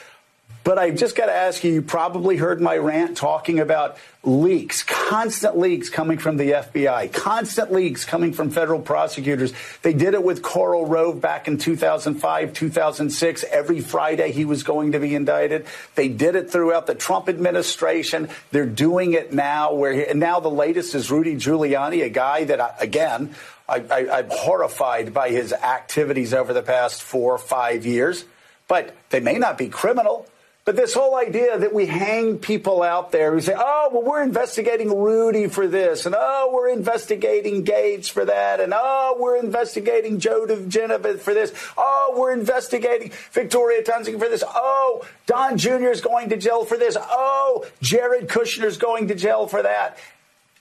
But 0.64 0.78
I've 0.78 0.96
just 0.96 1.14
got 1.14 1.26
to 1.26 1.32
ask 1.32 1.62
you, 1.62 1.72
you 1.72 1.82
probably 1.82 2.36
heard 2.36 2.60
my 2.60 2.76
rant 2.76 3.16
talking 3.16 3.60
about 3.60 3.98
leaks, 4.24 4.82
constant 4.82 5.58
leaks 5.58 5.90
coming 5.90 6.18
from 6.18 6.36
the 6.36 6.52
FBI, 6.52 7.12
constant 7.12 7.72
leaks 7.72 8.04
coming 8.04 8.32
from 8.32 8.50
federal 8.50 8.80
prosecutors. 8.80 9.52
They 9.82 9.92
did 9.92 10.14
it 10.14 10.22
with 10.22 10.42
Karl 10.42 10.86
Rove 10.86 11.20
back 11.20 11.46
in 11.46 11.58
2005, 11.58 12.52
2006. 12.54 13.44
Every 13.50 13.80
Friday 13.80 14.32
he 14.32 14.44
was 14.44 14.62
going 14.62 14.92
to 14.92 14.98
be 14.98 15.14
indicted. 15.14 15.66
They 15.94 16.08
did 16.08 16.36
it 16.36 16.50
throughout 16.50 16.86
the 16.86 16.94
Trump 16.94 17.28
administration. 17.28 18.28
They're 18.50 18.66
doing 18.66 19.12
it 19.12 19.32
now 19.32 19.74
where, 19.74 19.92
he, 19.92 20.04
and 20.06 20.20
now 20.20 20.40
the 20.40 20.50
latest 20.50 20.94
is 20.94 21.10
Rudy 21.10 21.36
Giuliani, 21.36 22.02
a 22.04 22.08
guy 22.08 22.44
that, 22.44 22.60
uh, 22.60 22.70
I, 22.78 22.84
again, 22.84 23.34
I, 23.68 24.08
I'm 24.10 24.28
horrified 24.30 25.14
by 25.14 25.30
his 25.30 25.52
activities 25.52 26.34
over 26.34 26.52
the 26.52 26.62
past 26.62 27.02
four 27.02 27.32
or 27.32 27.38
five 27.38 27.86
years, 27.86 28.24
but 28.68 28.94
they 29.10 29.20
may 29.20 29.38
not 29.38 29.56
be 29.56 29.68
criminal. 29.68 30.26
But 30.64 30.76
this 30.76 30.94
whole 30.94 31.14
idea 31.14 31.58
that 31.58 31.74
we 31.74 31.84
hang 31.84 32.38
people 32.38 32.82
out 32.82 33.12
there 33.12 33.32
who 33.32 33.40
say, 33.42 33.54
oh, 33.54 33.90
well, 33.92 34.02
we're 34.02 34.22
investigating 34.22 34.98
Rudy 34.98 35.46
for 35.48 35.66
this, 35.66 36.06
and 36.06 36.14
oh, 36.18 36.50
we're 36.54 36.70
investigating 36.70 37.64
Gates 37.64 38.08
for 38.08 38.24
that, 38.24 38.60
and 38.60 38.72
oh, 38.74 39.16
we're 39.18 39.36
investigating 39.36 40.20
Joe 40.20 40.46
diGenova 40.46 41.18
for 41.18 41.34
this, 41.34 41.52
oh, 41.76 42.14
we're 42.16 42.32
investigating 42.32 43.12
Victoria 43.32 43.82
Toensing 43.82 44.18
for 44.18 44.30
this, 44.30 44.42
oh, 44.46 45.06
Don 45.26 45.58
Jr. 45.58 45.90
is 45.90 46.00
going 46.00 46.30
to 46.30 46.38
jail 46.38 46.64
for 46.64 46.78
this, 46.78 46.96
oh, 46.98 47.66
Jared 47.82 48.28
Kushner 48.28 48.64
is 48.64 48.78
going 48.78 49.08
to 49.08 49.14
jail 49.14 49.46
for 49.46 49.62
that. 49.62 49.98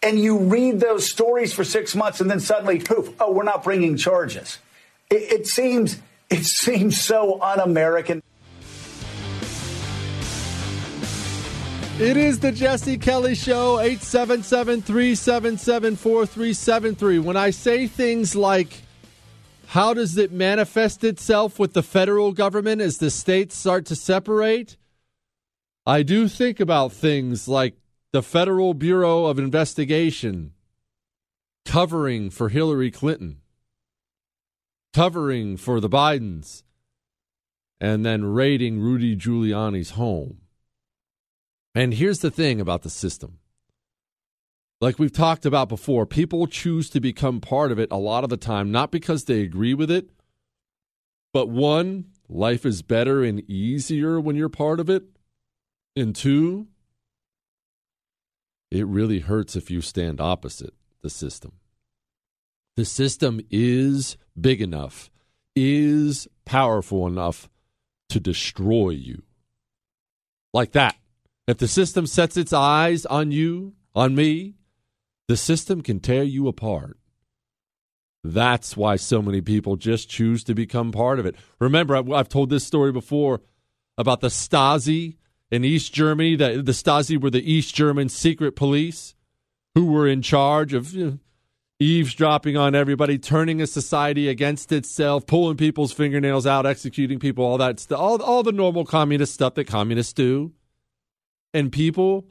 And 0.01 0.19
you 0.19 0.37
read 0.37 0.81
those 0.81 1.09
stories 1.09 1.53
for 1.53 1.63
six 1.63 1.95
months, 1.95 2.19
and 2.19 2.29
then 2.29 2.41
suddenly, 2.41 2.79
poof, 2.79 3.13
oh, 3.21 3.31
we're 3.31 3.43
not 3.43 3.63
bringing 3.63 3.95
charges. 3.95 4.57
It, 5.09 5.31
it 5.31 5.47
seems 5.47 5.97
it 6.29 6.43
seems 6.43 6.99
so 6.99 7.41
un-American. 7.41 8.21
It 11.99 12.17
is 12.17 12.39
the 12.39 12.51
Jesse 12.51 12.97
Kelly 12.97 13.35
Show, 13.35 13.79
877 13.79 14.81
377 14.81 15.95
4373. 15.95 17.19
When 17.19 17.37
I 17.37 17.51
say 17.51 17.85
things 17.85 18.35
like, 18.35 18.81
how 19.67 19.93
does 19.93 20.17
it 20.17 20.31
manifest 20.31 21.03
itself 21.03 21.59
with 21.59 21.73
the 21.73 21.83
federal 21.83 22.31
government 22.31 22.81
as 22.81 22.97
the 22.97 23.11
states 23.11 23.55
start 23.55 23.85
to 23.85 23.95
separate? 23.95 24.75
I 25.85 26.01
do 26.01 26.27
think 26.27 26.59
about 26.59 26.93
things 26.93 27.47
like 27.47 27.75
the 28.11 28.23
Federal 28.23 28.73
Bureau 28.73 29.25
of 29.25 29.37
Investigation 29.37 30.53
covering 31.63 32.31
for 32.31 32.49
Hillary 32.49 32.89
Clinton, 32.89 33.37
covering 34.95 35.57
for 35.57 35.79
the 35.79 35.89
Bidens, 35.89 36.63
and 37.79 38.03
then 38.03 38.25
raiding 38.25 38.79
Rudy 38.79 39.15
Giuliani's 39.15 39.91
home. 39.91 40.42
And 41.75 41.93
here's 41.93 42.19
the 42.19 42.31
thing 42.31 42.61
about 42.61 42.83
the 42.83 42.89
system. 42.89 43.39
Like 44.79 44.99
we've 44.99 45.13
talked 45.13 45.45
about 45.45 45.69
before, 45.69 46.05
people 46.05 46.45
choose 46.45 46.89
to 46.89 46.99
become 46.99 47.39
part 47.39 47.71
of 47.71 47.79
it 47.79 47.89
a 47.91 47.97
lot 47.97 48.23
of 48.23 48.29
the 48.29 48.37
time, 48.37 48.71
not 48.71 48.91
because 48.91 49.25
they 49.25 49.41
agree 49.41 49.73
with 49.73 49.89
it, 49.89 50.09
but 51.31 51.49
one, 51.49 52.05
life 52.29 52.65
is 52.65 52.81
better 52.81 53.23
and 53.23 53.39
easier 53.49 54.19
when 54.19 54.35
you're 54.35 54.49
part 54.49 54.79
of 54.79 54.89
it. 54.89 55.03
And 55.95 56.15
two, 56.15 56.67
it 58.69 58.85
really 58.87 59.19
hurts 59.19 59.55
if 59.55 59.71
you 59.71 59.81
stand 59.81 60.19
opposite 60.19 60.73
the 61.01 61.09
system. 61.09 61.53
The 62.75 62.85
system 62.85 63.39
is 63.49 64.17
big 64.39 64.61
enough, 64.61 65.11
is 65.55 66.27
powerful 66.43 67.07
enough 67.07 67.49
to 68.09 68.19
destroy 68.19 68.89
you. 68.89 69.23
Like 70.53 70.71
that. 70.73 70.95
If 71.47 71.57
the 71.57 71.67
system 71.67 72.07
sets 72.07 72.37
its 72.37 72.53
eyes 72.53 73.05
on 73.05 73.31
you, 73.31 73.73
on 73.93 74.15
me, 74.15 74.55
the 75.27 75.37
system 75.37 75.81
can 75.81 75.99
tear 75.99 76.23
you 76.23 76.47
apart. 76.47 76.97
That's 78.23 78.77
why 78.77 78.95
so 78.95 79.21
many 79.21 79.41
people 79.41 79.75
just 79.75 80.09
choose 80.09 80.43
to 80.45 80.55
become 80.55 80.91
part 80.91 81.19
of 81.19 81.25
it. 81.25 81.35
Remember, 81.59 81.95
I've 82.13 82.29
told 82.29 82.49
this 82.49 82.65
story 82.65 82.91
before 82.91 83.41
about 83.97 84.21
the 84.21 84.29
Stasi 84.29 85.17
in 85.51 85.65
East 85.65 85.93
Germany. 85.93 86.37
That 86.37 86.65
the 86.65 86.71
Stasi 86.71 87.21
were 87.21 87.29
the 87.29 87.51
East 87.51 87.75
German 87.75 88.07
secret 88.07 88.55
police 88.55 89.13
who 89.75 89.85
were 89.87 90.07
in 90.07 90.21
charge 90.21 90.73
of 90.73 90.93
you 90.93 91.05
know, 91.05 91.19
eavesdropping 91.79 92.55
on 92.55 92.75
everybody, 92.75 93.17
turning 93.17 93.61
a 93.61 93.67
society 93.67 94.29
against 94.29 94.71
itself, 94.71 95.27
pulling 95.27 95.57
people's 95.57 95.91
fingernails 95.91 96.47
out, 96.47 96.65
executing 96.65 97.19
people, 97.19 97.43
all 97.43 97.57
that 97.57 97.79
stuff, 97.79 97.99
all, 97.99 98.21
all 98.21 98.43
the 98.43 98.53
normal 98.53 98.85
communist 98.85 99.33
stuff 99.33 99.55
that 99.55 99.65
communists 99.65 100.13
do. 100.13 100.53
And 101.53 101.71
people 101.71 102.25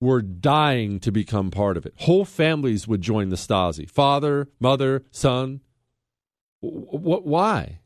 were 0.00 0.22
dying 0.22 1.00
to 1.00 1.10
become 1.10 1.50
part 1.50 1.76
of 1.76 1.86
it. 1.86 1.94
Whole 1.96 2.24
families 2.24 2.86
would 2.86 3.00
join 3.00 3.30
the 3.30 3.36
Stasi 3.36 3.88
father, 3.88 4.48
mother, 4.60 5.04
son. 5.10 5.60
What? 6.60 7.24
Why? 7.26 7.80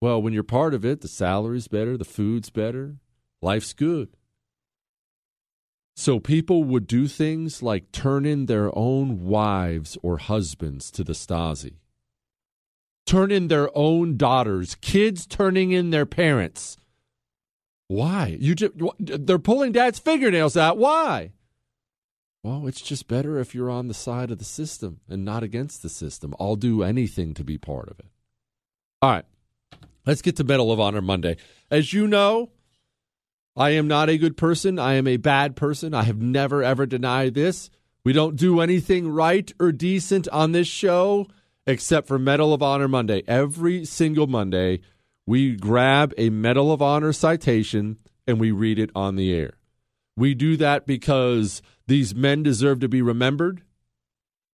Well, 0.00 0.22
when 0.22 0.32
you're 0.32 0.42
part 0.42 0.74
of 0.74 0.84
it, 0.84 1.02
the 1.02 1.08
salary's 1.08 1.68
better, 1.68 1.96
the 1.96 2.04
food's 2.04 2.50
better, 2.50 2.96
life's 3.42 3.72
good. 3.74 4.08
So 5.94 6.18
people 6.18 6.64
would 6.64 6.86
do 6.86 7.06
things 7.06 7.62
like 7.62 7.92
turn 7.92 8.24
in 8.24 8.46
their 8.46 8.76
own 8.76 9.26
wives 9.26 9.98
or 10.02 10.16
husbands 10.16 10.90
to 10.92 11.04
the 11.04 11.12
Stasi, 11.12 11.74
turn 13.04 13.30
in 13.30 13.48
their 13.48 13.68
own 13.76 14.16
daughters, 14.16 14.76
kids 14.76 15.26
turning 15.26 15.72
in 15.72 15.90
their 15.90 16.06
parents. 16.06 16.78
Why? 17.90 18.36
You 18.38 18.54
just, 18.54 18.74
they're 19.00 19.40
pulling 19.40 19.72
dad's 19.72 19.98
fingernails 19.98 20.56
out. 20.56 20.78
Why? 20.78 21.32
Well, 22.44 22.68
it's 22.68 22.80
just 22.80 23.08
better 23.08 23.36
if 23.40 23.52
you're 23.52 23.68
on 23.68 23.88
the 23.88 23.94
side 23.94 24.30
of 24.30 24.38
the 24.38 24.44
system 24.44 25.00
and 25.08 25.24
not 25.24 25.42
against 25.42 25.82
the 25.82 25.88
system. 25.88 26.32
I'll 26.38 26.54
do 26.54 26.84
anything 26.84 27.34
to 27.34 27.42
be 27.42 27.58
part 27.58 27.88
of 27.88 27.98
it. 27.98 28.06
All 29.02 29.10
right. 29.10 29.24
Let's 30.06 30.22
get 30.22 30.36
to 30.36 30.44
Medal 30.44 30.70
of 30.70 30.78
Honor 30.78 31.02
Monday. 31.02 31.36
As 31.68 31.92
you 31.92 32.06
know, 32.06 32.50
I 33.56 33.70
am 33.70 33.88
not 33.88 34.08
a 34.08 34.18
good 34.18 34.36
person. 34.36 34.78
I 34.78 34.94
am 34.94 35.08
a 35.08 35.16
bad 35.16 35.56
person. 35.56 35.92
I 35.92 36.04
have 36.04 36.22
never, 36.22 36.62
ever 36.62 36.86
denied 36.86 37.34
this. 37.34 37.70
We 38.04 38.12
don't 38.12 38.36
do 38.36 38.60
anything 38.60 39.08
right 39.08 39.52
or 39.58 39.72
decent 39.72 40.28
on 40.28 40.52
this 40.52 40.68
show 40.68 41.26
except 41.66 42.06
for 42.06 42.20
Medal 42.20 42.54
of 42.54 42.62
Honor 42.62 42.86
Monday. 42.86 43.24
Every 43.26 43.84
single 43.84 44.28
Monday, 44.28 44.78
we 45.26 45.56
grab 45.56 46.12
a 46.16 46.30
Medal 46.30 46.72
of 46.72 46.82
Honor 46.82 47.12
citation 47.12 47.98
and 48.26 48.40
we 48.40 48.50
read 48.50 48.78
it 48.78 48.90
on 48.94 49.16
the 49.16 49.32
air. 49.32 49.54
We 50.16 50.34
do 50.34 50.56
that 50.56 50.86
because 50.86 51.62
these 51.86 52.14
men 52.14 52.42
deserve 52.42 52.80
to 52.80 52.88
be 52.88 53.02
remembered, 53.02 53.62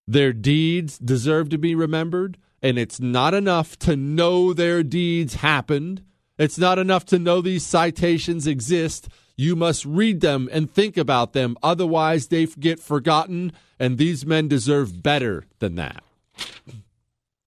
their 0.07 0.31
deeds 0.31 0.97
deserve 0.97 1.49
to 1.49 1.57
be 1.57 1.75
remembered, 1.75 2.37
and 2.61 2.79
it's 2.79 2.99
not 2.99 3.33
enough 3.33 3.77
to 3.79 3.95
know 3.95 4.53
their 4.53 4.81
deeds 4.81 5.35
happened. 5.35 6.03
It's 6.37 6.57
not 6.57 6.79
enough 6.79 7.05
to 7.07 7.19
know 7.19 7.41
these 7.41 7.65
citations 7.65 8.47
exist. 8.47 9.09
You 9.35 9.55
must 9.55 9.85
read 9.85 10.21
them 10.21 10.47
and 10.51 10.71
think 10.71 10.95
about 10.97 11.33
them. 11.33 11.57
Otherwise, 11.61 12.27
they 12.27 12.45
get 12.45 12.79
forgotten, 12.79 13.51
and 13.79 13.97
these 13.97 14.25
men 14.25 14.47
deserve 14.47 15.03
better 15.03 15.45
than 15.59 15.75
that. 15.75 16.03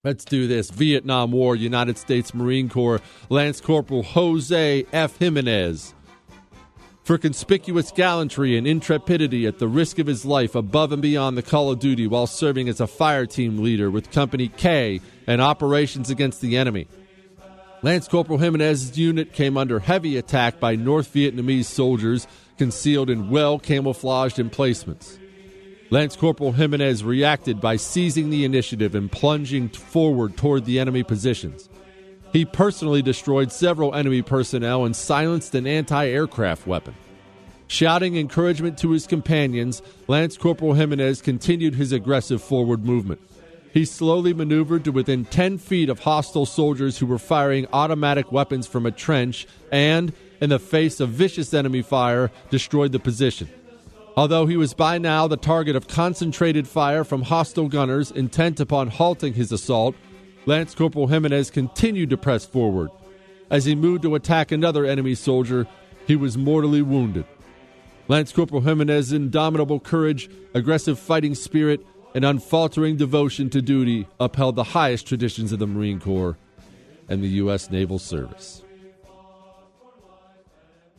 Let's 0.03 0.24
do 0.24 0.46
this. 0.46 0.70
Vietnam 0.70 1.30
War, 1.30 1.55
United 1.55 1.98
States 1.98 2.32
Marine 2.32 2.70
Corps, 2.70 3.03
Lance 3.28 3.61
Corporal 3.61 4.03
Jose 4.03 4.86
F. 4.94 5.18
Jimenez. 5.18 5.92
For 7.05 7.18
conspicuous 7.18 7.92
gallantry 7.92 8.57
and 8.57 8.66
intrepidity 8.66 9.46
at 9.46 9.59
the 9.59 9.68
risk 9.68 9.98
of 9.98 10.07
his 10.07 10.24
life 10.24 10.55
above 10.55 10.92
and 10.92 11.03
beyond 11.03 11.36
the 11.36 11.42
call 11.42 11.70
of 11.70 11.80
duty 11.80 12.07
while 12.07 12.26
serving 12.26 12.66
as 12.66 12.80
a 12.80 12.86
fire 12.86 13.26
team 13.26 13.59
leader 13.59 13.90
with 13.90 14.11
Company 14.11 14.48
K 14.48 15.03
and 15.26 15.42
operations 15.42 16.09
against 16.09 16.40
the 16.40 16.57
enemy. 16.57 16.88
Lance 17.82 18.09
Corporal 18.09 18.38
Jimenez's 18.38 18.96
unit 18.96 19.34
came 19.34 19.59
under 19.59 19.80
heavy 19.80 20.16
attack 20.16 20.59
by 20.59 20.76
North 20.76 21.12
Vietnamese 21.12 21.66
soldiers 21.66 22.26
concealed 22.57 23.11
in 23.11 23.28
well 23.28 23.59
camouflaged 23.59 24.38
emplacements. 24.38 25.20
Lance 25.93 26.14
Corporal 26.14 26.53
Jimenez 26.53 27.03
reacted 27.03 27.61
by 27.61 27.74
seizing 27.74 28.30
the 28.30 28.45
initiative 28.45 28.95
and 28.95 29.11
plunging 29.11 29.68
forward 29.68 30.36
toward 30.36 30.64
the 30.64 30.78
enemy 30.78 31.03
positions. 31.03 31.68
He 32.32 32.45
personally 32.45 33.03
destroyed 33.03 33.51
several 33.51 33.93
enemy 33.93 34.22
personnel 34.22 34.84
and 34.84 34.95
silenced 34.95 35.57
an 35.57 35.66
anti 35.66 36.07
aircraft 36.07 36.64
weapon. 36.64 36.95
Shouting 37.66 38.16
encouragement 38.16 38.78
to 38.78 38.93
his 38.93 39.09
companions, 39.09 39.82
Lance 40.07 40.36
Corporal 40.36 40.74
Jimenez 40.74 41.22
continued 41.22 41.74
his 41.74 41.91
aggressive 41.91 42.41
forward 42.41 42.84
movement. 42.84 43.20
He 43.72 43.84
slowly 43.84 44.32
maneuvered 44.32 44.84
to 44.84 44.93
within 44.93 45.24
10 45.24 45.59
feet 45.59 45.88
of 45.88 46.01
hostile 46.01 46.47
soldiers 46.47 46.99
who 46.99 47.07
were 47.07 47.18
firing 47.18 47.66
automatic 47.72 48.30
weapons 48.30 48.68
from 48.68 48.86
a 48.86 48.91
trench 48.93 49.47
and, 49.72 50.12
in 50.41 50.51
the 50.51 50.59
face 50.61 51.01
of 51.01 51.11
vicious 51.11 51.53
enemy 51.53 51.82
fire, 51.82 52.30
destroyed 52.49 52.93
the 52.93 52.99
position. 53.01 53.49
Although 54.16 54.46
he 54.46 54.56
was 54.56 54.74
by 54.74 54.98
now 54.98 55.26
the 55.26 55.36
target 55.36 55.76
of 55.76 55.88
concentrated 55.88 56.66
fire 56.66 57.04
from 57.04 57.22
hostile 57.22 57.68
gunners 57.68 58.11
intent 58.11 58.61
upon 58.61 58.88
halting 58.88 59.34
his 59.34 59.52
assault, 59.52 59.94
Lance 60.46 60.74
Corporal 60.74 61.06
Jimenez 61.06 61.50
continued 61.50 62.11
to 62.11 62.16
press 62.16 62.44
forward. 62.44 62.90
As 63.50 63.64
he 63.64 63.74
moved 63.74 64.02
to 64.02 64.14
attack 64.14 64.52
another 64.52 64.84
enemy 64.84 65.14
soldier, 65.14 65.66
he 66.06 66.16
was 66.16 66.36
mortally 66.36 66.82
wounded. 66.82 67.24
Lance 68.08 68.32
Corporal 68.32 68.62
Jimenez's 68.62 69.12
indomitable 69.12 69.78
courage, 69.78 70.28
aggressive 70.54 70.98
fighting 70.98 71.34
spirit, 71.34 71.84
and 72.14 72.24
unfaltering 72.24 72.96
devotion 72.96 73.48
to 73.50 73.62
duty 73.62 74.08
upheld 74.18 74.56
the 74.56 74.64
highest 74.64 75.06
traditions 75.06 75.52
of 75.52 75.61
the 75.61 75.66
Marine 75.66 76.00
Corps 76.00 76.36
and 77.08 77.22
the 77.22 77.28
U.S. 77.28 77.70
Naval 77.70 78.00
Service. 78.00 78.64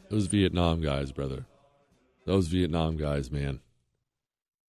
Those 0.10 0.28
Vietnam 0.28 0.82
guys, 0.82 1.12
brother. 1.12 1.46
Those 2.26 2.48
Vietnam 2.48 2.98
guys, 2.98 3.32
man. 3.32 3.62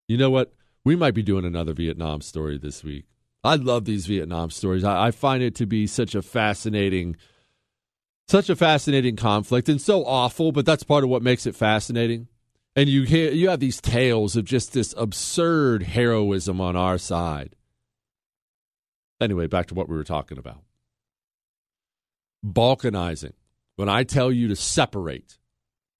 You 0.08 0.16
know 0.16 0.30
what? 0.30 0.52
We 0.84 0.96
might 0.96 1.14
be 1.14 1.22
doing 1.22 1.44
another 1.44 1.74
Vietnam 1.74 2.20
story 2.22 2.58
this 2.58 2.82
week. 2.82 3.04
I 3.44 3.56
love 3.56 3.84
these 3.84 4.06
Vietnam 4.06 4.50
stories. 4.50 4.84
I, 4.84 5.08
I 5.08 5.10
find 5.10 5.42
it 5.42 5.54
to 5.56 5.66
be 5.66 5.86
such 5.86 6.14
a 6.14 6.22
fascinating, 6.22 7.16
such 8.28 8.48
a 8.48 8.56
fascinating 8.56 9.16
conflict, 9.16 9.68
and 9.68 9.80
so 9.80 10.04
awful. 10.04 10.52
But 10.52 10.66
that's 10.66 10.84
part 10.84 11.04
of 11.04 11.10
what 11.10 11.22
makes 11.22 11.46
it 11.46 11.56
fascinating. 11.56 12.28
And 12.74 12.88
you 12.88 13.02
hear 13.02 13.30
you 13.32 13.50
have 13.50 13.60
these 13.60 13.80
tales 13.80 14.36
of 14.36 14.44
just 14.44 14.72
this 14.72 14.94
absurd 14.96 15.82
heroism 15.82 16.60
on 16.60 16.76
our 16.76 16.98
side. 16.98 17.56
Anyway, 19.20 19.46
back 19.46 19.66
to 19.66 19.74
what 19.74 19.88
we 19.88 19.96
were 19.96 20.04
talking 20.04 20.38
about. 20.38 20.62
Balkanizing. 22.44 23.34
When 23.76 23.88
I 23.88 24.04
tell 24.04 24.32
you 24.32 24.48
to 24.48 24.56
separate, 24.56 25.38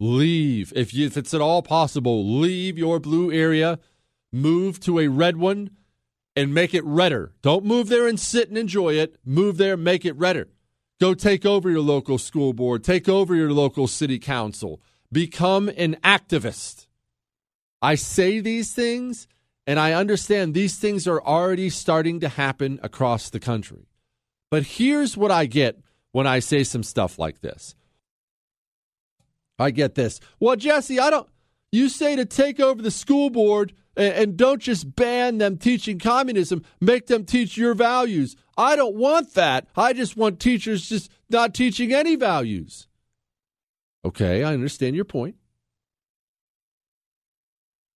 leave 0.01 0.73
if 0.75 0.93
you, 0.93 1.07
if 1.07 1.17
it's 1.17 1.35
at 1.35 1.41
all 1.41 1.63
possible, 1.63 2.39
leave 2.39 2.79
your 2.79 2.99
blue 2.99 3.33
area, 3.33 3.79
move 4.33 4.81
to 4.81 4.99
a 4.99 5.09
red 5.09 5.37
one 5.37 5.71
and 6.35 6.55
make 6.55 6.75
it 6.75 6.85
redder. 6.85 7.33
Don't 7.43 7.65
move 7.65 7.89
there 7.89 8.07
and 8.07 8.19
sit 8.19 8.49
and 8.49 8.59
enjoy 8.59 8.95
it. 8.95 9.17
Move 9.25 9.59
there, 9.59 9.77
make 9.77 10.05
it 10.05 10.17
redder. 10.17 10.49
Go 11.01 11.15
take 11.15 11.45
over 11.45 11.71
your 11.71 11.81
local 11.81 12.19
school 12.19 12.53
board, 12.53 12.85
take 12.85 13.09
over 13.09 13.35
your 13.35 13.53
local 13.53 13.87
city 13.87 14.19
council, 14.19 14.81
become 15.11 15.69
an 15.77 15.97
activist. 16.05 16.87
I 17.81 17.97
say 17.97 18.41
these 18.41 18.73
things 18.73 19.27
and 19.67 19.79
I 19.79 19.93
understand 19.93 20.55
these 20.55 20.77
things 20.77 21.07
are 21.07 21.23
already 21.23 21.71
starting 21.71 22.21
to 22.21 22.29
happen 22.29 22.81
across 22.83 23.31
the 23.31 23.41
country. 23.41 23.89
But 24.51 24.65
here's 24.65 25.17
what 25.17 25.31
I 25.31 25.47
get 25.47 25.81
when 26.13 26.27
I 26.27 26.41
say 26.41 26.65
some 26.65 26.83
stuff 26.83 27.19
like 27.19 27.41
this. 27.41 27.75
I 29.59 29.71
get 29.71 29.95
this. 29.95 30.21
Well, 30.41 30.57
Jesse, 30.57 30.99
I 30.99 31.11
don't. 31.11 31.29
You 31.71 31.89
say 31.89 32.17
to 32.17 32.25
take 32.25 32.61
over 32.61 32.83
the 32.83 32.91
school 32.91 33.31
board 33.31 33.73
and, 33.97 34.15
and 34.15 34.37
don't 34.37 34.61
just 34.61 34.95
ban 34.95 35.39
them 35.39 35.57
teaching 35.57 35.99
communism, 35.99 36.63
make 36.81 37.07
them 37.07 37.25
teach 37.25 37.57
your 37.57 37.75
values. 37.75 38.37
I 38.57 38.77
don't 38.77 38.97
want 38.97 39.35
that. 39.35 39.67
I 39.77 39.93
just 39.93 40.17
want 40.17 40.41
teachers 40.41 40.89
just 40.89 41.11
not 41.31 41.55
teaching 41.55 41.93
any 41.93 42.17
values. 42.17 42.89
Okay, 44.05 44.43
I 44.45 44.53
understand 44.53 44.97
your 44.97 45.05
point. 45.05 45.37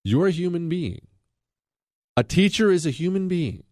You're 0.05 0.29
a 0.29 0.31
human 0.31 0.69
being. 0.69 1.07
A 2.17 2.23
teacher 2.23 2.71
is 2.71 2.87
a 2.87 2.91
human 2.91 3.29
being. 3.29 3.65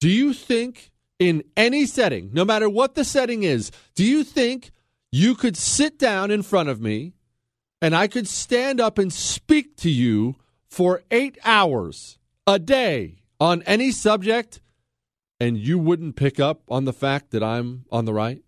Do 0.00 0.08
you 0.08 0.32
think, 0.32 0.90
in 1.18 1.44
any 1.56 1.86
setting, 1.86 2.30
no 2.32 2.44
matter 2.44 2.68
what 2.68 2.94
the 2.94 3.04
setting 3.04 3.42
is, 3.44 3.70
do 3.94 4.04
you 4.04 4.24
think 4.24 4.72
you 5.12 5.34
could 5.34 5.56
sit 5.56 5.98
down 5.98 6.30
in 6.30 6.42
front 6.42 6.68
of 6.68 6.80
me 6.80 7.14
and 7.80 7.94
I 7.94 8.06
could 8.06 8.28
stand 8.28 8.80
up 8.80 8.98
and 8.98 9.12
speak 9.12 9.76
to 9.78 9.90
you 9.90 10.36
for 10.68 11.02
eight 11.10 11.38
hours 11.44 12.18
a 12.46 12.58
day 12.58 13.22
on 13.40 13.62
any 13.62 13.90
subject 13.90 14.60
and 15.38 15.58
you 15.58 15.78
wouldn't 15.78 16.16
pick 16.16 16.40
up 16.40 16.62
on 16.68 16.84
the 16.84 16.92
fact 16.92 17.30
that 17.30 17.42
I'm 17.42 17.84
on 17.90 18.04
the 18.04 18.14
right? 18.14 18.42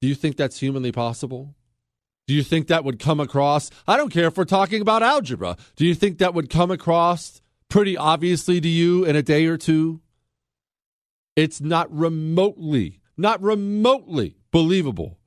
Do 0.00 0.08
you 0.08 0.14
think 0.14 0.36
that's 0.36 0.60
humanly 0.60 0.92
possible? 0.92 1.54
Do 2.26 2.34
you 2.34 2.42
think 2.42 2.68
that 2.68 2.84
would 2.84 2.98
come 2.98 3.20
across? 3.20 3.70
I 3.86 3.96
don't 3.96 4.12
care 4.12 4.28
if 4.28 4.36
we're 4.36 4.44
talking 4.44 4.80
about 4.80 5.02
algebra. 5.02 5.56
Do 5.76 5.84
you 5.84 5.94
think 5.94 6.18
that 6.18 6.32
would 6.32 6.48
come 6.48 6.70
across 6.70 7.42
pretty 7.68 7.96
obviously 7.96 8.60
to 8.60 8.68
you 8.68 9.04
in 9.04 9.16
a 9.16 9.22
day 9.22 9.46
or 9.46 9.58
two? 9.58 10.00
It's 11.36 11.60
not 11.60 11.92
remotely, 11.94 13.00
not 13.16 13.42
remotely 13.42 14.36
believable 14.50 15.19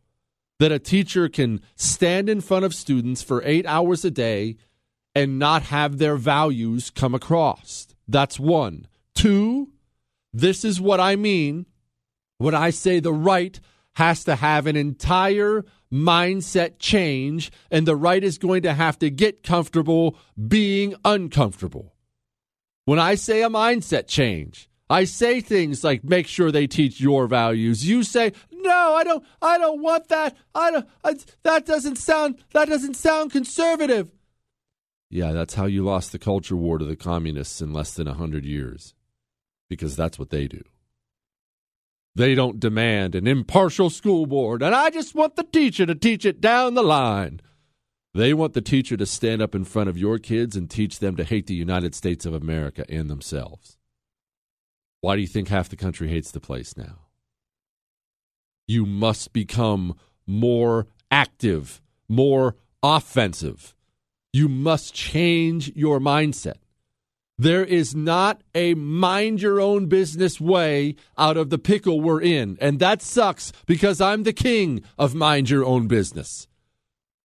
that 0.60 0.72
a 0.72 0.80
teacher 0.80 1.28
can 1.30 1.62
stand 1.76 2.30
in 2.30 2.42
front 2.42 2.66
of 2.66 2.74
students 2.74 3.22
for 3.22 3.42
eight 3.44 3.66
hours 3.66 4.06
a 4.06 4.12
day 4.12 4.58
and 5.16 5.40
not 5.40 5.64
have 5.64 5.98
their 5.98 6.16
values 6.16 6.90
come 6.90 7.14
across. 7.14 7.88
That's 8.08 8.40
one. 8.40 8.88
Two, 9.16 9.70
this 10.32 10.66
is 10.66 10.82
what 10.82 11.00
I 11.00 11.16
mean 11.16 11.66
when 12.38 12.56
I 12.56 12.72
say 12.72 13.00
the 13.00 13.14
right 13.14 13.60
has 13.96 14.24
to 14.24 14.36
have 14.36 14.66
an 14.66 14.76
entire 14.76 15.66
mindset 15.92 16.80
change, 16.80 17.52
and 17.70 17.88
the 17.88 17.96
right 17.96 18.24
is 18.24 18.40
going 18.40 18.64
to 18.64 18.74
have 18.74 18.98
to 18.98 19.12
get 19.12 19.44
comfortable 19.44 20.18
being 20.48 20.96
uncomfortable. 21.06 21.94
When 22.86 22.98
I 22.98 23.16
say 23.16 23.44
a 23.44 23.50
mindset 23.50 24.08
change, 24.08 24.70
I 24.94 25.06
say 25.06 25.42
things 25.42 25.84
like 25.84 26.04
make 26.04 26.28
sure 26.28 26.52
they 26.52 26.68
teach 26.68 27.02
your 27.02 27.26
values. 27.26 27.88
You 27.88 28.04
say, 28.04 28.32
"No, 28.52 28.94
I 28.94 29.04
don't 29.04 29.26
I 29.42 29.58
don't 29.58 29.82
want 29.82 30.08
that. 30.10 30.38
I 30.54 30.70
don't 30.70 30.88
I, 31.04 31.16
that 31.42 31.66
doesn't 31.66 31.96
sound 31.96 32.38
that 32.52 32.70
doesn't 32.70 32.94
sound 32.94 33.32
conservative." 33.32 34.12
Yeah, 35.10 35.32
that's 35.32 35.56
how 35.56 35.66
you 35.66 35.84
lost 35.84 36.12
the 36.12 36.20
culture 36.20 36.56
war 36.56 36.78
to 36.78 36.86
the 36.86 36.96
communists 36.96 37.60
in 37.60 37.74
less 37.74 37.96
than 37.96 38.08
a 38.08 38.12
100 38.12 38.46
years. 38.46 38.94
Because 39.68 39.96
that's 39.96 40.20
what 40.20 40.30
they 40.30 40.48
do. 40.48 40.64
They 42.14 42.36
don't 42.36 42.60
demand 42.60 43.16
an 43.16 43.26
impartial 43.26 43.90
school 43.90 44.28
board, 44.28 44.62
and 44.62 44.76
I 44.76 44.92
just 44.92 45.16
want 45.16 45.36
the 45.36 45.44
teacher 45.44 45.88
to 45.88 45.96
teach 45.96 46.24
it 46.24 46.40
down 46.40 46.76
the 46.76 46.84
line. 46.84 47.42
They 48.14 48.32
want 48.36 48.54
the 48.54 48.62
teacher 48.62 48.96
to 48.98 49.08
stand 49.08 49.42
up 49.42 49.56
in 49.56 49.64
front 49.64 49.90
of 49.90 49.98
your 49.98 50.20
kids 50.20 50.56
and 50.56 50.70
teach 50.70 51.00
them 51.00 51.16
to 51.16 51.24
hate 51.24 51.48
the 51.48 51.56
United 51.56 51.96
States 51.96 52.28
of 52.28 52.36
America 52.36 52.86
and 52.88 53.10
themselves. 53.10 53.80
Why 55.04 55.18
do 55.18 55.22
you 55.22 55.28
think 55.28 55.50
half 55.50 55.68
the 55.68 55.76
country 55.76 56.08
hates 56.08 56.32
the 56.32 56.40
place 56.40 56.78
now? 56.78 57.00
You 58.70 58.86
must 58.86 59.34
become 59.34 59.96
more 60.26 60.88
active, 61.12 61.82
more 62.08 62.56
offensive. 62.82 63.76
You 64.32 64.48
must 64.48 64.94
change 64.94 65.74
your 65.76 66.00
mindset. 66.00 66.60
There 67.38 67.66
is 67.66 67.94
not 67.94 68.44
a 68.56 68.76
mind 68.76 69.42
your 69.42 69.60
own 69.60 69.88
business 69.88 70.40
way 70.40 70.96
out 71.18 71.36
of 71.36 71.50
the 71.50 71.58
pickle 71.58 72.00
we're 72.00 72.22
in. 72.22 72.58
And 72.62 72.80
that 72.80 73.02
sucks 73.02 73.52
because 73.66 74.00
I'm 74.00 74.24
the 74.24 74.32
king 74.32 74.84
of 74.98 75.14
mind 75.14 75.50
your 75.50 75.66
own 75.66 75.88
business. 75.88 76.48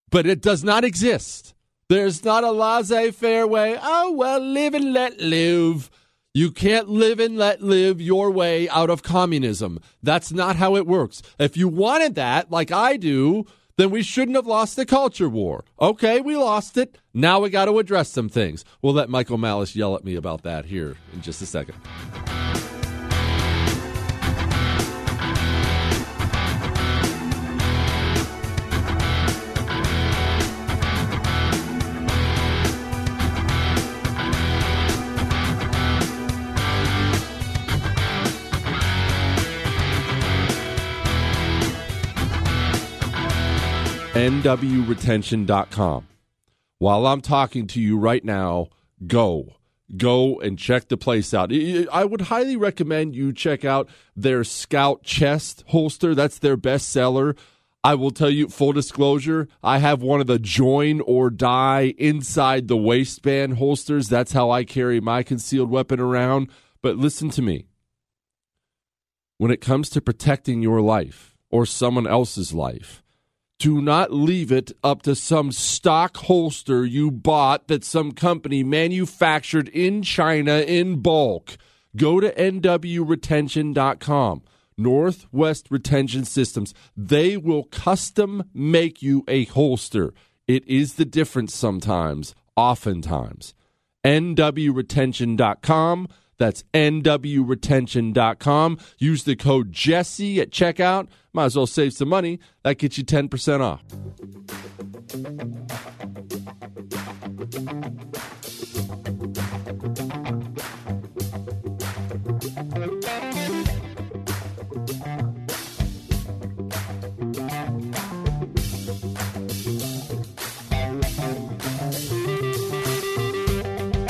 But 0.09 0.25
it 0.25 0.41
does 0.41 0.65
not 0.65 0.83
exist. 0.83 1.53
There's 1.87 2.25
not 2.25 2.43
a 2.43 2.51
laissez 2.51 3.11
faire 3.11 3.47
way. 3.47 3.79
Oh, 3.81 4.11
well, 4.11 4.41
live 4.41 4.73
and 4.73 4.91
let 4.91 5.21
live. 5.21 5.89
You 6.33 6.51
can't 6.51 6.87
live 6.87 7.19
and 7.19 7.37
let 7.37 7.63
live 7.63 7.99
your 7.99 8.29
way 8.29 8.69
out 8.69 8.91
of 8.91 9.01
communism. 9.01 9.79
That's 10.03 10.31
not 10.31 10.57
how 10.57 10.75
it 10.75 10.85
works. 10.85 11.23
If 11.39 11.57
you 11.57 11.67
wanted 11.67 12.13
that, 12.15 12.51
like 12.51 12.71
I 12.71 12.97
do, 12.97 13.47
then 13.77 13.89
we 13.89 14.03
shouldn't 14.03 14.35
have 14.35 14.45
lost 14.45 14.75
the 14.75 14.85
culture 14.85 15.27
war. 15.27 15.65
Okay, 15.81 16.21
we 16.21 16.37
lost 16.37 16.77
it. 16.77 16.99
Now 17.15 17.39
we 17.39 17.49
got 17.49 17.65
to 17.65 17.79
address 17.79 18.09
some 18.09 18.29
things. 18.29 18.63
We'll 18.83 18.93
let 18.93 19.09
Michael 19.09 19.39
Malice 19.39 19.75
yell 19.75 19.95
at 19.95 20.03
me 20.03 20.15
about 20.15 20.43
that 20.43 20.65
here 20.65 20.97
in 21.13 21.21
just 21.23 21.41
a 21.41 21.47
second. 21.47 21.73
nwretention.com. 44.19 46.07
While 46.77 47.07
I'm 47.07 47.21
talking 47.21 47.67
to 47.67 47.81
you 47.81 47.97
right 47.97 48.23
now, 48.23 48.67
go. 49.07 49.55
Go 49.95 50.39
and 50.39 50.59
check 50.59 50.87
the 50.89 50.97
place 50.97 51.33
out. 51.33 51.51
I 51.53 52.05
would 52.05 52.21
highly 52.21 52.55
recommend 52.55 53.15
you 53.15 53.33
check 53.33 53.63
out 53.65 53.89
their 54.15 54.43
Scout 54.43 55.03
chest 55.03 55.63
holster. 55.67 56.13
That's 56.13 56.37
their 56.39 56.57
best 56.57 56.89
seller. 56.89 57.35
I 57.81 57.95
will 57.95 58.11
tell 58.11 58.29
you, 58.29 58.49
full 58.49 58.73
disclosure, 58.73 59.47
I 59.63 59.77
have 59.77 60.01
one 60.01 60.19
of 60.19 60.27
the 60.27 60.37
join 60.37 60.99
or 60.99 61.29
die 61.29 61.93
inside 61.97 62.67
the 62.67 62.75
waistband 62.75 63.53
holsters. 63.55 64.09
That's 64.09 64.33
how 64.33 64.51
I 64.51 64.65
carry 64.65 64.99
my 64.99 65.23
concealed 65.23 65.69
weapon 65.69 65.99
around. 65.99 66.49
But 66.81 66.97
listen 66.97 67.29
to 67.31 67.41
me. 67.41 67.67
When 69.37 69.49
it 69.49 69.61
comes 69.61 69.89
to 69.91 70.01
protecting 70.01 70.61
your 70.61 70.81
life 70.81 71.37
or 71.49 71.65
someone 71.65 72.05
else's 72.05 72.53
life, 72.53 73.01
do 73.59 73.81
not 73.81 74.13
leave 74.13 74.51
it 74.51 74.71
up 74.83 75.03
to 75.03 75.13
some 75.13 75.51
stock 75.51 76.17
holster 76.17 76.83
you 76.85 77.11
bought 77.11 77.67
that 77.67 77.83
some 77.83 78.13
company 78.13 78.63
manufactured 78.63 79.67
in 79.69 80.01
China 80.01 80.57
in 80.59 81.01
bulk. 81.01 81.57
Go 81.95 82.19
to 82.21 82.33
nwretention.com. 82.33 84.41
Northwest 84.77 85.67
Retention 85.69 86.23
Systems. 86.23 86.73
They 86.95 87.35
will 87.35 87.65
custom 87.65 88.45
make 88.53 89.01
you 89.01 89.25
a 89.27 89.43
holster. 89.45 90.13
It 90.47 90.65
is 90.65 90.93
the 90.93 91.03
difference 91.03 91.53
sometimes, 91.53 92.33
oftentimes. 92.55 93.53
nwretention.com. 94.05 96.07
That's 96.39 96.63
nwretention.com. 96.73 98.79
Use 98.97 99.25
the 99.25 99.35
code 99.35 99.71
Jesse 99.71 100.41
at 100.41 100.49
checkout. 100.49 101.07
Might 101.33 101.45
as 101.45 101.55
well 101.55 101.67
save 101.67 101.93
some 101.93 102.09
money. 102.09 102.39
That 102.63 102.79
gets 102.79 102.97
you 102.97 103.03
10% 103.03 103.61
off. 103.61 103.83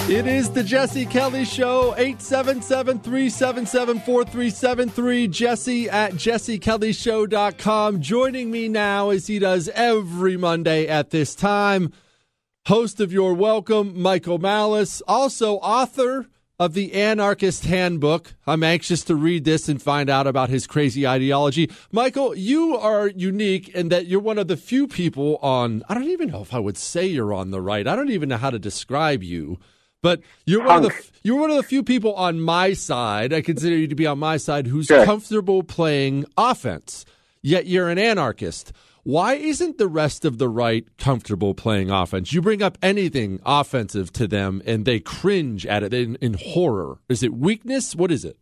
It 0.09 0.25
is 0.25 0.49
the 0.49 0.63
Jesse 0.63 1.05
Kelly 1.05 1.45
Show, 1.45 1.93
877 1.95 3.01
377 3.01 3.99
4373. 3.99 5.27
Jesse 5.27 5.87
at 5.87 6.13
jessekellyshow.com. 6.13 8.01
Joining 8.01 8.49
me 8.49 8.69
now, 8.69 9.11
as 9.11 9.27
he 9.27 9.37
does 9.37 9.69
every 9.69 10.35
Monday 10.35 10.87
at 10.87 11.11
this 11.11 11.35
time, 11.35 11.93
host 12.65 12.99
of 12.99 13.13
Your 13.13 13.35
Welcome, 13.35 14.01
Michael 14.01 14.39
Malice, 14.39 15.03
also 15.07 15.57
author 15.57 16.25
of 16.57 16.73
the 16.73 16.93
Anarchist 16.93 17.65
Handbook. 17.65 18.33
I'm 18.47 18.63
anxious 18.63 19.03
to 19.03 19.15
read 19.15 19.43
this 19.43 19.69
and 19.69 19.79
find 19.79 20.09
out 20.09 20.25
about 20.25 20.49
his 20.49 20.65
crazy 20.65 21.05
ideology. 21.05 21.69
Michael, 21.91 22.35
you 22.35 22.75
are 22.75 23.09
unique 23.09 23.69
in 23.69 23.89
that 23.89 24.07
you're 24.07 24.19
one 24.19 24.39
of 24.39 24.47
the 24.47 24.57
few 24.57 24.87
people 24.87 25.37
on, 25.43 25.83
I 25.87 25.93
don't 25.93 26.09
even 26.09 26.31
know 26.31 26.41
if 26.41 26.51
I 26.51 26.57
would 26.57 26.77
say 26.77 27.05
you're 27.05 27.31
on 27.31 27.51
the 27.51 27.61
right. 27.61 27.85
I 27.85 27.95
don't 27.95 28.09
even 28.09 28.29
know 28.29 28.37
how 28.37 28.49
to 28.49 28.57
describe 28.57 29.21
you 29.21 29.59
but 30.01 30.21
you're 30.45 30.63
one 30.63 30.85
of 30.85 30.91
the 30.91 31.09
you're 31.23 31.39
one 31.39 31.49
of 31.49 31.57
the 31.57 31.63
few 31.63 31.83
people 31.83 32.13
on 32.15 32.39
my 32.39 32.73
side. 32.73 33.33
I 33.33 33.41
consider 33.41 33.75
you 33.75 33.87
to 33.87 33.95
be 33.95 34.07
on 34.07 34.19
my 34.19 34.37
side 34.37 34.67
who's 34.67 34.87
Good. 34.87 35.05
comfortable 35.05 35.63
playing 35.63 36.25
offense. 36.37 37.05
Yet 37.41 37.67
you're 37.67 37.89
an 37.89 37.97
anarchist. 37.97 38.73
Why 39.03 39.35
isn't 39.35 39.77
the 39.77 39.87
rest 39.87 40.25
of 40.25 40.37
the 40.37 40.49
right 40.49 40.85
comfortable 40.97 41.53
playing 41.53 41.89
offense? 41.89 42.33
You 42.33 42.41
bring 42.41 42.61
up 42.61 42.77
anything 42.81 43.39
offensive 43.45 44.11
to 44.13 44.27
them 44.27 44.61
and 44.65 44.85
they 44.85 44.99
cringe 44.99 45.65
at 45.65 45.83
it 45.83 45.93
in, 45.93 46.15
in 46.17 46.33
horror. 46.33 46.99
Is 47.07 47.23
it 47.23 47.33
weakness? 47.33 47.95
What 47.95 48.11
is 48.11 48.25
it? 48.25 48.37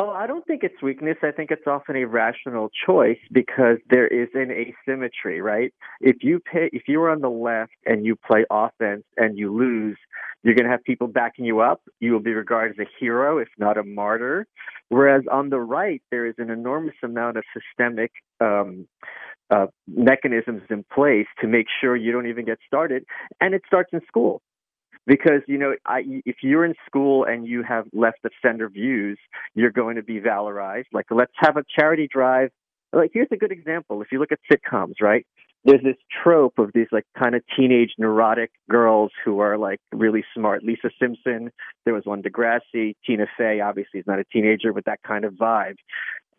Oh, 0.00 0.10
I 0.10 0.28
don't 0.28 0.46
think 0.46 0.62
it's 0.62 0.80
weakness. 0.80 1.16
I 1.24 1.32
think 1.32 1.50
it's 1.50 1.66
often 1.66 1.96
a 1.96 2.04
rational 2.04 2.70
choice 2.86 3.18
because 3.32 3.78
there 3.90 4.06
is 4.06 4.28
an 4.34 4.52
asymmetry, 4.52 5.40
right? 5.40 5.74
If 6.00 6.18
you 6.22 6.38
pay, 6.38 6.70
if 6.72 6.82
you 6.86 7.02
are 7.02 7.10
on 7.10 7.20
the 7.20 7.30
left 7.30 7.72
and 7.84 8.06
you 8.06 8.14
play 8.14 8.44
offense 8.48 9.02
and 9.16 9.36
you 9.36 9.52
lose, 9.52 9.96
you're 10.42 10.54
going 10.54 10.64
to 10.64 10.70
have 10.70 10.84
people 10.84 11.08
backing 11.08 11.44
you 11.44 11.60
up. 11.60 11.82
You 12.00 12.12
will 12.12 12.20
be 12.20 12.32
regarded 12.32 12.78
as 12.78 12.86
a 12.86 12.90
hero, 13.00 13.38
if 13.38 13.48
not 13.58 13.76
a 13.76 13.82
martyr. 13.82 14.46
Whereas 14.88 15.24
on 15.30 15.50
the 15.50 15.60
right, 15.60 16.02
there 16.10 16.26
is 16.26 16.34
an 16.38 16.50
enormous 16.50 16.94
amount 17.02 17.36
of 17.36 17.44
systemic 17.52 18.12
um, 18.40 18.86
uh, 19.50 19.66
mechanisms 19.86 20.62
in 20.70 20.84
place 20.92 21.26
to 21.40 21.46
make 21.46 21.66
sure 21.80 21.96
you 21.96 22.12
don't 22.12 22.28
even 22.28 22.44
get 22.44 22.58
started. 22.66 23.04
And 23.40 23.54
it 23.54 23.62
starts 23.66 23.90
in 23.92 24.00
school. 24.06 24.40
Because, 25.06 25.40
you 25.46 25.56
know, 25.56 25.74
I, 25.86 26.02
if 26.26 26.36
you're 26.42 26.66
in 26.66 26.74
school 26.84 27.24
and 27.24 27.46
you 27.46 27.62
have 27.62 27.86
left 27.94 28.18
of 28.24 28.30
center 28.42 28.68
views, 28.68 29.18
you're 29.54 29.70
going 29.70 29.96
to 29.96 30.02
be 30.02 30.20
valorized. 30.20 30.84
Like, 30.92 31.06
let's 31.10 31.32
have 31.36 31.56
a 31.56 31.64
charity 31.78 32.06
drive. 32.12 32.50
Like, 32.92 33.12
here's 33.14 33.28
a 33.32 33.36
good 33.36 33.50
example. 33.50 34.02
If 34.02 34.08
you 34.12 34.18
look 34.18 34.32
at 34.32 34.38
sitcoms, 34.52 34.96
right? 35.00 35.26
There's 35.64 35.82
this 35.82 35.96
trope 36.22 36.58
of 36.58 36.70
these 36.74 36.86
like 36.92 37.04
kind 37.18 37.34
of 37.34 37.42
teenage 37.56 37.90
neurotic 37.98 38.50
girls 38.70 39.10
who 39.24 39.40
are 39.40 39.58
like 39.58 39.80
really 39.92 40.24
smart. 40.34 40.62
Lisa 40.62 40.90
Simpson, 41.00 41.50
there 41.84 41.94
was 41.94 42.04
one 42.04 42.22
Degrassi, 42.22 42.94
Tina 43.04 43.26
Fey, 43.36 43.60
obviously 43.60 44.00
is 44.00 44.06
not 44.06 44.18
a 44.18 44.24
teenager, 44.32 44.72
but 44.72 44.84
that 44.86 45.00
kind 45.06 45.24
of 45.24 45.34
vibe. 45.34 45.76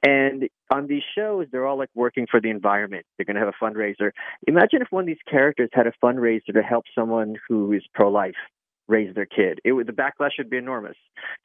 And 0.01 0.47
on 0.71 0.87
these 0.87 1.03
shows, 1.15 1.47
they're 1.51 1.65
all 1.65 1.77
like 1.77 1.89
working 1.93 2.25
for 2.31 2.39
the 2.39 2.49
environment. 2.49 3.05
They're 3.17 3.25
going 3.25 3.35
to 3.35 3.41
have 3.41 3.53
a 3.53 3.63
fundraiser. 3.63 4.11
Imagine 4.47 4.81
if 4.81 4.87
one 4.91 5.03
of 5.03 5.07
these 5.07 5.17
characters 5.29 5.69
had 5.73 5.87
a 5.87 5.93
fundraiser 6.01 6.53
to 6.53 6.61
help 6.61 6.85
someone 6.95 7.35
who 7.49 7.73
is 7.73 7.83
pro 7.93 8.09
life 8.09 8.35
raise 8.89 9.13
their 9.15 9.25
kid. 9.25 9.59
It 9.63 9.73
would, 9.73 9.87
the 9.87 9.93
backlash 9.93 10.31
would 10.37 10.49
be 10.49 10.57
enormous. 10.57 10.97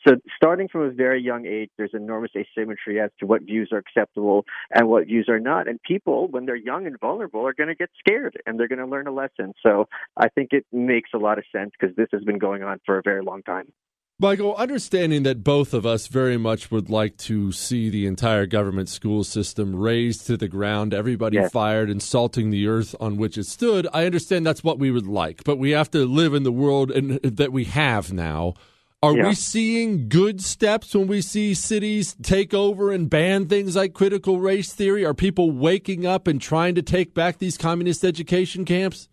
So 0.07 0.17
starting 0.35 0.67
from 0.69 0.83
a 0.83 0.91
very 0.91 1.23
young 1.23 1.47
age, 1.47 1.71
there's 1.77 1.93
enormous 1.93 2.33
asymmetry 2.37 3.01
as 3.01 3.11
to 3.21 3.27
what 3.27 3.43
views 3.43 3.69
are 3.71 3.79
acceptable 3.79 4.45
and 4.75 4.89
what 4.89 5.07
views 5.07 5.29
are 5.29 5.39
not. 5.39 5.69
And 5.69 5.81
people, 5.83 6.29
when 6.29 6.47
they're 6.47 6.57
young 6.57 6.87
and 6.87 6.99
vulnerable, 6.99 7.47
are 7.47 7.55
going 7.55 7.69
to 7.69 7.75
get 7.75 7.91
scared 7.99 8.37
and 8.47 8.59
they're 8.59 8.69
going 8.69 8.79
to 8.79 8.87
learn 8.87 9.07
a 9.07 9.13
lesson. 9.13 9.53
So 9.65 9.87
I 10.17 10.29
think 10.29 10.49
it 10.53 10.67
makes 10.73 11.11
a 11.15 11.19
lot 11.19 11.39
of 11.39 11.45
sense 11.53 11.73
because 11.79 11.95
this 11.97 12.09
has 12.13 12.25
been 12.25 12.39
going 12.39 12.63
on 12.63 12.81
for 12.87 12.99
a 12.99 13.03
very 13.03 13.23
long 13.23 13.43
time. 13.43 13.73
Michael, 14.21 14.55
understanding 14.55 15.25
that 15.25 15.43
both 15.43 15.75
of 15.75 15.85
us 15.85 16.07
very 16.07 16.37
much 16.37 16.71
would 16.71 16.89
like 16.89 17.17
to 17.17 17.51
see 17.51 17.91
the 17.91 18.07
entire 18.07 18.47
government 18.47 18.89
school 18.89 19.25
system 19.25 19.75
razed 19.75 20.25
to 20.29 20.37
the 20.37 20.47
ground, 20.47 20.95
everybody 20.95 21.37
yes. 21.37 21.51
fired, 21.51 21.91
insulting 21.91 22.51
the 22.51 22.69
earth 22.69 22.95
on 23.01 23.17
which 23.17 23.37
it 23.37 23.47
stood, 23.47 23.89
I 23.93 24.07
understand 24.07 24.47
that's 24.47 24.63
what 24.63 24.79
we 24.79 24.93
would 24.93 25.09
like. 25.09 25.43
But 25.43 25.59
we 25.59 25.73
have 25.73 25.91
to 25.91 26.07
live 26.07 26.33
in 26.33 26.45
the 26.45 26.53
world 26.53 26.93
in, 26.93 27.15
uh, 27.15 27.19
that 27.25 27.53
we 27.53 27.65
have 27.65 28.13
now. 28.13 28.55
Are 29.03 29.17
yeah. 29.17 29.29
we 29.29 29.35
seeing 29.35 30.09
good 30.09 30.41
steps 30.41 30.95
when 30.95 31.09
we 31.09 31.21
see 31.21 31.53
cities 31.53 32.17
take 32.23 32.55
over 32.55 32.93
and 32.93 33.11
ban 33.11 33.47
things 33.47 33.75
like 33.75 33.95
critical 33.95 34.39
race 34.39 34.73
theory? 34.73 35.05
Are 35.05 35.13
people 35.13 35.51
waking 35.51 36.07
up 36.07 36.29
and 36.29 36.41
trying 36.41 36.77
to 36.77 36.83
take 36.83 37.15
back 37.15 37.39
these 37.39 37.59
communist 37.59 38.05
education 38.05 38.65
camps? 38.65 39.09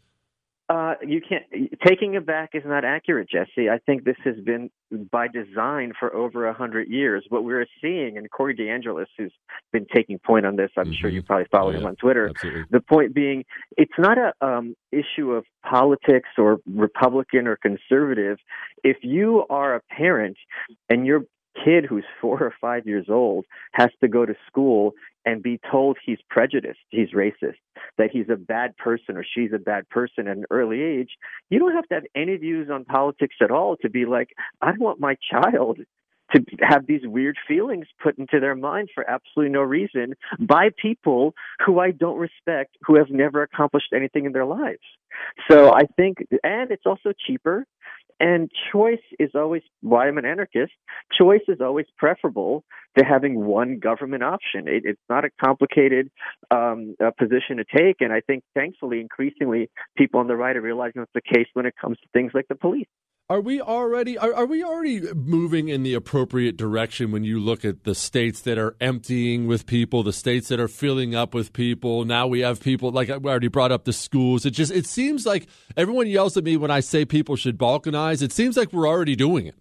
Uh, 0.71 0.93
you 1.05 1.19
can't. 1.19 1.43
Taking 1.85 2.13
it 2.13 2.25
back 2.25 2.51
is 2.53 2.63
not 2.65 2.85
accurate, 2.85 3.29
Jesse. 3.29 3.69
I 3.69 3.79
think 3.85 4.05
this 4.05 4.15
has 4.23 4.35
been 4.45 4.69
by 5.11 5.27
design 5.27 5.91
for 5.99 6.15
over 6.15 6.47
a 6.47 6.53
hundred 6.53 6.87
years. 6.87 7.25
What 7.27 7.43
we're 7.43 7.65
seeing, 7.81 8.17
and 8.17 8.31
Corey 8.31 8.55
DeAngelis, 8.55 9.07
who's 9.17 9.33
been 9.73 9.85
taking 9.93 10.17
point 10.19 10.45
on 10.45 10.55
this, 10.55 10.69
I'm 10.77 10.85
mm-hmm. 10.85 10.93
sure 10.93 11.09
you 11.09 11.23
probably 11.23 11.47
follow 11.51 11.71
oh, 11.71 11.73
yeah. 11.73 11.79
him 11.79 11.87
on 11.87 11.95
Twitter. 11.97 12.29
Absolutely. 12.29 12.63
The 12.69 12.79
point 12.79 13.13
being, 13.13 13.43
it's 13.75 13.91
not 13.97 14.17
a 14.17 14.33
um, 14.39 14.75
issue 14.93 15.31
of 15.31 15.43
politics 15.69 16.29
or 16.37 16.59
Republican 16.73 17.47
or 17.47 17.57
conservative. 17.57 18.37
If 18.81 18.97
you 19.01 19.43
are 19.49 19.75
a 19.75 19.81
parent 19.91 20.37
and 20.89 21.05
your 21.05 21.23
kid 21.65 21.85
who's 21.85 22.05
four 22.21 22.41
or 22.41 22.53
five 22.61 22.87
years 22.87 23.07
old 23.09 23.45
has 23.73 23.89
to 23.99 24.07
go 24.07 24.25
to 24.25 24.33
school 24.47 24.93
and 25.25 25.43
be 25.43 25.59
told 25.71 25.97
he's 26.03 26.19
prejudiced, 26.29 26.79
he's 26.89 27.11
racist, 27.11 27.57
that 27.97 28.09
he's 28.11 28.29
a 28.31 28.35
bad 28.35 28.75
person 28.77 29.17
or 29.17 29.23
she's 29.23 29.51
a 29.53 29.59
bad 29.59 29.87
person 29.89 30.27
at 30.27 30.37
an 30.37 30.45
early 30.49 30.81
age, 30.81 31.11
you 31.49 31.59
don't 31.59 31.75
have 31.75 31.87
to 31.89 31.95
have 31.95 32.05
any 32.15 32.37
views 32.37 32.69
on 32.71 32.85
politics 32.85 33.35
at 33.41 33.51
all 33.51 33.75
to 33.77 33.89
be 33.89 34.05
like, 34.05 34.29
I 34.61 34.71
want 34.77 34.99
my 34.99 35.15
child 35.31 35.79
to 36.33 36.43
have 36.61 36.87
these 36.87 37.01
weird 37.03 37.35
feelings 37.47 37.87
put 38.01 38.17
into 38.17 38.39
their 38.39 38.55
mind 38.55 38.89
for 38.93 39.09
absolutely 39.09 39.51
no 39.51 39.61
reason 39.61 40.13
by 40.39 40.69
people 40.81 41.33
who 41.65 41.79
I 41.79 41.91
don't 41.91 42.17
respect, 42.17 42.77
who 42.83 42.95
have 42.97 43.09
never 43.09 43.41
accomplished 43.41 43.93
anything 43.93 44.25
in 44.25 44.31
their 44.31 44.45
lives. 44.45 44.79
So 45.49 45.73
I 45.73 45.83
think, 45.97 46.19
and 46.43 46.71
it's 46.71 46.85
also 46.85 47.11
cheaper. 47.27 47.65
And 48.21 48.51
choice 48.71 49.01
is 49.17 49.31
always 49.33 49.63
why 49.81 50.07
I'm 50.07 50.19
an 50.19 50.25
anarchist. 50.25 50.73
Choice 51.11 51.41
is 51.47 51.59
always 51.59 51.87
preferable 51.97 52.63
to 52.95 53.03
having 53.03 53.45
one 53.45 53.79
government 53.79 54.21
option. 54.21 54.67
It, 54.67 54.83
it's 54.85 55.01
not 55.09 55.25
a 55.25 55.29
complicated 55.43 56.11
um, 56.51 56.95
uh, 57.03 57.09
position 57.17 57.57
to 57.57 57.65
take, 57.65 57.95
and 57.99 58.13
I 58.13 58.21
think 58.21 58.43
thankfully, 58.53 59.01
increasingly, 59.01 59.71
people 59.97 60.19
on 60.19 60.27
the 60.27 60.35
right 60.35 60.55
are 60.55 60.61
realizing 60.61 61.01
that's 61.01 61.11
the 61.15 61.21
case 61.21 61.47
when 61.53 61.65
it 61.65 61.73
comes 61.81 61.97
to 61.97 62.07
things 62.13 62.31
like 62.35 62.47
the 62.47 62.53
police. 62.53 62.85
Are 63.31 63.39
we 63.39 63.61
already 63.61 64.17
are, 64.17 64.33
are 64.33 64.45
we 64.45 64.61
already 64.61 64.99
moving 65.13 65.69
in 65.69 65.83
the 65.83 65.93
appropriate 65.93 66.57
direction 66.57 67.11
when 67.11 67.23
you 67.23 67.39
look 67.39 67.63
at 67.63 67.85
the 67.85 67.95
states 67.95 68.41
that 68.41 68.57
are 68.57 68.75
emptying 68.81 69.47
with 69.47 69.65
people, 69.65 70.03
the 70.03 70.11
states 70.11 70.49
that 70.49 70.59
are 70.59 70.67
filling 70.67 71.15
up 71.15 71.33
with 71.33 71.53
people? 71.53 72.03
Now 72.03 72.27
we 72.27 72.41
have 72.41 72.59
people 72.59 72.91
like 72.91 73.09
I 73.09 73.13
already 73.13 73.47
brought 73.47 73.71
up 73.71 73.85
the 73.85 73.93
schools. 73.93 74.45
It 74.45 74.51
just 74.51 74.73
it 74.73 74.85
seems 74.85 75.25
like 75.25 75.47
everyone 75.77 76.07
yells 76.07 76.35
at 76.35 76.43
me 76.43 76.57
when 76.57 76.71
I 76.71 76.81
say 76.81 77.05
people 77.05 77.37
should 77.37 77.57
balkanize. 77.57 78.21
It 78.21 78.33
seems 78.33 78.57
like 78.57 78.73
we're 78.73 78.85
already 78.85 79.15
doing 79.15 79.45
it. 79.45 79.55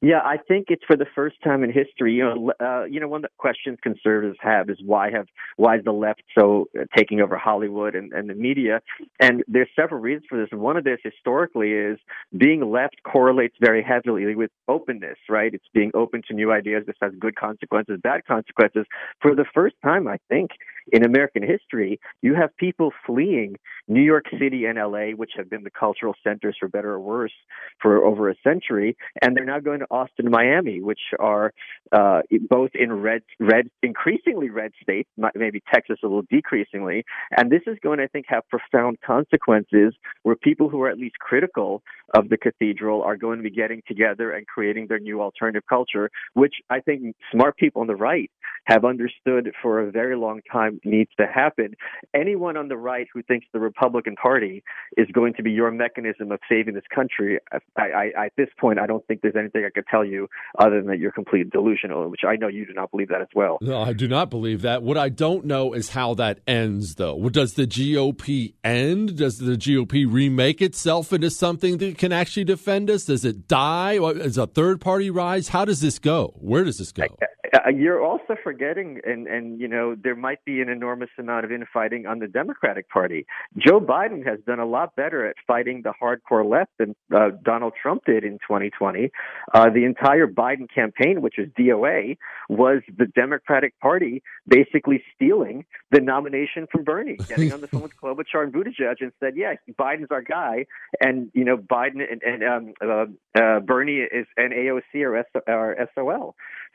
Yeah, 0.00 0.20
I 0.24 0.36
think 0.36 0.66
it's 0.68 0.84
for 0.86 0.96
the 0.96 1.06
first 1.14 1.36
time 1.42 1.62
in 1.62 1.72
history. 1.72 2.14
You 2.14 2.24
know, 2.24 2.52
uh, 2.60 2.84
you 2.84 3.00
know, 3.00 3.08
one 3.08 3.24
of 3.24 3.30
the 3.30 3.36
questions 3.38 3.78
conservatives 3.82 4.38
have 4.40 4.68
is 4.70 4.78
why 4.84 5.10
have 5.10 5.26
why 5.56 5.76
is 5.76 5.84
the 5.84 5.92
left 5.92 6.22
so 6.38 6.66
uh, 6.78 6.84
taking 6.96 7.20
over 7.20 7.36
Hollywood 7.36 7.94
and, 7.94 8.12
and 8.12 8.28
the 8.28 8.34
media? 8.34 8.80
And 9.20 9.42
there's 9.48 9.68
several 9.76 10.00
reasons 10.00 10.26
for 10.28 10.38
this. 10.38 10.48
one 10.52 10.76
of 10.76 10.84
this 10.84 10.98
historically 11.02 11.72
is 11.72 11.98
being 12.36 12.70
left 12.70 12.96
correlates 13.04 13.56
very 13.60 13.82
heavily 13.82 14.34
with 14.34 14.50
openness, 14.68 15.18
right? 15.28 15.52
It's 15.54 15.64
being 15.72 15.90
open 15.94 16.22
to 16.28 16.34
new 16.34 16.52
ideas. 16.52 16.84
This 16.86 16.96
has 17.00 17.12
good 17.18 17.36
consequences, 17.36 18.00
bad 18.02 18.24
consequences. 18.26 18.86
For 19.20 19.34
the 19.34 19.44
first 19.54 19.76
time, 19.82 20.08
I 20.08 20.18
think 20.28 20.50
in 20.92 21.04
American 21.04 21.42
history, 21.42 21.98
you 22.22 22.34
have 22.34 22.54
people 22.56 22.92
fleeing 23.06 23.56
New 23.88 24.02
York 24.02 24.24
City 24.38 24.64
and 24.66 24.78
LA, 24.78 25.10
which 25.16 25.32
have 25.36 25.48
been 25.48 25.64
the 25.64 25.70
cultural 25.70 26.14
centers 26.22 26.56
for 26.58 26.68
better 26.68 26.90
or 26.90 27.00
worse 27.00 27.32
for 27.80 28.04
over 28.04 28.28
a 28.28 28.34
century, 28.42 28.96
and 29.22 29.36
they're 29.36 29.44
now 29.44 29.60
going 29.60 29.80
to 29.80 29.83
Austin 29.90 30.30
Miami, 30.30 30.80
which 30.80 31.00
are 31.18 31.52
uh, 31.92 32.20
both 32.48 32.70
in 32.74 32.92
red, 32.92 33.22
red, 33.38 33.68
increasingly 33.82 34.50
red 34.50 34.72
states, 34.82 35.08
maybe 35.34 35.62
Texas 35.72 35.98
a 36.02 36.06
little 36.06 36.24
decreasingly. 36.30 37.04
And 37.36 37.50
this 37.50 37.62
is 37.66 37.76
going 37.82 37.98
to, 37.98 38.04
I 38.04 38.08
think, 38.08 38.26
have 38.28 38.42
profound 38.48 38.98
consequences 39.04 39.94
where 40.22 40.36
people 40.36 40.68
who 40.68 40.82
are 40.82 40.88
at 40.88 40.98
least 40.98 41.18
critical 41.18 41.82
of 42.14 42.28
the 42.28 42.36
cathedral 42.36 43.02
are 43.02 43.16
going 43.16 43.38
to 43.38 43.42
be 43.42 43.50
getting 43.50 43.82
together 43.86 44.32
and 44.32 44.46
creating 44.46 44.86
their 44.88 44.98
new 44.98 45.20
alternative 45.20 45.62
culture, 45.68 46.10
which 46.34 46.54
I 46.70 46.80
think 46.80 47.14
smart 47.32 47.56
people 47.56 47.80
on 47.82 47.86
the 47.86 47.96
right 47.96 48.30
have 48.66 48.84
understood 48.84 49.52
for 49.62 49.80
a 49.80 49.90
very 49.90 50.16
long 50.16 50.40
time 50.50 50.80
needs 50.84 51.10
to 51.18 51.26
happen. 51.26 51.74
Anyone 52.14 52.56
on 52.56 52.68
the 52.68 52.76
right 52.76 53.06
who 53.12 53.22
thinks 53.22 53.46
the 53.52 53.60
Republican 53.60 54.16
Party 54.16 54.62
is 54.96 55.06
going 55.12 55.34
to 55.34 55.42
be 55.42 55.50
your 55.50 55.70
mechanism 55.70 56.32
of 56.32 56.40
saving 56.48 56.74
this 56.74 56.84
country, 56.94 57.38
I, 57.76 57.82
I, 58.16 58.26
at 58.26 58.32
this 58.36 58.48
point, 58.58 58.78
I 58.78 58.86
don't 58.86 59.06
think 59.06 59.20
there's 59.20 59.36
anything 59.36 59.64
could 59.74 59.86
tell 59.90 60.04
you 60.04 60.28
other 60.58 60.78
than 60.78 60.86
that 60.88 60.98
you're 60.98 61.12
completely 61.12 61.50
delusional, 61.50 62.08
which 62.08 62.22
I 62.26 62.36
know 62.36 62.48
you 62.48 62.66
do 62.66 62.72
not 62.72 62.90
believe 62.90 63.08
that 63.08 63.20
as 63.20 63.28
well. 63.34 63.58
No, 63.60 63.82
I 63.82 63.92
do 63.92 64.08
not 64.08 64.30
believe 64.30 64.62
that. 64.62 64.82
What 64.82 64.96
I 64.96 65.08
don't 65.08 65.44
know 65.44 65.72
is 65.72 65.90
how 65.90 66.14
that 66.14 66.40
ends, 66.46 66.94
though. 66.94 67.28
Does 67.28 67.54
the 67.54 67.66
GOP 67.66 68.54
end? 68.62 69.16
Does 69.16 69.38
the 69.38 69.56
GOP 69.56 70.06
remake 70.10 70.62
itself 70.62 71.12
into 71.12 71.30
something 71.30 71.78
that 71.78 71.98
can 71.98 72.12
actually 72.12 72.44
defend 72.44 72.90
us? 72.90 73.04
Does 73.04 73.24
it 73.24 73.48
die? 73.48 73.94
Is 73.94 74.38
a 74.38 74.46
third 74.46 74.80
party 74.80 75.10
rise? 75.10 75.48
How 75.48 75.64
does 75.64 75.80
this 75.80 75.98
go? 75.98 76.34
Where 76.36 76.64
does 76.64 76.78
this 76.78 76.92
go? 76.92 77.04
Uh, 77.04 77.26
you're 77.74 78.02
also 78.02 78.36
forgetting, 78.42 79.00
and 79.04 79.26
and 79.26 79.60
you 79.60 79.68
know 79.68 79.94
there 79.94 80.16
might 80.16 80.44
be 80.44 80.60
an 80.60 80.68
enormous 80.68 81.10
amount 81.18 81.44
of 81.44 81.52
infighting 81.52 82.06
on 82.06 82.18
the 82.18 82.26
Democratic 82.26 82.88
Party. 82.88 83.26
Joe 83.56 83.80
Biden 83.80 84.26
has 84.26 84.38
done 84.46 84.60
a 84.60 84.66
lot 84.66 84.96
better 84.96 85.26
at 85.26 85.36
fighting 85.46 85.82
the 85.82 85.92
hardcore 86.00 86.48
left 86.48 86.70
than 86.78 86.94
uh, 87.14 87.30
Donald 87.44 87.74
Trump 87.80 88.02
did 88.06 88.24
in 88.24 88.34
2020. 88.38 89.10
Uh, 89.52 89.70
the 89.70 89.84
entire 89.84 90.26
Biden 90.26 90.68
campaign, 90.72 91.22
which 91.22 91.38
is 91.38 91.48
DOA, 91.58 92.16
was 92.48 92.82
the 92.96 93.06
Democratic 93.06 93.78
Party 93.80 94.22
basically 94.46 95.02
stealing 95.14 95.64
the 95.90 96.00
nomination 96.00 96.66
from 96.70 96.84
Bernie, 96.84 97.16
getting 97.28 97.52
on 97.52 97.60
the 97.60 97.68
phone 97.68 97.82
with 97.82 97.92
Klobuchar 97.96 98.42
and 98.42 98.52
Buttigieg 98.52 98.96
and 99.00 99.12
said, 99.20 99.34
"Yeah, 99.36 99.54
Biden's 99.78 100.10
our 100.10 100.22
guy," 100.22 100.66
and 101.00 101.30
you 101.34 101.44
know 101.44 101.56
Biden 101.56 102.00
and, 102.10 102.22
and 102.22 102.42
um, 102.44 102.74
uh, 102.82 103.40
uh, 103.40 103.60
Bernie 103.60 103.98
is 103.98 104.26
an 104.36 104.50
AOC 104.50 105.02
or, 105.02 105.16
S- 105.16 105.42
or 105.46 105.76
SOL. 105.94 106.34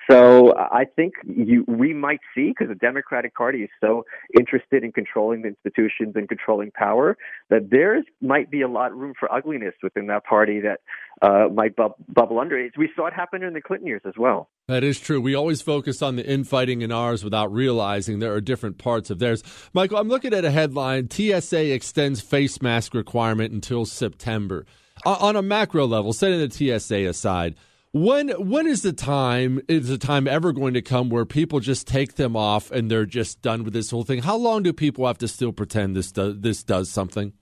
So 0.10 0.56
I 0.56 0.86
think 0.96 1.14
you, 1.24 1.66
we 1.68 1.94
might 1.94 2.20
see, 2.34 2.50
because 2.50 2.68
the 2.68 2.76
Democratic 2.76 3.36
Party 3.36 3.60
is 3.60 3.70
so 3.82 4.06
interested 4.38 4.84
in 4.84 4.92
controlling 4.92 5.44
the 5.44 5.50
institutions 5.50 6.14
and 6.16 6.28
controlling 6.28 6.72
power, 6.72 7.18
that 7.50 7.70
there 7.70 8.04
might 8.22 8.50
be 8.50 8.62
a 8.62 8.68
lot 8.68 8.92
of 8.92 8.98
room 8.98 9.14
for 9.20 9.32
ugliness 9.32 9.74
within 9.84 10.08
that 10.08 10.26
party 10.26 10.62
that 10.62 10.80
uh, 11.22 11.50
might 11.54 11.76
bu- 11.76 11.94
bubble 12.08 12.40
under. 12.40 12.70
We 12.78 12.90
saw 12.96 13.08
it 13.08 13.14
happen 13.14 13.44
in 13.44 13.54
the 13.54 13.62
Clinton 13.62 13.88
years 13.88 14.02
as 14.06 14.14
well. 14.18 14.50
That 14.68 14.84
is 14.84 15.00
true. 15.00 15.22
We 15.22 15.36
always 15.36 15.62
focus 15.62 16.02
on 16.02 16.16
the 16.16 16.26
infighting 16.26 16.82
in 16.82 16.92
ours 16.92 17.24
without 17.24 17.52
realizing 17.52 18.20
there 18.20 18.34
are 18.34 18.42
different 18.42 18.78
parts 18.78 19.10
of 19.10 19.20
theirs. 19.20 19.44
Michael, 19.74 19.98
I'm 19.98 20.08
looking 20.08 20.34
at 20.34 20.46
a 20.46 20.52
headline 20.52 21.10
TSA 21.10 21.74
extends 21.74 22.22
face 22.22 22.62
mask 22.62 22.94
requirement 22.94 23.54
until 23.54 23.86
September. 23.86 24.66
On 25.06 25.36
a 25.36 25.42
macro 25.42 25.86
level, 25.86 26.12
setting 26.12 26.40
the 26.40 26.80
TSA 26.80 27.06
aside, 27.06 27.56
when 27.91 28.30
when 28.30 28.68
is 28.68 28.82
the 28.84 28.94
time 28.94 29.61
is 29.68 29.88
the 29.88 29.98
time 29.98 30.28
ever 30.28 30.52
going 30.52 30.74
to 30.76 30.82
come 30.82 31.10
where 31.10 31.26
people 31.26 31.60
just 31.60 31.88
take 31.88 32.16
them 32.16 32.36
off 32.36 32.72
and 32.72 32.90
they're 32.90 33.06
just 33.06 33.41
done 33.41 33.64
with 33.64 33.74
this 33.74 33.90
whole 33.90 34.03
thing? 34.03 34.22
How 34.22 34.36
long 34.36 34.64
do 34.64 34.74
people 34.74 35.07
have 35.07 35.18
to 35.20 35.28
still 35.28 35.52
pretend 35.52 35.95
this 35.95 36.11
does, 36.11 36.40
this 36.40 36.64
does 36.64 36.90
something? 36.90 37.34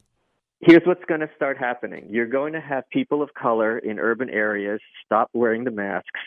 Here's 0.59 0.81
what's 0.85 1.03
going 1.05 1.19
to 1.19 1.29
start 1.35 1.59
happening. 1.59 2.07
You're 2.09 2.25
going 2.25 2.53
to 2.53 2.59
have 2.59 2.83
people 2.89 3.21
of 3.21 3.31
color 3.35 3.77
in 3.77 3.99
urban 3.99 4.27
areas 4.27 4.79
stop 5.05 5.29
wearing 5.33 5.65
the 5.65 5.71
masks, 5.71 6.19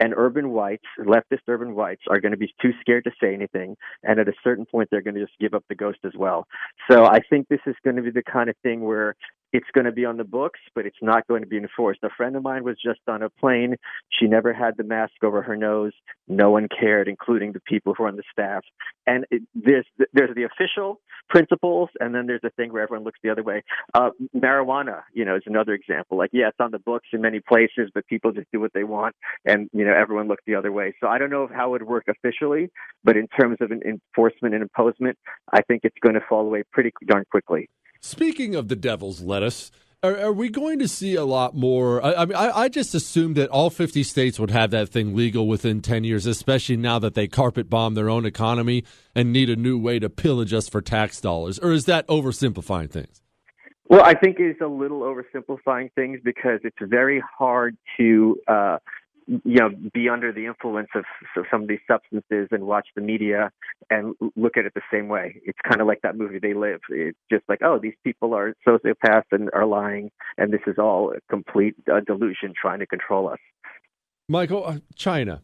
and 0.00 0.12
urban 0.16 0.50
whites, 0.50 0.82
leftist 0.98 1.42
urban 1.46 1.76
whites, 1.76 2.02
are 2.10 2.20
going 2.20 2.32
to 2.32 2.38
be 2.38 2.52
too 2.60 2.72
scared 2.80 3.04
to 3.04 3.12
say 3.22 3.32
anything. 3.32 3.76
And 4.02 4.18
at 4.18 4.26
a 4.26 4.32
certain 4.42 4.66
point, 4.66 4.88
they're 4.90 5.02
going 5.02 5.14
to 5.14 5.20
just 5.20 5.38
give 5.38 5.54
up 5.54 5.62
the 5.68 5.76
ghost 5.76 6.00
as 6.04 6.14
well. 6.18 6.48
So 6.90 7.04
I 7.04 7.20
think 7.30 7.46
this 7.46 7.60
is 7.64 7.76
going 7.84 7.94
to 7.94 8.02
be 8.02 8.10
the 8.10 8.24
kind 8.24 8.50
of 8.50 8.56
thing 8.64 8.80
where 8.80 9.14
it's 9.52 9.68
going 9.72 9.84
to 9.84 9.92
be 9.92 10.04
on 10.04 10.16
the 10.16 10.24
books, 10.24 10.60
but 10.74 10.86
it's 10.86 10.96
not 11.00 11.26
going 11.26 11.42
to 11.42 11.46
be 11.46 11.56
enforced. 11.56 12.00
A 12.02 12.10
friend 12.16 12.36
of 12.36 12.42
mine 12.42 12.64
was 12.64 12.76
just 12.82 13.00
on 13.08 13.22
a 13.22 13.30
plane. 13.30 13.76
She 14.10 14.26
never 14.26 14.52
had 14.52 14.76
the 14.76 14.84
mask 14.84 15.14
over 15.22 15.42
her 15.42 15.56
nose. 15.56 15.92
No 16.28 16.50
one 16.50 16.68
cared, 16.68 17.08
including 17.08 17.52
the 17.52 17.60
people 17.60 17.94
who 17.94 18.04
are 18.04 18.08
on 18.08 18.16
the 18.16 18.22
staff. 18.30 18.64
And 19.06 19.24
it, 19.30 19.42
there's 19.54 19.86
there's 20.12 20.34
the 20.34 20.44
official 20.44 21.00
principles, 21.28 21.88
and 22.00 22.14
then 22.14 22.26
there's 22.26 22.40
the 22.42 22.50
thing 22.50 22.72
where 22.72 22.82
everyone 22.82 23.04
looks 23.04 23.18
the 23.22 23.30
other 23.30 23.42
way. 23.42 23.62
Uh, 23.94 24.10
marijuana, 24.34 25.02
you 25.12 25.24
know, 25.24 25.36
is 25.36 25.42
another 25.46 25.74
example. 25.74 26.18
Like, 26.18 26.30
yeah, 26.32 26.48
it's 26.48 26.60
on 26.60 26.70
the 26.70 26.78
books 26.78 27.08
in 27.12 27.20
many 27.20 27.40
places, 27.40 27.90
but 27.94 28.06
people 28.06 28.32
just 28.32 28.48
do 28.52 28.60
what 28.60 28.72
they 28.74 28.84
want, 28.84 29.14
and 29.44 29.68
you 29.72 29.84
know, 29.84 29.94
everyone 29.94 30.28
looks 30.28 30.42
the 30.46 30.54
other 30.54 30.72
way. 30.72 30.94
So 31.00 31.08
I 31.08 31.18
don't 31.18 31.30
know 31.30 31.48
how 31.52 31.68
it 31.68 31.70
would 31.70 31.82
work 31.84 32.04
officially, 32.08 32.70
but 33.04 33.16
in 33.16 33.28
terms 33.28 33.58
of 33.60 33.70
an 33.70 33.82
enforcement 33.82 34.54
and 34.54 34.62
imposement, 34.62 35.18
I 35.52 35.62
think 35.62 35.82
it's 35.84 35.96
going 36.00 36.14
to 36.14 36.22
fall 36.28 36.46
away 36.46 36.62
pretty 36.72 36.92
darn 37.06 37.24
quickly. 37.30 37.68
Speaking 38.06 38.54
of 38.54 38.68
the 38.68 38.76
devil's 38.76 39.20
lettuce, 39.20 39.72
are, 40.00 40.16
are, 40.16 40.32
we 40.32 40.48
going 40.48 40.78
to 40.78 40.86
see 40.86 41.16
a 41.16 41.24
lot 41.24 41.56
more? 41.56 42.04
I, 42.04 42.14
I 42.14 42.24
mean, 42.24 42.36
I, 42.36 42.56
I, 42.56 42.68
just 42.68 42.94
assumed 42.94 43.34
that 43.34 43.50
all 43.50 43.68
50 43.68 44.04
states 44.04 44.38
would 44.38 44.52
have 44.52 44.70
that 44.70 44.90
thing 44.90 45.16
legal 45.16 45.48
within 45.48 45.80
10 45.80 46.04
years, 46.04 46.24
especially 46.24 46.76
now 46.76 47.00
that 47.00 47.14
they 47.14 47.26
carpet 47.26 47.68
bomb 47.68 47.94
their 47.94 48.08
own 48.08 48.24
economy 48.24 48.84
and 49.16 49.32
need 49.32 49.50
a 49.50 49.56
new 49.56 49.76
way 49.76 49.98
to 49.98 50.08
pillage 50.08 50.52
us 50.52 50.68
for 50.68 50.80
tax 50.80 51.20
dollars. 51.20 51.58
Or 51.58 51.72
is 51.72 51.86
that 51.86 52.06
oversimplifying 52.06 52.92
things? 52.92 53.22
Well, 53.88 54.04
I 54.04 54.14
think 54.14 54.36
it's 54.38 54.60
a 54.60 54.68
little 54.68 55.00
oversimplifying 55.00 55.90
things 55.94 56.20
because 56.22 56.60
it's 56.62 56.78
very 56.80 57.20
hard 57.36 57.76
to 57.96 58.36
uh, 58.46 58.78
you 59.26 59.58
know, 59.60 59.70
be 59.92 60.08
under 60.08 60.32
the 60.32 60.46
influence 60.46 60.88
of 60.94 61.04
some 61.50 61.62
of 61.62 61.68
these 61.68 61.80
substances 61.90 62.48
and 62.50 62.64
watch 62.64 62.86
the 62.94 63.02
media 63.02 63.50
and 63.90 64.14
look 64.36 64.56
at 64.56 64.66
it 64.66 64.72
the 64.74 64.82
same 64.92 65.08
way. 65.08 65.40
It's 65.44 65.58
kind 65.68 65.80
of 65.80 65.86
like 65.86 66.00
that 66.02 66.16
movie 66.16 66.38
They 66.38 66.54
Live. 66.54 66.80
It's 66.88 67.18
just 67.30 67.44
like, 67.48 67.60
oh, 67.62 67.78
these 67.78 67.94
people 68.04 68.34
are 68.34 68.54
sociopaths 68.66 69.24
and 69.32 69.50
are 69.52 69.66
lying, 69.66 70.10
and 70.38 70.52
this 70.52 70.60
is 70.66 70.76
all 70.78 71.12
a 71.12 71.20
complete 71.28 71.74
uh, 71.92 72.00
delusion 72.06 72.54
trying 72.60 72.78
to 72.78 72.86
control 72.86 73.28
us. 73.28 73.38
Michael, 74.28 74.64
uh, 74.64 74.78
China. 74.94 75.42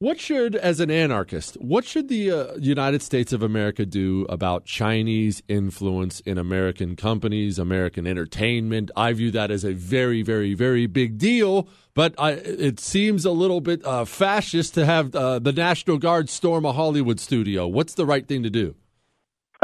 What 0.00 0.20
should, 0.20 0.54
as 0.54 0.78
an 0.78 0.92
anarchist, 0.92 1.56
what 1.56 1.84
should 1.84 2.06
the 2.06 2.30
uh, 2.30 2.54
United 2.56 3.02
States 3.02 3.32
of 3.32 3.42
America 3.42 3.84
do 3.84 4.26
about 4.28 4.64
Chinese 4.64 5.42
influence 5.48 6.20
in 6.20 6.38
American 6.38 6.94
companies, 6.94 7.58
American 7.58 8.06
entertainment? 8.06 8.92
I 8.94 9.12
view 9.12 9.32
that 9.32 9.50
as 9.50 9.64
a 9.64 9.72
very, 9.72 10.22
very, 10.22 10.54
very 10.54 10.86
big 10.86 11.18
deal, 11.18 11.68
but 11.94 12.14
I, 12.16 12.34
it 12.34 12.78
seems 12.78 13.24
a 13.24 13.32
little 13.32 13.60
bit 13.60 13.84
uh, 13.84 14.04
fascist 14.04 14.74
to 14.74 14.86
have 14.86 15.16
uh, 15.16 15.40
the 15.40 15.52
National 15.52 15.98
Guard 15.98 16.28
storm 16.28 16.64
a 16.64 16.72
Hollywood 16.72 17.18
studio. 17.18 17.66
What's 17.66 17.94
the 17.94 18.06
right 18.06 18.24
thing 18.24 18.44
to 18.44 18.50
do? 18.50 18.76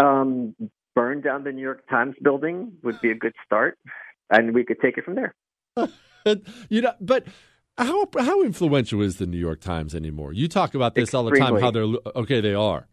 Um, 0.02 0.56
burn 0.96 1.20
down 1.20 1.44
the 1.44 1.52
New 1.52 1.62
York 1.62 1.88
Times 1.88 2.16
building 2.20 2.72
would 2.82 3.00
be 3.00 3.12
a 3.12 3.14
good 3.14 3.34
start, 3.46 3.78
and 4.30 4.52
we 4.52 4.64
could 4.64 4.80
take 4.80 4.98
it 4.98 5.04
from 5.04 5.14
there. 5.14 5.32
you 6.68 6.80
know, 6.80 6.94
but 7.00 7.24
how 7.78 8.08
how 8.18 8.42
influential 8.42 9.02
is 9.02 9.16
the 9.16 9.26
New 9.26 9.38
York 9.38 9.60
Times 9.60 9.94
anymore? 9.94 10.32
You 10.32 10.48
talk 10.48 10.74
about 10.74 10.94
this 10.94 11.04
Extremely. 11.04 11.26
all 11.26 11.30
the 11.30 11.38
time. 11.38 11.60
How 11.60 11.70
they're 11.70 12.12
okay, 12.22 12.40
they 12.40 12.54
are. 12.54 12.86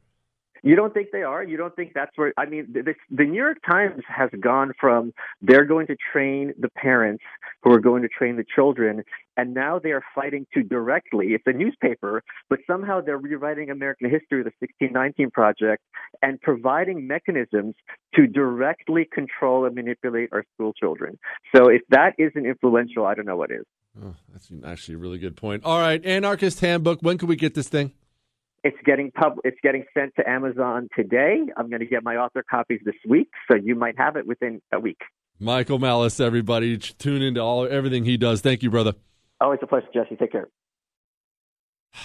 You 0.64 0.76
don't 0.76 0.94
think 0.94 1.08
they 1.12 1.24
are? 1.24 1.44
You 1.44 1.58
don't 1.58 1.76
think 1.76 1.94
that's 1.96 2.12
where? 2.16 2.34
I 2.38 2.46
mean, 2.46 2.68
the, 2.72 2.94
the 3.10 3.24
New 3.24 3.42
York 3.42 3.58
Times 3.68 4.04
has 4.08 4.30
gone 4.40 4.74
from 4.80 5.12
they're 5.42 5.66
going 5.66 5.88
to 5.88 5.96
train 6.14 6.54
the 6.60 6.70
parents 6.70 7.24
who 7.64 7.72
are 7.72 7.80
going 7.80 8.04
to 8.04 8.08
train 8.08 8.38
the 8.38 8.46
children, 8.56 9.04
and 9.38 9.56
now 9.56 9.80
they 9.80 9.90
are 9.90 10.04
fighting 10.14 10.46
to 10.54 10.62
directly. 10.62 11.30
It's 11.30 11.44
a 11.48 11.54
newspaper, 11.54 12.22
but 12.48 12.60
somehow 12.68 13.02
they're 13.02 13.18
rewriting 13.18 13.72
American 13.72 14.12
history, 14.12 14.44
the 14.44 14.52
1619 14.60 15.32
Project, 15.32 15.84
and 16.22 16.40
providing 16.42 17.08
mechanisms 17.08 17.74
to 18.14 18.28
directly 18.28 19.08
control 19.12 19.66
and 19.66 19.74
manipulate 19.74 20.30
our 20.32 20.44
school 20.54 20.74
children. 20.74 21.18
So 21.56 21.70
if 21.70 21.82
that 21.90 22.14
isn't 22.20 22.46
influential, 22.46 23.08
I 23.08 23.16
don't 23.16 23.26
know 23.26 23.38
what 23.38 23.50
is. 23.50 23.66
Oh, 24.00 24.16
that's 24.32 24.50
actually 24.64 24.96
a 24.96 24.98
really 25.00 25.18
good 25.18 25.36
point. 25.36 25.64
All 25.66 25.80
right, 25.80 26.04
Anarchist 26.06 26.60
Handbook. 26.62 27.02
When 27.02 27.18
can 27.18 27.28
we 27.28 27.36
get 27.36 27.56
this 27.56 27.68
thing? 27.68 27.92
It's 28.64 28.78
getting 28.86 29.12
pub. 29.12 29.38
It's 29.44 29.58
getting 29.64 29.86
sent 29.98 30.14
to 30.18 30.30
Amazon 30.30 30.88
today. 30.96 31.42
I'm 31.58 31.70
going 31.70 31.80
to 31.80 31.86
get 31.88 32.04
my 32.04 32.16
author 32.16 32.44
copies 32.50 32.80
this 32.86 32.96
week, 33.08 33.30
so 33.50 33.58
you 33.58 33.76
might 33.76 33.98
have 33.98 34.16
it 34.16 34.28
within 34.28 34.62
a 34.72 34.80
week. 34.80 35.02
Michael 35.40 35.80
Malice, 35.80 36.20
everybody, 36.20 36.78
tune 36.78 37.24
into 37.24 37.42
all 37.42 37.68
everything 37.68 38.06
he 38.06 38.18
does. 38.18 38.42
Thank 38.42 38.62
you, 38.62 38.70
brother. 38.70 38.94
Always 39.42 39.60
a 39.64 39.68
pleasure, 39.68 39.88
Jesse. 39.94 40.16
Take 40.16 40.32
care. 40.32 40.50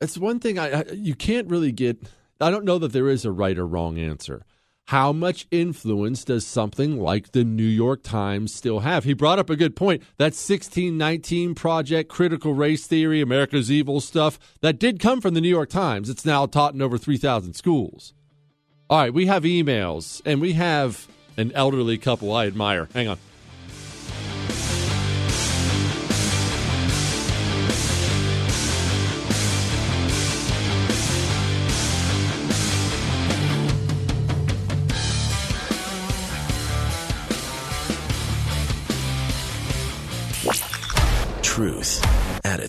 It's 0.00 0.18
one 0.18 0.40
thing 0.40 0.58
I, 0.58 0.80
I 0.80 0.84
you 0.92 1.14
can't 1.14 1.48
really 1.48 1.70
get. 1.70 1.96
I 2.40 2.50
don't 2.50 2.64
know 2.64 2.76
that 2.78 2.92
there 2.92 3.08
is 3.08 3.24
a 3.24 3.30
right 3.30 3.56
or 3.56 3.64
wrong 3.64 3.98
answer 3.98 4.44
how 4.86 5.12
much 5.12 5.46
influence 5.50 6.24
does 6.24 6.46
something 6.46 7.00
like 7.00 7.32
the 7.32 7.44
New 7.44 7.62
York 7.62 8.02
Times 8.02 8.54
still 8.54 8.80
have? 8.80 9.04
He 9.04 9.14
brought 9.14 9.38
up 9.38 9.48
a 9.48 9.56
good 9.56 9.76
point. 9.76 10.02
That 10.18 10.34
1619 10.34 11.54
project, 11.54 12.10
critical 12.10 12.52
race 12.52 12.86
theory, 12.86 13.20
America's 13.20 13.70
evil 13.70 14.00
stuff, 14.00 14.38
that 14.60 14.78
did 14.78 14.98
come 15.00 15.20
from 15.20 15.34
the 15.34 15.40
New 15.40 15.48
York 15.48 15.70
Times. 15.70 16.10
It's 16.10 16.24
now 16.24 16.46
taught 16.46 16.74
in 16.74 16.82
over 16.82 16.98
3,000 16.98 17.54
schools. 17.54 18.12
All 18.90 18.98
right, 18.98 19.14
we 19.14 19.26
have 19.26 19.44
emails, 19.44 20.20
and 20.26 20.40
we 20.40 20.52
have 20.52 21.06
an 21.36 21.52
elderly 21.52 21.96
couple 21.96 22.32
I 22.32 22.46
admire. 22.46 22.88
Hang 22.92 23.08
on. 23.08 23.18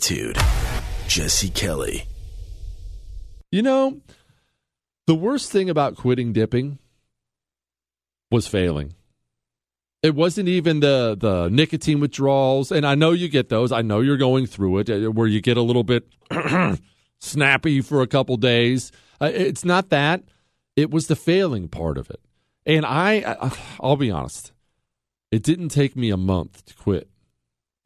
Attitude. 0.04 0.38
Jesse 1.08 1.50
Kelly. 1.50 2.06
You 3.52 3.62
know, 3.62 4.02
the 5.08 5.16
worst 5.16 5.52
thing 5.52 5.70
about 5.70 5.96
quitting 5.96 6.34
dipping 6.34 6.80
was 8.32 8.48
failing. 8.48 8.94
It 10.02 10.16
wasn't 10.16 10.50
even 10.50 10.82
the 10.82 11.16
the 11.18 11.48
nicotine 11.50 12.02
withdrawals, 12.02 12.72
and 12.72 12.86
I 12.86 12.96
know 12.96 13.12
you 13.12 13.30
get 13.30 13.48
those. 13.48 13.72
I 13.72 13.82
know 13.82 14.02
you're 14.02 14.18
going 14.18 14.48
through 14.48 14.80
it, 14.80 14.90
uh, 14.90 15.12
where 15.12 15.28
you 15.28 15.40
get 15.40 15.56
a 15.56 15.62
little 15.62 15.84
bit 15.84 16.08
snappy 17.20 17.80
for 17.80 18.02
a 18.02 18.08
couple 18.08 18.36
days. 18.36 18.92
Uh, 19.22 19.32
it's 19.34 19.64
not 19.64 19.90
that; 19.90 20.24
it 20.76 20.92
was 20.92 21.08
the 21.08 21.16
failing 21.16 21.70
part 21.70 21.98
of 21.98 22.10
it. 22.10 22.20
And 22.66 22.86
I, 22.86 23.52
I'll 23.80 23.96
be 23.96 24.12
honest, 24.12 24.52
it 25.32 25.44
didn't 25.44 25.70
take 25.70 25.96
me 25.96 26.10
a 26.10 26.18
month 26.18 26.66
to 26.66 26.74
quit. 26.74 27.10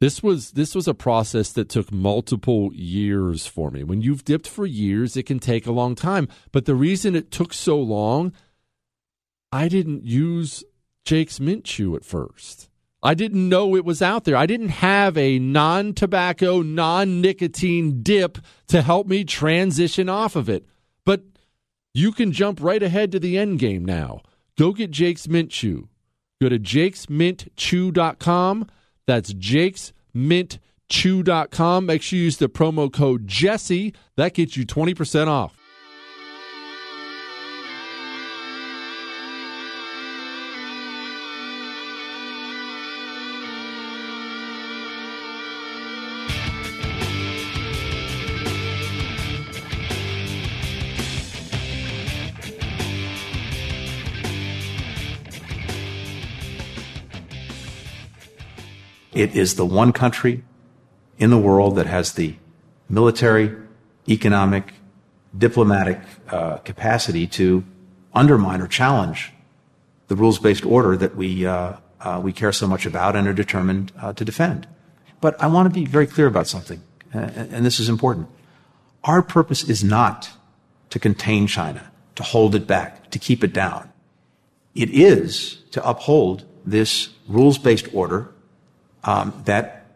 This 0.00 0.22
was 0.22 0.52
this 0.52 0.76
was 0.76 0.86
a 0.86 0.94
process 0.94 1.50
that 1.52 1.68
took 1.68 1.90
multiple 1.90 2.70
years 2.72 3.46
for 3.46 3.70
me. 3.70 3.82
When 3.82 4.00
you've 4.00 4.24
dipped 4.24 4.46
for 4.46 4.64
years, 4.64 5.16
it 5.16 5.24
can 5.24 5.40
take 5.40 5.66
a 5.66 5.72
long 5.72 5.96
time. 5.96 6.28
But 6.52 6.66
the 6.66 6.76
reason 6.76 7.16
it 7.16 7.32
took 7.32 7.52
so 7.52 7.80
long, 7.80 8.32
I 9.50 9.68
didn't 9.68 10.04
use 10.04 10.62
Jake's 11.04 11.40
Mint 11.40 11.64
Chew 11.64 11.96
at 11.96 12.04
first. 12.04 12.68
I 13.02 13.14
didn't 13.14 13.48
know 13.48 13.74
it 13.74 13.84
was 13.84 14.02
out 14.02 14.24
there. 14.24 14.36
I 14.36 14.46
didn't 14.46 14.68
have 14.68 15.16
a 15.16 15.40
non 15.40 15.94
tobacco, 15.94 16.62
non 16.62 17.20
nicotine 17.20 18.02
dip 18.02 18.38
to 18.68 18.82
help 18.82 19.08
me 19.08 19.24
transition 19.24 20.08
off 20.08 20.36
of 20.36 20.48
it. 20.48 20.64
But 21.04 21.24
you 21.92 22.12
can 22.12 22.30
jump 22.30 22.62
right 22.62 22.82
ahead 22.82 23.10
to 23.12 23.18
the 23.18 23.36
end 23.36 23.58
game 23.58 23.84
now. 23.84 24.20
Go 24.56 24.72
get 24.72 24.92
Jake's 24.92 25.26
Mint 25.26 25.50
Chew. 25.50 25.88
Go 26.40 26.48
to 26.48 26.58
jakesmintchew.com 26.58 28.66
that's 29.08 29.32
Jake's 29.32 29.92
Mint 30.14 30.58
jakesmintchew.com. 30.88 31.86
Make 31.86 32.02
sure 32.02 32.18
you 32.18 32.24
use 32.24 32.36
the 32.38 32.48
promo 32.48 32.92
code 32.92 33.26
Jesse. 33.26 33.94
That 34.16 34.34
gets 34.34 34.56
you 34.56 34.66
20% 34.66 35.28
off. 35.28 35.57
It 59.18 59.34
is 59.34 59.56
the 59.56 59.66
one 59.66 59.90
country 59.90 60.44
in 61.18 61.30
the 61.30 61.38
world 61.38 61.74
that 61.74 61.86
has 61.86 62.12
the 62.12 62.36
military, 62.88 63.52
economic, 64.08 64.74
diplomatic 65.36 65.98
uh, 66.28 66.58
capacity 66.58 67.26
to 67.26 67.64
undermine 68.14 68.60
or 68.60 68.68
challenge 68.68 69.32
the 70.06 70.14
rules 70.14 70.38
based 70.38 70.64
order 70.64 70.96
that 70.96 71.16
we, 71.16 71.44
uh, 71.44 71.78
uh, 72.00 72.20
we 72.22 72.32
care 72.32 72.52
so 72.52 72.68
much 72.68 72.86
about 72.86 73.16
and 73.16 73.26
are 73.26 73.32
determined 73.32 73.90
uh, 74.00 74.12
to 74.12 74.24
defend. 74.24 74.68
But 75.20 75.34
I 75.42 75.48
want 75.48 75.66
to 75.66 75.74
be 75.74 75.84
very 75.84 76.06
clear 76.06 76.28
about 76.28 76.46
something, 76.46 76.80
and 77.12 77.66
this 77.66 77.80
is 77.80 77.88
important. 77.88 78.28
Our 79.02 79.20
purpose 79.20 79.64
is 79.64 79.82
not 79.82 80.30
to 80.90 81.00
contain 81.00 81.48
China, 81.48 81.90
to 82.14 82.22
hold 82.22 82.54
it 82.54 82.68
back, 82.68 83.10
to 83.10 83.18
keep 83.18 83.42
it 83.42 83.52
down. 83.52 83.90
it 84.76 84.90
is 84.90 85.62
to 85.72 85.84
uphold 85.84 86.44
this 86.64 87.08
rules 87.26 87.58
based 87.58 87.92
order 87.92 88.32
um, 89.08 89.32
that 89.46 89.86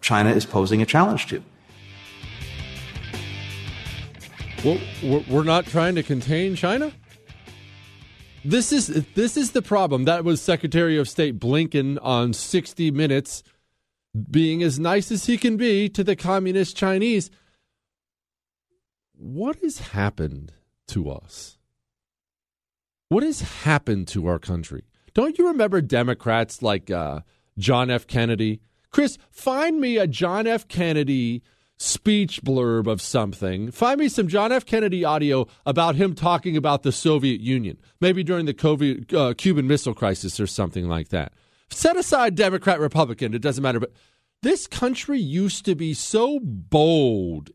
China 0.00 0.30
is 0.30 0.44
posing 0.44 0.82
a 0.82 0.86
challenge 0.86 1.28
to. 1.28 1.40
Well, 4.64 4.80
we're 5.28 5.44
not 5.44 5.66
trying 5.66 5.94
to 5.94 6.02
contain 6.02 6.56
China. 6.56 6.90
This 8.44 8.72
is 8.72 8.88
this 9.14 9.36
is 9.36 9.52
the 9.52 9.62
problem. 9.62 10.04
That 10.04 10.24
was 10.24 10.40
Secretary 10.40 10.98
of 10.98 11.08
State 11.08 11.38
Blinken 11.38 11.98
on 12.02 12.32
60 12.32 12.90
Minutes, 12.90 13.44
being 14.30 14.64
as 14.64 14.80
nice 14.80 15.12
as 15.12 15.26
he 15.26 15.38
can 15.38 15.56
be 15.56 15.88
to 15.90 16.02
the 16.02 16.16
communist 16.16 16.76
Chinese. 16.76 17.30
What 19.14 19.56
has 19.60 19.78
happened 19.78 20.52
to 20.88 21.10
us? 21.10 21.56
What 23.10 23.22
has 23.22 23.40
happened 23.62 24.08
to 24.08 24.26
our 24.26 24.40
country? 24.40 24.82
Don't 25.14 25.38
you 25.38 25.46
remember 25.46 25.80
Democrats 25.80 26.62
like 26.62 26.90
uh, 26.90 27.20
John 27.58 27.90
F. 27.90 28.06
Kennedy? 28.06 28.60
Chris, 28.90 29.18
find 29.30 29.80
me 29.80 29.98
a 29.98 30.06
John 30.06 30.46
F. 30.46 30.68
Kennedy 30.68 31.42
speech 31.78 32.42
blurb 32.42 32.86
of 32.86 33.02
something. 33.02 33.70
Find 33.70 34.00
me 34.00 34.08
some 34.08 34.28
John 34.28 34.52
F. 34.52 34.64
Kennedy 34.64 35.04
audio 35.04 35.46
about 35.66 35.96
him 35.96 36.14
talking 36.14 36.56
about 36.56 36.82
the 36.82 36.92
Soviet 36.92 37.40
Union, 37.40 37.78
maybe 38.00 38.24
during 38.24 38.46
the 38.46 38.54
COVID, 38.54 39.12
uh, 39.12 39.34
Cuban 39.34 39.66
Missile 39.66 39.94
Crisis 39.94 40.40
or 40.40 40.46
something 40.46 40.88
like 40.88 41.08
that. 41.10 41.32
Set 41.68 41.96
aside 41.96 42.34
Democrat, 42.34 42.80
Republican, 42.80 43.34
it 43.34 43.42
doesn't 43.42 43.62
matter. 43.62 43.80
But 43.80 43.92
this 44.42 44.66
country 44.66 45.18
used 45.18 45.64
to 45.64 45.74
be 45.74 45.92
so 45.94 46.38
bold 46.40 47.50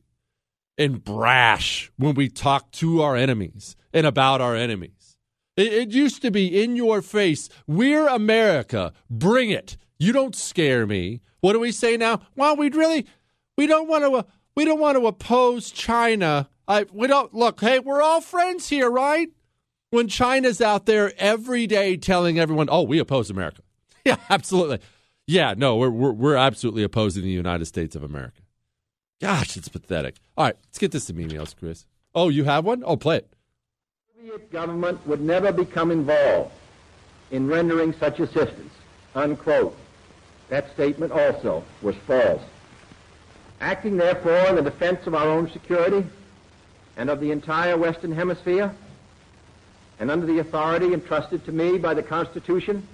and 0.77 1.03
brash 1.03 1.91
when 1.97 2.15
we 2.15 2.27
talk 2.27 2.71
to 2.71 3.01
our 3.01 3.15
enemies 3.15 3.75
and 3.93 4.05
about 4.05 4.41
our 4.41 4.55
enemies. 4.55 5.17
It, 5.55 5.73
it 5.73 5.91
used 5.91 6.21
to 6.23 6.31
be 6.31 6.61
in 6.61 6.75
your 6.75 7.01
face. 7.01 7.49
We're 7.67 8.07
America. 8.07 8.93
Bring 9.09 9.49
it. 9.49 9.77
You 10.01 10.13
don't 10.13 10.35
scare 10.35 10.87
me. 10.87 11.21
What 11.41 11.53
do 11.53 11.59
we 11.59 11.71
say 11.71 11.95
now? 11.95 12.21
Well, 12.35 12.55
we'd 12.55 12.73
really 12.73 13.05
we 13.55 13.67
don't 13.67 13.87
want 13.87 14.03
to. 14.03 14.11
Uh, 14.11 14.23
we 14.55 14.65
don't 14.65 14.79
want 14.79 14.97
to 14.97 15.05
oppose 15.05 15.69
China. 15.69 16.49
I, 16.67 16.87
we 16.91 17.05
don't 17.05 17.31
look. 17.35 17.61
Hey, 17.61 17.77
we're 17.77 18.01
all 18.01 18.19
friends 18.19 18.67
here, 18.67 18.89
right? 18.89 19.29
When 19.91 20.07
China's 20.07 20.59
out 20.59 20.87
there 20.87 21.13
every 21.19 21.67
day 21.67 21.97
telling 21.97 22.39
everyone, 22.39 22.67
"Oh, 22.71 22.81
we 22.81 22.97
oppose 22.97 23.29
America." 23.29 23.61
Yeah, 24.03 24.15
absolutely. 24.31 24.79
Yeah, 25.27 25.53
no, 25.55 25.75
we're 25.75 25.91
we're, 25.91 26.13
we're 26.13 26.35
absolutely 26.35 26.81
opposing 26.81 27.21
the 27.21 27.29
United 27.29 27.65
States 27.65 27.95
of 27.95 28.01
America. 28.01 28.41
Gosh, 29.21 29.55
it's 29.55 29.69
pathetic. 29.69 30.15
All 30.35 30.45
right, 30.45 30.55
let's 30.65 30.79
get 30.79 30.91
this 30.91 31.05
to 31.05 31.13
emails, 31.13 31.55
Chris. 31.55 31.85
Oh, 32.15 32.29
you 32.29 32.43
have 32.45 32.65
one? 32.65 32.81
Oh, 32.83 32.97
play 32.97 33.17
it. 33.17 33.31
Soviet 34.17 34.51
government 34.51 35.05
would 35.05 35.21
never 35.21 35.51
become 35.51 35.91
involved 35.91 36.51
in 37.29 37.47
rendering 37.47 37.93
such 37.99 38.19
assistance. 38.19 38.73
Unquote. 39.13 39.77
That 40.51 40.69
statement 40.73 41.13
also 41.13 41.63
was 41.81 41.95
false. 42.05 42.41
Acting, 43.61 43.95
therefore, 43.95 44.49
in 44.49 44.55
the 44.55 44.61
defense 44.61 45.07
of 45.07 45.15
our 45.15 45.29
own 45.29 45.49
security 45.49 46.05
and 46.97 47.09
of 47.09 47.21
the 47.21 47.31
entire 47.31 47.77
Western 47.77 48.11
Hemisphere, 48.11 48.75
and 49.97 50.11
under 50.11 50.25
the 50.25 50.39
authority 50.39 50.93
entrusted 50.93 51.45
to 51.45 51.53
me 51.53 51.77
by 51.77 51.93
the 51.93 52.03
Constitution, 52.03 52.85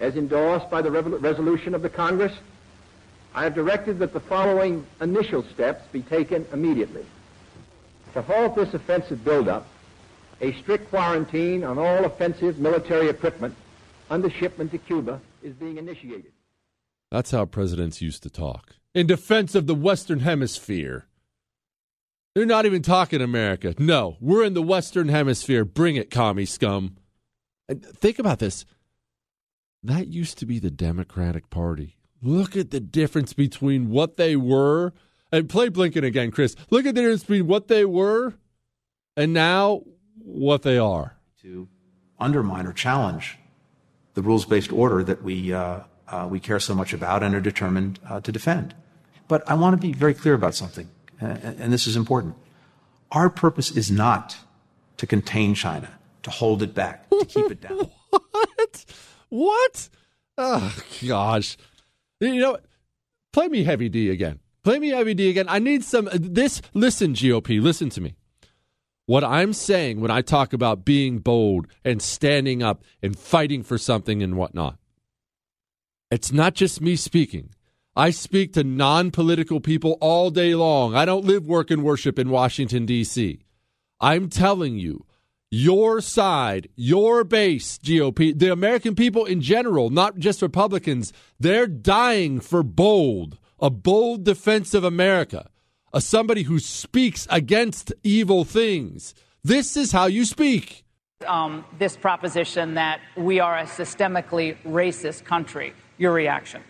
as 0.00 0.16
endorsed 0.16 0.70
by 0.70 0.80
the 0.80 0.90
resolution 0.90 1.74
of 1.74 1.82
the 1.82 1.90
Congress, 1.90 2.32
I 3.34 3.44
have 3.44 3.54
directed 3.54 3.98
that 3.98 4.14
the 4.14 4.20
following 4.20 4.86
initial 5.02 5.42
steps 5.52 5.86
be 5.92 6.00
taken 6.00 6.46
immediately. 6.50 7.04
To 8.14 8.22
halt 8.22 8.56
this 8.56 8.72
offensive 8.72 9.22
buildup, 9.22 9.66
a 10.40 10.54
strict 10.54 10.88
quarantine 10.88 11.62
on 11.62 11.76
all 11.76 12.06
offensive 12.06 12.58
military 12.58 13.10
equipment 13.10 13.54
under 14.08 14.30
shipment 14.30 14.70
to 14.70 14.78
Cuba 14.78 15.20
is 15.42 15.52
being 15.52 15.76
initiated. 15.76 16.32
That's 17.10 17.32
how 17.32 17.44
presidents 17.44 18.00
used 18.00 18.22
to 18.22 18.30
talk 18.30 18.76
in 18.94 19.06
defense 19.06 19.54
of 19.54 19.66
the 19.66 19.74
Western 19.74 20.20
Hemisphere. 20.20 21.06
They're 22.34 22.46
not 22.46 22.66
even 22.66 22.82
talking 22.82 23.20
America. 23.20 23.74
No, 23.78 24.16
we're 24.20 24.44
in 24.44 24.54
the 24.54 24.62
Western 24.62 25.08
Hemisphere. 25.08 25.64
Bring 25.64 25.96
it, 25.96 26.10
commie 26.10 26.46
scum. 26.46 26.96
And 27.68 27.84
think 27.84 28.18
about 28.18 28.38
this. 28.38 28.64
That 29.82 30.08
used 30.08 30.38
to 30.38 30.46
be 30.46 30.58
the 30.58 30.70
Democratic 30.70 31.50
Party. 31.50 31.96
Look 32.22 32.56
at 32.56 32.70
the 32.70 32.80
difference 32.80 33.32
between 33.32 33.90
what 33.90 34.16
they 34.16 34.36
were 34.36 34.92
and 35.32 35.48
play 35.48 35.70
Blinken 35.70 36.04
again, 36.04 36.30
Chris. 36.30 36.54
Look 36.68 36.86
at 36.86 36.94
the 36.94 37.00
difference 37.00 37.22
between 37.22 37.46
what 37.46 37.68
they 37.68 37.84
were 37.84 38.34
and 39.16 39.32
now 39.32 39.82
what 40.18 40.62
they 40.62 40.78
are. 40.78 41.16
To 41.42 41.68
undermine 42.18 42.66
or 42.66 42.72
challenge 42.72 43.38
the 44.14 44.22
rules 44.22 44.44
based 44.44 44.72
order 44.72 45.02
that 45.02 45.22
we 45.22 45.52
uh, 45.52 45.60
uh, 45.60 45.82
we 46.30 46.40
care 46.40 46.60
so 46.60 46.74
much 46.74 46.92
about 46.92 47.22
and 47.22 47.34
are 47.34 47.40
determined 47.40 47.98
uh, 48.08 48.20
to 48.20 48.32
defend. 48.32 48.74
But 49.28 49.48
I 49.48 49.54
want 49.54 49.74
to 49.74 49.80
be 49.80 49.92
very 49.92 50.14
clear 50.14 50.34
about 50.34 50.54
something, 50.54 50.88
and 51.20 51.72
this 51.72 51.86
is 51.86 51.96
important. 51.96 52.34
Our 53.12 53.30
purpose 53.30 53.70
is 53.70 53.90
not 53.90 54.36
to 54.96 55.06
contain 55.06 55.54
China, 55.54 55.88
to 56.22 56.30
hold 56.30 56.62
it 56.62 56.74
back, 56.74 57.08
to 57.10 57.24
keep 57.24 57.50
it 57.50 57.60
down. 57.60 57.90
what? 58.10 58.84
What? 59.28 59.88
Oh, 60.36 60.76
gosh. 61.06 61.56
You 62.20 62.40
know, 62.40 62.58
play 63.32 63.48
me 63.48 63.64
Heavy 63.64 63.88
D 63.88 64.10
again. 64.10 64.40
Play 64.62 64.78
me 64.78 64.88
Heavy 64.88 65.14
D 65.14 65.30
again. 65.30 65.46
I 65.48 65.58
need 65.58 65.84
some. 65.84 66.08
This, 66.12 66.60
listen, 66.74 67.14
GOP, 67.14 67.62
listen 67.62 67.88
to 67.90 68.00
me. 68.00 68.14
What 69.06 69.24
I'm 69.24 69.52
saying 69.52 70.00
when 70.00 70.10
I 70.10 70.22
talk 70.22 70.52
about 70.52 70.84
being 70.84 71.18
bold 71.18 71.66
and 71.84 72.00
standing 72.00 72.62
up 72.62 72.84
and 73.02 73.18
fighting 73.18 73.62
for 73.62 73.76
something 73.76 74.22
and 74.22 74.36
whatnot, 74.36 74.78
it's 76.10 76.32
not 76.32 76.54
just 76.54 76.80
me 76.80 76.96
speaking. 76.96 77.50
I 77.96 78.10
speak 78.10 78.52
to 78.54 78.64
non 78.64 79.10
political 79.10 79.60
people 79.60 79.98
all 80.00 80.30
day 80.30 80.54
long. 80.54 80.94
I 80.94 81.04
don't 81.04 81.24
live, 81.24 81.46
work, 81.46 81.70
and 81.70 81.82
worship 81.82 82.18
in 82.18 82.30
Washington, 82.30 82.86
D.C. 82.86 83.40
I'm 84.00 84.28
telling 84.28 84.78
you, 84.78 85.04
your 85.50 86.00
side, 86.00 86.68
your 86.76 87.24
base, 87.24 87.78
GOP, 87.78 88.38
the 88.38 88.52
American 88.52 88.94
people 88.94 89.24
in 89.24 89.40
general, 89.40 89.90
not 89.90 90.18
just 90.18 90.42
Republicans, 90.42 91.12
they're 91.38 91.66
dying 91.66 92.40
for 92.40 92.62
bold, 92.62 93.38
a 93.60 93.70
bold 93.70 94.24
defense 94.24 94.74
of 94.74 94.84
America, 94.84 95.50
a 95.92 96.00
somebody 96.00 96.44
who 96.44 96.60
speaks 96.60 97.26
against 97.30 97.92
evil 98.04 98.44
things. 98.44 99.14
This 99.42 99.76
is 99.76 99.90
how 99.90 100.06
you 100.06 100.24
speak. 100.24 100.84
Um, 101.26 101.64
this 101.78 101.96
proposition 101.96 102.74
that 102.74 103.00
we 103.16 103.40
are 103.40 103.58
a 103.58 103.64
systemically 103.64 104.56
racist 104.64 105.24
country. 105.24 105.74
Your 106.00 106.12
reaction? 106.12 106.62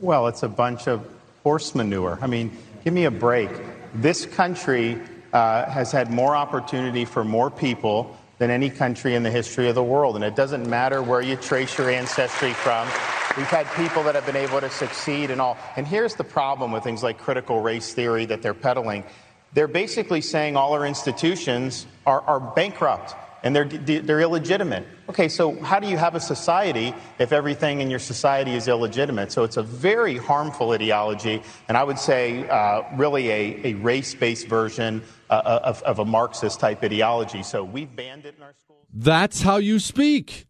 Well, 0.00 0.26
it's 0.26 0.42
a 0.42 0.48
bunch 0.48 0.88
of 0.88 1.08
horse 1.44 1.76
manure. 1.76 2.18
I 2.20 2.26
mean, 2.26 2.50
give 2.82 2.92
me 2.92 3.04
a 3.04 3.10
break. 3.10 3.48
This 3.94 4.26
country 4.26 5.00
uh, 5.32 5.70
has 5.70 5.92
had 5.92 6.10
more 6.10 6.34
opportunity 6.34 7.04
for 7.04 7.22
more 7.22 7.52
people 7.52 8.18
than 8.38 8.50
any 8.50 8.68
country 8.68 9.14
in 9.14 9.22
the 9.22 9.30
history 9.30 9.68
of 9.68 9.76
the 9.76 9.84
world. 9.84 10.16
And 10.16 10.24
it 10.24 10.34
doesn't 10.34 10.68
matter 10.68 11.04
where 11.04 11.20
you 11.20 11.36
trace 11.36 11.78
your 11.78 11.88
ancestry 11.88 12.52
from. 12.52 12.88
We've 13.36 13.46
had 13.46 13.68
people 13.76 14.02
that 14.02 14.16
have 14.16 14.26
been 14.26 14.34
able 14.34 14.60
to 14.60 14.70
succeed 14.70 15.30
and 15.30 15.40
all. 15.40 15.56
And 15.76 15.86
here's 15.86 16.16
the 16.16 16.24
problem 16.24 16.72
with 16.72 16.82
things 16.82 17.00
like 17.00 17.16
critical 17.16 17.60
race 17.60 17.94
theory 17.94 18.24
that 18.24 18.42
they're 18.42 18.54
peddling. 18.54 19.04
They're 19.52 19.68
basically 19.68 20.20
saying 20.20 20.56
all 20.56 20.72
our 20.72 20.84
institutions 20.84 21.86
are, 22.04 22.22
are 22.22 22.40
bankrupt 22.40 23.14
and 23.48 23.56
they're, 23.56 24.00
they're 24.02 24.20
illegitimate. 24.20 24.86
Okay, 25.08 25.26
so 25.26 25.58
how 25.62 25.80
do 25.80 25.88
you 25.88 25.96
have 25.96 26.14
a 26.14 26.20
society 26.20 26.92
if 27.18 27.32
everything 27.32 27.80
in 27.80 27.88
your 27.88 27.98
society 27.98 28.54
is 28.54 28.68
illegitimate? 28.68 29.32
So 29.32 29.42
it's 29.42 29.56
a 29.56 29.62
very 29.62 30.18
harmful 30.18 30.72
ideology, 30.72 31.42
and 31.66 31.74
I 31.74 31.82
would 31.82 31.98
say 31.98 32.46
uh, 32.46 32.82
really 32.94 33.30
a, 33.30 33.60
a 33.68 33.74
race 33.76 34.14
based 34.14 34.48
version 34.48 35.02
uh, 35.30 35.32
uh, 35.32 35.60
of, 35.64 35.82
of 35.84 35.98
a 35.98 36.04
Marxist 36.04 36.60
type 36.60 36.84
ideology. 36.84 37.42
So 37.42 37.64
we've 37.64 37.96
banned 37.96 38.26
it 38.26 38.34
in 38.36 38.42
our 38.42 38.52
schools. 38.52 38.84
That's 38.92 39.40
how 39.40 39.56
you 39.56 39.78
speak. 39.78 40.46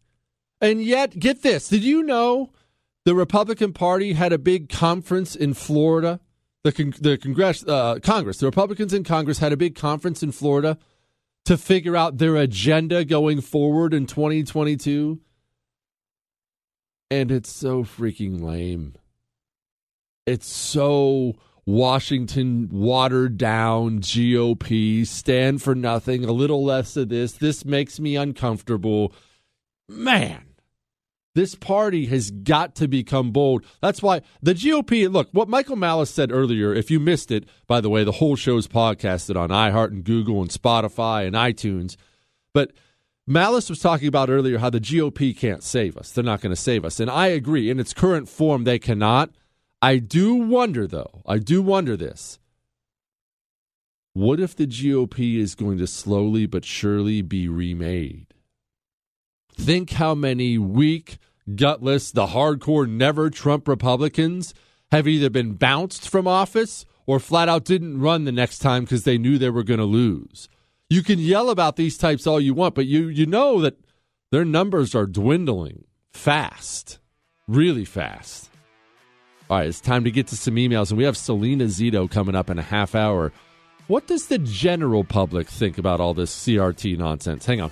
And 0.59 0.83
yet, 0.83 1.17
get 1.17 1.41
this 1.41 1.69
did 1.69 1.85
you 1.85 2.03
know 2.03 2.51
the 3.05 3.15
Republican 3.15 3.71
Party 3.71 4.11
had 4.11 4.33
a 4.33 4.37
big 4.37 4.67
conference 4.67 5.37
in 5.37 5.53
Florida? 5.53 6.19
The, 6.63 6.73
con- 6.73 6.93
the 6.99 7.17
Congress, 7.17 7.63
uh, 7.65 7.99
Congress, 8.03 8.39
the 8.39 8.45
Republicans 8.45 8.93
in 8.93 9.05
Congress 9.05 9.37
had 9.39 9.53
a 9.53 9.57
big 9.57 9.75
conference 9.75 10.21
in 10.21 10.33
Florida 10.33 10.77
to 11.49 11.57
figure 11.57 11.97
out 11.97 12.19
their 12.19 12.35
agenda 12.35 13.03
going 13.03 13.41
forward 13.41 13.91
in 13.91 14.05
2022. 14.05 15.19
And 17.09 17.31
it's 17.31 17.51
so 17.51 17.83
freaking 17.83 18.39
lame. 18.39 18.93
It's 20.27 20.45
so 20.45 21.33
Washington 21.65 22.69
watered 22.71 23.39
down 23.39 23.99
GOP, 24.01 25.07
stand 25.07 25.63
for 25.63 25.73
nothing, 25.73 26.23
a 26.23 26.31
little 26.31 26.63
less 26.63 26.95
of 26.95 27.09
this. 27.09 27.31
This 27.31 27.65
makes 27.65 27.99
me 27.99 28.15
uncomfortable. 28.15 29.11
Man, 29.87 30.48
this 31.35 31.55
party 31.55 32.07
has 32.07 32.31
got 32.31 32.75
to 32.75 32.87
become 32.87 33.31
bold. 33.31 33.65
That's 33.81 34.01
why 34.01 34.21
the 34.41 34.53
GOP, 34.53 35.11
look, 35.11 35.29
what 35.31 35.47
Michael 35.47 35.75
Malice 35.75 36.09
said 36.09 36.31
earlier, 36.31 36.73
if 36.73 36.89
you 36.89 36.99
missed 36.99 37.31
it, 37.31 37.47
by 37.67 37.81
the 37.81 37.89
way, 37.89 38.03
the 38.03 38.13
whole 38.13 38.35
show's 38.35 38.67
podcasted 38.67 39.35
on 39.35 39.49
iHeart 39.49 39.91
and 39.91 40.03
Google 40.03 40.41
and 40.41 40.49
Spotify 40.49 41.25
and 41.25 41.35
iTunes. 41.35 41.95
But 42.53 42.71
Malice 43.27 43.69
was 43.69 43.79
talking 43.79 44.07
about 44.07 44.29
earlier 44.29 44.57
how 44.57 44.71
the 44.71 44.79
GOP 44.79 45.37
can't 45.37 45.63
save 45.63 45.97
us. 45.97 46.11
They're 46.11 46.23
not 46.23 46.41
going 46.41 46.55
to 46.55 46.61
save 46.61 46.83
us. 46.83 46.99
And 46.99 47.11
I 47.11 47.27
agree. 47.27 47.69
In 47.69 47.79
its 47.79 47.93
current 47.93 48.27
form, 48.27 48.63
they 48.63 48.79
cannot. 48.79 49.29
I 49.81 49.97
do 49.97 50.33
wonder, 50.33 50.87
though, 50.87 51.21
I 51.27 51.37
do 51.37 51.61
wonder 51.61 51.95
this. 51.95 52.39
What 54.13 54.39
if 54.39 54.55
the 54.55 54.65
GOP 54.65 55.37
is 55.37 55.53
going 55.53 55.77
to 55.77 55.87
slowly 55.87 56.47
but 56.47 56.65
surely 56.65 57.21
be 57.21 57.47
remade? 57.47 58.28
Think 59.59 59.91
how 59.91 60.15
many 60.15 60.57
weak, 60.57 61.17
gutless, 61.55 62.11
the 62.11 62.27
hardcore 62.27 62.89
never 62.89 63.29
Trump 63.29 63.67
Republicans 63.67 64.53
have 64.91 65.07
either 65.07 65.29
been 65.29 65.53
bounced 65.53 66.09
from 66.09 66.27
office 66.27 66.85
or 67.05 67.19
flat 67.19 67.49
out 67.49 67.65
didn't 67.65 67.99
run 67.99 68.23
the 68.23 68.31
next 68.31 68.59
time 68.59 68.83
because 68.83 69.03
they 69.03 69.17
knew 69.17 69.37
they 69.37 69.49
were 69.49 69.63
going 69.63 69.79
to 69.79 69.85
lose. 69.85 70.49
You 70.89 71.03
can 71.03 71.19
yell 71.19 71.49
about 71.51 71.75
these 71.75 71.97
types 71.97 72.25
all 72.25 72.39
you 72.39 72.55
want, 72.55 72.73
but 72.73 72.87
you 72.87 73.09
you 73.09 73.27
know 73.27 73.61
that 73.61 73.77
their 74.31 74.45
numbers 74.45 74.95
are 74.95 75.05
dwindling 75.05 75.83
fast, 76.13 76.97
really 77.47 77.85
fast. 77.85 78.49
All 79.49 79.57
right, 79.57 79.67
it's 79.67 79.81
time 79.81 80.03
to 80.03 80.11
get 80.11 80.27
to 80.27 80.37
some 80.37 80.55
emails, 80.55 80.89
and 80.89 80.97
we 80.97 81.03
have 81.03 81.17
Selena 81.17 81.65
Zito 81.65 82.09
coming 82.09 82.35
up 82.35 82.49
in 82.49 82.57
a 82.57 82.63
half 82.63 82.95
hour. 82.95 83.31
What 83.87 84.07
does 84.07 84.27
the 84.27 84.37
general 84.37 85.03
public 85.03 85.47
think 85.47 85.77
about 85.77 85.99
all 85.99 86.13
this 86.13 86.33
CRT 86.33 86.97
nonsense? 86.97 87.45
Hang 87.45 87.61
on. 87.61 87.71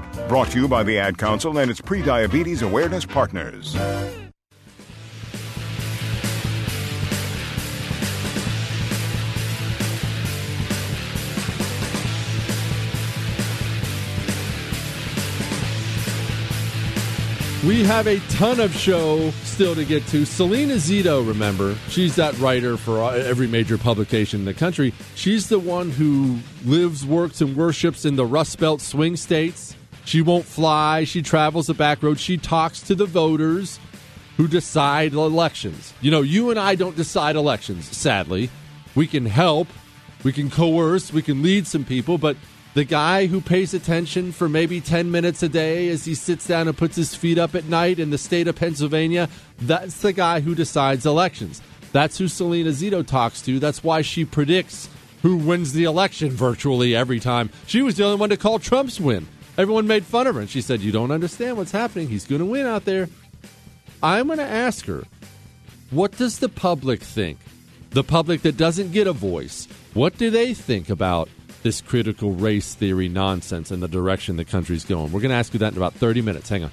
Brought 0.31 0.51
to 0.51 0.61
you 0.61 0.69
by 0.69 0.83
the 0.83 0.97
Ad 0.97 1.17
Council 1.17 1.57
and 1.57 1.69
its 1.69 1.81
pre 1.81 2.01
diabetes 2.01 2.61
awareness 2.61 3.05
partners. 3.05 3.75
We 17.65 17.83
have 17.83 18.07
a 18.07 18.19
ton 18.29 18.61
of 18.61 18.73
show 18.73 19.31
still 19.43 19.75
to 19.75 19.83
get 19.83 20.07
to. 20.07 20.23
Selena 20.23 20.75
Zito, 20.75 21.27
remember, 21.27 21.75
she's 21.89 22.15
that 22.15 22.39
writer 22.39 22.77
for 22.77 23.13
every 23.13 23.47
major 23.47 23.77
publication 23.77 24.39
in 24.39 24.45
the 24.45 24.53
country. 24.53 24.93
She's 25.15 25.49
the 25.49 25.59
one 25.59 25.89
who 25.89 26.39
lives, 26.63 27.05
works, 27.05 27.41
and 27.41 27.53
worships 27.57 28.05
in 28.05 28.15
the 28.15 28.25
Rust 28.25 28.59
Belt 28.59 28.79
swing 28.79 29.17
states. 29.17 29.75
She 30.05 30.21
won't 30.21 30.45
fly. 30.45 31.03
She 31.03 31.21
travels 31.21 31.67
the 31.67 31.73
back 31.73 32.01
road. 32.03 32.19
She 32.19 32.37
talks 32.37 32.81
to 32.81 32.95
the 32.95 33.05
voters 33.05 33.79
who 34.37 34.47
decide 34.47 35.13
elections. 35.13 35.93
You 36.01 36.11
know, 36.11 36.21
you 36.21 36.49
and 36.49 36.59
I 36.59 36.75
don't 36.75 36.95
decide 36.95 37.35
elections, 37.35 37.85
sadly. 37.95 38.49
We 38.95 39.07
can 39.07 39.25
help, 39.25 39.67
we 40.23 40.33
can 40.33 40.49
coerce, 40.49 41.13
we 41.13 41.21
can 41.21 41.41
lead 41.41 41.67
some 41.67 41.85
people, 41.85 42.17
but 42.17 42.35
the 42.73 42.83
guy 42.83 43.27
who 43.27 43.41
pays 43.41 43.73
attention 43.73 44.31
for 44.31 44.47
maybe 44.47 44.79
10 44.79 45.11
minutes 45.11 45.43
a 45.43 45.49
day 45.49 45.89
as 45.89 46.05
he 46.05 46.15
sits 46.15 46.47
down 46.47 46.67
and 46.67 46.77
puts 46.77 46.95
his 46.95 47.13
feet 47.13 47.37
up 47.37 47.53
at 47.53 47.65
night 47.65 47.99
in 47.99 48.09
the 48.09 48.17
state 48.17 48.47
of 48.47 48.55
Pennsylvania, 48.55 49.29
that's 49.59 50.01
the 50.01 50.13
guy 50.13 50.39
who 50.39 50.55
decides 50.55 51.05
elections. 51.05 51.61
That's 51.91 52.17
who 52.17 52.27
Selena 52.27 52.69
Zito 52.69 53.05
talks 53.05 53.41
to. 53.43 53.59
That's 53.59 53.83
why 53.83 54.01
she 54.01 54.23
predicts 54.23 54.89
who 55.21 55.35
wins 55.35 55.73
the 55.73 55.83
election 55.83 56.31
virtually 56.31 56.95
every 56.95 57.19
time. 57.19 57.49
She 57.67 57.81
was 57.81 57.95
the 57.95 58.05
only 58.05 58.17
one 58.17 58.29
to 58.29 58.37
call 58.37 58.57
Trump's 58.59 58.99
win. 58.99 59.27
Everyone 59.57 59.87
made 59.87 60.05
fun 60.05 60.27
of 60.27 60.35
her, 60.35 60.41
and 60.41 60.49
she 60.49 60.61
said, 60.61 60.81
You 60.81 60.91
don't 60.91 61.11
understand 61.11 61.57
what's 61.57 61.71
happening. 61.71 62.07
He's 62.07 62.25
going 62.25 62.39
to 62.39 62.45
win 62.45 62.65
out 62.65 62.85
there. 62.85 63.09
I'm 64.01 64.27
going 64.27 64.39
to 64.39 64.43
ask 64.43 64.85
her, 64.85 65.03
What 65.89 66.17
does 66.17 66.39
the 66.39 66.49
public 66.49 67.01
think? 67.01 67.39
The 67.91 68.03
public 68.03 68.41
that 68.43 68.55
doesn't 68.55 68.93
get 68.93 69.07
a 69.07 69.13
voice, 69.13 69.67
what 69.93 70.17
do 70.17 70.29
they 70.29 70.53
think 70.53 70.89
about 70.89 71.27
this 71.63 71.81
critical 71.81 72.31
race 72.31 72.73
theory 72.73 73.09
nonsense 73.09 73.69
and 73.69 73.83
the 73.83 73.87
direction 73.89 74.37
the 74.37 74.45
country's 74.45 74.85
going? 74.85 75.11
We're 75.11 75.19
going 75.19 75.31
to 75.31 75.35
ask 75.35 75.53
you 75.53 75.59
that 75.59 75.73
in 75.73 75.77
about 75.77 75.93
30 75.93 76.21
minutes. 76.21 76.47
Hang 76.47 76.63
on. 76.63 76.71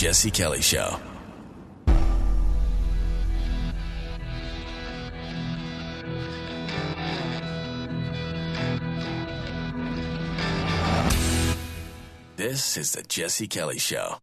Jesse 0.00 0.30
Kelly 0.30 0.62
Show. 0.62 0.98
This 12.36 12.78
is 12.78 12.92
the 12.92 13.02
Jesse 13.02 13.46
Kelly 13.46 13.78
Show. 13.78 14.16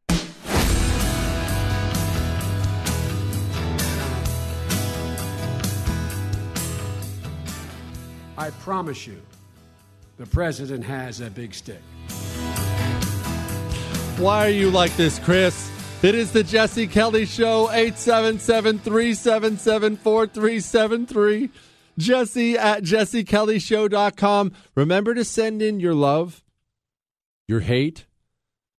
I 8.35 8.49
promise 8.61 9.05
you, 9.05 9.21
the 10.17 10.25
president 10.25 10.83
has 10.85 11.21
a 11.21 11.29
big 11.29 11.53
stick. 11.53 11.83
Why 14.17 14.47
are 14.47 14.49
you 14.49 14.71
like 14.71 14.95
this, 14.97 15.19
Chris? 15.19 15.69
It 16.01 16.15
is 16.15 16.31
the 16.31 16.43
Jesse 16.43 16.87
Kelly 16.87 17.27
Show, 17.27 17.69
877 17.69 18.79
377 18.79 19.97
4373. 19.97 21.49
Jesse 21.99 22.57
at 22.57 22.81
jessekellyshow.com. 22.81 24.53
Remember 24.73 25.13
to 25.13 25.23
send 25.23 25.61
in 25.61 25.79
your 25.79 25.93
love, 25.93 26.43
your 27.47 27.59
hate, 27.59 28.07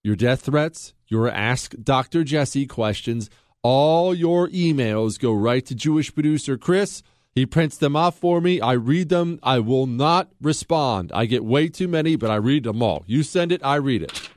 your 0.02 0.16
death 0.16 0.40
threats, 0.40 0.93
your 1.06 1.31
Ask 1.31 1.73
Dr. 1.81 2.24
Jesse 2.24 2.66
questions. 2.66 3.31
All 3.62 4.12
your 4.12 4.48
emails 4.48 5.20
go 5.20 5.32
right 5.32 5.65
to 5.66 5.74
Jewish 5.77 6.12
producer 6.12 6.59
Chris. 6.59 7.05
He 7.32 7.47
prints 7.47 7.77
them 7.77 7.94
off 7.94 8.19
for 8.19 8.40
me. 8.40 8.60
I 8.60 8.73
read 8.73 9.09
them. 9.09 9.39
I 9.44 9.60
will 9.60 9.86
not 9.86 10.32
respond. 10.40 11.12
I 11.15 11.27
get 11.27 11.44
way 11.44 11.69
too 11.69 11.86
many, 11.86 12.16
but 12.16 12.28
I 12.28 12.36
read 12.36 12.65
them 12.65 12.82
all. 12.82 13.05
You 13.06 13.23
send 13.23 13.52
it, 13.52 13.65
I 13.65 13.77
read 13.77 14.02
it. 14.02 14.31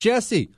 Jesse, 0.00 0.50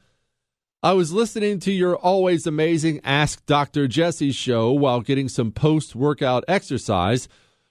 I 0.85 0.93
was 0.93 1.13
listening 1.13 1.59
to 1.61 1.73
your 1.73 1.97
always 1.97 2.47
amazing 2.47 3.01
Ask 3.03 3.45
Dr. 3.45 3.89
Jesse 3.89 4.31
show 4.31 4.71
while 4.71 5.01
getting 5.01 5.29
some 5.29 5.51
post 5.51 5.97
workout 5.97 6.45
exercise 6.47 7.27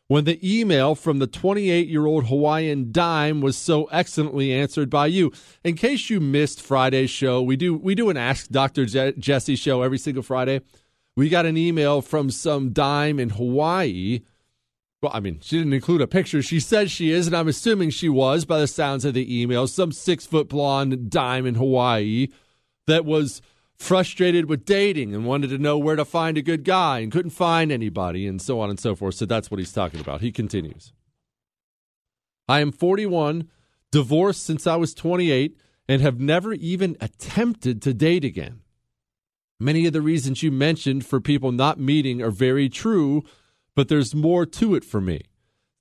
when 0.09 0.25
the 0.25 0.37
email 0.43 0.95
from 0.95 1.19
the 1.19 1.27
28 1.27 1.87
year 1.87 2.05
old 2.05 2.27
Hawaiian 2.27 2.91
dime 2.91 3.39
was 3.39 3.55
so 3.55 3.85
excellently 3.85 4.51
answered 4.51 4.89
by 4.89 5.05
you. 5.07 5.31
In 5.63 5.77
case 5.77 6.09
you 6.09 6.19
missed 6.19 6.61
Friday's 6.61 7.09
show, 7.09 7.41
we 7.41 7.55
do 7.55 7.77
we 7.77 7.95
do 7.95 8.09
an 8.09 8.17
Ask 8.17 8.49
Dr. 8.49 8.85
Je- 8.85 9.13
Jesse 9.17 9.55
show 9.55 9.81
every 9.81 9.97
single 9.97 10.23
Friday. 10.23 10.59
We 11.15 11.29
got 11.29 11.45
an 11.45 11.55
email 11.55 12.01
from 12.01 12.31
some 12.31 12.73
dime 12.73 13.17
in 13.17 13.29
Hawaii. 13.29 14.23
Well, 15.01 15.11
I 15.13 15.19
mean, 15.19 15.39
she 15.41 15.57
didn't 15.57 15.73
include 15.73 16.01
a 16.01 16.07
picture. 16.07 16.43
She 16.43 16.59
says 16.59 16.91
she 16.91 17.11
is, 17.11 17.25
and 17.25 17.35
I'm 17.35 17.47
assuming 17.47 17.89
she 17.89 18.07
was 18.09 18.45
by 18.45 18.59
the 18.59 18.67
sounds 18.67 19.03
of 19.03 19.15
the 19.15 19.41
email. 19.41 19.65
Some 19.65 19.91
six 19.91 20.27
foot 20.27 20.47
blonde 20.49 21.09
dime 21.09 21.47
in 21.47 21.55
Hawaii 21.55 22.27
that 22.85 23.03
was 23.03 23.41
frustrated 23.75 24.47
with 24.47 24.63
dating 24.63 25.15
and 25.15 25.25
wanted 25.25 25.49
to 25.49 25.57
know 25.57 25.75
where 25.75 25.95
to 25.95 26.05
find 26.05 26.37
a 26.37 26.41
good 26.43 26.63
guy 26.63 26.99
and 26.99 27.11
couldn't 27.11 27.31
find 27.31 27.71
anybody 27.71 28.27
and 28.27 28.39
so 28.39 28.59
on 28.59 28.69
and 28.69 28.79
so 28.79 28.95
forth. 28.95 29.15
So 29.15 29.25
that's 29.25 29.49
what 29.49 29.59
he's 29.59 29.73
talking 29.73 29.99
about. 29.99 30.21
He 30.21 30.31
continues 30.31 30.93
I 32.47 32.59
am 32.59 32.71
41, 32.71 33.49
divorced 33.91 34.43
since 34.43 34.67
I 34.67 34.75
was 34.75 34.93
28, 34.93 35.57
and 35.87 36.01
have 36.01 36.19
never 36.19 36.53
even 36.53 36.95
attempted 37.01 37.81
to 37.81 37.93
date 37.93 38.23
again. 38.23 38.61
Many 39.59 39.87
of 39.87 39.93
the 39.93 40.01
reasons 40.01 40.43
you 40.43 40.51
mentioned 40.51 41.05
for 41.05 41.19
people 41.19 41.51
not 41.51 41.79
meeting 41.79 42.21
are 42.21 42.31
very 42.31 42.69
true, 42.69 43.23
but 43.75 43.87
there's 43.87 44.15
more 44.15 44.45
to 44.45 44.75
it 44.75 44.83
for 44.83 45.01
me. 45.01 45.21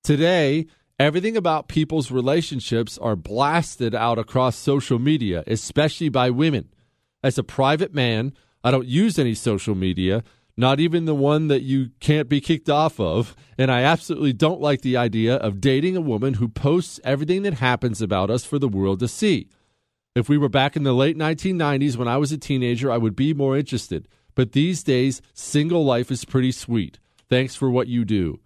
Today, 0.03 0.67
everything 0.99 1.37
about 1.37 1.69
people's 1.69 2.11
relationships 2.11 2.99
are 2.99 3.17
blasted 3.17 3.95
out 3.95 4.19
across 4.19 4.57
social 4.57 4.99
media, 4.99 5.45
especially 5.47 6.09
by 6.09 6.31
women. 6.31 6.69
As 7.23 7.39
a 7.39 7.43
private 7.43 7.95
man, 7.95 8.33
I 8.65 8.71
don't 8.71 8.87
use 8.87 9.19
any 9.19 9.35
social 9.35 9.75
media, 9.75 10.23
not 10.57 10.81
even 10.81 11.07
the 11.07 11.15
one 11.15 11.49
that 11.49 11.63
you 11.63 11.91
can't 12.01 12.29
be 12.29 12.41
kicked 12.41 12.69
off 12.69 13.01
of. 13.01 13.35
And 13.57 13.71
I 13.71 13.83
absolutely 13.83 14.33
don't 14.33 14.61
like 14.61 14.83
the 14.83 14.97
idea 14.97 15.37
of 15.37 15.61
dating 15.61 15.97
a 15.97 16.03
woman 16.03 16.35
who 16.35 16.49
posts 16.49 17.01
everything 17.05 17.43
that 17.43 17.55
happens 17.55 18.03
about 18.03 18.31
us 18.31 18.45
for 18.45 18.59
the 18.59 18.69
world 18.69 19.01
to 19.01 19.09
see. 19.09 19.49
If 20.15 20.29
we 20.29 20.39
were 20.39 20.49
back 20.49 20.77
in 20.77 20.83
the 20.83 20.93
late 20.93 21.17
1990s 21.17 21.97
when 21.97 22.09
I 22.09 22.17
was 22.17 22.33
a 22.33 22.39
teenager, 22.39 22.91
I 22.91 22.99
would 22.99 23.17
be 23.17 23.33
more 23.33 23.57
interested. 23.57 24.09
But 24.35 24.53
these 24.53 24.83
days, 24.83 25.23
single 25.35 25.85
life 25.85 26.11
is 26.11 26.25
pretty 26.25 26.53
sweet. 26.53 26.99
Thanks 27.31 27.55
for 27.55 27.71
what 27.71 27.87
you 27.87 28.05
do. 28.05 28.41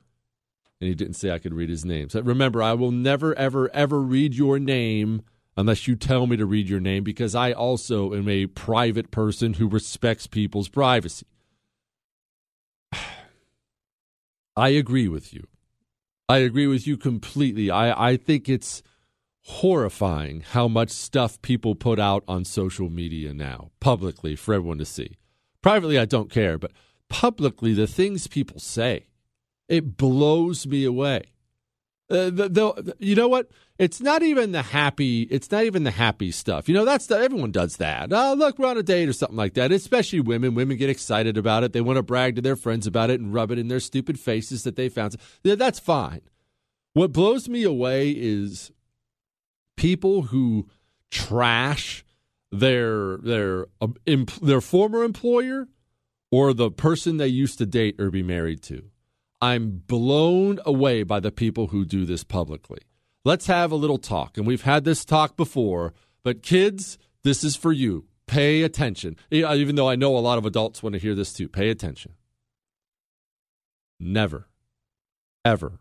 And 0.81 0.89
he 0.89 0.95
didn't 0.95 1.15
say 1.15 1.31
I 1.31 1.39
could 1.39 1.55
read 1.55 1.71
his 1.71 1.85
name. 1.85 2.11
So 2.11 2.21
remember, 2.21 2.63
I 2.63 2.75
will 2.75 2.91
never, 2.91 3.35
ever, 3.35 3.71
ever 3.75 4.01
read 4.01 4.35
your 4.35 4.59
name 4.59 5.23
unless 5.57 5.89
you 5.89 5.97
tell 5.97 6.27
me 6.27 6.37
to 6.37 6.45
read 6.45 6.69
your 6.69 6.81
name 6.81 7.03
because 7.03 7.35
I 7.35 7.53
also 7.53 8.13
am 8.13 8.29
a 8.29 8.47
private 8.47 9.11
person 9.11 9.55
who 9.55 9.69
respects 9.69 10.27
people's 10.27 10.69
privacy. 10.69 11.27
I 14.57 14.69
agree 14.69 15.09
with 15.09 15.33
you. 15.33 15.47
I 16.29 16.39
agree 16.39 16.67
with 16.67 16.87
you 16.87 16.97
completely. 16.97 17.71
I, 17.71 18.11
I 18.11 18.17
think 18.17 18.49
it's 18.49 18.83
horrifying 19.43 20.41
how 20.41 20.69
much 20.69 20.91
stuff 20.91 21.41
people 21.43 21.75
put 21.75 21.99
out 21.99 22.25
on 22.27 22.45
social 22.45 22.89
media 22.89 23.33
now, 23.35 23.71
publicly, 23.81 24.37
for 24.37 24.55
everyone 24.55 24.79
to 24.79 24.87
see. 24.87 25.17
Privately, 25.63 25.99
I 25.99 26.07
don't 26.07 26.31
care, 26.31 26.59
but 26.59 26.73
publicly, 27.09 27.75
the 27.75 27.87
things 27.87 28.27
people 28.27 28.59
say, 28.59 29.07
it 29.69 29.97
blows 29.97 30.67
me 30.67 30.85
away. 30.85 31.23
Uh, 32.11 32.29
the, 32.31 32.95
you 32.99 33.15
know 33.15 33.29
what? 33.29 33.51
It's 33.79 34.01
not 34.01 34.23
even 34.23 34.53
the 34.53 34.63
happy. 34.63 35.23
It's 35.23 35.51
not 35.51 35.65
even 35.65 35.85
the 35.85 35.91
happy 35.91 36.31
stuff. 36.31 36.69
You 36.69 36.75
know, 36.75 36.85
that's 36.85 37.07
the, 37.07 37.17
everyone 37.17 37.51
does 37.51 37.79
that. 37.79 38.13
Oh, 38.13 38.35
look, 38.35 38.59
we're 38.59 38.69
on 38.69 38.79
a 38.79 38.83
date 38.83 39.09
or 39.09 39.13
something 39.13 39.37
like 39.37 39.55
that. 39.55 39.73
Especially 39.73 40.21
women. 40.21 40.55
Women 40.55 40.77
get 40.77 40.91
excited 40.91 41.37
about 41.39 41.65
it. 41.65 41.73
They 41.73 41.81
want 41.81 41.97
to 41.97 42.03
brag 42.03 42.37
to 42.37 42.43
their 42.43 42.57
friends 42.57 42.87
about 42.87 43.11
it 43.11 43.21
and 43.21 43.33
rub 43.33 43.51
it 43.51 43.59
in 43.59 43.69
their 43.69 43.81
stupid 43.81 44.21
faces 44.21 44.65
that 44.65 44.77
they 44.77 44.89
found. 44.89 45.17
Yeah, 45.43 45.55
that's 45.55 45.81
fine. 45.81 46.21
What 46.93 47.13
blows 47.13 47.49
me 47.49 47.65
away 47.65 48.11
is 48.11 48.71
people 49.77 50.23
who 50.23 50.69
trash 51.11 52.05
their 52.53 53.17
their 53.19 53.67
uh, 53.81 53.89
their 54.41 54.61
former 54.61 55.03
employer 55.03 55.69
or 56.35 56.53
the 56.53 56.69
person 56.69 57.17
they 57.17 57.29
used 57.29 57.59
to 57.59 57.65
date 57.65 57.95
or 58.01 58.11
be 58.11 58.21
married 58.21 58.61
to. 58.61 58.83
I'm 59.41 59.85
blown 59.87 60.59
away 60.67 61.05
by 61.05 61.21
the 61.21 61.31
people 61.31 61.69
who 61.69 61.85
do 61.85 62.05
this 62.05 62.25
publicly. 62.25 62.81
Let's 63.25 63.47
have 63.47 63.71
a 63.71 63.77
little 63.77 63.99
talk. 63.99 64.37
And 64.37 64.45
we've 64.45 64.63
had 64.63 64.83
this 64.83 65.05
talk 65.05 65.37
before, 65.37 65.95
but 66.25 66.43
kids, 66.43 66.99
this 67.23 67.45
is 67.45 67.55
for 67.55 67.71
you. 67.71 68.07
Pay 68.27 68.63
attention. 68.63 69.15
Even 69.31 69.77
though 69.77 69.89
I 69.89 69.95
know 69.95 70.17
a 70.17 70.19
lot 70.19 70.39
of 70.39 70.45
adults 70.45 70.83
want 70.83 70.95
to 70.95 70.99
hear 70.99 71.15
this 71.15 71.33
too. 71.33 71.49
Pay 71.49 71.71
attention. 71.71 72.15
Never, 74.01 74.49
ever, 75.45 75.79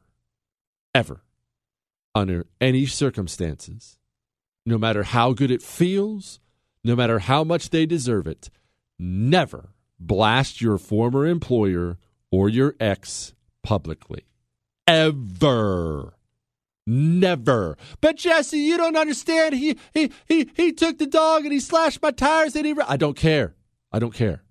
ever, 0.94 1.24
under 2.14 2.46
any 2.62 2.86
circumstances, 2.86 3.98
no 4.68 4.78
matter 4.78 5.02
how 5.02 5.34
good 5.34 5.50
it 5.50 5.64
feels, 5.64 6.40
no 6.84 6.96
matter 6.96 7.18
how 7.18 7.44
much 7.44 7.72
they 7.72 7.88
deserve 7.88 8.28
it, 8.28 8.52
never 9.00 9.73
blast 10.08 10.62
your 10.62 10.78
former 10.78 11.26
employer 11.26 11.98
or 12.32 12.50
your 12.50 12.76
ex 12.80 13.34
publicly. 13.64 14.26
Ever. 14.88 16.16
Never. 16.86 17.78
But 18.02 18.18
Jesse, 18.18 18.58
you 18.58 18.76
don't 18.76 18.98
understand. 18.98 19.56
He 19.56 19.78
he 19.94 20.12
he 20.28 20.50
he 20.54 20.74
took 20.74 20.98
the 20.98 21.08
dog 21.08 21.44
and 21.44 21.54
he 21.54 21.60
slashed 21.60 22.02
my 22.02 22.12
tires 22.12 22.56
and 22.56 22.66
he 22.66 22.76
I 22.86 22.98
don't 22.98 23.16
care. 23.16 23.56
I 23.92 24.00
don't 24.00 24.14
care. 24.14 24.44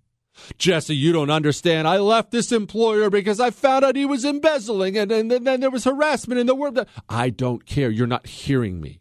Jesse, 0.56 0.96
you 0.96 1.12
don't 1.12 1.30
understand. 1.30 1.86
I 1.86 1.98
left 1.98 2.30
this 2.30 2.52
employer 2.52 3.10
because 3.10 3.38
I 3.38 3.50
found 3.50 3.84
out 3.84 3.96
he 3.96 4.06
was 4.06 4.24
embezzling 4.24 4.96
and, 4.96 5.12
and, 5.12 5.30
and 5.30 5.46
then 5.46 5.60
there 5.60 5.70
was 5.70 5.84
harassment 5.84 6.40
in 6.40 6.46
the 6.46 6.54
world. 6.54 6.86
I 7.08 7.28
don't 7.28 7.66
care. 7.66 7.90
You're 7.90 8.06
not 8.06 8.26
hearing 8.26 8.80
me. 8.80 9.00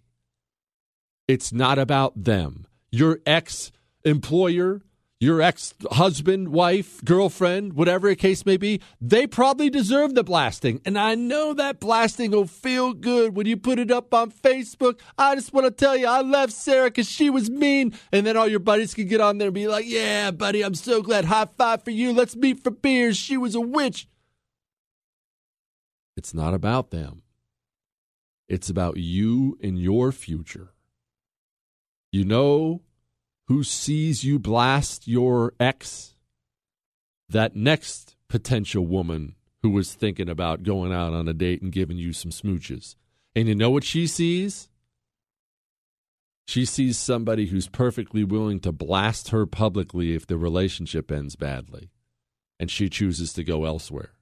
It's 1.29 1.53
not 1.53 1.79
about 1.79 2.21
them. 2.21 2.67
Your 2.91 3.19
ex 3.25 3.71
employer 4.03 4.81
your 5.21 5.39
ex 5.39 5.75
husband, 5.91 6.49
wife, 6.49 7.05
girlfriend, 7.05 7.73
whatever 7.73 8.09
the 8.09 8.15
case 8.15 8.43
may 8.43 8.57
be, 8.57 8.81
they 8.99 9.27
probably 9.27 9.69
deserve 9.69 10.15
the 10.15 10.23
blasting. 10.23 10.81
And 10.83 10.97
I 10.97 11.13
know 11.13 11.53
that 11.53 11.79
blasting 11.79 12.31
will 12.31 12.47
feel 12.47 12.93
good 12.93 13.35
when 13.35 13.45
you 13.45 13.55
put 13.55 13.77
it 13.77 13.91
up 13.91 14.15
on 14.15 14.31
Facebook. 14.31 14.99
I 15.19 15.35
just 15.35 15.53
want 15.53 15.67
to 15.67 15.71
tell 15.71 15.95
you, 15.95 16.07
I 16.07 16.21
left 16.21 16.51
Sarah 16.51 16.87
because 16.87 17.07
she 17.07 17.29
was 17.29 17.51
mean. 17.51 17.93
And 18.11 18.25
then 18.25 18.35
all 18.35 18.47
your 18.47 18.59
buddies 18.59 18.95
can 18.95 19.07
get 19.07 19.21
on 19.21 19.37
there 19.37 19.49
and 19.49 19.55
be 19.55 19.67
like, 19.67 19.85
yeah, 19.87 20.31
buddy, 20.31 20.63
I'm 20.63 20.73
so 20.73 21.03
glad. 21.03 21.25
High 21.25 21.45
five 21.55 21.83
for 21.83 21.91
you. 21.91 22.13
Let's 22.13 22.35
meet 22.35 22.63
for 22.63 22.71
beers. 22.71 23.15
She 23.15 23.37
was 23.37 23.53
a 23.53 23.61
witch. 23.61 24.07
It's 26.17 26.33
not 26.33 26.55
about 26.55 26.89
them, 26.89 27.21
it's 28.49 28.71
about 28.71 28.97
you 28.97 29.57
and 29.61 29.77
your 29.77 30.11
future. 30.11 30.73
You 32.11 32.25
know 32.25 32.81
who 33.47 33.63
sees 33.63 34.23
you 34.23 34.39
blast 34.39 35.07
your 35.07 35.53
ex, 35.59 36.15
that 37.29 37.55
next 37.55 38.15
potential 38.27 38.85
woman 38.85 39.35
who 39.61 39.69
was 39.69 39.93
thinking 39.93 40.29
about 40.29 40.63
going 40.63 40.91
out 40.91 41.13
on 41.13 41.27
a 41.27 41.33
date 41.33 41.61
and 41.61 41.71
giving 41.71 41.97
you 41.97 42.13
some 42.13 42.31
smooches. 42.31 42.95
And 43.35 43.47
you 43.47 43.55
know 43.55 43.69
what 43.69 43.83
she 43.83 44.07
sees? 44.07 44.69
She 46.47 46.65
sees 46.65 46.97
somebody 46.97 47.45
who's 47.45 47.67
perfectly 47.67 48.23
willing 48.23 48.59
to 48.61 48.71
blast 48.71 49.29
her 49.29 49.45
publicly 49.45 50.15
if 50.15 50.27
the 50.27 50.37
relationship 50.37 51.11
ends 51.11 51.35
badly. 51.35 51.91
And 52.59 52.69
she 52.69 52.89
chooses 52.89 53.33
to 53.33 53.43
go 53.43 53.65
elsewhere. 53.65 54.13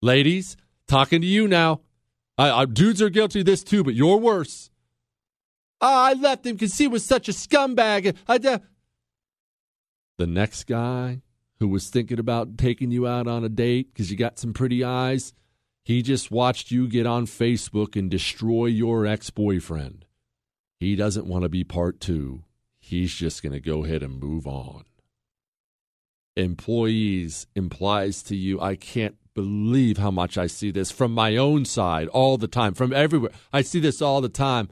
Ladies, 0.00 0.56
talking 0.88 1.20
to 1.20 1.26
you 1.26 1.48
now. 1.48 1.80
I, 2.36 2.50
I, 2.50 2.64
dudes 2.66 3.00
are 3.00 3.08
guilty 3.08 3.40
of 3.40 3.46
this 3.46 3.62
too, 3.62 3.84
but 3.84 3.94
you're 3.94 4.16
worse. 4.16 4.70
Oh, 5.82 5.88
I 5.88 6.12
left 6.12 6.46
him 6.46 6.54
because 6.54 6.78
he 6.78 6.86
was 6.86 7.04
such 7.04 7.28
a 7.28 7.32
scumbag. 7.32 8.16
I, 8.28 8.36
uh... 8.36 8.58
The 10.16 10.28
next 10.28 10.64
guy 10.64 11.22
who 11.58 11.66
was 11.66 11.90
thinking 11.90 12.20
about 12.20 12.56
taking 12.56 12.92
you 12.92 13.08
out 13.08 13.26
on 13.26 13.42
a 13.42 13.48
date 13.48 13.92
because 13.92 14.08
you 14.10 14.16
got 14.16 14.38
some 14.38 14.52
pretty 14.52 14.84
eyes, 14.84 15.34
he 15.84 16.00
just 16.00 16.30
watched 16.30 16.70
you 16.70 16.86
get 16.86 17.06
on 17.06 17.26
Facebook 17.26 17.96
and 17.96 18.08
destroy 18.08 18.66
your 18.66 19.06
ex 19.06 19.30
boyfriend. 19.30 20.04
He 20.78 20.94
doesn't 20.94 21.26
want 21.26 21.42
to 21.42 21.48
be 21.48 21.64
part 21.64 21.98
two. 21.98 22.44
He's 22.78 23.12
just 23.12 23.42
going 23.42 23.52
to 23.52 23.60
go 23.60 23.84
ahead 23.84 24.04
and 24.04 24.20
move 24.20 24.46
on. 24.46 24.84
Employees 26.36 27.48
implies 27.56 28.22
to 28.24 28.36
you, 28.36 28.60
I 28.60 28.76
can't 28.76 29.16
believe 29.34 29.98
how 29.98 30.10
much 30.12 30.38
I 30.38 30.46
see 30.46 30.70
this 30.70 30.92
from 30.92 31.12
my 31.12 31.36
own 31.36 31.64
side 31.64 32.06
all 32.08 32.38
the 32.38 32.48
time, 32.48 32.74
from 32.74 32.92
everywhere. 32.92 33.32
I 33.52 33.62
see 33.62 33.80
this 33.80 34.00
all 34.00 34.20
the 34.20 34.28
time. 34.28 34.68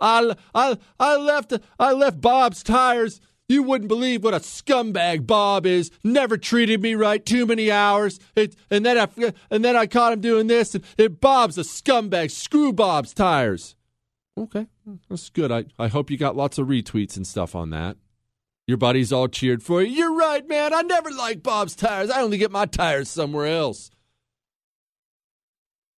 I, 0.00 0.34
I, 0.54 0.78
I 0.98 1.16
left 1.16 1.52
I 1.78 1.92
left 1.92 2.20
Bob's 2.20 2.62
tires. 2.62 3.20
You 3.48 3.64
wouldn't 3.64 3.88
believe 3.88 4.22
what 4.22 4.32
a 4.32 4.38
scumbag 4.38 5.26
Bob 5.26 5.66
is. 5.66 5.90
Never 6.04 6.36
treated 6.36 6.80
me 6.80 6.94
right. 6.94 7.24
Too 7.24 7.46
many 7.46 7.70
hours. 7.70 8.20
It, 8.36 8.54
and 8.70 8.86
then 8.86 8.96
I 8.96 9.08
and 9.50 9.64
then 9.64 9.76
I 9.76 9.86
caught 9.86 10.12
him 10.12 10.20
doing 10.20 10.46
this. 10.46 10.74
And, 10.74 10.84
and 10.96 11.20
Bob's 11.20 11.58
a 11.58 11.62
scumbag. 11.62 12.30
Screw 12.30 12.72
Bob's 12.72 13.12
tires. 13.12 13.74
Okay, 14.38 14.68
that's 15.08 15.28
good. 15.30 15.50
I, 15.50 15.64
I 15.78 15.88
hope 15.88 16.10
you 16.10 16.16
got 16.16 16.36
lots 16.36 16.58
of 16.58 16.68
retweets 16.68 17.16
and 17.16 17.26
stuff 17.26 17.54
on 17.54 17.70
that. 17.70 17.96
Your 18.66 18.76
buddies 18.76 19.12
all 19.12 19.26
cheered 19.26 19.64
for 19.64 19.82
you. 19.82 19.90
You're 19.90 20.14
right, 20.14 20.46
man. 20.46 20.72
I 20.72 20.82
never 20.82 21.10
like 21.10 21.42
Bob's 21.42 21.74
tires. 21.74 22.08
I 22.08 22.22
only 22.22 22.38
get 22.38 22.52
my 22.52 22.66
tires 22.66 23.08
somewhere 23.08 23.46
else. 23.46 23.90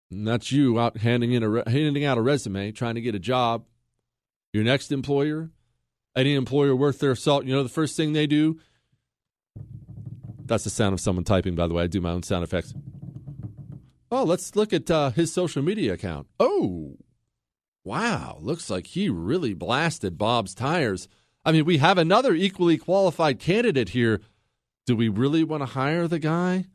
And 0.10 0.26
that's 0.26 0.54
you 0.54 0.80
out 0.80 0.98
handing 0.98 1.34
in 1.34 1.44
a 1.44 1.70
handing 1.70 2.06
out 2.06 2.18
a 2.18 2.22
resume, 2.22 2.72
trying 2.72 2.96
to 2.96 3.02
get 3.02 3.14
a 3.14 3.20
job. 3.20 3.66
Your 4.54 4.64
next 4.64 4.92
employer, 4.92 5.50
any 6.16 6.36
employer 6.36 6.76
worth 6.76 7.00
their 7.00 7.16
salt, 7.16 7.46
you 7.46 7.54
know 7.54 7.64
the 7.64 7.70
first 7.70 7.96
thing 7.96 8.14
they 8.14 8.28
do. 8.28 8.60
That's 10.46 10.66
the 10.66 10.70
sound 10.70 10.94
of 10.94 11.00
someone 11.00 11.24
typing, 11.24 11.56
by 11.56 11.68
the 11.68 11.74
way. 11.74 11.84
I 11.84 11.88
do 11.88 12.02
my 12.02 12.12
own 12.12 12.24
sound 12.24 12.44
effects. 12.44 12.74
Oh, 14.12 14.24
let's 14.24 14.56
look 14.58 14.74
at 14.74 14.92
uh, 14.92 15.12
his 15.12 15.32
social 15.32 15.64
media 15.64 15.94
account. 15.94 16.28
Oh, 16.38 16.98
wow. 17.86 18.38
Looks 18.42 18.70
like 18.70 18.88
he 18.88 19.08
really 19.08 19.54
blasted 19.54 20.18
Bob's 20.18 20.54
tires. 20.54 21.08
I 21.46 21.54
mean, 21.54 21.64
we 21.64 21.78
have 21.78 21.98
another 21.98 22.34
equally 22.34 22.78
qualified 22.78 23.40
candidate 23.40 23.90
here. 23.90 24.20
Do 24.86 24.98
we 24.98 25.08
really 25.08 25.46
want 25.46 25.62
to 25.62 25.68
hire 25.68 26.08
the 26.08 26.20
guy 26.20 26.66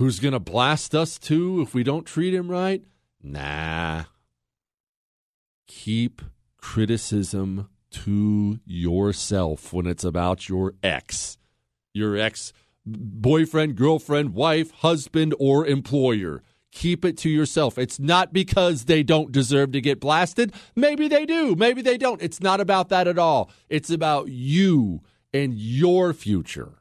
who's 0.00 0.18
going 0.18 0.32
to 0.32 0.40
blast 0.40 0.94
us 0.94 1.18
too 1.18 1.60
if 1.60 1.72
we 1.72 1.84
don't 1.84 2.04
treat 2.04 2.34
him 2.34 2.50
right? 2.50 2.82
Nah. 3.22 4.04
Keep 5.68 6.22
criticism 6.66 7.68
to 7.92 8.58
yourself 8.66 9.72
when 9.72 9.86
it's 9.86 10.02
about 10.02 10.48
your 10.48 10.74
ex, 10.82 11.38
your 11.94 12.16
ex 12.16 12.52
boyfriend, 12.84 13.76
girlfriend, 13.76 14.34
wife, 14.34 14.72
husband, 14.72 15.32
or 15.38 15.64
employer. 15.64 16.42
Keep 16.72 17.04
it 17.04 17.16
to 17.18 17.30
yourself. 17.30 17.78
It's 17.78 18.00
not 18.00 18.32
because 18.32 18.86
they 18.86 19.04
don't 19.04 19.30
deserve 19.30 19.70
to 19.72 19.80
get 19.80 20.00
blasted. 20.00 20.52
Maybe 20.74 21.06
they 21.06 21.24
do. 21.24 21.54
Maybe 21.54 21.82
they 21.82 21.96
don't. 21.96 22.20
It's 22.20 22.40
not 22.40 22.60
about 22.60 22.88
that 22.88 23.06
at 23.06 23.16
all. 23.16 23.48
It's 23.68 23.88
about 23.88 24.28
you 24.28 25.02
and 25.32 25.54
your 25.54 26.12
future. 26.12 26.72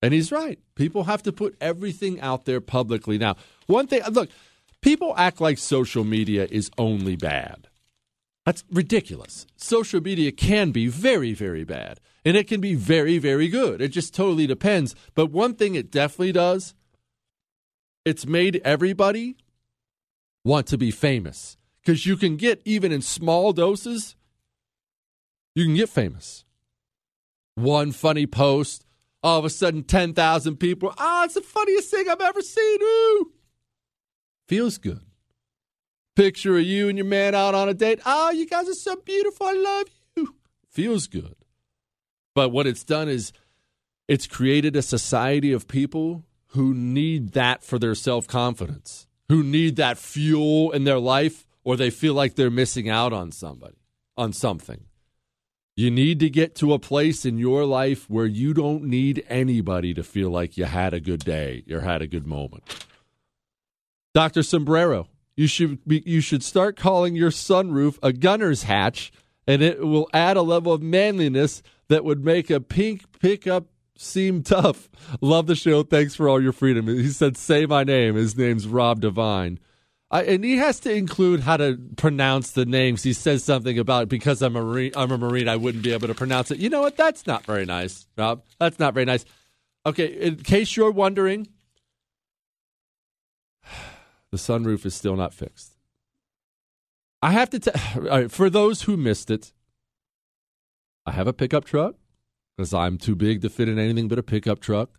And 0.00 0.14
he's 0.14 0.30
right. 0.30 0.60
People 0.76 1.04
have 1.04 1.24
to 1.24 1.32
put 1.32 1.56
everything 1.60 2.20
out 2.20 2.44
there 2.44 2.60
publicly. 2.60 3.18
Now, 3.18 3.34
one 3.66 3.88
thing, 3.88 4.02
look, 4.12 4.30
people 4.80 5.12
act 5.16 5.40
like 5.40 5.58
social 5.58 6.04
media 6.04 6.46
is 6.48 6.70
only 6.78 7.16
bad. 7.16 7.66
That's 8.46 8.64
ridiculous. 8.70 9.46
Social 9.56 10.00
media 10.00 10.32
can 10.32 10.70
be 10.70 10.86
very, 10.86 11.34
very 11.34 11.64
bad, 11.64 12.00
and 12.24 12.36
it 12.36 12.48
can 12.48 12.60
be 12.60 12.74
very, 12.74 13.18
very 13.18 13.48
good. 13.48 13.80
It 13.80 13.88
just 13.88 14.14
totally 14.14 14.46
depends. 14.46 14.94
But 15.14 15.26
one 15.26 15.54
thing 15.54 15.74
it 15.74 15.90
definitely 15.90 16.32
does, 16.32 16.74
it's 18.04 18.26
made 18.26 18.62
everybody 18.64 19.36
want 20.42 20.66
to 20.68 20.78
be 20.78 20.90
famous 20.90 21.58
because 21.82 22.06
you 22.06 22.16
can 22.16 22.36
get, 22.36 22.62
even 22.64 22.92
in 22.92 23.02
small 23.02 23.52
doses, 23.52 24.16
you 25.54 25.64
can 25.64 25.74
get 25.74 25.90
famous. 25.90 26.44
One 27.56 27.92
funny 27.92 28.26
post, 28.26 28.86
all 29.22 29.38
of 29.38 29.44
a 29.44 29.50
sudden 29.50 29.82
10,000 29.82 30.56
people, 30.56 30.94
ah, 30.96 31.20
oh, 31.20 31.24
it's 31.24 31.34
the 31.34 31.42
funniest 31.42 31.90
thing 31.90 32.08
I've 32.08 32.20
ever 32.22 32.40
seen. 32.40 32.78
Ooh. 32.82 33.32
Feels 34.48 34.78
good 34.78 35.02
picture 36.16 36.56
of 36.56 36.64
you 36.64 36.88
and 36.88 36.98
your 36.98 37.06
man 37.06 37.34
out 37.34 37.54
on 37.54 37.68
a 37.68 37.74
date. 37.74 38.00
Oh, 38.04 38.30
you 38.30 38.46
guys 38.46 38.68
are 38.68 38.74
so 38.74 38.96
beautiful. 38.96 39.46
I 39.46 39.52
love 39.52 39.86
you. 40.16 40.34
Feels 40.68 41.06
good. 41.06 41.36
But 42.34 42.50
what 42.50 42.66
it's 42.66 42.84
done 42.84 43.08
is 43.08 43.32
it's 44.08 44.26
created 44.26 44.76
a 44.76 44.82
society 44.82 45.52
of 45.52 45.68
people 45.68 46.24
who 46.48 46.74
need 46.74 47.32
that 47.32 47.62
for 47.62 47.78
their 47.78 47.94
self 47.94 48.26
confidence, 48.26 49.06
who 49.28 49.42
need 49.42 49.76
that 49.76 49.98
fuel 49.98 50.72
in 50.72 50.84
their 50.84 50.98
life, 50.98 51.46
or 51.64 51.76
they 51.76 51.90
feel 51.90 52.14
like 52.14 52.34
they're 52.34 52.50
missing 52.50 52.88
out 52.88 53.12
on 53.12 53.32
somebody, 53.32 53.78
on 54.16 54.32
something. 54.32 54.84
You 55.76 55.90
need 55.90 56.20
to 56.20 56.28
get 56.28 56.54
to 56.56 56.72
a 56.72 56.78
place 56.78 57.24
in 57.24 57.38
your 57.38 57.64
life 57.64 58.10
where 58.10 58.26
you 58.26 58.52
don't 58.52 58.84
need 58.84 59.24
anybody 59.28 59.94
to 59.94 60.02
feel 60.02 60.28
like 60.28 60.56
you 60.56 60.64
had 60.64 60.92
a 60.92 61.00
good 61.00 61.24
day 61.24 61.64
or 61.70 61.80
had 61.80 62.02
a 62.02 62.06
good 62.06 62.26
moment. 62.26 62.84
Dr. 64.12 64.42
Sombrero, 64.42 65.06
you 65.40 65.46
should 65.46 65.82
be, 65.88 66.02
you 66.04 66.20
should 66.20 66.42
start 66.42 66.76
calling 66.76 67.16
your 67.16 67.30
sunroof 67.30 67.98
a 68.02 68.12
gunner's 68.12 68.64
hatch, 68.64 69.10
and 69.46 69.62
it 69.62 69.80
will 69.80 70.06
add 70.12 70.36
a 70.36 70.42
level 70.42 70.70
of 70.70 70.82
manliness 70.82 71.62
that 71.88 72.04
would 72.04 72.22
make 72.22 72.50
a 72.50 72.60
pink 72.60 73.04
pickup 73.20 73.64
seem 73.96 74.42
tough. 74.42 74.90
Love 75.22 75.46
the 75.46 75.54
show. 75.54 75.82
Thanks 75.82 76.14
for 76.14 76.28
all 76.28 76.42
your 76.42 76.52
freedom. 76.52 76.88
He 76.88 77.08
said, 77.08 77.38
"Say 77.38 77.64
my 77.64 77.84
name." 77.84 78.16
His 78.16 78.36
name's 78.36 78.66
Rob 78.66 79.00
Devine. 79.00 79.58
I, 80.10 80.24
and 80.24 80.44
he 80.44 80.58
has 80.58 80.78
to 80.80 80.92
include 80.92 81.40
how 81.40 81.56
to 81.56 81.78
pronounce 81.96 82.50
the 82.50 82.66
names. 82.66 83.02
He 83.02 83.14
says 83.14 83.42
something 83.42 83.78
about 83.78 84.10
because 84.10 84.42
I'm 84.42 84.56
a 84.56 84.62
marine, 84.62 84.92
I'm 84.94 85.10
a 85.10 85.16
marine, 85.16 85.48
I 85.48 85.56
wouldn't 85.56 85.84
be 85.84 85.94
able 85.94 86.08
to 86.08 86.14
pronounce 86.14 86.50
it. 86.50 86.58
You 86.58 86.68
know 86.68 86.82
what? 86.82 86.98
That's 86.98 87.26
not 87.26 87.46
very 87.46 87.64
nice, 87.64 88.06
Rob. 88.18 88.42
That's 88.58 88.78
not 88.78 88.92
very 88.92 89.06
nice. 89.06 89.24
Okay, 89.86 90.06
in 90.06 90.36
case 90.36 90.76
you're 90.76 90.90
wondering, 90.90 91.48
the 94.32 94.38
sunroof 94.38 94.86
is 94.86 94.94
still 94.94 95.16
not 95.16 95.34
fixed. 95.34 95.76
I 97.22 97.32
have 97.32 97.50
to 97.50 97.58
tell, 97.58 98.28
for 98.28 98.50
those 98.50 98.82
who 98.82 98.96
missed 98.96 99.30
it, 99.30 99.52
I 101.06 101.12
have 101.12 101.26
a 101.26 101.32
pickup 101.32 101.64
truck 101.64 101.96
because 102.56 102.74
I'm 102.74 102.98
too 102.98 103.16
big 103.16 103.42
to 103.42 103.48
fit 103.48 103.68
in 103.68 103.78
anything 103.78 104.08
but 104.08 104.18
a 104.18 104.22
pickup 104.22 104.60
truck. 104.60 104.90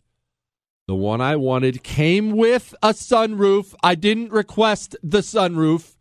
The 0.88 0.96
one 0.96 1.22
I 1.22 1.36
wanted 1.36 1.84
came 1.84 2.32
with 2.36 2.76
a 2.82 2.90
sunroof. 2.90 3.74
I 3.84 3.96
didn't 3.96 4.32
request 4.32 4.96
the 5.04 5.20
sunroof. 5.20 5.96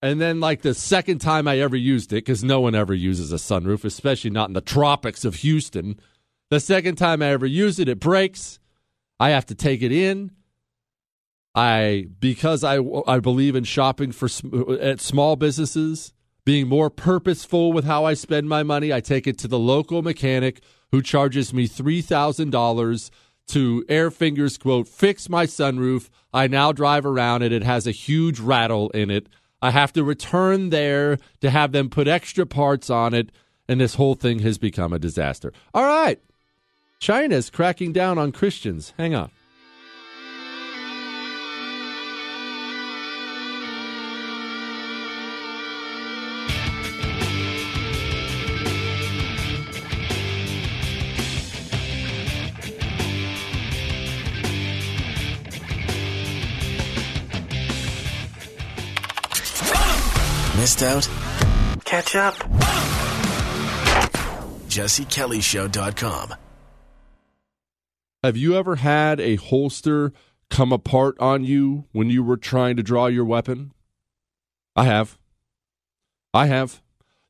And 0.00 0.20
then, 0.20 0.40
like 0.40 0.62
the 0.62 0.74
second 0.74 1.18
time 1.18 1.48
I 1.48 1.58
ever 1.58 1.76
used 1.76 2.12
it, 2.12 2.24
because 2.24 2.44
no 2.44 2.60
one 2.60 2.74
ever 2.74 2.94
uses 2.94 3.32
a 3.32 3.36
sunroof, 3.36 3.84
especially 3.84 4.30
not 4.30 4.48
in 4.48 4.54
the 4.54 4.60
tropics 4.60 5.24
of 5.24 5.36
Houston. 5.36 5.98
The 6.50 6.60
second 6.60 6.96
time 6.96 7.20
I 7.20 7.26
ever 7.26 7.46
used 7.46 7.80
it, 7.80 7.88
it 7.88 8.00
breaks. 8.00 8.60
I 9.20 9.30
have 9.30 9.46
to 9.46 9.54
take 9.54 9.82
it 9.82 9.92
in. 9.92 10.30
I 11.58 12.06
because 12.20 12.62
I 12.62 12.78
I 13.08 13.18
believe 13.18 13.56
in 13.56 13.64
shopping 13.64 14.12
for 14.12 14.28
at 14.80 15.00
small 15.00 15.34
businesses, 15.34 16.12
being 16.44 16.68
more 16.68 16.88
purposeful 16.88 17.72
with 17.72 17.84
how 17.84 18.04
I 18.04 18.14
spend 18.14 18.48
my 18.48 18.62
money. 18.62 18.92
I 18.92 19.00
take 19.00 19.26
it 19.26 19.38
to 19.38 19.48
the 19.48 19.58
local 19.58 20.00
mechanic 20.00 20.62
who 20.92 21.02
charges 21.02 21.52
me 21.52 21.66
three 21.66 22.00
thousand 22.00 22.50
dollars 22.50 23.10
to 23.48 23.84
air 23.88 24.12
fingers 24.12 24.56
quote 24.56 24.86
fix 24.86 25.28
my 25.28 25.46
sunroof. 25.46 26.10
I 26.32 26.46
now 26.46 26.70
drive 26.70 27.04
around 27.04 27.42
it. 27.42 27.50
It 27.50 27.64
has 27.64 27.88
a 27.88 27.92
huge 27.92 28.38
rattle 28.38 28.90
in 28.90 29.10
it. 29.10 29.26
I 29.60 29.72
have 29.72 29.92
to 29.94 30.04
return 30.04 30.70
there 30.70 31.18
to 31.40 31.50
have 31.50 31.72
them 31.72 31.90
put 31.90 32.06
extra 32.06 32.46
parts 32.46 32.88
on 32.88 33.14
it, 33.14 33.32
and 33.66 33.80
this 33.80 33.96
whole 33.96 34.14
thing 34.14 34.38
has 34.40 34.58
become 34.58 34.92
a 34.92 35.00
disaster. 35.00 35.52
All 35.74 35.82
right, 35.82 36.20
China's 37.00 37.50
cracking 37.50 37.92
down 37.92 38.16
on 38.16 38.30
Christians. 38.30 38.92
Hang 38.96 39.16
on. 39.16 39.32
Missed 60.78 61.08
out? 61.08 61.84
Catch 61.84 62.14
up. 62.14 62.34
JesseKellyShow.com. 64.68 66.34
Have 68.22 68.36
you 68.36 68.56
ever 68.56 68.76
had 68.76 69.18
a 69.18 69.36
holster 69.36 70.12
come 70.50 70.72
apart 70.72 71.16
on 71.18 71.42
you 71.42 71.86
when 71.90 72.10
you 72.10 72.22
were 72.22 72.36
trying 72.36 72.76
to 72.76 72.84
draw 72.84 73.06
your 73.06 73.24
weapon? 73.24 73.72
I 74.76 74.84
have. 74.84 75.18
I 76.32 76.46
have. 76.46 76.80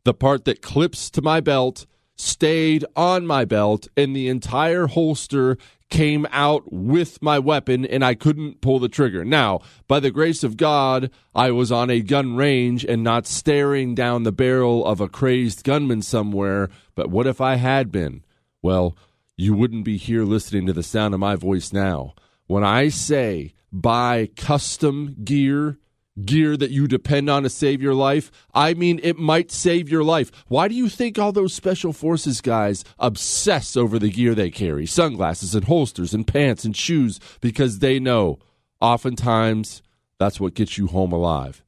The 0.04 0.12
part 0.12 0.44
that 0.44 0.60
clips 0.60 1.08
to 1.10 1.22
my 1.22 1.40
belt 1.40 1.86
stayed 2.16 2.84
on 2.96 3.26
my 3.26 3.46
belt, 3.46 3.88
and 3.96 4.14
the 4.14 4.28
entire 4.28 4.88
holster 4.88 5.56
came 5.90 6.26
out 6.30 6.72
with 6.72 7.22
my 7.22 7.38
weapon 7.38 7.84
and 7.84 8.04
I 8.04 8.14
couldn't 8.14 8.60
pull 8.60 8.78
the 8.78 8.88
trigger. 8.88 9.24
Now, 9.24 9.60
by 9.86 10.00
the 10.00 10.10
grace 10.10 10.44
of 10.44 10.56
God, 10.56 11.10
I 11.34 11.50
was 11.50 11.72
on 11.72 11.90
a 11.90 12.00
gun 12.00 12.36
range 12.36 12.84
and 12.84 13.02
not 13.02 13.26
staring 13.26 13.94
down 13.94 14.22
the 14.22 14.32
barrel 14.32 14.84
of 14.84 15.00
a 15.00 15.08
crazed 15.08 15.64
gunman 15.64 16.02
somewhere. 16.02 16.68
But 16.94 17.10
what 17.10 17.26
if 17.26 17.40
I 17.40 17.56
had 17.56 17.90
been? 17.90 18.24
Well, 18.62 18.96
you 19.36 19.54
wouldn't 19.54 19.84
be 19.84 19.96
here 19.96 20.24
listening 20.24 20.66
to 20.66 20.72
the 20.72 20.82
sound 20.82 21.14
of 21.14 21.20
my 21.20 21.36
voice 21.36 21.72
now. 21.72 22.14
When 22.46 22.64
I 22.64 22.88
say 22.88 23.54
buy 23.72 24.30
custom 24.36 25.16
gear, 25.24 25.78
gear 26.24 26.56
that 26.56 26.70
you 26.70 26.86
depend 26.86 27.28
on 27.30 27.42
to 27.42 27.50
save 27.50 27.82
your 27.82 27.94
life, 27.94 28.30
I 28.54 28.74
mean 28.74 29.00
it 29.02 29.18
might 29.18 29.50
save 29.50 29.88
your 29.88 30.04
life. 30.04 30.30
Why 30.48 30.68
do 30.68 30.74
you 30.74 30.88
think 30.88 31.18
all 31.18 31.32
those 31.32 31.54
special 31.54 31.92
forces 31.92 32.40
guys 32.40 32.84
obsess 32.98 33.76
over 33.76 33.98
the 33.98 34.10
gear 34.10 34.34
they 34.34 34.50
carry? 34.50 34.86
Sunglasses 34.86 35.54
and 35.54 35.64
holsters 35.64 36.14
and 36.14 36.26
pants 36.26 36.64
and 36.64 36.74
shoes 36.76 37.20
because 37.40 37.80
they 37.80 37.98
know 37.98 38.38
oftentimes 38.80 39.82
that's 40.18 40.40
what 40.40 40.54
gets 40.54 40.78
you 40.78 40.86
home 40.88 41.12
alive. 41.12 41.62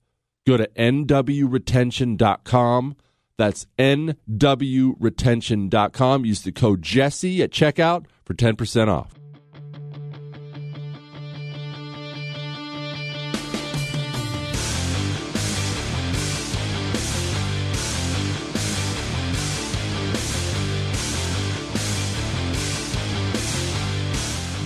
Go 0.47 0.57
to 0.57 0.67
nwretention.com. 0.69 2.97
That's 3.39 3.67
nwretention.com. 3.79 6.25
Use 6.25 6.43
the 6.43 6.53
code 6.53 6.83
Jesse 6.83 7.43
at 7.43 7.51
checkout 7.51 8.07
for 8.25 8.35
10% 8.35 8.89
off. 8.89 9.20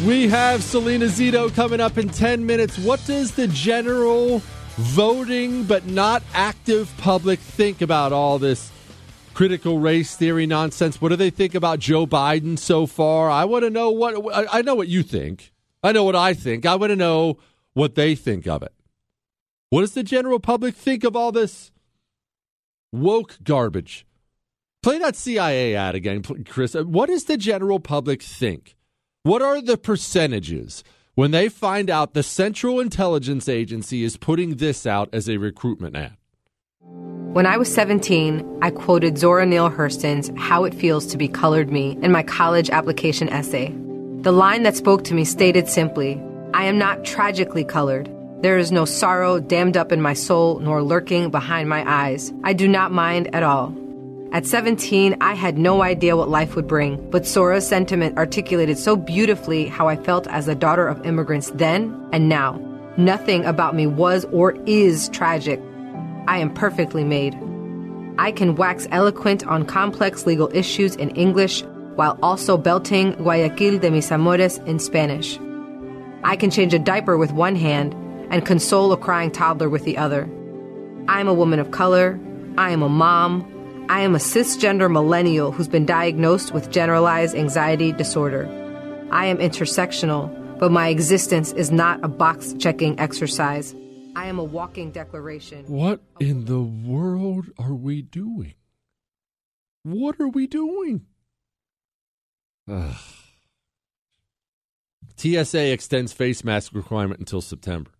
We 0.04 0.28
have 0.28 0.62
Selena 0.62 1.06
Zito 1.06 1.54
coming 1.54 1.80
up 1.80 1.96
in 1.96 2.10
10 2.10 2.44
minutes. 2.44 2.76
What 2.76 3.02
does 3.06 3.32
the 3.32 3.48
general 3.48 4.42
voting 4.76 5.64
but 5.64 5.86
not 5.86 6.22
active 6.34 6.92
public 6.98 7.38
think 7.38 7.80
about 7.80 8.12
all 8.12 8.38
this 8.38 8.70
critical 9.32 9.78
race 9.78 10.14
theory 10.14 10.44
nonsense? 10.44 11.00
What 11.00 11.08
do 11.08 11.16
they 11.16 11.30
think 11.30 11.54
about 11.54 11.78
Joe 11.78 12.06
Biden 12.06 12.58
so 12.58 12.86
far? 12.86 13.30
I 13.30 13.46
want 13.46 13.64
to 13.64 13.70
know 13.70 13.90
what 13.90 14.14
I 14.52 14.60
know 14.60 14.74
what 14.74 14.88
you 14.88 15.02
think. 15.02 15.54
I 15.82 15.92
know 15.92 16.04
what 16.04 16.16
I 16.16 16.34
think. 16.34 16.66
I 16.66 16.74
want 16.74 16.90
to 16.90 16.96
know 16.96 17.38
what 17.72 17.94
they 17.94 18.14
think 18.14 18.46
of 18.46 18.62
it. 18.62 18.74
What 19.70 19.80
does 19.80 19.94
the 19.94 20.02
general 20.02 20.38
public 20.38 20.74
think 20.74 21.04
of 21.04 21.16
all 21.16 21.32
this 21.32 21.72
woke 22.92 23.38
garbage? 23.42 24.04
Play 24.82 24.98
that 24.98 25.16
CIA 25.16 25.74
ad 25.74 25.94
again, 25.94 26.22
Chris. 26.44 26.74
What 26.74 27.06
does 27.06 27.24
the 27.24 27.38
general 27.38 27.80
public 27.80 28.22
think? 28.22 28.76
What 29.26 29.40
are 29.40 29.62
the 29.62 29.78
percentages 29.78 30.84
when 31.14 31.30
they 31.30 31.48
find 31.48 31.88
out 31.88 32.12
the 32.12 32.22
Central 32.22 32.78
Intelligence 32.78 33.48
Agency 33.48 34.04
is 34.04 34.18
putting 34.18 34.56
this 34.56 34.86
out 34.86 35.08
as 35.14 35.30
a 35.30 35.38
recruitment 35.38 35.96
ad? 35.96 36.18
When 37.32 37.46
I 37.46 37.56
was 37.56 37.72
17, 37.72 38.58
I 38.60 38.70
quoted 38.70 39.16
Zora 39.16 39.46
Neale 39.46 39.70
Hurston's 39.70 40.30
How 40.36 40.64
It 40.64 40.74
Feels 40.74 41.06
to 41.06 41.16
Be 41.16 41.26
Colored 41.26 41.72
Me 41.72 41.96
in 42.02 42.12
my 42.12 42.22
college 42.22 42.68
application 42.68 43.30
essay. 43.30 43.74
The 44.20 44.30
line 44.30 44.62
that 44.64 44.76
spoke 44.76 45.04
to 45.04 45.14
me 45.14 45.24
stated 45.24 45.68
simply 45.68 46.22
I 46.52 46.66
am 46.66 46.76
not 46.76 47.06
tragically 47.06 47.64
colored. 47.64 48.14
There 48.42 48.58
is 48.58 48.72
no 48.72 48.84
sorrow 48.84 49.40
dammed 49.40 49.78
up 49.78 49.90
in 49.90 50.02
my 50.02 50.12
soul 50.12 50.58
nor 50.58 50.82
lurking 50.82 51.30
behind 51.30 51.70
my 51.70 51.82
eyes. 51.90 52.30
I 52.44 52.52
do 52.52 52.68
not 52.68 52.92
mind 52.92 53.34
at 53.34 53.42
all. 53.42 53.74
At 54.32 54.46
17, 54.46 55.16
I 55.20 55.34
had 55.34 55.58
no 55.58 55.82
idea 55.82 56.16
what 56.16 56.28
life 56.28 56.56
would 56.56 56.66
bring, 56.66 57.08
but 57.10 57.24
Zora's 57.24 57.68
sentiment 57.68 58.18
articulated 58.18 58.78
so 58.78 58.96
beautifully 58.96 59.66
how 59.66 59.86
I 59.86 59.96
felt 59.96 60.26
as 60.26 60.48
a 60.48 60.54
daughter 60.54 60.88
of 60.88 61.06
immigrants 61.06 61.50
then 61.54 62.08
and 62.12 62.28
now. 62.28 62.60
Nothing 62.96 63.44
about 63.44 63.76
me 63.76 63.86
was 63.86 64.24
or 64.26 64.56
is 64.66 65.08
tragic. 65.10 65.60
I 66.26 66.38
am 66.38 66.52
perfectly 66.52 67.04
made. 67.04 67.38
I 68.18 68.32
can 68.32 68.56
wax 68.56 68.88
eloquent 68.90 69.46
on 69.46 69.66
complex 69.66 70.26
legal 70.26 70.50
issues 70.52 70.96
in 70.96 71.10
English 71.10 71.62
while 71.94 72.18
also 72.22 72.56
belting 72.56 73.12
Guayaquil 73.14 73.78
de 73.78 73.90
mis 73.90 74.10
amores 74.10 74.58
in 74.58 74.78
Spanish. 74.78 75.38
I 76.24 76.36
can 76.36 76.50
change 76.50 76.74
a 76.74 76.78
diaper 76.78 77.16
with 77.16 77.32
one 77.32 77.54
hand 77.54 77.94
and 78.30 78.46
console 78.46 78.92
a 78.92 78.96
crying 78.96 79.30
toddler 79.30 79.68
with 79.68 79.84
the 79.84 79.98
other. 79.98 80.28
I 81.06 81.20
am 81.20 81.28
a 81.28 81.34
woman 81.34 81.60
of 81.60 81.70
color. 81.70 82.18
I 82.56 82.70
am 82.70 82.82
a 82.82 82.88
mom. 82.88 83.50
I 83.86 84.00
am 84.00 84.14
a 84.14 84.18
cisgender 84.18 84.90
millennial 84.90 85.52
who's 85.52 85.68
been 85.68 85.84
diagnosed 85.84 86.54
with 86.54 86.70
generalized 86.70 87.36
anxiety 87.36 87.92
disorder. 87.92 88.48
I 89.10 89.26
am 89.26 89.36
intersectional, 89.36 90.58
but 90.58 90.72
my 90.72 90.88
existence 90.88 91.52
is 91.52 91.70
not 91.70 92.02
a 92.02 92.08
box 92.08 92.54
checking 92.58 92.98
exercise. 92.98 93.74
I 94.16 94.26
am 94.26 94.38
a 94.38 94.44
walking 94.44 94.90
declaration. 94.90 95.66
What 95.66 96.00
in 96.18 96.46
the 96.46 96.62
world 96.62 97.50
are 97.58 97.74
we 97.74 98.00
doing? 98.00 98.54
What 99.82 100.18
are 100.18 100.28
we 100.28 100.46
doing? 100.46 101.04
Ugh. 102.66 102.96
TSA 105.16 105.72
extends 105.72 106.14
face 106.14 106.42
mask 106.42 106.72
requirement 106.72 107.20
until 107.20 107.42
September. 107.42 107.90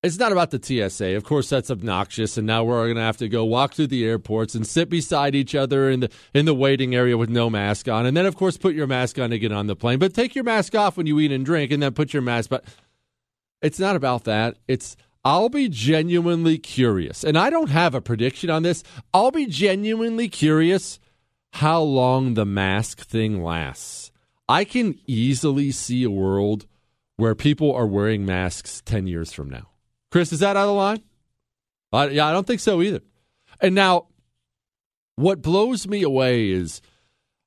It's 0.00 0.18
not 0.18 0.30
about 0.30 0.52
the 0.52 0.62
TSA. 0.62 1.16
Of 1.16 1.24
course, 1.24 1.48
that's 1.48 1.72
obnoxious, 1.72 2.36
and 2.36 2.46
now 2.46 2.62
we're 2.62 2.84
going 2.84 2.94
to 2.96 3.02
have 3.02 3.16
to 3.16 3.28
go 3.28 3.44
walk 3.44 3.74
through 3.74 3.88
the 3.88 4.04
airports 4.04 4.54
and 4.54 4.64
sit 4.64 4.88
beside 4.88 5.34
each 5.34 5.56
other 5.56 5.90
in 5.90 6.00
the 6.00 6.10
in 6.32 6.44
the 6.44 6.54
waiting 6.54 6.94
area 6.94 7.18
with 7.18 7.30
no 7.30 7.50
mask 7.50 7.88
on, 7.88 8.06
and 8.06 8.16
then 8.16 8.24
of 8.24 8.36
course 8.36 8.56
put 8.56 8.76
your 8.76 8.86
mask 8.86 9.18
on 9.18 9.30
to 9.30 9.40
get 9.40 9.50
on 9.50 9.66
the 9.66 9.74
plane. 9.74 9.98
But 9.98 10.14
take 10.14 10.36
your 10.36 10.44
mask 10.44 10.76
off 10.76 10.96
when 10.96 11.08
you 11.08 11.18
eat 11.18 11.32
and 11.32 11.44
drink, 11.44 11.72
and 11.72 11.82
then 11.82 11.94
put 11.94 12.12
your 12.12 12.22
mask. 12.22 12.48
But 12.48 12.64
it's 13.60 13.80
not 13.80 13.96
about 13.96 14.22
that. 14.24 14.56
It's 14.68 14.96
I'll 15.24 15.48
be 15.48 15.68
genuinely 15.68 16.58
curious, 16.58 17.24
and 17.24 17.36
I 17.36 17.50
don't 17.50 17.70
have 17.70 17.96
a 17.96 18.00
prediction 18.00 18.50
on 18.50 18.62
this. 18.62 18.84
I'll 19.12 19.32
be 19.32 19.46
genuinely 19.46 20.28
curious 20.28 21.00
how 21.54 21.80
long 21.80 22.34
the 22.34 22.46
mask 22.46 23.00
thing 23.00 23.42
lasts. 23.42 24.12
I 24.48 24.62
can 24.62 25.00
easily 25.08 25.72
see 25.72 26.04
a 26.04 26.10
world 26.10 26.66
where 27.16 27.34
people 27.34 27.74
are 27.74 27.86
wearing 27.86 28.24
masks 28.24 28.80
ten 28.84 29.08
years 29.08 29.32
from 29.32 29.50
now. 29.50 29.70
Chris, 30.10 30.32
is 30.32 30.40
that 30.40 30.56
out 30.56 30.68
of 30.68 30.76
line? 30.76 31.02
Uh, 31.92 32.08
yeah, 32.10 32.26
I 32.26 32.32
don't 32.32 32.46
think 32.46 32.60
so 32.60 32.82
either. 32.82 33.00
And 33.60 33.74
now, 33.74 34.06
what 35.16 35.42
blows 35.42 35.86
me 35.86 36.02
away 36.02 36.50
is 36.50 36.80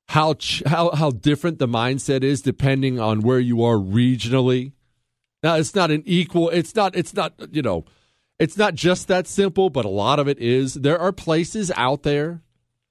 how 0.08 0.34
ch- 0.34 0.62
how 0.66 0.90
how 0.90 1.10
different 1.10 1.58
the 1.58 1.68
mindset 1.68 2.22
is 2.22 2.42
depending 2.42 3.00
on 3.00 3.20
where 3.20 3.40
you 3.40 3.62
are 3.62 3.76
regionally. 3.76 4.72
Now, 5.42 5.56
it's 5.56 5.74
not 5.74 5.90
an 5.90 6.02
equal. 6.06 6.50
It's 6.50 6.74
not. 6.74 6.94
It's 6.94 7.14
not. 7.14 7.34
You 7.50 7.62
know, 7.62 7.84
it's 8.38 8.56
not 8.56 8.74
just 8.74 9.08
that 9.08 9.26
simple. 9.26 9.70
But 9.70 9.84
a 9.84 9.90
lot 9.90 10.18
of 10.18 10.28
it 10.28 10.38
is. 10.38 10.74
There 10.74 10.98
are 10.98 11.12
places 11.12 11.72
out 11.76 12.02
there, 12.02 12.42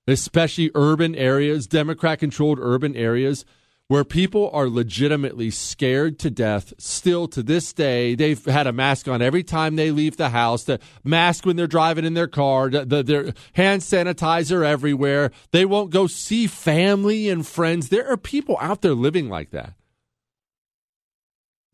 especially 0.08 0.72
urban 0.74 1.16
areas, 1.16 1.68
Democrat-controlled 1.68 2.60
urban 2.60 2.96
areas 2.96 3.46
where 3.92 4.06
people 4.06 4.50
are 4.54 4.70
legitimately 4.70 5.52
scared 5.52 6.18
to 6.18 6.30
death 6.30 6.74
still 6.78 7.28
to 7.28 7.44
this 7.44 7.74
day. 7.74 8.16
They've 8.16 8.42
had 8.46 8.66
a 8.66 8.72
mask 8.72 9.10
on 9.10 9.22
every 9.22 9.44
time 9.44 9.76
they 9.76 9.92
leave 9.92 10.16
the 10.16 10.30
house, 10.30 10.64
the 10.64 10.80
mask 11.04 11.46
when 11.46 11.58
they're 11.58 11.68
driving 11.68 12.06
in 12.06 12.14
their 12.14 12.30
car, 12.30 12.70
the, 12.70 12.86
the, 12.86 13.04
their 13.04 13.34
hand 13.52 13.82
sanitizer 13.82 14.66
everywhere. 14.66 15.32
They 15.52 15.66
won't 15.66 15.90
go 15.90 16.08
see 16.08 16.48
family 16.48 17.28
and 17.28 17.46
friends. 17.46 17.90
There 17.90 18.10
are 18.10 18.16
people 18.16 18.58
out 18.62 18.82
there 18.82 18.94
living 18.94 19.28
like 19.28 19.50
that. 19.50 19.74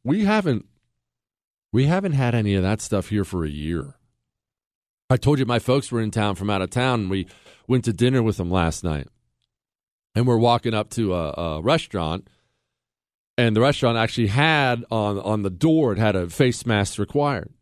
We 0.03 0.25
haven't 0.25 0.65
we 1.71 1.85
haven't 1.85 2.13
had 2.13 2.33
any 2.33 2.55
of 2.55 2.63
that 2.63 2.81
stuff 2.81 3.09
here 3.09 3.25
for 3.25 3.45
a 3.45 3.49
year. 3.49 3.93
I 5.07 5.17
told 5.17 5.37
you 5.37 5.45
my 5.45 5.59
folks 5.59 5.91
were 5.91 6.01
in 6.01 6.09
town 6.09 6.33
from 6.33 6.49
out 6.49 6.63
of 6.63 6.71
town 6.71 7.01
and 7.01 7.09
we 7.11 7.27
went 7.67 7.85
to 7.85 7.93
dinner 7.93 8.23
with 8.23 8.37
them 8.37 8.49
last 8.49 8.83
night 8.83 9.07
and 10.17 10.25
we're 10.25 10.35
walking 10.35 10.73
up 10.73 10.89
to 10.89 11.13
a, 11.13 11.29
a, 11.37 11.61
restaurant 11.61 12.27
and 13.37 13.55
the 13.55 13.61
restaurant 13.61 13.99
actually 13.99 14.25
had 14.25 14.83
on 14.89 15.19
on 15.19 15.43
the 15.43 15.51
door 15.51 15.93
it 15.93 15.99
had 15.99 16.15
a 16.15 16.27
face 16.27 16.65
mask 16.65 16.97
required. 16.97 17.53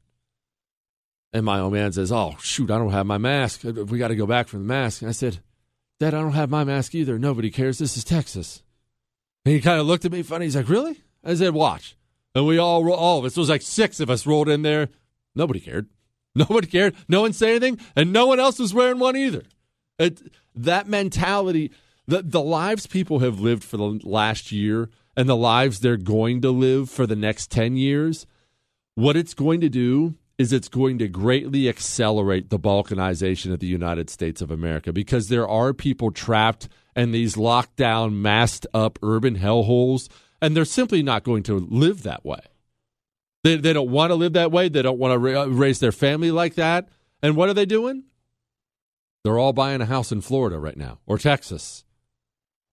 And 1.34 1.44
my 1.44 1.60
old 1.60 1.74
man 1.74 1.92
says 1.92 2.14
oh 2.14 2.36
shoot 2.40 2.72
i 2.72 2.78
don't 2.78 2.92
have 2.92 3.06
my 3.06 3.18
mask. 3.18 3.64
We 3.66 4.00
got 4.00 4.08
to 4.08 4.16
go 4.16 4.26
back 4.26 4.48
for 4.48 4.58
the 4.58 4.64
mask. 4.64 5.02
And 5.02 5.10
i 5.10 5.12
said 5.12 5.40
dad 6.00 6.14
i 6.14 6.22
don't 6.22 6.32
have 6.32 6.50
my 6.50 6.64
mask 6.64 6.96
either. 6.96 7.20
Nobody 7.20 7.52
cares. 7.52 7.78
This 7.78 7.98
is 7.98 8.06
texas. 8.06 8.64
And 9.44 9.54
he 9.54 9.60
kind 9.60 9.82
of 9.82 9.86
looked 9.86 10.06
at 10.06 10.14
me 10.14 10.24
funny. 10.24 10.46
He's 10.46 10.56
like 10.56 10.70
really? 10.70 11.02
I 11.26 11.36
said 11.36 11.54
watch. 11.54 11.98
And 12.34 12.48
we 12.48 12.58
all 12.58 12.90
all 12.90 13.20
of 13.20 13.26
us 13.26 13.36
it 13.36 13.40
was 13.40 13.50
like 13.50 13.64
six 13.64 14.00
of 14.00 14.10
us 14.10 14.26
rolled 14.26 14.48
in 14.48 14.62
there. 14.62 14.88
Nobody 15.36 15.60
cared. 15.60 15.90
Nobody 16.36 16.68
cared. 16.68 16.96
No 17.10 17.20
one 17.20 17.34
said 17.34 17.50
anything 17.50 17.80
and 17.98 18.14
no 18.14 18.28
one 18.28 18.40
else 18.40 18.60
was 18.60 18.74
wearing 18.74 19.00
one 19.00 19.18
either. 19.18 19.44
It, 20.00 20.22
that 20.56 20.88
mentality 20.88 21.72
the 22.08 22.22
the 22.22 22.42
lives 22.42 22.88
people 22.88 23.20
have 23.20 23.40
lived 23.40 23.64
for 23.64 23.78
the 23.78 24.00
last 24.04 24.52
year 24.52 24.90
and 25.18 25.30
the 25.30 25.36
lives 25.36 25.80
they're 25.80 25.98
going 25.98 26.42
to 26.42 26.52
live 26.52 26.90
for 26.90 27.08
the 27.08 27.16
next 27.16 27.52
10 27.52 27.78
years 27.78 28.26
what 28.96 29.18
it's 29.18 29.34
going 29.34 29.62
to 29.62 29.70
do 29.70 30.16
is 30.38 30.52
it's 30.52 30.68
going 30.68 30.98
to 30.98 31.08
greatly 31.08 31.70
accelerate 31.70 32.50
the 32.50 32.60
balkanization 32.60 33.54
of 33.54 33.60
the 33.60 33.68
United 33.68 34.10
States 34.10 34.42
of 34.42 34.52
America 34.52 34.92
because 34.92 35.30
there 35.30 35.48
are 35.48 35.74
people 35.74 36.12
trapped 36.12 36.68
in 36.96 37.12
these 37.12 37.36
lockdown 37.36 38.14
masked 38.14 38.68
up 38.74 39.00
urban 39.02 39.38
hellholes 39.38 40.10
and 40.42 40.56
they're 40.56 40.66
simply 40.66 41.02
not 41.02 41.24
going 41.24 41.44
to 41.44 41.58
live 41.58 42.04
that 42.04 42.26
way. 42.26 42.42
They, 43.44 43.56
they 43.58 43.74
don't 43.74 43.92
want 43.92 44.12
to 44.12 44.16
live 44.16 44.34
that 44.34 44.52
way. 44.52 44.70
They 44.70 44.82
don't 44.82 45.00
want 45.00 45.14
to 45.14 45.50
raise 45.50 45.80
their 45.80 45.92
family 45.92 46.32
like 46.32 46.56
that. 46.56 46.90
And 47.22 47.36
what 47.36 47.48
are 47.48 47.54
they 47.54 47.66
doing? 47.66 48.04
They're 49.24 49.40
all 49.40 49.54
buying 49.54 49.82
a 49.82 49.86
house 49.86 50.12
in 50.12 50.22
Florida 50.22 50.60
right 50.60 50.78
now 50.78 51.00
or 51.06 51.18
Texas 51.18 51.85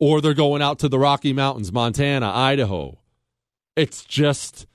or 0.02 0.20
they're 0.20 0.34
going 0.34 0.60
out 0.60 0.80
to 0.80 0.88
the 0.88 0.98
Rocky 0.98 1.32
Mountains, 1.32 1.72
Montana, 1.72 2.28
Idaho. 2.28 2.98
It's 3.76 4.04
just 4.04 4.66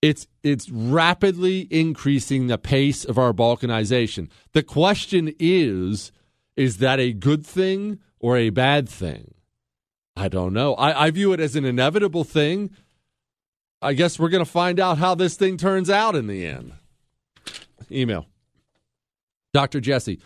it's 0.00 0.26
it's 0.42 0.70
rapidly 0.70 1.68
increasing 1.70 2.46
the 2.46 2.56
pace 2.56 3.04
of 3.04 3.18
our 3.18 3.34
balkanization. 3.34 4.30
The 4.54 4.62
question 4.62 5.34
is 5.38 6.12
is 6.56 6.78
that 6.78 6.98
a 6.98 7.12
good 7.12 7.44
thing 7.44 7.98
or 8.20 8.38
a 8.38 8.48
bad 8.48 8.88
thing? 8.88 9.34
I 10.16 10.28
don't 10.28 10.54
know. 10.54 10.74
I, 10.76 11.04
I 11.04 11.10
view 11.10 11.34
it 11.34 11.40
as 11.40 11.54
an 11.54 11.66
inevitable 11.66 12.24
thing. 12.24 12.70
I 13.82 13.92
guess 13.92 14.18
we're 14.18 14.30
going 14.30 14.44
to 14.44 14.50
find 14.50 14.80
out 14.80 14.96
how 14.96 15.14
this 15.14 15.36
thing 15.36 15.58
turns 15.58 15.90
out 15.90 16.16
in 16.16 16.26
the 16.26 16.46
end. 16.46 16.72
Email. 17.90 18.24
Dr. 19.52 19.80
Jesse, 19.80 20.20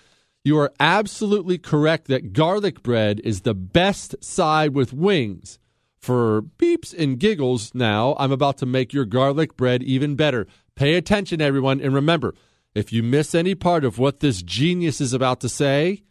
You 0.44 0.58
are 0.58 0.72
absolutely 0.80 1.58
correct 1.58 2.08
that 2.08 2.32
garlic 2.32 2.82
bread 2.82 3.20
is 3.22 3.42
the 3.42 3.54
best 3.54 4.16
side 4.22 4.74
with 4.74 4.92
wings. 4.92 5.58
For 6.00 6.42
beeps 6.42 6.92
and 6.96 7.18
giggles, 7.18 7.72
now 7.74 8.16
I'm 8.18 8.32
about 8.32 8.58
to 8.58 8.66
make 8.66 8.92
your 8.92 9.04
garlic 9.04 9.56
bread 9.56 9.84
even 9.84 10.16
better. 10.16 10.48
Pay 10.74 10.94
attention, 10.94 11.40
everyone, 11.40 11.80
and 11.80 11.94
remember 11.94 12.34
if 12.74 12.92
you 12.92 13.02
miss 13.02 13.34
any 13.34 13.54
part 13.54 13.84
of 13.84 13.98
what 13.98 14.20
this 14.20 14.42
genius 14.42 15.00
is 15.00 15.12
about 15.12 15.40
to 15.40 15.48
say, 15.48 16.02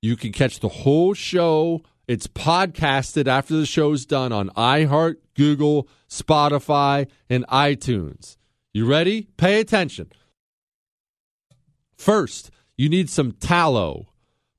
you 0.00 0.16
can 0.16 0.32
catch 0.32 0.60
the 0.60 0.68
whole 0.68 1.14
show. 1.14 1.82
It's 2.06 2.28
podcasted 2.28 3.26
after 3.26 3.56
the 3.56 3.66
show's 3.66 4.06
done 4.06 4.32
on 4.32 4.50
iHeart, 4.50 5.16
Google, 5.34 5.88
Spotify, 6.08 7.08
and 7.28 7.46
iTunes. 7.48 8.36
You 8.72 8.86
ready? 8.86 9.28
Pay 9.36 9.60
attention. 9.60 10.12
First, 11.96 12.50
you 12.76 12.88
need 12.88 13.10
some 13.10 13.32
tallow. 13.32 14.08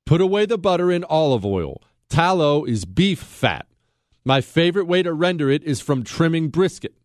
Put 0.05 0.21
away 0.21 0.45
the 0.45 0.57
butter 0.57 0.91
and 0.91 1.05
olive 1.05 1.45
oil. 1.45 1.81
Tallow 2.09 2.63
is 2.63 2.85
beef 2.85 3.19
fat. 3.19 3.67
My 4.23 4.41
favorite 4.41 4.87
way 4.87 5.03
to 5.03 5.13
render 5.13 5.49
it 5.49 5.63
is 5.63 5.79
from 5.79 6.03
trimming 6.03 6.49
brisket. 6.49 6.95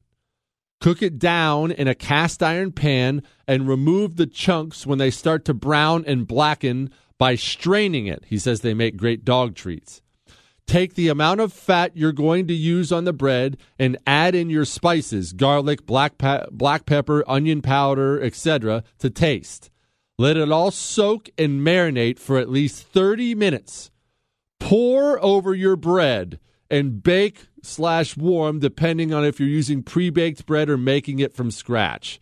Cook 0.81 1.03
it 1.03 1.19
down 1.19 1.71
in 1.71 1.87
a 1.87 1.95
cast 1.95 2.43
iron 2.43 2.73
pan 2.73 3.23
and 3.47 3.69
remove 3.69 4.17
the 4.17 4.27
chunks 4.27 4.87
when 4.87 4.99
they 4.99 5.11
start 5.11 5.45
to 5.45 5.55
brown 5.55 6.05
and 6.07 6.27
blacken 6.27 6.91
by 7.19 7.37
straining 7.37 8.07
it. 8.07 8.25
He 8.27 8.39
says 8.39 8.61
they 8.61 8.75
make 8.75 8.97
great 8.97 9.25
dog 9.25 9.55
treats. 9.55 10.03
Take 10.67 10.95
the 10.95 11.09
amount 11.09 11.41
of 11.41 11.53
fat 11.53 11.97
you're 11.97 12.13
going 12.13 12.47
to 12.49 12.55
use 12.55 12.91
on 12.91 13.05
the 13.05 13.13
bread 13.13 13.59
and 13.79 13.99
add 14.07 14.35
in 14.35 14.49
your 14.49 14.65
spices, 14.65 15.33
garlic, 15.33 15.87
black, 15.87 16.19
pe- 16.19 16.47
black 16.51 16.87
pepper, 16.87 17.23
onion 17.29 17.63
powder, 17.63 18.21
etc., 18.21 18.83
to 18.99 19.11
taste. 19.11 19.71
Let 20.23 20.37
it 20.37 20.53
all 20.53 20.71
soak 20.71 21.31
and 21.37 21.67
marinate 21.67 22.17
for 22.17 22.39
at 22.39 22.49
least 22.49 22.87
30 22.87 23.35
minutes. 23.35 23.91
Pour 24.61 25.21
over 25.21 25.53
your 25.53 25.75
bread 25.75 26.39
and 26.71 27.03
bake 27.03 27.49
slash 27.61 28.17
warm 28.17 28.61
depending 28.61 29.13
on 29.13 29.25
if 29.25 29.41
you're 29.41 29.49
using 29.49 29.83
pre-baked 29.83 30.47
bread 30.47 30.71
or 30.71 30.79
making 30.79 31.19
it 31.19 31.35
from 31.35 31.51
scratch. 31.51 32.21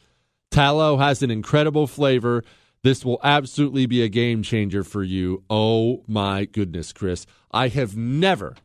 Tallow 0.50 0.96
has 0.96 1.22
an 1.22 1.30
incredible 1.30 1.86
flavor. 1.86 2.42
This 2.82 3.04
will 3.04 3.20
absolutely 3.22 3.84
be 3.84 4.00
a 4.00 4.08
game 4.08 4.42
changer 4.42 4.82
for 4.82 5.02
you. 5.02 5.44
Oh 5.50 6.02
my 6.08 6.46
goodness, 6.46 6.94
Chris. 6.94 7.26
I 7.52 7.68
have 7.68 7.98
never 7.98 8.56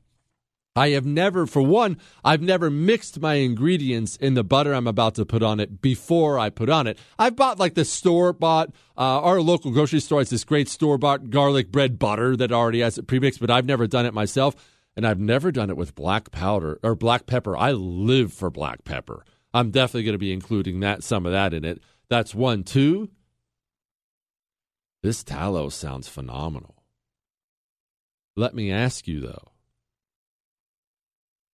I 0.77 0.89
have 0.89 1.05
never, 1.05 1.47
for 1.47 1.61
one, 1.61 1.97
I've 2.23 2.41
never 2.41 2.69
mixed 2.69 3.21
my 3.21 3.35
ingredients 3.35 4.17
in 4.17 4.33
the 4.33 4.43
butter 4.43 4.73
I'm 4.73 4.87
about 4.87 5.15
to 5.15 5.25
put 5.25 5.41
on 5.41 5.61
it 5.61 5.81
before 5.81 6.37
I 6.37 6.49
put 6.49 6.69
on 6.69 6.85
it. 6.85 6.99
I've 7.17 7.37
bought 7.37 7.57
like 7.57 7.75
the 7.75 7.85
store 7.85 8.33
bought, 8.33 8.71
uh, 8.97 9.21
our 9.21 9.39
local 9.39 9.71
grocery 9.71 10.01
store 10.01 10.19
has 10.19 10.29
this 10.29 10.43
great 10.43 10.67
store 10.67 10.97
bought 10.97 11.29
garlic 11.29 11.71
bread 11.71 11.97
butter 11.97 12.35
that 12.35 12.51
already 12.51 12.81
has 12.81 12.97
it 12.97 13.07
premixed, 13.07 13.39
but 13.39 13.49
I've 13.49 13.65
never 13.65 13.87
done 13.87 14.05
it 14.05 14.13
myself. 14.13 14.55
And 14.97 15.07
I've 15.07 15.19
never 15.19 15.51
done 15.51 15.69
it 15.69 15.77
with 15.77 15.95
black 15.95 16.31
powder 16.31 16.79
or 16.83 16.95
black 16.95 17.25
pepper. 17.25 17.55
I 17.55 17.71
live 17.71 18.31
for 18.33 18.49
black 18.49 18.83
pepper. 18.83 19.25
I'm 19.53 19.71
definitely 19.71 20.03
going 20.03 20.13
to 20.13 20.19
be 20.19 20.33
including 20.33 20.81
that, 20.81 21.03
some 21.03 21.25
of 21.25 21.31
that 21.31 21.53
in 21.53 21.63
it. 21.63 21.81
That's 22.09 22.35
one. 22.35 22.63
Two, 22.63 23.09
this 25.03 25.23
tallow 25.23 25.69
sounds 25.69 26.07
phenomenal. 26.07 26.83
Let 28.37 28.53
me 28.53 28.71
ask 28.71 29.07
you 29.07 29.21
though 29.21 29.54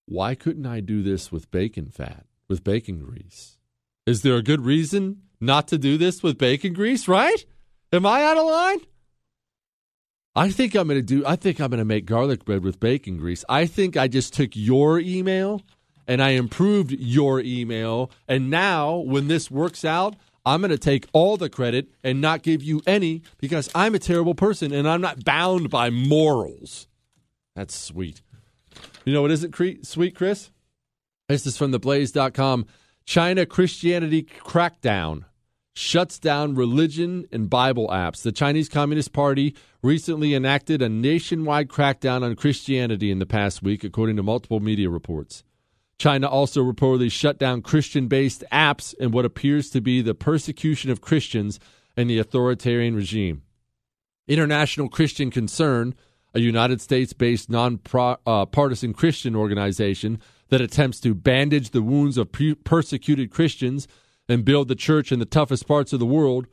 why 0.06 0.36
couldn't 0.36 0.66
I 0.66 0.80
do 0.80 1.02
this 1.02 1.32
with 1.32 1.52
bacon 1.52 1.90
fat, 1.90 2.26
with 2.48 2.64
bacon 2.64 3.00
grease? 3.00 3.58
Is 4.06 4.22
there 4.22 4.36
a 4.36 4.44
good 4.44 4.62
reason 4.62 5.22
not 5.40 5.68
to 5.70 5.78
do 5.78 5.98
this 5.98 6.22
with 6.22 6.38
bacon 6.38 6.74
grease, 6.74 7.08
right? 7.08 7.46
Am 7.94 8.06
I 8.06 8.24
out 8.24 8.38
of 8.38 8.46
line? 8.46 8.80
I 10.36 10.50
think 10.50 10.76
I'm 10.76 10.88
going 10.88 11.00
to 11.00 11.02
do 11.02 11.26
I 11.26 11.36
think 11.36 11.60
I'm 11.60 11.72
going 11.72 11.80
to 11.80 11.86
make 11.86 12.06
garlic 12.06 12.46
bread 12.46 12.64
with 12.64 12.80
bacon 12.80 13.18
grease. 13.18 13.44
I 13.50 13.66
think 13.66 13.98
I 13.98 14.08
just 14.08 14.34
took 14.34 14.52
your 14.54 15.00
email 15.00 15.62
and 16.08 16.22
I 16.22 16.30
improved 16.30 16.92
your 16.92 17.42
email 17.42 18.12
and 18.28 18.50
now 18.50 18.96
when 18.96 19.28
this 19.28 19.52
works 19.52 19.84
out, 19.84 20.16
I'm 20.46 20.62
going 20.62 20.72
to 20.72 20.78
take 20.78 21.06
all 21.12 21.36
the 21.38 21.50
credit 21.50 21.90
and 22.04 22.22
not 22.22 22.44
give 22.44 22.64
you 22.64 22.82
any 22.88 23.24
because 23.40 23.70
I'm 23.76 23.94
a 23.94 24.00
terrible 24.00 24.34
person 24.34 24.72
and 24.72 24.88
I'm 24.88 25.02
not 25.02 25.24
bound 25.26 25.70
by 25.70 25.90
morals. 25.90 26.88
That's 27.56 27.76
sweet. 27.76 28.22
You 29.06 29.14
know 29.14 29.22
what 29.22 29.32
isn't 29.32 29.52
cre- 29.52 29.82
sweet, 29.84 30.16
Chris? 30.16 30.52
This 31.28 31.46
is 31.46 31.58
from 31.58 31.72
theblaze.com. 31.72 32.66
China 33.06 33.46
Christianity 33.46 34.24
crackdown 34.24 35.26
shuts 35.74 36.20
down 36.20 36.56
religion 36.56 37.26
and 37.32 37.50
Bible 37.50 37.88
apps. 37.88 38.22
The 38.22 38.32
Chinese 38.32 38.70
Communist 38.70 39.14
Party 39.14 39.56
recently 39.82 40.34
enacted 40.34 40.82
a 40.82 40.90
nationwide 40.90 41.70
crackdown 41.70 42.24
on 42.24 42.36
Christianity 42.36 43.10
in 43.10 43.20
the 43.20 43.26
past 43.26 43.64
week, 43.64 43.84
according 43.84 44.18
to 44.18 44.24
multiple 44.24 44.60
media 44.60 44.90
reports. 44.90 45.44
China 45.98 46.28
also 46.28 46.64
reportedly 46.64 47.12
shut 47.12 47.38
down 47.38 47.62
Christian 47.62 48.08
based 48.08 48.44
apps 48.52 48.94
in 48.96 49.12
what 49.12 49.26
appears 49.26 49.70
to 49.70 49.82
be 49.82 50.02
the 50.02 50.16
persecution 50.16 50.92
of 50.92 51.02
Christians 51.02 51.60
and 51.96 52.10
the 52.10 52.20
authoritarian 52.20 52.96
regime. 52.96 53.44
International 54.28 54.90
Christian 54.90 55.30
Concern 55.30 55.96
a 56.34 56.40
United 56.40 56.82
States 56.82 57.14
based 57.14 57.50
non-partisan 57.50 58.92
uh, 58.92 58.94
Christian 58.94 59.36
organization 59.36 60.20
that 60.50 60.62
attempts 60.62 61.00
to 61.02 61.14
bandage 61.14 61.70
the 61.72 61.82
wounds 61.82 62.18
of 62.18 62.30
persecuted 62.64 63.32
Christians 63.32 63.88
and 64.28 64.46
build 64.46 64.68
the 64.68 64.76
church 64.76 65.12
in 65.12 65.20
the 65.20 65.26
toughest 65.26 65.68
parts 65.68 65.94
of 65.94 66.00
the 66.00 66.06
world, 66.06 66.48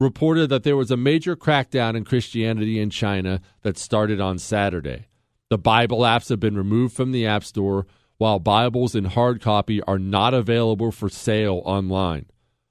reported 0.00 0.48
that 0.48 0.64
there 0.64 0.76
was 0.76 0.90
a 0.90 0.96
major 0.96 1.36
crackdown 1.36 1.96
in 1.96 2.04
Christianity 2.04 2.80
in 2.80 2.90
China 2.90 3.40
that 3.62 3.78
started 3.78 4.20
on 4.20 4.38
Saturday. 4.38 5.06
The 5.48 5.58
Bible 5.58 6.00
apps 6.00 6.28
have 6.30 6.40
been 6.40 6.56
removed 6.56 6.94
from 6.94 7.12
the 7.12 7.26
App 7.26 7.44
Store, 7.44 7.86
while 8.18 8.38
Bibles 8.38 8.94
in 8.94 9.04
hard 9.04 9.40
copy 9.40 9.82
are 9.82 9.98
not 9.98 10.34
available 10.34 10.92
for 10.92 11.08
sale 11.08 11.62
online. 11.64 12.26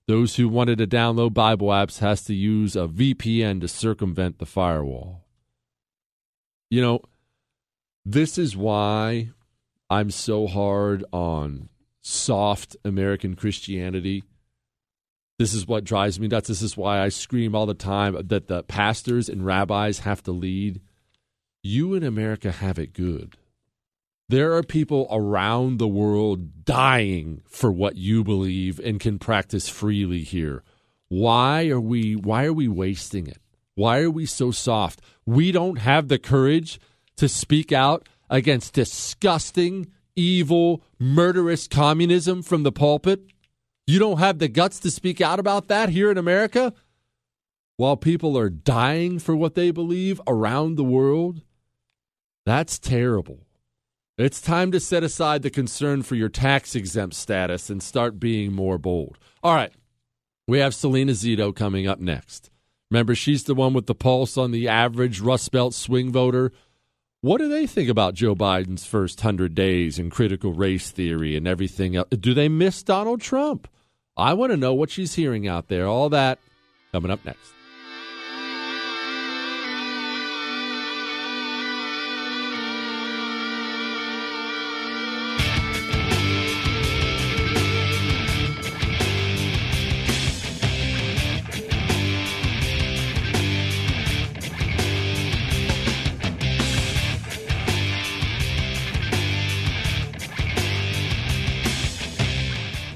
Those 0.07 0.35
who 0.35 0.49
wanted 0.49 0.77
to 0.79 0.88
download 0.88 1.33
Bible 1.33 1.67
apps 1.67 1.99
has 1.99 2.23
to 2.25 2.33
use 2.33 2.75
a 2.75 2.88
VPN 2.88 3.61
to 3.61 3.67
circumvent 3.67 4.39
the 4.39 4.45
firewall. 4.45 5.20
You 6.72 6.81
know, 6.81 7.02
this 8.06 8.38
is 8.38 8.56
why 8.56 9.30
I'm 9.89 10.10
so 10.10 10.48
hard 10.48 11.03
on 11.11 11.68
soft 11.99 12.77
American 12.85 13.35
Christianity. 13.35 14.23
This 15.38 15.53
is 15.53 15.68
what 15.68 15.84
drives 15.84 16.18
me 16.18 16.30
nuts. 16.30 16.48
This 16.48 16.61
is 16.61 16.77
why 16.77 17.02
I 17.02 17.10
scream 17.10 17.56
all 17.56 17.65
the 17.65 17.73
time 17.73 18.15
that 18.27 18.48
the 18.48 18.64
pastors 18.64 19.27
and 19.27 19.45
rabbis 19.45 19.99
have 19.99 20.23
to 20.23 20.31
lead. 20.31 20.80
You 21.61 21.93
in 21.93 22.03
America 22.03 22.53
have 22.53 22.80
it 22.80 22.93
good. 22.93 23.35
There 24.30 24.53
are 24.53 24.64
people 24.64 25.10
around 25.11 25.77
the 25.77 25.89
world 25.89 26.64
dying 26.64 27.41
for 27.49 27.69
what 27.69 27.98
you 27.98 28.23
believe 28.23 28.80
and 28.80 28.98
can 28.98 29.19
practice 29.19 29.68
freely 29.68 30.22
here. 30.22 30.64
Why 31.10 31.68
are 31.68 31.81
we 31.81 32.15
why 32.15 32.45
are 32.45 32.53
we 32.53 32.69
wasting 32.69 33.27
it? 33.27 33.39
Why 33.76 33.99
are 33.99 34.11
we 34.11 34.26
so 34.26 34.52
soft? 34.52 35.02
We 35.31 35.53
don't 35.53 35.77
have 35.77 36.09
the 36.09 36.19
courage 36.19 36.77
to 37.15 37.29
speak 37.29 37.71
out 37.71 38.09
against 38.29 38.73
disgusting, 38.73 39.87
evil, 40.13 40.83
murderous 40.99 41.69
communism 41.69 42.43
from 42.43 42.63
the 42.63 42.71
pulpit. 42.73 43.21
You 43.87 43.97
don't 43.97 44.19
have 44.19 44.39
the 44.39 44.49
guts 44.49 44.77
to 44.81 44.91
speak 44.91 45.21
out 45.21 45.39
about 45.39 45.69
that 45.69 45.87
here 45.87 46.11
in 46.11 46.17
America 46.17 46.73
while 47.77 47.95
people 47.95 48.37
are 48.37 48.49
dying 48.49 49.19
for 49.19 49.33
what 49.33 49.55
they 49.55 49.71
believe 49.71 50.19
around 50.27 50.75
the 50.75 50.83
world. 50.83 51.43
That's 52.45 52.77
terrible. 52.77 53.47
It's 54.17 54.41
time 54.41 54.73
to 54.73 54.81
set 54.81 55.01
aside 55.01 55.43
the 55.43 55.49
concern 55.49 56.01
for 56.01 56.15
your 56.15 56.27
tax 56.27 56.75
exempt 56.75 57.15
status 57.15 57.69
and 57.69 57.81
start 57.81 58.19
being 58.19 58.51
more 58.51 58.77
bold. 58.77 59.17
All 59.41 59.55
right. 59.55 59.71
We 60.45 60.59
have 60.59 60.75
Selena 60.75 61.13
Zito 61.13 61.55
coming 61.55 61.87
up 61.87 62.01
next. 62.01 62.50
Remember, 62.91 63.15
she's 63.15 63.45
the 63.45 63.55
one 63.55 63.73
with 63.73 63.88
the 63.88 63.95
pulse 63.95 64.38
on 64.38 64.51
the 64.51 64.68
average 64.68 65.22
Rust 65.22 65.51
Belt 65.51 65.73
swing 65.73 66.11
voter. 66.11 66.51
What 67.22 67.38
do 67.38 67.47
they 67.47 67.65
think 67.65 67.88
about 67.89 68.15
Joe 68.15 68.35
Biden's 68.35 68.85
first 68.85 69.19
100 69.19 69.55
days 69.55 69.97
and 69.97 70.11
critical 70.11 70.51
race 70.51 70.91
theory 70.91 71.38
and 71.38 71.47
everything 71.47 71.95
else? 71.95 72.09
Do 72.09 72.34
they 72.34 72.49
miss 72.49 72.84
Donald 72.84 73.22
Trump? 73.22 73.69
I 74.18 74.34
want 74.34 74.51
to 74.51 74.57
know 74.57 74.73
what 74.73 74.89
she's 74.89 75.15
hearing 75.15 75.47
out 75.47 75.69
there. 75.69 75.88
All 75.88 76.09
that 76.09 76.39
coming 76.91 77.11
up 77.11 77.23
next. 77.23 77.53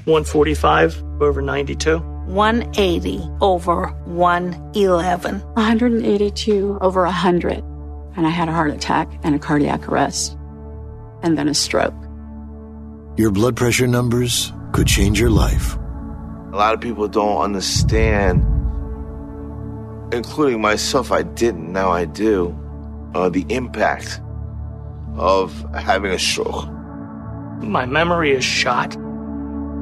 145 0.06 1.02
over 1.20 1.42
92. 1.42 1.98
180 1.98 3.28
over 3.40 3.88
111. 4.04 5.40
182 5.40 6.78
over 6.80 7.02
100. 7.02 7.58
And 8.16 8.24
I 8.24 8.30
had 8.30 8.48
a 8.48 8.52
heart 8.52 8.70
attack 8.70 9.10
and 9.24 9.34
a 9.34 9.38
cardiac 9.40 9.88
arrest, 9.88 10.36
and 11.22 11.36
then 11.36 11.48
a 11.48 11.54
stroke. 11.54 11.92
Your 13.16 13.32
blood 13.32 13.56
pressure 13.56 13.88
numbers 13.88 14.52
could 14.72 14.86
change 14.86 15.18
your 15.18 15.30
life. 15.30 15.74
A 15.74 16.56
lot 16.56 16.72
of 16.72 16.80
people 16.80 17.08
don't 17.08 17.42
understand, 17.42 18.42
including 20.14 20.60
myself, 20.60 21.10
I 21.10 21.22
didn't, 21.22 21.72
now 21.72 21.90
I 21.90 22.04
do, 22.04 22.56
uh, 23.14 23.28
the 23.28 23.44
impact 23.48 24.20
of 25.16 25.52
having 25.74 26.12
a 26.12 26.18
stroke. 26.18 26.68
My 27.60 27.86
memory 27.86 28.30
is 28.30 28.44
shot. 28.44 28.96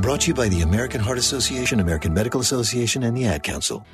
Brought 0.00 0.20
to 0.22 0.28
you 0.28 0.34
by 0.34 0.48
the 0.48 0.60
American 0.60 1.00
Heart 1.00 1.18
Association, 1.18 1.80
American 1.80 2.14
Medical 2.14 2.40
Association, 2.40 3.02
and 3.02 3.16
the 3.16 3.26
Ad 3.26 3.42
Council. 3.42 3.84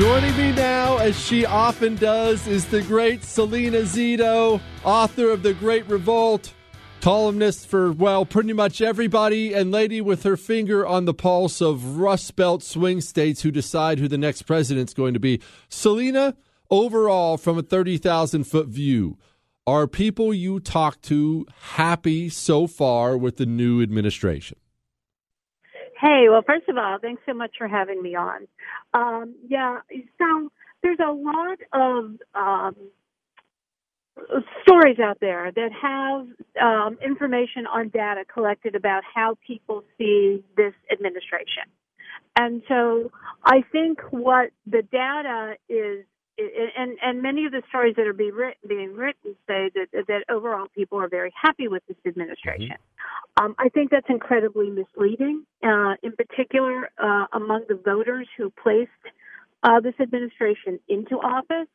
Joining 0.00 0.34
me 0.34 0.52
now, 0.52 0.96
as 0.96 1.20
she 1.20 1.44
often 1.44 1.94
does, 1.94 2.46
is 2.46 2.64
the 2.64 2.80
great 2.80 3.22
Selena 3.22 3.82
Zito, 3.82 4.58
author 4.82 5.28
of 5.28 5.42
The 5.42 5.52
Great 5.52 5.86
Revolt, 5.90 6.54
columnist 7.02 7.66
for, 7.66 7.92
well, 7.92 8.24
pretty 8.24 8.54
much 8.54 8.80
everybody, 8.80 9.52
and 9.52 9.70
lady 9.70 10.00
with 10.00 10.22
her 10.22 10.38
finger 10.38 10.86
on 10.86 11.04
the 11.04 11.12
pulse 11.12 11.60
of 11.60 11.98
Rust 11.98 12.34
Belt 12.34 12.62
swing 12.62 13.02
states 13.02 13.42
who 13.42 13.50
decide 13.50 13.98
who 13.98 14.08
the 14.08 14.16
next 14.16 14.44
president's 14.44 14.94
going 14.94 15.12
to 15.12 15.20
be. 15.20 15.38
Selena, 15.68 16.34
overall, 16.70 17.36
from 17.36 17.58
a 17.58 17.62
30,000 17.62 18.44
foot 18.44 18.68
view, 18.68 19.18
are 19.66 19.86
people 19.86 20.32
you 20.32 20.60
talk 20.60 21.02
to 21.02 21.44
happy 21.74 22.30
so 22.30 22.66
far 22.66 23.18
with 23.18 23.36
the 23.36 23.44
new 23.44 23.82
administration? 23.82 24.56
Hey, 26.00 26.26
well, 26.30 26.42
first 26.46 26.68
of 26.68 26.78
all, 26.78 26.98
thanks 27.00 27.22
so 27.26 27.34
much 27.34 27.52
for 27.58 27.68
having 27.68 28.02
me 28.02 28.14
on. 28.14 28.48
Um, 28.94 29.34
yeah, 29.46 29.80
so 30.18 30.50
there's 30.82 30.98
a 30.98 31.12
lot 31.12 31.58
of 31.72 32.12
um, 32.34 32.76
stories 34.62 34.98
out 34.98 35.18
there 35.20 35.52
that 35.52 35.70
have 35.72 36.26
um, 36.62 36.98
information 37.04 37.66
on 37.66 37.90
data 37.90 38.24
collected 38.32 38.74
about 38.74 39.02
how 39.14 39.36
people 39.46 39.84
see 39.98 40.42
this 40.56 40.72
administration. 40.90 41.64
And 42.38 42.62
so 42.68 43.10
I 43.44 43.62
think 43.70 44.00
what 44.10 44.50
the 44.66 44.82
data 44.82 45.56
is 45.68 46.04
and 46.76 46.98
and 47.02 47.22
many 47.22 47.46
of 47.46 47.52
the 47.52 47.62
stories 47.68 47.94
that 47.96 48.06
are 48.06 48.12
being 48.12 48.32
written, 48.32 48.68
being 48.68 48.94
written 48.94 49.34
say 49.46 49.70
that 49.74 50.06
that 50.08 50.24
overall 50.28 50.66
people 50.74 50.98
are 50.98 51.08
very 51.08 51.32
happy 51.40 51.68
with 51.68 51.82
this 51.86 51.96
administration. 52.06 52.76
Mm-hmm. 52.76 53.44
Um, 53.44 53.54
I 53.58 53.68
think 53.68 53.90
that's 53.90 54.08
incredibly 54.08 54.70
misleading, 54.70 55.44
uh, 55.62 55.94
in 56.02 56.12
particular 56.12 56.90
uh, 56.98 57.26
among 57.32 57.64
the 57.68 57.74
voters 57.74 58.28
who 58.36 58.50
placed 58.50 58.90
uh, 59.62 59.80
this 59.80 59.94
administration 60.00 60.80
into 60.88 61.16
office, 61.16 61.68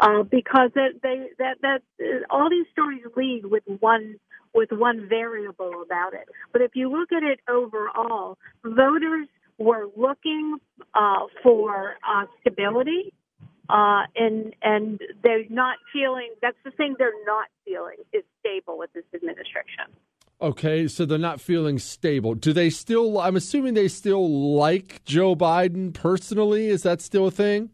uh, 0.00 0.22
because 0.22 0.70
that 0.74 1.00
they 1.02 1.28
that 1.38 1.58
that 1.62 1.82
uh, 2.00 2.20
all 2.30 2.50
these 2.50 2.66
stories 2.72 3.02
lead 3.16 3.46
with 3.46 3.64
one 3.80 4.16
with 4.54 4.70
one 4.72 5.08
variable 5.08 5.82
about 5.84 6.14
it. 6.14 6.28
But 6.52 6.62
if 6.62 6.72
you 6.74 6.90
look 6.90 7.12
at 7.12 7.22
it 7.22 7.40
overall, 7.48 8.38
voters 8.64 9.28
were 9.58 9.88
looking 9.96 10.58
uh, 10.94 11.26
for 11.42 11.96
stability 12.40 13.12
uh, 13.68 14.02
and 14.16 14.54
and 14.62 15.00
they're 15.22 15.48
not 15.48 15.76
feeling. 15.92 16.30
That's 16.40 16.56
the 16.64 16.70
thing 16.70 16.96
they're 16.98 17.24
not 17.26 17.46
feeling 17.64 17.96
is 18.12 18.24
stable 18.40 18.78
with 18.78 18.92
this 18.92 19.04
administration. 19.14 19.92
Okay, 20.40 20.86
so 20.86 21.04
they're 21.04 21.18
not 21.18 21.40
feeling 21.40 21.78
stable. 21.78 22.34
Do 22.34 22.52
they 22.52 22.70
still? 22.70 23.20
I'm 23.20 23.36
assuming 23.36 23.74
they 23.74 23.88
still 23.88 24.54
like 24.54 25.04
Joe 25.04 25.34
Biden 25.34 25.92
personally. 25.92 26.68
Is 26.68 26.82
that 26.84 27.00
still 27.00 27.26
a 27.26 27.30
thing? 27.30 27.70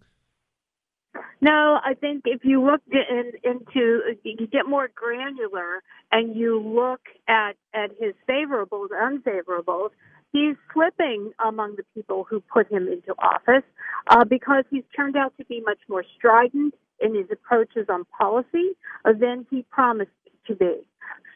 No, 1.41 1.79
I 1.85 1.93
think 1.93 2.23
if 2.25 2.43
you 2.43 2.65
look 2.65 2.81
in, 2.91 3.33
into, 3.45 4.01
you 4.23 4.47
get 4.47 4.67
more 4.67 4.89
granular 4.95 5.83
and 6.11 6.35
you 6.35 6.59
look 6.59 7.03
at 7.29 7.57
at 7.75 7.91
his 8.01 8.15
favorables, 8.27 8.89
unfavorables 8.89 9.91
he's 10.35 10.57
slipping 10.73 11.33
among 11.47 11.77
the 11.77 11.85
people 11.95 12.27
who 12.29 12.41
put 12.41 12.71
him 12.71 12.89
into 12.89 13.15
office 13.21 13.63
uh, 14.09 14.25
because 14.25 14.65
he's 14.69 14.83
turned 14.95 15.17
out 15.17 15.33
to 15.39 15.45
be 15.47 15.63
much 15.65 15.79
more 15.89 16.05
strident 16.17 16.75
in 17.01 17.15
his 17.15 17.27
approaches 17.33 17.87
on 17.89 18.05
policy 18.19 18.73
than 19.05 19.47
he 19.49 19.65
promised 19.71 20.11
to 20.47 20.55
be. 20.57 20.81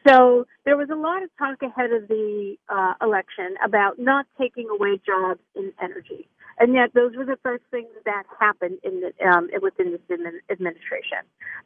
So 0.05 0.45
there 0.65 0.77
was 0.77 0.89
a 0.91 0.95
lot 0.95 1.23
of 1.23 1.29
talk 1.37 1.61
ahead 1.61 1.91
of 1.91 2.07
the 2.07 2.55
uh, 2.67 2.93
election 3.01 3.55
about 3.63 3.99
not 3.99 4.25
taking 4.37 4.67
away 4.69 4.99
jobs 5.05 5.41
in 5.55 5.71
energy. 5.81 6.27
And 6.61 6.73
yet, 6.73 6.93
those 6.93 7.15
were 7.15 7.25
the 7.25 7.37
first 7.41 7.63
things 7.71 7.87
that 8.05 8.23
happened 8.37 8.79
in 8.83 9.01
the, 9.01 9.25
um, 9.25 9.49
within 9.61 9.91
this 9.91 10.19
administration. 10.51 11.19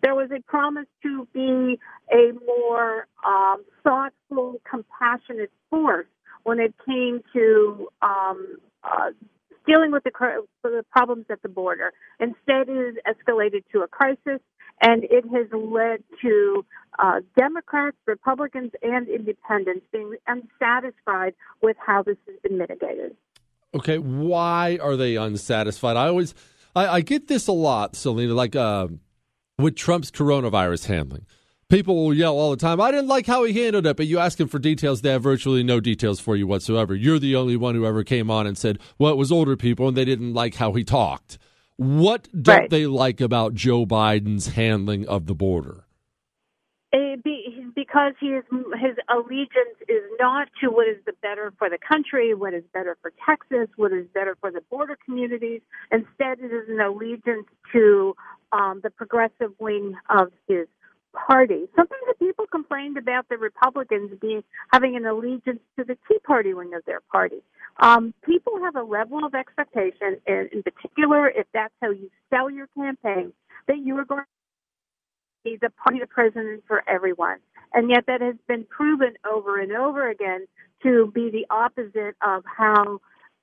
There 0.03 0.13
was 0.13 0.29
a 0.29 0.39
promise 0.41 0.85
to 1.01 1.27
be 1.33 1.79
a 2.11 2.31
more 2.45 3.07
um, 3.25 3.63
thoughtful, 3.83 4.61
compassionate 4.69 5.51
force 5.71 6.05
when 6.43 6.59
it 6.59 6.73
came 6.85 7.21
to 7.33 7.87
um, 8.01 8.57
uh, 8.83 9.11
dealing 9.65 9.91
with 9.91 10.03
the, 10.03 10.11
the 10.63 10.83
problems 10.91 11.25
at 11.29 11.41
the 11.41 11.49
border. 11.49 11.93
Instead, 12.19 12.67
it 12.69 12.95
has 13.05 13.15
escalated 13.15 13.63
to 13.71 13.81
a 13.81 13.87
crisis, 13.87 14.41
and 14.81 15.03
it 15.05 15.23
has 15.25 15.47
led 15.53 16.03
to 16.21 16.65
uh, 16.99 17.21
Democrats, 17.37 17.97
Republicans, 18.05 18.71
and 18.81 19.07
independents 19.07 19.85
being 19.91 20.15
unsatisfied 20.27 21.33
with 21.61 21.77
how 21.85 22.03
this 22.03 22.17
has 22.27 22.35
been 22.43 22.57
mitigated. 22.57 23.15
Okay, 23.73 23.97
why 23.97 24.77
are 24.81 24.95
they 24.95 25.15
unsatisfied? 25.15 25.97
I 25.97 26.07
always, 26.07 26.35
I, 26.75 26.87
I 26.87 27.01
get 27.01 27.27
this 27.27 27.47
a 27.47 27.53
lot, 27.53 27.95
Selena, 27.95 28.33
like 28.33 28.55
uh, 28.55 28.87
with 29.57 29.75
Trump's 29.75 30.11
coronavirus 30.11 30.87
handling 30.87 31.25
people 31.73 31.95
will 31.95 32.13
yell 32.13 32.37
all 32.37 32.51
the 32.51 32.57
time, 32.57 32.79
I 32.79 32.91
didn't 32.91 33.07
like 33.07 33.25
how 33.25 33.43
he 33.43 33.53
handled 33.53 33.87
it, 33.87 33.97
but 33.97 34.05
you 34.05 34.19
ask 34.19 34.39
him 34.39 34.47
for 34.47 34.59
details, 34.59 35.01
they 35.01 35.09
have 35.09 35.23
virtually 35.23 35.63
no 35.63 35.79
details 35.79 36.19
for 36.19 36.35
you 36.35 36.45
whatsoever. 36.45 36.93
You're 36.93 37.17
the 37.17 37.35
only 37.35 37.57
one 37.57 37.73
who 37.73 37.83
ever 37.83 38.03
came 38.03 38.29
on 38.29 38.45
and 38.45 38.55
said, 38.55 38.77
well, 38.99 39.11
it 39.11 39.17
was 39.17 39.31
older 39.31 39.57
people 39.57 39.87
and 39.87 39.97
they 39.97 40.05
didn't 40.05 40.35
like 40.35 40.55
how 40.55 40.73
he 40.73 40.83
talked. 40.83 41.39
What 41.77 42.29
don't 42.39 42.59
right. 42.59 42.69
they 42.69 42.85
like 42.85 43.19
about 43.19 43.55
Joe 43.55 43.87
Biden's 43.87 44.49
handling 44.49 45.07
of 45.07 45.25
the 45.25 45.33
border? 45.33 45.85
Be, 47.23 47.67
because 47.75 48.13
his 48.19 48.43
his 48.81 48.97
allegiance 49.07 49.77
is 49.87 50.01
not 50.19 50.49
to 50.61 50.69
what 50.69 50.87
is 50.89 50.97
the 51.05 51.13
better 51.21 51.53
for 51.57 51.69
the 51.69 51.77
country, 51.77 52.33
what 52.33 52.53
is 52.53 52.63
better 52.73 52.97
for 53.01 53.13
Texas, 53.25 53.69
what 53.77 53.93
is 53.93 54.07
better 54.13 54.35
for 54.41 54.51
the 54.51 54.61
border 54.69 54.97
communities. 55.05 55.61
Instead, 55.91 56.39
it 56.39 56.51
is 56.51 56.67
an 56.67 56.81
allegiance 56.81 57.45
to 57.71 58.15
um, 58.51 58.81
the 58.83 58.89
progressive 58.89 59.51
wing 59.59 59.95
of 60.09 60.31
his 60.47 60.67
Party. 61.13 61.67
Something 61.75 61.97
that 62.07 62.19
people 62.19 62.45
complained 62.47 62.97
about 62.97 63.29
the 63.29 63.37
Republicans 63.37 64.11
being 64.19 64.43
having 64.71 64.95
an 64.95 65.05
allegiance 65.05 65.59
to 65.77 65.83
the 65.83 65.97
Tea 66.07 66.19
Party 66.25 66.53
wing 66.53 66.73
of 66.73 66.83
their 66.85 67.01
party. 67.11 67.41
Um, 67.79 68.13
people 68.25 68.59
have 68.63 68.75
a 68.75 68.83
level 68.83 69.23
of 69.25 69.33
expectation, 69.33 70.19
and 70.27 70.49
in 70.51 70.63
particular, 70.63 71.29
if 71.29 71.47
that's 71.53 71.73
how 71.81 71.91
you 71.91 72.09
sell 72.29 72.49
your 72.49 72.67
campaign, 72.75 73.33
that 73.67 73.77
you 73.77 73.97
are 73.97 74.05
going 74.05 74.21
to 74.21 74.27
be 75.43 75.57
the 75.61 75.69
party 75.71 75.99
the 75.99 76.07
president 76.07 76.63
for 76.67 76.83
everyone. 76.89 77.37
And 77.73 77.89
yet, 77.89 78.05
that 78.07 78.21
has 78.21 78.35
been 78.47 78.65
proven 78.65 79.13
over 79.29 79.59
and 79.59 79.71
over 79.71 80.09
again 80.09 80.45
to 80.83 81.11
be 81.13 81.31
the 81.31 81.45
opposite 81.49 82.15
of 82.21 82.43
how 82.45 82.99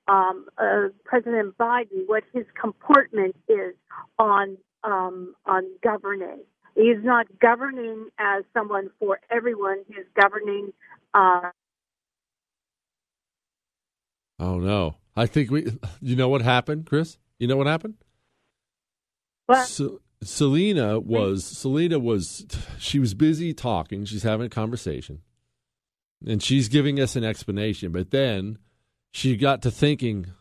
um, 0.07 0.47
uh, 0.57 0.89
President 1.03 1.57
Biden, 1.57 2.07
what 2.07 2.23
his 2.33 2.45
comportment 2.59 3.35
is 3.47 3.73
on 4.19 4.57
um, 4.83 5.35
on 5.45 5.63
governing. 5.83 6.39
He's 6.81 7.03
not 7.03 7.27
governing 7.39 8.07
as 8.17 8.43
someone 8.55 8.89
for 8.97 9.19
everyone. 9.29 9.83
He's 9.87 10.05
governing. 10.19 10.73
Uh, 11.13 11.51
oh 14.39 14.57
no! 14.57 14.95
I 15.15 15.27
think 15.27 15.51
we. 15.51 15.77
You 16.01 16.15
know 16.15 16.27
what 16.27 16.41
happened, 16.41 16.87
Chris? 16.87 17.19
You 17.37 17.45
know 17.47 17.55
what 17.55 17.67
happened? 17.67 17.95
What? 19.45 19.67
So, 19.67 20.01
Selena 20.23 20.99
was 20.99 21.45
Selena 21.45 21.99
was 21.99 22.47
she 22.79 22.97
was 22.97 23.13
busy 23.13 23.53
talking. 23.53 24.03
She's 24.05 24.23
having 24.23 24.47
a 24.47 24.49
conversation, 24.49 25.21
and 26.25 26.41
she's 26.41 26.67
giving 26.67 26.99
us 26.99 27.15
an 27.15 27.23
explanation. 27.23 27.91
But 27.91 28.09
then 28.09 28.57
she 29.11 29.37
got 29.37 29.61
to 29.63 29.71
thinking, 29.71 30.31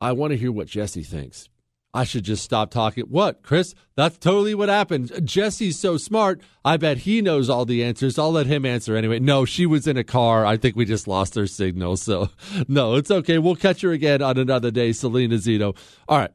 I 0.00 0.10
want 0.10 0.32
to 0.32 0.36
hear 0.36 0.50
what 0.50 0.66
Jesse 0.66 1.04
thinks. 1.04 1.48
I 1.94 2.02
should 2.02 2.24
just 2.24 2.42
stop 2.42 2.72
talking. 2.72 3.04
What, 3.04 3.44
Chris? 3.44 3.72
That's 3.94 4.18
totally 4.18 4.52
what 4.52 4.68
happened. 4.68 5.12
Jesse's 5.24 5.78
so 5.78 5.96
smart. 5.96 6.40
I 6.64 6.76
bet 6.76 6.98
he 6.98 7.22
knows 7.22 7.48
all 7.48 7.64
the 7.64 7.84
answers. 7.84 8.18
I'll 8.18 8.32
let 8.32 8.46
him 8.46 8.66
answer 8.66 8.96
anyway. 8.96 9.20
No, 9.20 9.44
she 9.44 9.64
was 9.64 9.86
in 9.86 9.96
a 9.96 10.02
car. 10.02 10.44
I 10.44 10.56
think 10.56 10.74
we 10.74 10.84
just 10.84 11.06
lost 11.06 11.36
her 11.36 11.46
signal. 11.46 11.96
So, 11.96 12.30
no, 12.68 12.96
it's 12.96 13.12
okay. 13.12 13.38
We'll 13.38 13.54
catch 13.54 13.82
her 13.82 13.92
again 13.92 14.22
on 14.22 14.36
another 14.38 14.72
day, 14.72 14.90
Selena 14.92 15.36
Zito. 15.36 15.76
All 16.08 16.18
right. 16.18 16.32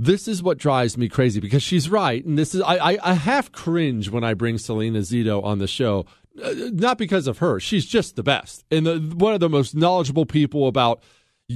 This 0.00 0.26
is 0.26 0.42
what 0.42 0.58
drives 0.58 0.98
me 0.98 1.08
crazy 1.08 1.38
because 1.38 1.62
she's 1.62 1.88
right, 1.88 2.24
and 2.24 2.36
this 2.36 2.52
is 2.52 2.60
I, 2.62 2.78
I, 2.78 2.98
I 3.10 3.14
half 3.14 3.52
cringe 3.52 4.10
when 4.10 4.24
I 4.24 4.34
bring 4.34 4.58
Selena 4.58 4.98
Zito 4.98 5.42
on 5.44 5.60
the 5.60 5.68
show, 5.68 6.04
uh, 6.42 6.52
not 6.72 6.98
because 6.98 7.28
of 7.28 7.38
her. 7.38 7.60
She's 7.60 7.86
just 7.86 8.16
the 8.16 8.24
best 8.24 8.64
and 8.72 8.84
the, 8.84 8.98
one 9.16 9.34
of 9.34 9.40
the 9.40 9.48
most 9.48 9.72
knowledgeable 9.72 10.26
people 10.26 10.66
about 10.66 11.00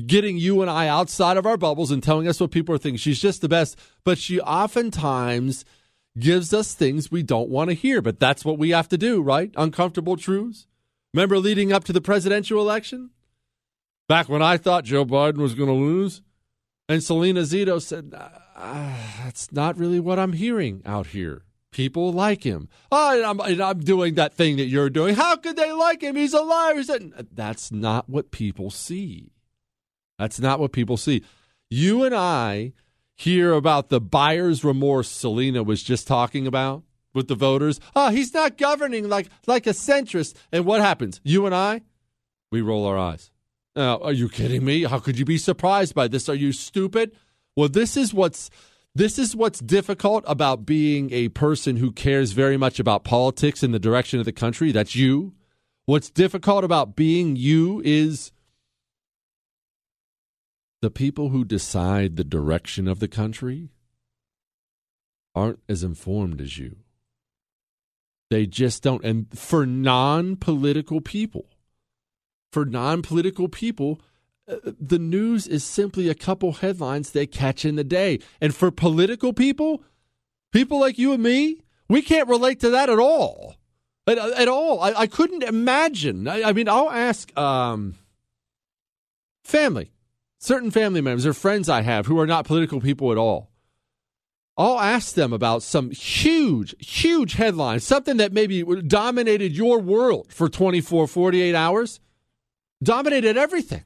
getting 0.07 0.37
you 0.37 0.61
and 0.61 0.71
I 0.71 0.89
outside 0.89 1.37
of 1.37 1.47
our 1.47 1.57
bubbles 1.57 1.91
and 1.91 2.03
telling 2.03 2.29
us 2.29 2.41
what 2.41 2.51
people 2.51 2.75
are 2.75 2.79
thinking. 2.79 2.99
She's 2.99 3.21
just 3.21 3.41
the 3.41 3.49
best, 3.49 3.79
but 4.05 4.19
she 4.19 4.41
oftentimes 4.41 5.65
gives 6.19 6.53
us 6.53 6.75
things 6.75 7.11
we 7.11 7.23
don't 7.23 7.49
want 7.49 7.71
to 7.71 7.75
hear. 7.75 8.03
But 8.03 8.21
that's 8.21 8.45
what 8.45 8.59
we 8.59 8.71
have 8.71 8.89
to 8.89 8.99
do, 8.99 9.23
right? 9.23 9.53
Uncomfortable 9.57 10.17
truths. 10.17 10.67
Remember 11.15 11.39
leading 11.39 11.73
up 11.73 11.85
to 11.85 11.93
the 11.93 12.01
presidential 12.01 12.61
election? 12.61 13.11
Back 14.09 14.29
when 14.29 14.43
I 14.43 14.57
thought 14.57 14.85
Joe 14.85 15.05
Biden 15.05 15.39
was 15.39 15.55
going 15.55 15.69
to 15.69 15.75
lose? 15.75 16.23
And 16.89 17.03
Selena 17.03 17.41
Zito 17.43 17.81
said, 17.81 18.15
uh, 18.17 18.97
That's 19.23 19.53
not 19.53 19.79
really 19.79 20.01
what 20.01 20.19
I'm 20.19 20.33
hearing 20.33 20.83
out 20.87 21.09
here. 21.09 21.43
People 21.71 22.13
like 22.13 22.45
him. 22.45 22.69
Oh, 22.91 23.15
and 23.15 23.25
I'm, 23.25 23.41
and 23.41 23.61
I'm 23.61 23.81
doing 23.81 24.15
that 24.15 24.33
thing 24.33 24.57
that 24.57 24.67
you're 24.67 24.89
doing. 24.89 25.15
How 25.15 25.37
could 25.37 25.57
they 25.57 25.71
like 25.71 26.01
him? 26.01 26.17
He's 26.17 26.33
a 26.33 26.41
liar. 26.41 26.83
That's 27.31 27.71
not 27.71 28.09
what 28.09 28.31
people 28.31 28.71
see. 28.71 29.33
That's 30.19 30.41
not 30.41 30.61
what 30.61 30.73
people 30.73 30.97
see. 30.97 31.23
You 31.71 32.05
and 32.05 32.15
I 32.15 32.73
hear 33.15 33.53
about 33.53 33.89
the 33.89 34.01
buyer's 34.01 34.65
remorse 34.65 35.09
Selena 35.09 35.63
was 35.63 35.83
just 35.83 36.07
talking 36.07 36.47
about 36.47 36.83
with 37.15 37.29
the 37.29 37.35
voters. 37.35 37.81
Oh, 37.95 38.11
he's 38.11 38.33
not 38.33 38.59
governing 38.59 39.09
like 39.09 39.29
like 39.47 39.67
a 39.67 39.71
centrist. 39.71 40.35
And 40.53 40.65
what 40.65 40.81
happens? 40.81 41.21
You 41.25 41.47
and 41.47 41.55
I, 41.55 41.83
we 42.51 42.61
roll 42.61 42.87
our 42.87 42.99
eyes. 42.99 43.31
Now, 43.77 43.99
are 43.99 44.13
you 44.13 44.29
kidding 44.29 44.65
me? 44.65 44.85
How 44.85 44.99
could 44.99 45.19
you 45.19 45.25
be 45.25 45.39
surprised 45.39 45.95
by 45.95 46.09
this? 46.09 46.29
Are 46.29 46.35
you 46.35 46.53
stupid? 46.53 47.15
Well, 47.57 47.69
this 47.69 47.97
is 47.97 48.15
what's 48.15 48.51
this 48.95 49.19
is 49.19 49.37
what's 49.37 49.61
difficult 49.61 50.25
about 50.27 50.67
being 50.67 51.13
a 51.13 51.29
person 51.29 51.77
who 51.77 51.93
cares 51.93 52.33
very 52.33 52.57
much 52.57 52.81
about 52.81 53.05
politics 53.05 53.63
and 53.63 53.73
the 53.73 53.79
direction 53.79 54.19
of 54.19 54.25
the 54.25 54.33
country. 54.33 54.73
That's 54.73 54.97
you. 54.97 55.35
What's 55.87 56.11
difficult 56.11 56.65
about 56.65 56.97
being 56.97 57.37
you 57.37 57.81
is 57.85 58.33
the 60.81 60.91
people 60.91 61.31
who 61.31 61.45
decide 61.45 62.17
the 62.17 62.25
direction 62.25 62.87
of 62.87 63.01
the 63.01 63.09
country 63.09 63.71
aren't 65.35 65.61
as 65.69 65.83
informed 65.83 66.41
as 66.41 66.59
you. 66.59 66.77
They 68.31 68.47
just 68.47 68.83
don't. 68.83 69.05
And 69.05 69.27
for 69.37 69.65
non 69.65 70.37
political 70.37 71.01
people, 71.01 71.47
for 72.53 72.65
non 72.65 73.03
political 73.03 73.49
people, 73.49 74.01
uh, 74.49 74.57
the 74.65 74.99
news 74.99 75.47
is 75.47 75.65
simply 75.65 76.09
a 76.09 76.15
couple 76.15 76.53
headlines 76.53 77.11
they 77.11 77.27
catch 77.27 77.65
in 77.65 77.77
the 77.77 77.85
day. 77.85 78.19
And 78.41 78.55
for 78.55 78.71
political 78.71 79.33
people, 79.33 79.83
people 80.53 80.79
like 80.79 80.99
you 80.99 81.13
and 81.13 81.23
me, 81.23 81.63
we 81.89 82.03
can't 82.03 82.29
relate 82.29 82.61
to 82.61 82.71
that 82.71 82.91
at 82.91 82.99
all. 82.99 83.57
At, 84.07 84.19
at 84.19 84.49
all. 84.49 84.81
I, 84.81 84.93
I, 84.93 85.07
couldn't 85.07 85.43
imagine. 85.43 86.29
I, 86.29 86.45
I 86.45 86.53
mean, 86.55 86.67
I'll 86.67 86.91
ask 86.91 87.37
um, 87.37 87.95
family 89.45 89.91
certain 90.39 90.71
family 90.71 91.01
members 91.01 91.27
or 91.27 91.33
friends 91.33 91.69
I 91.69 91.83
have 91.83 92.07
who 92.07 92.19
are 92.19 92.27
not 92.27 92.47
political 92.47 92.81
people 92.81 93.13
at 93.13 93.19
all. 93.19 93.51
I'll 94.57 94.81
ask 94.81 95.15
them 95.15 95.33
about 95.33 95.63
some 95.63 95.93
huge, 95.93 96.75
huge 96.85 97.35
headline, 97.35 97.79
something 97.79 98.17
that 98.17 98.33
maybe 98.33 98.65
dominated 98.87 99.53
your 99.53 99.79
world 99.79 100.33
for 100.33 100.49
24, 100.49 101.07
48 101.07 101.55
hours, 101.55 102.01
dominated 102.83 103.37
everything. 103.37 103.85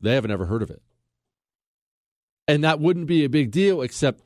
They 0.00 0.14
haven't 0.14 0.30
ever 0.30 0.46
heard 0.46 0.62
of 0.62 0.70
it. 0.70 0.80
And 2.48 2.64
that 2.64 2.80
wouldn't 2.80 3.06
be 3.06 3.22
a 3.22 3.28
big 3.28 3.50
deal, 3.50 3.82
except 3.82 4.22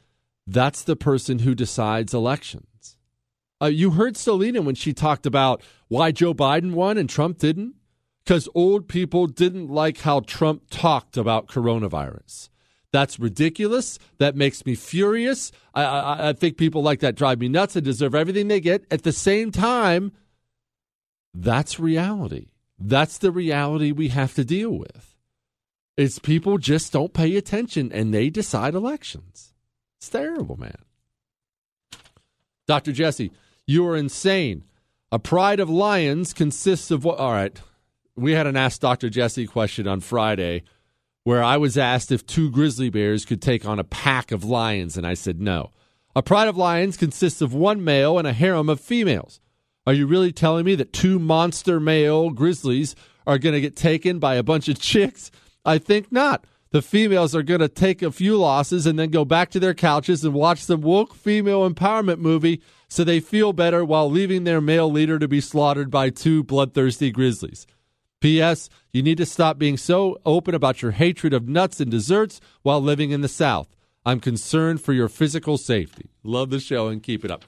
that's 0.47 0.83
the 0.83 0.95
person 0.95 1.41
who 1.41 1.55
decides 1.55 2.15
elections. 2.15 2.97
Uh, 3.61 3.67
you 3.67 3.91
heard 3.91 4.17
Selena 4.17 4.63
when 4.63 4.77
she 4.77 4.93
talked 4.93 5.27
about 5.27 5.63
why 5.89 6.13
Joe 6.13 6.33
Biden 6.33 6.75
won 6.75 6.97
and 6.97 7.09
Trump 7.09 7.39
didn't 7.39 7.75
because 8.25 8.49
old 8.55 8.89
people 8.89 9.27
didn't 9.27 9.69
like 9.69 9.99
how 9.99 10.21
Trump 10.21 10.65
talked 10.71 11.17
about 11.17 11.47
coronavirus. 11.47 12.49
That's 12.91 13.19
ridiculous. 13.19 13.99
That 14.19 14.37
makes 14.37 14.65
me 14.65 14.75
furious. 14.75 15.53
I, 15.75 15.85
I, 15.85 16.29
I, 16.29 16.33
think 16.33 16.57
people 16.57 16.83
like 16.83 17.01
that 17.01 17.17
drive 17.17 17.41
me 17.41 17.49
nuts 17.49 17.77
and 17.77 17.85
deserve 17.85 18.15
everything 18.15 18.49
they 18.49 18.61
get. 18.61 18.85
At 18.91 19.03
the 19.03 19.13
same 19.13 19.51
time, 19.51 20.13
that's 21.35 21.81
reality. 21.81 22.53
That's 22.79 23.19
the 23.19 23.33
reality 23.33 23.93
we 23.93 24.09
have 24.09 24.35
to 24.35 24.45
deal 24.45 24.71
with. 24.71 25.17
It's 25.97 26.19
people 26.19 26.57
just 26.59 26.93
don't 26.93 27.13
pay 27.13 27.37
attention 27.37 27.93
and 27.93 28.15
they 28.15 28.31
decide 28.31 28.75
elections. 28.75 29.53
It's 29.99 30.09
terrible, 30.09 30.57
man. 30.57 30.79
Dr. 32.67 32.93
Jesse, 32.93 33.33
you 33.67 33.87
are 33.87 33.97
insane. 33.97 34.65
A 35.13 35.19
pride 35.19 35.61
of 35.61 35.69
lions 35.69 36.33
consists 36.33 36.91
of 36.91 37.05
what? 37.05 37.19
All 37.19 37.33
right 37.33 37.61
we 38.17 38.33
had 38.33 38.47
an 38.47 38.57
Ask 38.57 38.81
Dr. 38.81 39.11
Jesse 39.11 39.47
question 39.47 39.89
on 39.89 40.01
Friday 40.01 40.63
where 41.25 41.43
I 41.43 41.57
was 41.57 41.79
asked 41.79 42.13
if 42.13 42.27
two 42.27 42.51
grizzly 42.51 42.91
bears 42.91 43.25
could 43.25 43.41
take 43.41 43.65
on 43.65 43.79
a 43.79 43.85
pack 43.85 44.31
of 44.31 44.45
lions, 44.45 44.99
and 44.99 45.07
I 45.07 45.15
said 45.15 45.41
no. 45.41 45.71
A 46.15 46.23
pride 46.23 46.49
of 46.49 46.57
lions 46.57 46.99
consists 46.99 47.41
of 47.41 47.55
one 47.55 47.83
male 47.83 48.19
and 48.19 48.29
a 48.29 48.33
harem 48.35 48.69
of 48.69 48.79
females. 48.79 49.41
Are 49.87 49.95
you 49.95 50.07
really 50.07 50.33
telling 50.33 50.65
me 50.65 50.75
that 50.77 50.93
two 50.93 51.19
monster 51.19 51.81
male 51.81 52.31
grizzlies 52.31 52.95
are 53.27 53.39
going 53.39 53.55
to 53.55 53.61
get 53.61 53.75
taken 53.75 54.19
by 54.19 54.35
a 54.35 54.43
bunch 54.43 54.69
of 54.69 54.79
chicks? 54.79 55.31
I 55.65 55.79
think 55.79 56.13
not. 56.13 56.45
The 56.71 56.83
females 56.83 57.35
are 57.35 57.43
going 57.43 57.61
to 57.61 57.69
take 57.69 58.03
a 58.03 58.13
few 58.13 58.37
losses 58.37 58.85
and 58.85 58.99
then 58.99 59.11
go 59.11 59.25
back 59.25 59.51
to 59.51 59.61
their 59.61 59.75
couches 59.75 60.25
and 60.25 60.35
watch 60.35 60.59
some 60.59 60.83
woke 60.83 61.15
female 61.15 61.69
empowerment 61.69 62.19
movie 62.19 62.61
so 62.89 63.03
they 63.03 63.21
feel 63.21 63.53
better 63.53 63.85
while 63.85 64.11
leaving 64.11 64.45
their 64.45 64.61
male 64.61 64.91
leader 64.91 65.19
to 65.19 65.29
be 65.29 65.41
slaughtered 65.41 65.91
by 65.91 66.11
two 66.11 66.45
bloodthirsty 66.45 67.11
grizzlies. 67.11 67.67
P.S. 68.25 68.71
You 68.91 69.03
need 69.03 69.19
to 69.19 69.27
stop 69.27 69.59
being 69.59 69.77
so 69.77 70.19
open 70.25 70.55
about 70.55 70.81
your 70.81 70.93
hatred 70.93 71.35
of 71.35 71.47
nuts 71.47 71.79
and 71.79 71.91
desserts 71.91 72.41
while 72.63 72.81
living 72.81 73.11
in 73.11 73.21
the 73.21 73.29
South. 73.29 73.77
I'm 74.07 74.19
concerned 74.19 74.81
for 74.81 74.95
your 74.95 75.11
physical 75.11 75.59
safety. 75.59 76.09
Love 76.23 76.49
the 76.49 76.59
show 76.59 76.89
and 76.89 77.03
keep 77.03 77.23
it 77.23 77.31
up. 77.31 77.45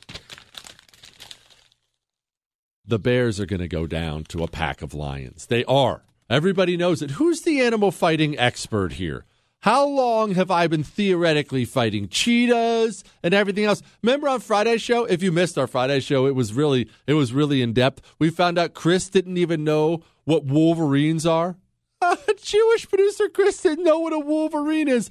The 2.87 2.99
Bears 2.99 3.41
are 3.41 3.47
going 3.47 3.61
to 3.61 3.69
go 3.69 3.87
down 3.87 4.25
to 4.25 4.45
a 4.45 4.49
pack 4.49 4.83
of 4.83 4.93
lions. 4.93 5.47
They 5.47 5.65
are. 5.65 6.05
Everybody 6.29 6.77
knows 6.77 7.01
it. 7.01 7.13
Who's 7.13 7.41
the 7.41 7.63
animal 7.63 7.91
fighting 7.91 8.39
expert 8.39 8.93
here? 8.93 9.25
How 9.67 9.85
long 9.85 10.37
have 10.37 10.49
I 10.49 10.69
been 10.69 10.85
theoretically 10.85 11.65
fighting 11.65 12.07
cheetahs 12.09 13.03
and 13.25 13.35
everything 13.35 13.65
else? 13.65 13.83
Remember 14.01 14.29
on 14.29 14.39
Friday's 14.39 14.81
show? 14.81 15.07
If 15.07 15.25
you 15.25 15.33
missed 15.33 15.59
our 15.59 15.67
Friday 15.67 15.99
show, 15.99 16.27
it 16.27 16.37
was 16.37 16.53
really 16.53 16.89
it 17.09 17.15
was 17.15 17.33
really 17.33 17.63
in 17.63 17.73
depth. 17.73 18.01
We 18.21 18.31
found 18.31 18.61
out 18.61 18.75
Chris 18.75 19.09
didn't 19.09 19.39
even 19.39 19.65
know 19.65 20.05
what 20.23 20.45
wolverines 20.45 21.27
are? 21.27 21.57
Uh, 22.01 22.15
Jewish 22.41 22.89
producer 22.89 23.29
Chris 23.29 23.61
didn't 23.61 23.83
know 23.83 23.99
what 23.99 24.13
a 24.13 24.21
wolverine 24.21 24.87
is. 24.87 25.11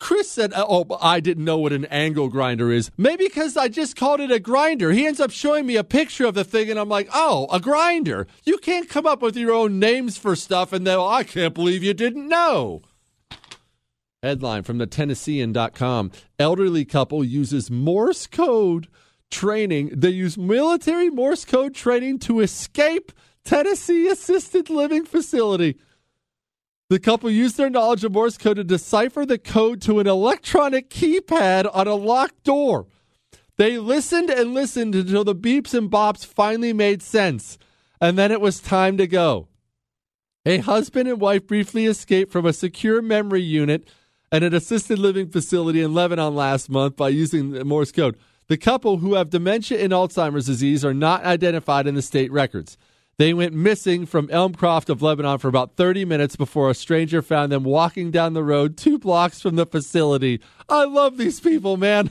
Chris 0.00 0.30
said, 0.30 0.52
uh, 0.54 0.64
Oh, 0.66 0.86
I 1.00 1.20
didn't 1.20 1.44
know 1.44 1.58
what 1.58 1.72
an 1.72 1.84
angle 1.84 2.28
grinder 2.28 2.72
is. 2.72 2.90
Maybe 2.96 3.26
because 3.26 3.56
I 3.56 3.68
just 3.68 3.94
called 3.94 4.20
it 4.20 4.32
a 4.32 4.40
grinder. 4.40 4.90
He 4.90 5.06
ends 5.06 5.20
up 5.20 5.30
showing 5.30 5.66
me 5.66 5.76
a 5.76 5.84
picture 5.84 6.24
of 6.24 6.34
the 6.34 6.42
thing, 6.42 6.70
and 6.70 6.80
I'm 6.80 6.88
like, 6.88 7.08
Oh, 7.12 7.46
a 7.52 7.60
grinder. 7.60 8.26
You 8.44 8.58
can't 8.58 8.88
come 8.88 9.06
up 9.06 9.22
with 9.22 9.36
your 9.36 9.52
own 9.52 9.78
names 9.78 10.16
for 10.16 10.34
stuff, 10.34 10.72
and 10.72 10.86
then, 10.86 10.98
I 10.98 11.22
can't 11.22 11.54
believe 11.54 11.84
you 11.84 11.94
didn't 11.94 12.28
know. 12.28 12.82
Headline 14.22 14.64
from 14.64 14.78
the 14.78 14.86
Tennessean.com 14.86 16.10
Elderly 16.38 16.84
couple 16.84 17.22
uses 17.22 17.70
Morse 17.70 18.26
code 18.26 18.88
training. 19.30 19.92
They 19.94 20.10
use 20.10 20.36
military 20.36 21.08
Morse 21.10 21.44
code 21.44 21.74
training 21.74 22.18
to 22.20 22.40
escape 22.40 23.12
Tennessee 23.44 24.08
assisted 24.08 24.68
living 24.68 25.04
facility. 25.04 25.78
The 26.90 26.98
couple 26.98 27.30
used 27.30 27.56
their 27.56 27.70
knowledge 27.70 28.02
of 28.02 28.10
Morse 28.10 28.36
code 28.36 28.56
to 28.56 28.64
decipher 28.64 29.24
the 29.24 29.38
code 29.38 29.80
to 29.82 30.00
an 30.00 30.08
electronic 30.08 30.90
keypad 30.90 31.70
on 31.72 31.86
a 31.86 31.94
locked 31.94 32.42
door. 32.42 32.88
They 33.56 33.78
listened 33.78 34.28
and 34.28 34.54
listened 34.54 34.96
until 34.96 35.22
the 35.22 35.36
beeps 35.36 35.72
and 35.72 35.88
bops 35.88 36.26
finally 36.26 36.72
made 36.72 37.00
sense, 37.00 37.58
and 38.00 38.18
then 38.18 38.32
it 38.32 38.40
was 38.40 38.58
time 38.58 38.96
to 38.96 39.06
go. 39.06 39.46
A 40.44 40.58
husband 40.58 41.08
and 41.08 41.20
wife 41.20 41.46
briefly 41.46 41.86
escaped 41.86 42.32
from 42.32 42.44
a 42.44 42.52
secure 42.52 43.00
memory 43.00 43.42
unit 43.42 43.88
at 44.32 44.42
an 44.42 44.52
assisted 44.52 44.98
living 44.98 45.28
facility 45.28 45.82
in 45.82 45.94
Lebanon 45.94 46.34
last 46.34 46.68
month 46.68 46.96
by 46.96 47.10
using 47.10 47.52
Morse 47.68 47.92
code. 47.92 48.18
The 48.48 48.56
couple 48.56 48.96
who 48.96 49.14
have 49.14 49.30
dementia 49.30 49.78
and 49.78 49.92
Alzheimer's 49.92 50.46
disease 50.46 50.84
are 50.84 50.94
not 50.94 51.22
identified 51.22 51.86
in 51.86 51.94
the 51.94 52.02
state 52.02 52.32
records. 52.32 52.76
They 53.20 53.34
went 53.34 53.52
missing 53.52 54.06
from 54.06 54.28
Elmcroft 54.28 54.88
of 54.88 55.02
Lebanon 55.02 55.36
for 55.36 55.48
about 55.48 55.76
30 55.76 56.06
minutes 56.06 56.36
before 56.36 56.70
a 56.70 56.74
stranger 56.74 57.20
found 57.20 57.52
them 57.52 57.64
walking 57.64 58.10
down 58.10 58.32
the 58.32 58.42
road 58.42 58.78
two 58.78 58.98
blocks 58.98 59.42
from 59.42 59.56
the 59.56 59.66
facility. 59.66 60.40
I 60.70 60.86
love 60.86 61.18
these 61.18 61.38
people, 61.38 61.76
man. 61.76 62.08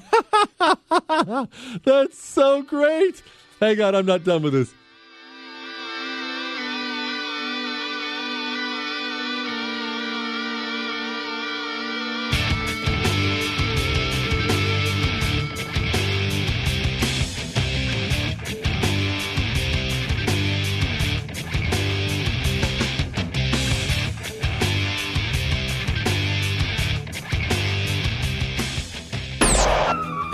That's 1.84 2.23
so 2.23 2.61
great. 2.61 3.23
Hang 3.60 3.81
on, 3.81 3.95
I'm 3.95 4.06
not 4.06 4.23
done 4.23 4.44
with 4.44 4.53
this. 4.53 4.72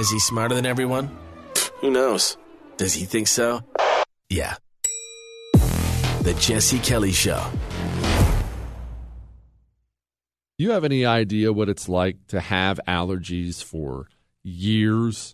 Is 0.05 0.11
he 0.11 0.19
smarter 0.19 0.53
than 0.53 0.67
everyone? 0.67 1.09
Who 1.81 1.89
knows? 1.89 2.37
Does 2.77 2.93
he 2.93 3.05
think 3.05 3.27
so? 3.27 3.61
Yeah. 4.29 4.53
The 6.21 6.35
Jesse 6.39 6.77
Kelly 6.77 7.11
Show. 7.11 7.43
You 10.59 10.69
have 10.69 10.83
any 10.83 11.07
idea 11.07 11.51
what 11.51 11.69
it's 11.69 11.89
like 11.89 12.17
to 12.27 12.39
have 12.39 12.79
allergies 12.87 13.63
for 13.63 14.05
years? 14.43 15.33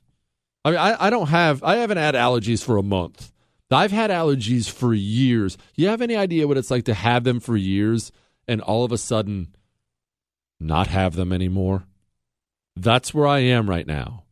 I 0.64 0.69
mean, 0.72 0.80
I, 0.80 1.07
I 1.07 1.10
don't 1.10 1.27
have, 1.27 1.61
I 1.65 1.76
haven't 1.76 1.98
had 1.98 2.15
allergies 2.15 2.64
for 2.64 2.77
a 2.77 2.84
month. 2.84 3.34
I've 3.69 3.91
had 3.91 4.10
allergies 4.10 4.72
for 4.72 4.93
years. 4.93 5.57
You 5.76 5.89
have 5.89 6.02
any 6.02 6.15
idea 6.15 6.48
what 6.48 6.57
it's 6.57 6.72
like 6.72 6.85
to 6.85 6.93
have 6.93 7.26
them 7.26 7.41
for 7.41 7.57
years 7.57 8.14
and 8.48 8.61
all 8.61 8.85
of 8.85 8.93
a 8.93 8.98
sudden 8.98 9.53
not 10.61 10.88
have 10.88 11.15
them 11.15 11.34
anymore? 11.34 11.84
That's 12.77 13.14
where 13.14 13.27
I 13.27 13.39
am 13.39 13.69
right 13.69 13.85
now. 13.85 14.23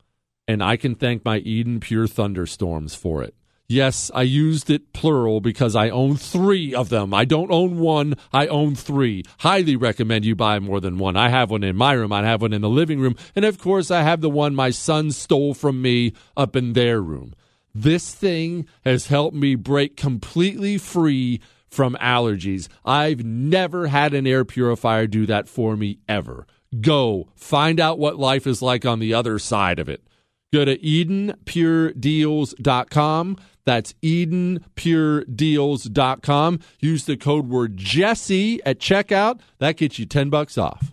And 0.49 0.63
I 0.63 0.77
can 0.77 0.95
thank 0.95 1.23
my 1.23 1.37
Eden 1.37 1.79
Pure 1.79 2.07
Thunderstorms 2.07 2.95
for 2.95 3.21
it. 3.21 3.35
Yes, 3.67 4.09
I 4.15 4.23
used 4.23 4.71
it 4.71 4.93
plural 4.93 5.41
because 5.41 5.75
I 5.75 5.91
own 5.91 6.17
three 6.17 6.73
of 6.73 6.89
them. 6.89 7.13
I 7.13 7.23
don't 7.23 7.51
own 7.51 7.77
one, 7.77 8.15
I 8.33 8.47
own 8.47 8.73
three. 8.73 9.23
Highly 9.41 9.75
recommend 9.75 10.25
you 10.25 10.35
buy 10.35 10.57
more 10.57 10.79
than 10.79 10.97
one. 10.97 11.15
I 11.15 11.29
have 11.29 11.51
one 11.51 11.63
in 11.63 11.75
my 11.75 11.93
room, 11.93 12.11
I 12.11 12.23
have 12.23 12.41
one 12.41 12.51
in 12.51 12.61
the 12.61 12.67
living 12.67 12.99
room, 12.99 13.15
and 13.35 13.45
of 13.45 13.59
course, 13.59 13.91
I 13.91 14.01
have 14.01 14.21
the 14.21 14.29
one 14.29 14.55
my 14.55 14.71
son 14.71 15.11
stole 15.11 15.53
from 15.53 15.83
me 15.83 16.13
up 16.35 16.55
in 16.55 16.73
their 16.73 16.99
room. 16.99 17.35
This 17.75 18.11
thing 18.11 18.65
has 18.83 19.05
helped 19.05 19.35
me 19.35 19.53
break 19.53 19.97
completely 19.97 20.79
free 20.79 21.41
from 21.69 21.95
allergies. 22.01 22.69
I've 22.83 23.23
never 23.23 23.85
had 23.85 24.15
an 24.15 24.25
air 24.25 24.45
purifier 24.45 25.05
do 25.05 25.27
that 25.27 25.47
for 25.47 25.77
me 25.77 25.99
ever. 26.07 26.47
Go 26.81 27.29
find 27.35 27.79
out 27.79 27.99
what 27.99 28.17
life 28.17 28.47
is 28.47 28.63
like 28.63 28.83
on 28.83 28.97
the 28.97 29.13
other 29.13 29.37
side 29.37 29.77
of 29.77 29.87
it. 29.87 30.03
Go 30.51 30.65
to 30.65 30.79
EdenPureDeals.com. 30.79 33.37
That's 33.65 33.93
EdenPureDeals.com. 34.01 36.59
Use 36.79 37.05
the 37.05 37.17
code 37.17 37.47
word 37.47 37.77
Jesse 37.77 38.59
at 38.65 38.79
checkout. 38.79 39.41
That 39.59 39.77
gets 39.77 39.99
you 39.99 40.07
10 40.07 40.31
bucks 40.31 40.57
off. 40.57 40.91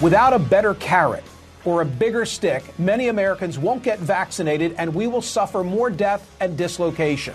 Without 0.00 0.32
a 0.34 0.38
better 0.38 0.74
carrot 0.74 1.24
or 1.64 1.82
a 1.82 1.84
bigger 1.84 2.24
stick, 2.24 2.78
many 2.78 3.08
Americans 3.08 3.58
won't 3.58 3.82
get 3.82 3.98
vaccinated 3.98 4.74
and 4.78 4.94
we 4.94 5.06
will 5.06 5.22
suffer 5.22 5.64
more 5.64 5.90
death 5.90 6.30
and 6.40 6.56
dislocation. 6.56 7.34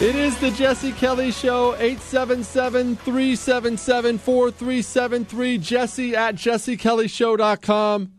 It 0.00 0.16
is 0.16 0.36
the 0.38 0.50
Jesse 0.50 0.90
Kelly 0.90 1.30
Show, 1.30 1.76
877 1.76 2.96
377 2.96 4.18
4373. 4.18 5.58
Jesse 5.58 6.16
at 6.16 6.34
jessekellyshow.com. 6.34 8.12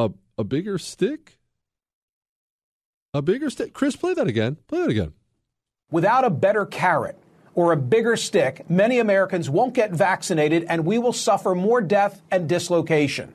A, 0.00 0.10
a 0.36 0.44
bigger 0.44 0.78
stick? 0.78 1.38
A 3.14 3.22
bigger 3.22 3.48
stick? 3.48 3.74
Chris, 3.74 3.94
play 3.94 4.12
that 4.14 4.26
again. 4.26 4.56
Play 4.66 4.80
that 4.80 4.90
again. 4.90 5.12
Without 5.92 6.24
a 6.24 6.30
better 6.30 6.66
carrot 6.66 7.21
or 7.54 7.72
a 7.72 7.76
bigger 7.76 8.16
stick, 8.16 8.68
many 8.70 8.98
Americans 8.98 9.50
won't 9.50 9.74
get 9.74 9.90
vaccinated 9.90 10.64
and 10.68 10.84
we 10.84 10.98
will 10.98 11.12
suffer 11.12 11.54
more 11.54 11.80
death 11.80 12.22
and 12.30 12.48
dislocation. 12.48 13.34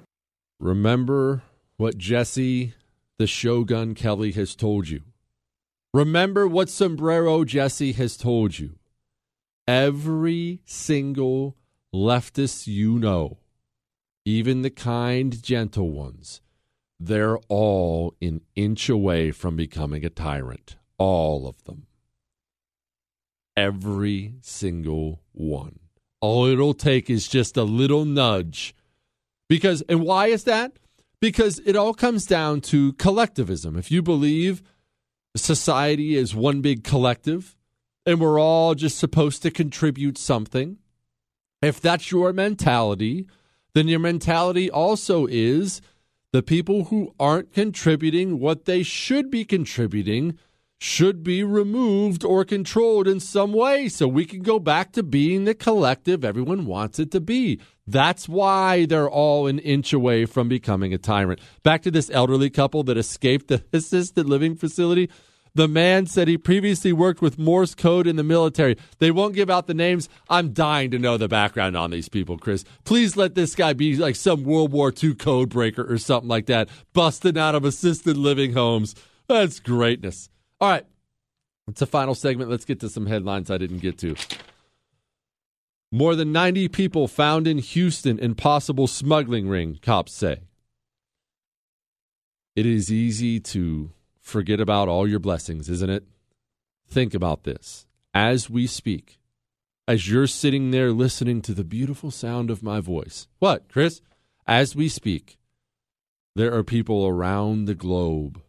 Remember 0.60 1.44
what 1.77 1.98
Jesse, 1.98 2.73
the 3.18 3.27
Shogun 3.27 3.94
Kelly, 3.94 4.31
has 4.31 4.56
told 4.56 4.89
you. 4.89 5.02
Remember 5.94 6.48
what 6.48 6.69
Sombrero 6.69 7.44
Jesse 7.44 7.94
has 7.94 8.18
told 8.18 8.60
you. 8.60 8.76
Every 9.68 10.61
single 10.65 11.56
leftist 11.94 12.68
you 12.68 12.99
know, 12.99 13.38
even 14.26 14.61
the 14.61 14.69
kind, 14.69 15.41
gentle 15.41 15.91
ones, 15.91 16.41
they're 16.99 17.38
all 17.48 18.15
an 18.22 18.41
inch 18.56 18.89
away 18.89 19.31
from 19.31 19.56
becoming 19.56 20.03
a 20.03 20.10
tyrant. 20.10 20.77
All 20.98 21.48
of 21.48 21.64
them. 21.65 21.85
Every 23.57 24.35
single 24.41 25.23
one. 25.31 25.79
All 26.21 26.45
it'll 26.45 26.75
take 26.75 27.09
is 27.09 27.27
just 27.27 27.57
a 27.57 27.63
little 27.63 28.05
nudge. 28.05 28.75
Because, 29.49 29.81
and 29.89 30.01
why 30.01 30.27
is 30.27 30.43
that? 30.43 30.77
Because 31.19 31.59
it 31.65 31.75
all 31.75 31.95
comes 31.95 32.27
down 32.27 32.61
to 32.61 32.93
collectivism. 32.93 33.75
If 33.75 33.89
you 33.89 34.03
believe 34.03 34.61
society 35.35 36.15
is 36.15 36.35
one 36.35 36.61
big 36.61 36.84
collective 36.84 37.57
and 38.05 38.21
we're 38.21 38.39
all 38.39 38.75
just 38.75 38.99
supposed 38.99 39.41
to 39.41 39.49
contribute 39.49 40.19
something, 40.19 40.77
if 41.59 41.81
that's 41.81 42.11
your 42.11 42.34
mentality, 42.34 43.27
then 43.73 43.88
your 43.88 43.99
mentality 43.99 44.69
also 44.69 45.25
is 45.25 45.81
the 46.31 46.43
people 46.43 46.85
who 46.85 47.15
aren't 47.19 47.53
contributing 47.53 48.39
what 48.39 48.65
they 48.65 48.84
should 48.84 49.31
be 49.31 49.43
contributing 49.43 50.38
should 50.79 51.23
be 51.23 51.43
removed 51.43 52.23
or 52.23 52.45
controlled 52.45 53.07
in 53.07 53.19
some 53.19 53.51
way 53.51 53.89
so 53.89 54.07
we 54.07 54.25
can 54.25 54.41
go 54.41 54.59
back 54.59 54.91
to 54.91 55.01
being 55.01 55.45
the 55.45 55.55
collective 55.55 56.23
everyone 56.23 56.65
wants 56.65 56.99
it 56.99 57.11
to 57.11 57.19
be. 57.19 57.59
That's 57.87 58.29
why 58.29 58.85
they're 58.85 59.09
all 59.09 59.47
an 59.47 59.59
inch 59.59 59.93
away 59.93 60.25
from 60.25 60.49
becoming 60.49 60.93
a 60.93 60.97
tyrant. 60.97 61.39
Back 61.63 61.81
to 61.83 61.91
this 61.91 62.11
elderly 62.11 62.49
couple 62.49 62.83
that 62.83 62.97
escaped 62.97 63.47
the 63.47 63.63
assisted 63.73 64.27
living 64.27 64.55
facility. 64.55 65.09
The 65.55 65.67
man 65.67 66.05
said 66.05 66.27
he 66.27 66.37
previously 66.37 66.93
worked 66.93 67.19
with 67.19 67.39
Morse 67.39 67.73
code 67.73 68.05
in 68.05 68.15
the 68.15 68.23
military. 68.23 68.77
They 68.99 69.09
won't 69.09 69.33
give 69.33 69.49
out 69.49 69.65
the 69.65 69.73
names. 69.73 70.07
I'm 70.29 70.53
dying 70.53 70.91
to 70.91 70.99
know 70.99 71.17
the 71.17 71.27
background 71.27 71.75
on 71.75 71.89
these 71.89 72.09
people, 72.09 72.37
Chris. 72.37 72.63
Please 72.83 73.17
let 73.17 73.33
this 73.33 73.55
guy 73.55 73.73
be 73.73 73.95
like 73.95 74.15
some 74.15 74.43
World 74.43 74.71
War 74.71 74.93
II 75.01 75.15
code 75.15 75.49
breaker 75.49 75.91
or 75.91 75.97
something 75.97 76.29
like 76.29 76.45
that, 76.45 76.69
busting 76.93 77.39
out 77.39 77.55
of 77.55 77.65
assisted 77.65 78.17
living 78.17 78.53
homes. 78.53 78.93
That's 79.27 79.59
greatness. 79.59 80.29
All 80.59 80.69
right. 80.69 80.85
It's 81.67 81.81
a 81.81 81.85
final 81.85 82.15
segment. 82.15 82.49
Let's 82.49 82.65
get 82.65 82.79
to 82.79 82.89
some 82.89 83.05
headlines 83.05 83.51
I 83.51 83.57
didn't 83.57 83.79
get 83.79 83.97
to. 83.99 84.15
More 85.91 86.15
than 86.15 86.31
90 86.31 86.67
people 86.69 87.07
found 87.07 87.47
in 87.47 87.59
Houston 87.59 88.19
in 88.19 88.35
possible 88.35 88.88
smuggling 88.88 89.47
ring, 89.47 89.79
cops 89.81 90.13
say. 90.13 90.41
It 92.55 92.65
is 92.65 92.91
easy 92.91 93.39
to 93.41 93.91
forget 94.19 94.59
about 94.59 94.89
all 94.89 95.07
your 95.07 95.19
blessings, 95.19 95.69
isn't 95.69 95.89
it? 95.89 96.03
Think 96.89 97.13
about 97.13 97.43
this. 97.43 97.85
As 98.13 98.49
we 98.49 98.65
speak, 98.65 99.19
as 99.88 100.09
you're 100.09 100.27
sitting 100.27 100.71
there 100.71 100.91
listening 100.91 101.41
to 101.43 101.53
the 101.53 101.63
beautiful 101.63 102.11
sound 102.11 102.49
of 102.49 102.63
my 102.63 102.81
voice. 102.81 103.27
What, 103.39 103.71
Chris? 103.71 104.01
As 104.45 104.75
we 104.75 104.89
speak, 104.89 105.38
there 106.35 106.53
are 106.53 106.63
people 106.63 107.07
around 107.07 107.65
the 107.65 107.75
globe 107.75 108.41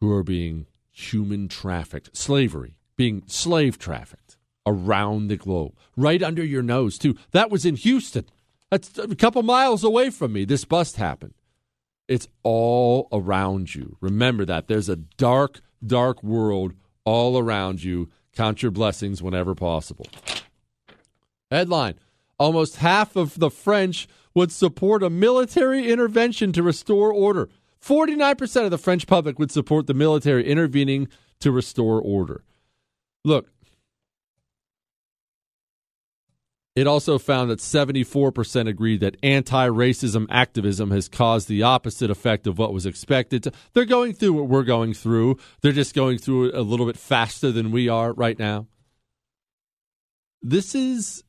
who 0.00 0.12
are 0.12 0.22
being 0.22 0.66
human 0.96 1.46
trafficked, 1.46 2.16
slavery, 2.16 2.74
being 2.96 3.22
slave 3.26 3.78
trafficked 3.78 4.36
around 4.66 5.28
the 5.28 5.36
globe, 5.36 5.76
right 5.96 6.22
under 6.22 6.44
your 6.44 6.62
nose, 6.62 6.98
too. 6.98 7.14
That 7.32 7.50
was 7.50 7.64
in 7.64 7.76
Houston. 7.76 8.24
That's 8.70 8.98
a 8.98 9.14
couple 9.14 9.42
miles 9.42 9.84
away 9.84 10.10
from 10.10 10.32
me. 10.32 10.44
This 10.44 10.64
bust 10.64 10.96
happened. 10.96 11.34
It's 12.08 12.28
all 12.42 13.08
around 13.12 13.74
you. 13.74 13.96
Remember 14.00 14.44
that. 14.44 14.68
There's 14.68 14.88
a 14.88 14.96
dark, 14.96 15.60
dark 15.84 16.22
world 16.22 16.72
all 17.04 17.38
around 17.38 17.84
you. 17.84 18.08
Count 18.32 18.62
your 18.62 18.72
blessings 18.72 19.22
whenever 19.22 19.54
possible. 19.54 20.06
Headline 21.50 21.94
Almost 22.38 22.76
half 22.76 23.16
of 23.16 23.38
the 23.38 23.50
French 23.50 24.08
would 24.34 24.52
support 24.52 25.02
a 25.02 25.08
military 25.08 25.90
intervention 25.90 26.52
to 26.52 26.62
restore 26.62 27.12
order. 27.12 27.48
49% 27.86 28.64
of 28.64 28.70
the 28.70 28.78
French 28.78 29.06
public 29.06 29.38
would 29.38 29.52
support 29.52 29.86
the 29.86 29.94
military 29.94 30.44
intervening 30.46 31.08
to 31.40 31.52
restore 31.52 32.00
order. 32.00 32.42
Look, 33.24 33.48
it 36.74 36.86
also 36.86 37.18
found 37.18 37.50
that 37.50 37.60
74% 37.60 38.68
agreed 38.68 39.00
that 39.00 39.16
anti 39.22 39.68
racism 39.68 40.26
activism 40.30 40.90
has 40.90 41.08
caused 41.08 41.48
the 41.48 41.62
opposite 41.62 42.10
effect 42.10 42.46
of 42.46 42.58
what 42.58 42.72
was 42.72 42.86
expected. 42.86 43.54
They're 43.72 43.84
going 43.84 44.14
through 44.14 44.34
what 44.34 44.48
we're 44.48 44.62
going 44.64 44.92
through. 44.92 45.38
They're 45.60 45.72
just 45.72 45.94
going 45.94 46.18
through 46.18 46.48
it 46.48 46.54
a 46.54 46.62
little 46.62 46.86
bit 46.86 46.98
faster 46.98 47.52
than 47.52 47.70
we 47.70 47.88
are 47.88 48.12
right 48.12 48.38
now. 48.38 48.66
This 50.42 50.74
is 50.74 51.24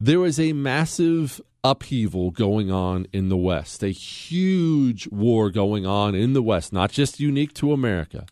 there 0.00 0.24
is 0.24 0.40
a 0.40 0.52
massive 0.52 1.40
upheaval 1.64 2.30
going 2.30 2.70
on 2.70 3.06
in 3.12 3.28
the 3.28 3.36
West, 3.36 3.82
a 3.82 3.88
huge 3.88 5.08
war 5.08 5.50
going 5.50 5.86
on 5.86 6.14
in 6.14 6.32
the 6.32 6.42
West, 6.42 6.72
not 6.72 6.90
just 6.90 7.20
unique 7.20 7.54
to 7.54 7.72
America, 7.72 8.26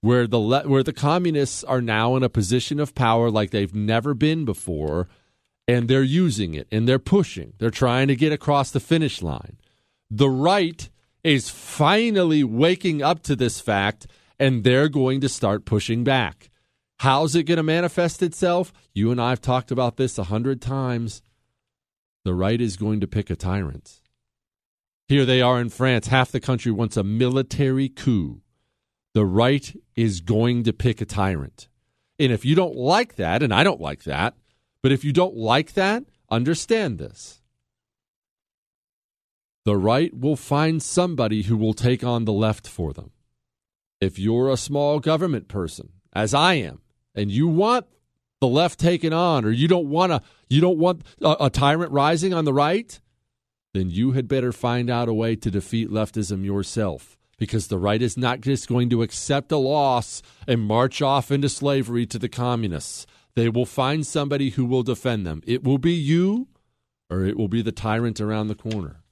where 0.00 0.26
the 0.26 0.38
le- 0.38 0.68
where 0.68 0.82
the 0.82 0.92
communists 0.92 1.64
are 1.64 1.80
now 1.80 2.16
in 2.16 2.22
a 2.22 2.28
position 2.28 2.78
of 2.78 2.94
power 2.94 3.30
like 3.30 3.50
they've 3.50 3.74
never 3.74 4.14
been 4.14 4.44
before, 4.44 5.08
and 5.66 5.88
they're 5.88 6.02
using 6.02 6.54
it 6.54 6.68
and 6.70 6.86
they're 6.88 6.98
pushing, 6.98 7.54
they're 7.58 7.70
trying 7.70 8.08
to 8.08 8.16
get 8.16 8.32
across 8.32 8.70
the 8.70 8.80
finish 8.80 9.22
line. 9.22 9.56
The 10.10 10.30
right 10.30 10.88
is 11.24 11.50
finally 11.50 12.44
waking 12.44 13.02
up 13.02 13.22
to 13.24 13.34
this 13.34 13.58
fact, 13.58 14.06
and 14.38 14.62
they're 14.62 14.88
going 14.88 15.20
to 15.22 15.28
start 15.28 15.64
pushing 15.64 16.04
back. 16.04 16.50
How's 17.00 17.34
it 17.34 17.44
going 17.44 17.56
to 17.56 17.62
manifest 17.62 18.22
itself? 18.22 18.72
You 18.94 19.10
and 19.10 19.20
I 19.20 19.30
have 19.30 19.40
talked 19.40 19.70
about 19.70 19.96
this 19.96 20.18
a 20.18 20.24
hundred 20.24 20.62
times. 20.62 21.20
The 22.26 22.34
right 22.34 22.60
is 22.60 22.76
going 22.76 22.98
to 22.98 23.06
pick 23.06 23.30
a 23.30 23.36
tyrant. 23.36 24.00
Here 25.06 25.24
they 25.24 25.40
are 25.40 25.60
in 25.60 25.68
France. 25.68 26.08
Half 26.08 26.32
the 26.32 26.40
country 26.40 26.72
wants 26.72 26.96
a 26.96 27.04
military 27.04 27.88
coup. 27.88 28.40
The 29.14 29.24
right 29.24 29.72
is 29.94 30.20
going 30.22 30.64
to 30.64 30.72
pick 30.72 31.00
a 31.00 31.04
tyrant. 31.04 31.68
And 32.18 32.32
if 32.32 32.44
you 32.44 32.56
don't 32.56 32.74
like 32.74 33.14
that, 33.14 33.44
and 33.44 33.54
I 33.54 33.62
don't 33.62 33.80
like 33.80 34.02
that, 34.02 34.34
but 34.82 34.90
if 34.90 35.04
you 35.04 35.12
don't 35.12 35.36
like 35.36 35.74
that, 35.74 36.02
understand 36.28 36.98
this. 36.98 37.42
The 39.64 39.76
right 39.76 40.12
will 40.12 40.34
find 40.34 40.82
somebody 40.82 41.42
who 41.42 41.56
will 41.56 41.74
take 41.74 42.02
on 42.02 42.24
the 42.24 42.32
left 42.32 42.66
for 42.66 42.92
them. 42.92 43.12
If 44.00 44.18
you're 44.18 44.50
a 44.50 44.56
small 44.56 44.98
government 44.98 45.46
person, 45.46 45.90
as 46.12 46.34
I 46.34 46.54
am, 46.54 46.80
and 47.14 47.30
you 47.30 47.46
want 47.46 47.86
the 48.40 48.48
left 48.48 48.78
taken 48.78 49.12
on, 49.12 49.44
or 49.44 49.50
you 49.50 49.68
don't 49.68 49.88
want 49.88 50.22
you 50.48 50.60
don't 50.60 50.78
want 50.78 51.02
a, 51.22 51.36
a 51.40 51.50
tyrant 51.50 51.92
rising 51.92 52.34
on 52.34 52.44
the 52.44 52.52
right, 52.52 53.00
then 53.74 53.90
you 53.90 54.12
had 54.12 54.28
better 54.28 54.52
find 54.52 54.90
out 54.90 55.08
a 55.08 55.14
way 55.14 55.36
to 55.36 55.50
defeat 55.50 55.90
leftism 55.90 56.44
yourself. 56.44 57.18
Because 57.38 57.66
the 57.66 57.78
right 57.78 58.00
is 58.00 58.16
not 58.16 58.40
just 58.40 58.66
going 58.66 58.88
to 58.88 59.02
accept 59.02 59.52
a 59.52 59.58
loss 59.58 60.22
and 60.48 60.62
march 60.62 61.02
off 61.02 61.30
into 61.30 61.50
slavery 61.50 62.06
to 62.06 62.18
the 62.18 62.30
communists. 62.30 63.04
They 63.34 63.50
will 63.50 63.66
find 63.66 64.06
somebody 64.06 64.50
who 64.50 64.64
will 64.64 64.82
defend 64.82 65.26
them. 65.26 65.42
It 65.46 65.62
will 65.62 65.76
be 65.76 65.92
you, 65.92 66.48
or 67.10 67.26
it 67.26 67.36
will 67.36 67.48
be 67.48 67.60
the 67.60 67.72
tyrant 67.72 68.22
around 68.22 68.48
the 68.48 68.54
corner. 68.54 69.02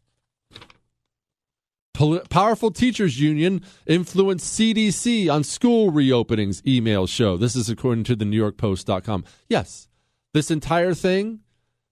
Powerful 1.94 2.72
Teachers 2.72 3.20
Union 3.20 3.62
influenced 3.86 4.58
CDC 4.58 5.32
on 5.32 5.44
school 5.44 5.92
reopenings, 5.92 6.60
emails 6.62 7.08
show. 7.08 7.36
This 7.36 7.54
is 7.54 7.70
according 7.70 8.02
to 8.04 8.16
the 8.16 8.24
New 8.24 8.36
York 8.36 8.56
Post.com. 8.56 9.24
Yes, 9.48 9.86
this 10.32 10.50
entire 10.50 10.92
thing, 10.92 11.40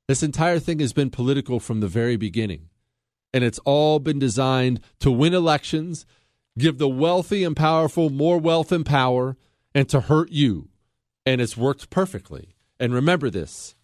this 0.09 0.25
entire 0.25 0.59
thing 0.59 0.81
has 0.81 0.93
been 0.93 1.11
political 1.11 1.61
from 1.61 1.79
the 1.79 1.87
very 1.87 2.17
beginning. 2.17 2.69
And 3.33 3.45
it's 3.45 3.61
all 3.61 4.01
been 4.01 4.19
designed 4.19 4.81
to 4.99 5.11
win 5.13 5.35
elections, 5.35 6.05
give 6.59 6.79
the 6.79 6.89
wealthy 6.89 7.45
and 7.45 7.57
powerful 7.57 8.11
more 8.11 8.39
wealth 8.39 8.73
and 8.73 8.85
power, 8.85 9.37
and 9.73 9.89
to 9.89 10.01
hurt 10.01 10.33
you. 10.33 10.69
And 11.25 11.41
it's 11.41 11.57
worked 11.57 11.91
perfectly. 11.91 12.57
And 12.81 12.93
remember 12.93 13.31
this 13.31 13.77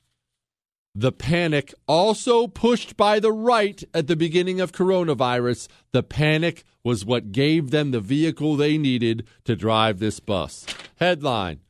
the 0.99 1.12
panic 1.12 1.73
also 1.87 2.49
pushed 2.49 2.97
by 2.97 3.20
the 3.20 3.31
right 3.31 3.85
at 3.95 4.09
the 4.09 4.16
beginning 4.16 4.61
of 4.61 4.73
coronavirus. 4.73 5.69
The 5.93 6.03
panic 6.03 6.65
was 6.83 7.05
what 7.05 7.31
gave 7.31 7.70
them 7.70 7.93
the 7.93 8.01
vehicle 8.01 8.57
they 8.57 8.77
needed 8.77 9.25
to 9.45 9.55
drive 9.55 10.01
this 10.01 10.19
bus. 10.19 10.66
Headline 10.97 11.61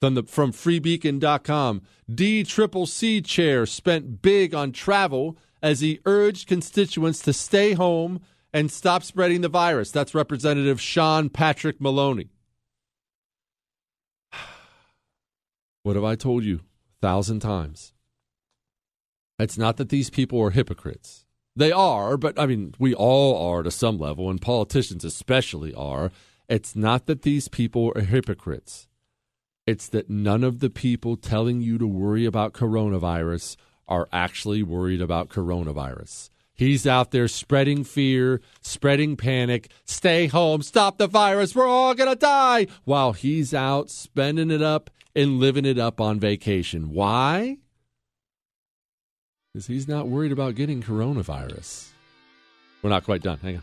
from, 0.00 0.14
the, 0.14 0.24
from 0.24 0.50
freebeacon.com 0.50 1.82
DCCC 2.10 3.24
chair 3.24 3.64
spent 3.64 4.20
big 4.20 4.56
on 4.56 4.72
travel 4.72 5.38
as 5.62 5.78
he 5.78 6.00
urged 6.04 6.48
constituents 6.48 7.20
to 7.20 7.32
stay 7.32 7.74
home 7.74 8.20
and 8.52 8.72
stop 8.72 9.04
spreading 9.04 9.42
the 9.42 9.48
virus. 9.48 9.92
That's 9.92 10.16
Representative 10.16 10.80
Sean 10.80 11.28
Patrick 11.28 11.80
Maloney. 11.80 12.30
What 15.84 15.94
have 15.94 16.04
I 16.04 16.16
told 16.16 16.42
you 16.42 16.56
a 16.56 17.06
thousand 17.06 17.38
times? 17.38 17.93
It's 19.38 19.58
not 19.58 19.76
that 19.78 19.88
these 19.88 20.10
people 20.10 20.40
are 20.40 20.50
hypocrites. 20.50 21.24
They 21.56 21.72
are, 21.72 22.16
but 22.16 22.38
I 22.38 22.46
mean, 22.46 22.74
we 22.78 22.94
all 22.94 23.50
are 23.50 23.62
to 23.62 23.70
some 23.70 23.98
level, 23.98 24.28
and 24.30 24.40
politicians 24.40 25.04
especially 25.04 25.72
are. 25.74 26.10
It's 26.48 26.76
not 26.76 27.06
that 27.06 27.22
these 27.22 27.48
people 27.48 27.92
are 27.94 28.02
hypocrites. 28.02 28.88
It's 29.66 29.88
that 29.88 30.10
none 30.10 30.44
of 30.44 30.60
the 30.60 30.70
people 30.70 31.16
telling 31.16 31.60
you 31.60 31.78
to 31.78 31.86
worry 31.86 32.26
about 32.26 32.52
coronavirus 32.52 33.56
are 33.88 34.08
actually 34.12 34.62
worried 34.62 35.00
about 35.00 35.30
coronavirus. 35.30 36.30
He's 36.52 36.86
out 36.86 37.10
there 37.10 37.28
spreading 37.28 37.82
fear, 37.82 38.40
spreading 38.60 39.16
panic. 39.16 39.70
Stay 39.84 40.26
home, 40.26 40.62
stop 40.62 40.98
the 40.98 41.08
virus, 41.08 41.54
we're 41.54 41.66
all 41.66 41.94
going 41.94 42.10
to 42.10 42.16
die. 42.16 42.68
While 42.84 43.12
he's 43.12 43.52
out 43.52 43.90
spending 43.90 44.50
it 44.50 44.62
up 44.62 44.90
and 45.16 45.40
living 45.40 45.64
it 45.64 45.78
up 45.78 46.00
on 46.00 46.20
vacation. 46.20 46.90
Why? 46.90 47.58
Because 49.54 49.68
he's 49.68 49.86
not 49.86 50.08
worried 50.08 50.32
about 50.32 50.56
getting 50.56 50.82
coronavirus. 50.82 51.90
We're 52.82 52.90
not 52.90 53.04
quite 53.04 53.22
done. 53.22 53.38
Hang 53.38 53.58
on. 53.58 53.62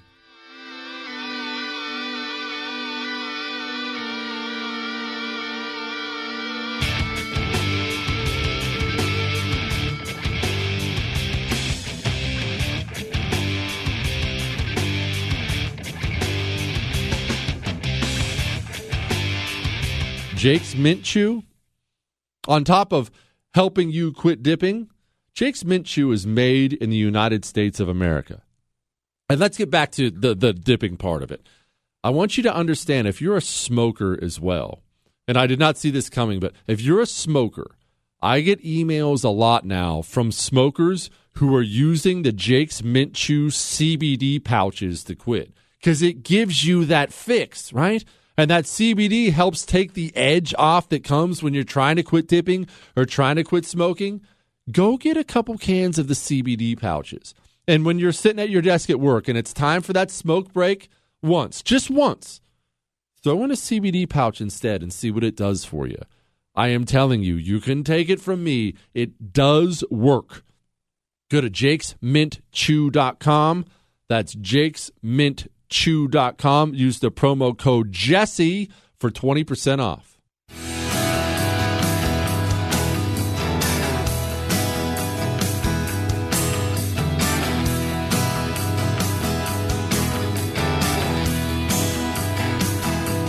Jake's 20.38 20.74
Mint 20.74 21.04
Chew, 21.04 21.44
on 22.48 22.64
top 22.64 22.94
of 22.94 23.12
helping 23.54 23.92
you 23.92 24.14
quit 24.14 24.42
dipping, 24.42 24.90
Jake's 25.34 25.64
Mint 25.64 25.86
Chew 25.86 26.12
is 26.12 26.28
made 26.28 26.74
in 26.74 26.90
the 26.90 26.98
United 26.98 27.46
States 27.46 27.80
of 27.80 27.88
America. 27.88 28.42
And 29.30 29.40
let's 29.40 29.58
get 29.58 29.72
back 29.72 29.92
to 29.94 30.12
the, 30.12 30.36
the 30.36 30.52
dipping 30.52 30.98
part 30.98 31.24
of 31.24 31.32
it. 31.32 31.48
I 32.04 32.10
want 32.10 32.36
you 32.36 32.44
to 32.44 32.54
understand 32.54 33.08
if 33.08 33.22
you're 33.22 33.38
a 33.38 33.42
smoker 33.42 34.20
as 34.22 34.40
well, 34.40 34.82
and 35.28 35.38
I 35.38 35.48
did 35.48 35.60
not 35.60 35.78
see 35.78 35.90
this 35.90 36.10
coming, 36.10 36.40
but 36.40 36.54
if 36.68 36.82
you're 36.82 37.00
a 37.00 37.06
smoker, 37.06 37.76
I 38.22 38.42
get 38.42 38.64
emails 38.64 39.24
a 39.24 39.30
lot 39.30 39.66
now 39.66 40.02
from 40.02 40.32
smokers 40.32 41.10
who 41.36 41.56
are 41.56 41.62
using 41.62 42.24
the 42.24 42.34
Jake's 42.34 42.84
Mint 42.84 43.14
Chew 43.14 43.48
CBD 43.48 44.44
pouches 44.44 45.04
to 45.06 45.16
quit 45.16 45.54
because 45.80 46.02
it 46.02 46.24
gives 46.24 46.66
you 46.66 46.84
that 46.86 47.14
fix, 47.14 47.72
right? 47.72 48.04
And 48.38 48.50
that 48.50 48.66
CBD 48.66 49.32
helps 49.32 49.66
take 49.66 49.94
the 49.94 50.16
edge 50.16 50.54
off 50.58 50.90
that 50.90 51.04
comes 51.04 51.42
when 51.42 51.54
you're 51.54 51.64
trying 51.64 51.96
to 51.96 52.04
quit 52.04 52.28
dipping 52.28 52.68
or 52.98 53.06
trying 53.06 53.38
to 53.38 53.44
quit 53.44 53.66
smoking 53.66 54.22
go 54.70 54.98
get 54.98 55.18
a 55.18 55.24
couple 55.24 55.58
cans 55.58 55.98
of 55.98 56.08
the 56.08 56.14
CBD 56.14 56.80
pouches. 56.80 57.34
And 57.68 57.84
when 57.86 58.00
you're 58.00 58.12
sitting 58.12 58.42
at 58.42 58.50
your 58.50 58.62
desk 58.62 58.90
at 58.90 59.00
work 59.00 59.28
and 59.28 59.38
it's 59.38 59.54
time 59.54 59.82
for 59.82 59.94
that 59.94 60.12
smoke 60.12 60.52
break, 60.52 60.90
once, 61.22 61.62
just 61.62 61.90
once, 61.90 62.42
throw 63.24 63.44
in 63.44 63.52
a 63.52 63.56
CBD 63.56 64.10
pouch 64.10 64.42
instead 64.42 64.82
and 64.82 64.92
see 64.92 65.12
what 65.12 65.24
it 65.24 65.38
does 65.38 65.64
for 65.64 65.88
you. 65.88 66.00
I 66.54 66.68
am 66.70 66.86
telling 66.86 67.22
you, 67.24 67.36
you 67.36 67.62
can 67.62 67.84
take 67.84 68.10
it 68.10 68.20
from 68.20 68.44
me. 68.44 68.74
It 68.94 69.32
does 69.32 69.86
work. 69.90 70.44
Go 71.30 71.40
to 71.40 71.50
jakesmintchew.com. 71.50 73.66
That's 74.10 74.36
jakesmintchew.com. 74.36 76.74
Use 76.74 77.00
the 77.00 77.12
promo 77.12 77.58
code 77.58 77.94
Jesse 77.94 78.70
for 79.00 79.10
20% 79.10 79.80
off. 79.80 80.11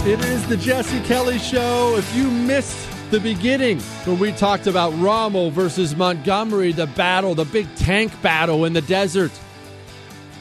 It 0.04 0.18
is 0.24 0.44
the 0.48 0.56
Jesse 0.56 0.98
Kelly 1.02 1.38
Show. 1.38 1.94
If 1.96 2.16
you 2.16 2.28
missed 2.28 2.88
the 3.12 3.20
beginning 3.20 3.78
when 4.04 4.18
we 4.18 4.32
talked 4.32 4.66
about 4.66 4.92
Rommel 4.98 5.52
versus 5.52 5.94
Montgomery, 5.94 6.72
the 6.72 6.88
battle, 6.88 7.36
the 7.36 7.44
big 7.44 7.72
tank 7.76 8.10
battle 8.20 8.64
in 8.64 8.72
the 8.72 8.80
desert, 8.80 9.30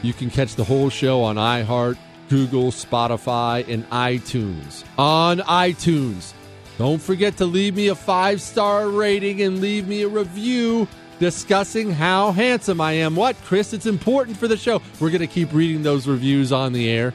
you 0.02 0.14
can 0.14 0.32
catch 0.32 0.56
the 0.56 0.64
whole 0.64 0.90
show 0.90 1.22
on 1.22 1.36
iHeart, 1.36 2.00
Google, 2.28 2.72
Spotify, 2.72 3.68
and 3.72 3.88
iTunes. 3.92 4.84
On 4.98 5.38
iTunes. 5.42 6.34
Don't 6.80 7.00
forget 7.00 7.38
to 7.38 7.46
leave 7.46 7.76
me 7.76 7.90
a 7.90 7.96
five 7.96 8.42
star 8.42 8.90
rating 8.90 9.44
and 9.44 9.62
leave 9.62 9.88
me 9.88 10.02
a 10.02 10.08
review 10.08 10.88
discussing 11.20 11.92
how 11.92 12.32
handsome 12.32 12.82
I 12.82 12.94
am. 12.94 13.16
What, 13.16 13.36
Chris? 13.44 13.74
It's 13.74 13.86
important 13.86 14.38
for 14.38 14.48
the 14.48 14.58
show. 14.58 14.82
We're 15.00 15.12
going 15.12 15.22
to 15.22 15.28
keep 15.28 15.54
reading 15.54 15.84
those 15.84 16.08
reviews 16.08 16.52
on 16.52 16.74
the 16.74 16.90
air. 16.90 17.14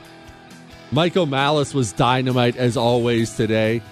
Michael 0.93 1.27
Malice 1.27 1.75
was 1.75 1.93
dynamite 1.93 2.57
as 2.57 2.77
always 2.77 3.37
today. 3.37 3.83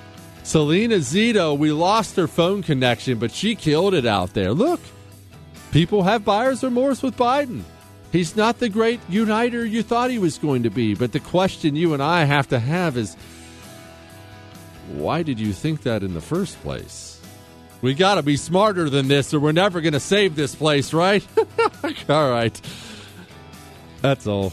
Selena 0.43 0.97
Zito, 0.97 1.57
we 1.57 1.73
lost 1.73 2.17
her 2.17 2.29
phone 2.29 2.63
connection, 2.63 3.19
but 3.19 3.33
she 3.33 3.55
killed 3.55 3.95
it 3.95 4.07
out 4.07 4.35
there. 4.35 4.53
Look, 4.53 4.81
people 5.73 6.03
have 6.03 6.25
buyer's 6.25 6.63
remorse 6.63 7.03
with 7.03 7.17
Biden. 7.17 7.63
He's 8.13 8.37
not 8.37 8.61
the 8.61 8.69
great 8.69 9.01
uniter 9.09 9.65
you 9.65 9.83
thought 9.83 10.11
he 10.11 10.19
was 10.19 10.39
going 10.39 10.63
to 10.63 10.71
be. 10.71 10.95
But 10.95 11.13
the 11.13 11.21
question 11.21 11.75
you 11.75 11.95
and 11.95 12.03
I 12.03 12.25
have 12.25 12.49
to 12.51 12.61
have 12.61 12.97
is 12.97 13.17
why 14.93 15.23
did 15.23 15.41
you 15.41 15.53
think 15.53 15.83
that 15.83 16.03
in 16.03 16.15
the 16.15 16.21
first 16.21 16.61
place? 16.63 17.21
We 17.83 17.93
got 17.93 18.15
to 18.15 18.23
be 18.23 18.37
smarter 18.37 18.89
than 18.89 19.09
this, 19.09 19.35
or 19.35 19.41
we're 19.41 19.53
never 19.53 19.81
going 19.81 19.95
to 19.95 20.01
save 20.01 20.37
this 20.37 20.55
place, 20.55 20.93
right? 20.93 21.27
all 22.09 22.31
right. 22.31 22.59
That's 24.01 24.27
all. 24.27 24.53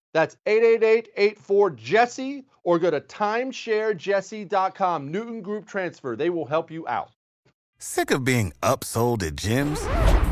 That's 0.13 0.37
888-84-JESSE 0.45 2.45
or 2.63 2.79
go 2.79 2.91
to 2.91 3.01
timesharejesse.com. 3.01 5.11
Newton 5.11 5.41
Group 5.41 5.67
Transfer. 5.67 6.15
They 6.15 6.29
will 6.29 6.45
help 6.45 6.71
you 6.71 6.87
out. 6.87 7.09
Sick 7.77 8.11
of 8.11 8.23
being 8.23 8.53
upsold 8.61 9.23
at 9.23 9.35
gyms? 9.35 10.30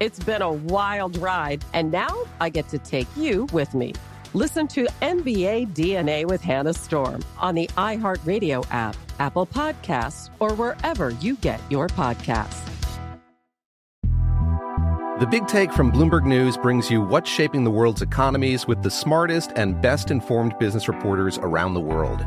It's 0.00 0.18
been 0.18 0.40
a 0.40 0.50
wild 0.50 1.18
ride, 1.18 1.62
and 1.74 1.92
now 1.92 2.24
I 2.40 2.48
get 2.48 2.68
to 2.70 2.78
take 2.78 3.06
you 3.18 3.46
with 3.52 3.74
me. 3.74 3.92
Listen 4.32 4.66
to 4.68 4.86
NBA 5.02 5.74
DNA 5.74 6.24
with 6.24 6.40
Hannah 6.40 6.72
Storm 6.72 7.22
on 7.36 7.54
the 7.54 7.66
iHeartRadio 7.76 8.66
app, 8.70 8.96
Apple 9.18 9.46
Podcasts, 9.46 10.30
or 10.38 10.54
wherever 10.54 11.10
you 11.10 11.36
get 11.36 11.60
your 11.68 11.86
podcasts. 11.88 12.66
The 15.20 15.28
Big 15.30 15.46
Take 15.46 15.70
from 15.70 15.92
Bloomberg 15.92 16.24
News 16.24 16.56
brings 16.56 16.90
you 16.90 17.02
what's 17.02 17.28
shaping 17.28 17.64
the 17.64 17.70
world's 17.70 18.00
economies 18.00 18.66
with 18.66 18.82
the 18.82 18.90
smartest 18.90 19.50
and 19.54 19.82
best 19.82 20.10
informed 20.10 20.58
business 20.58 20.88
reporters 20.88 21.36
around 21.42 21.74
the 21.74 21.80
world. 21.80 22.24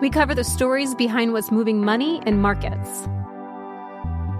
We 0.00 0.08
cover 0.08 0.34
the 0.34 0.44
stories 0.44 0.94
behind 0.94 1.34
what's 1.34 1.50
moving 1.50 1.84
money 1.84 2.22
and 2.24 2.40
markets 2.40 3.06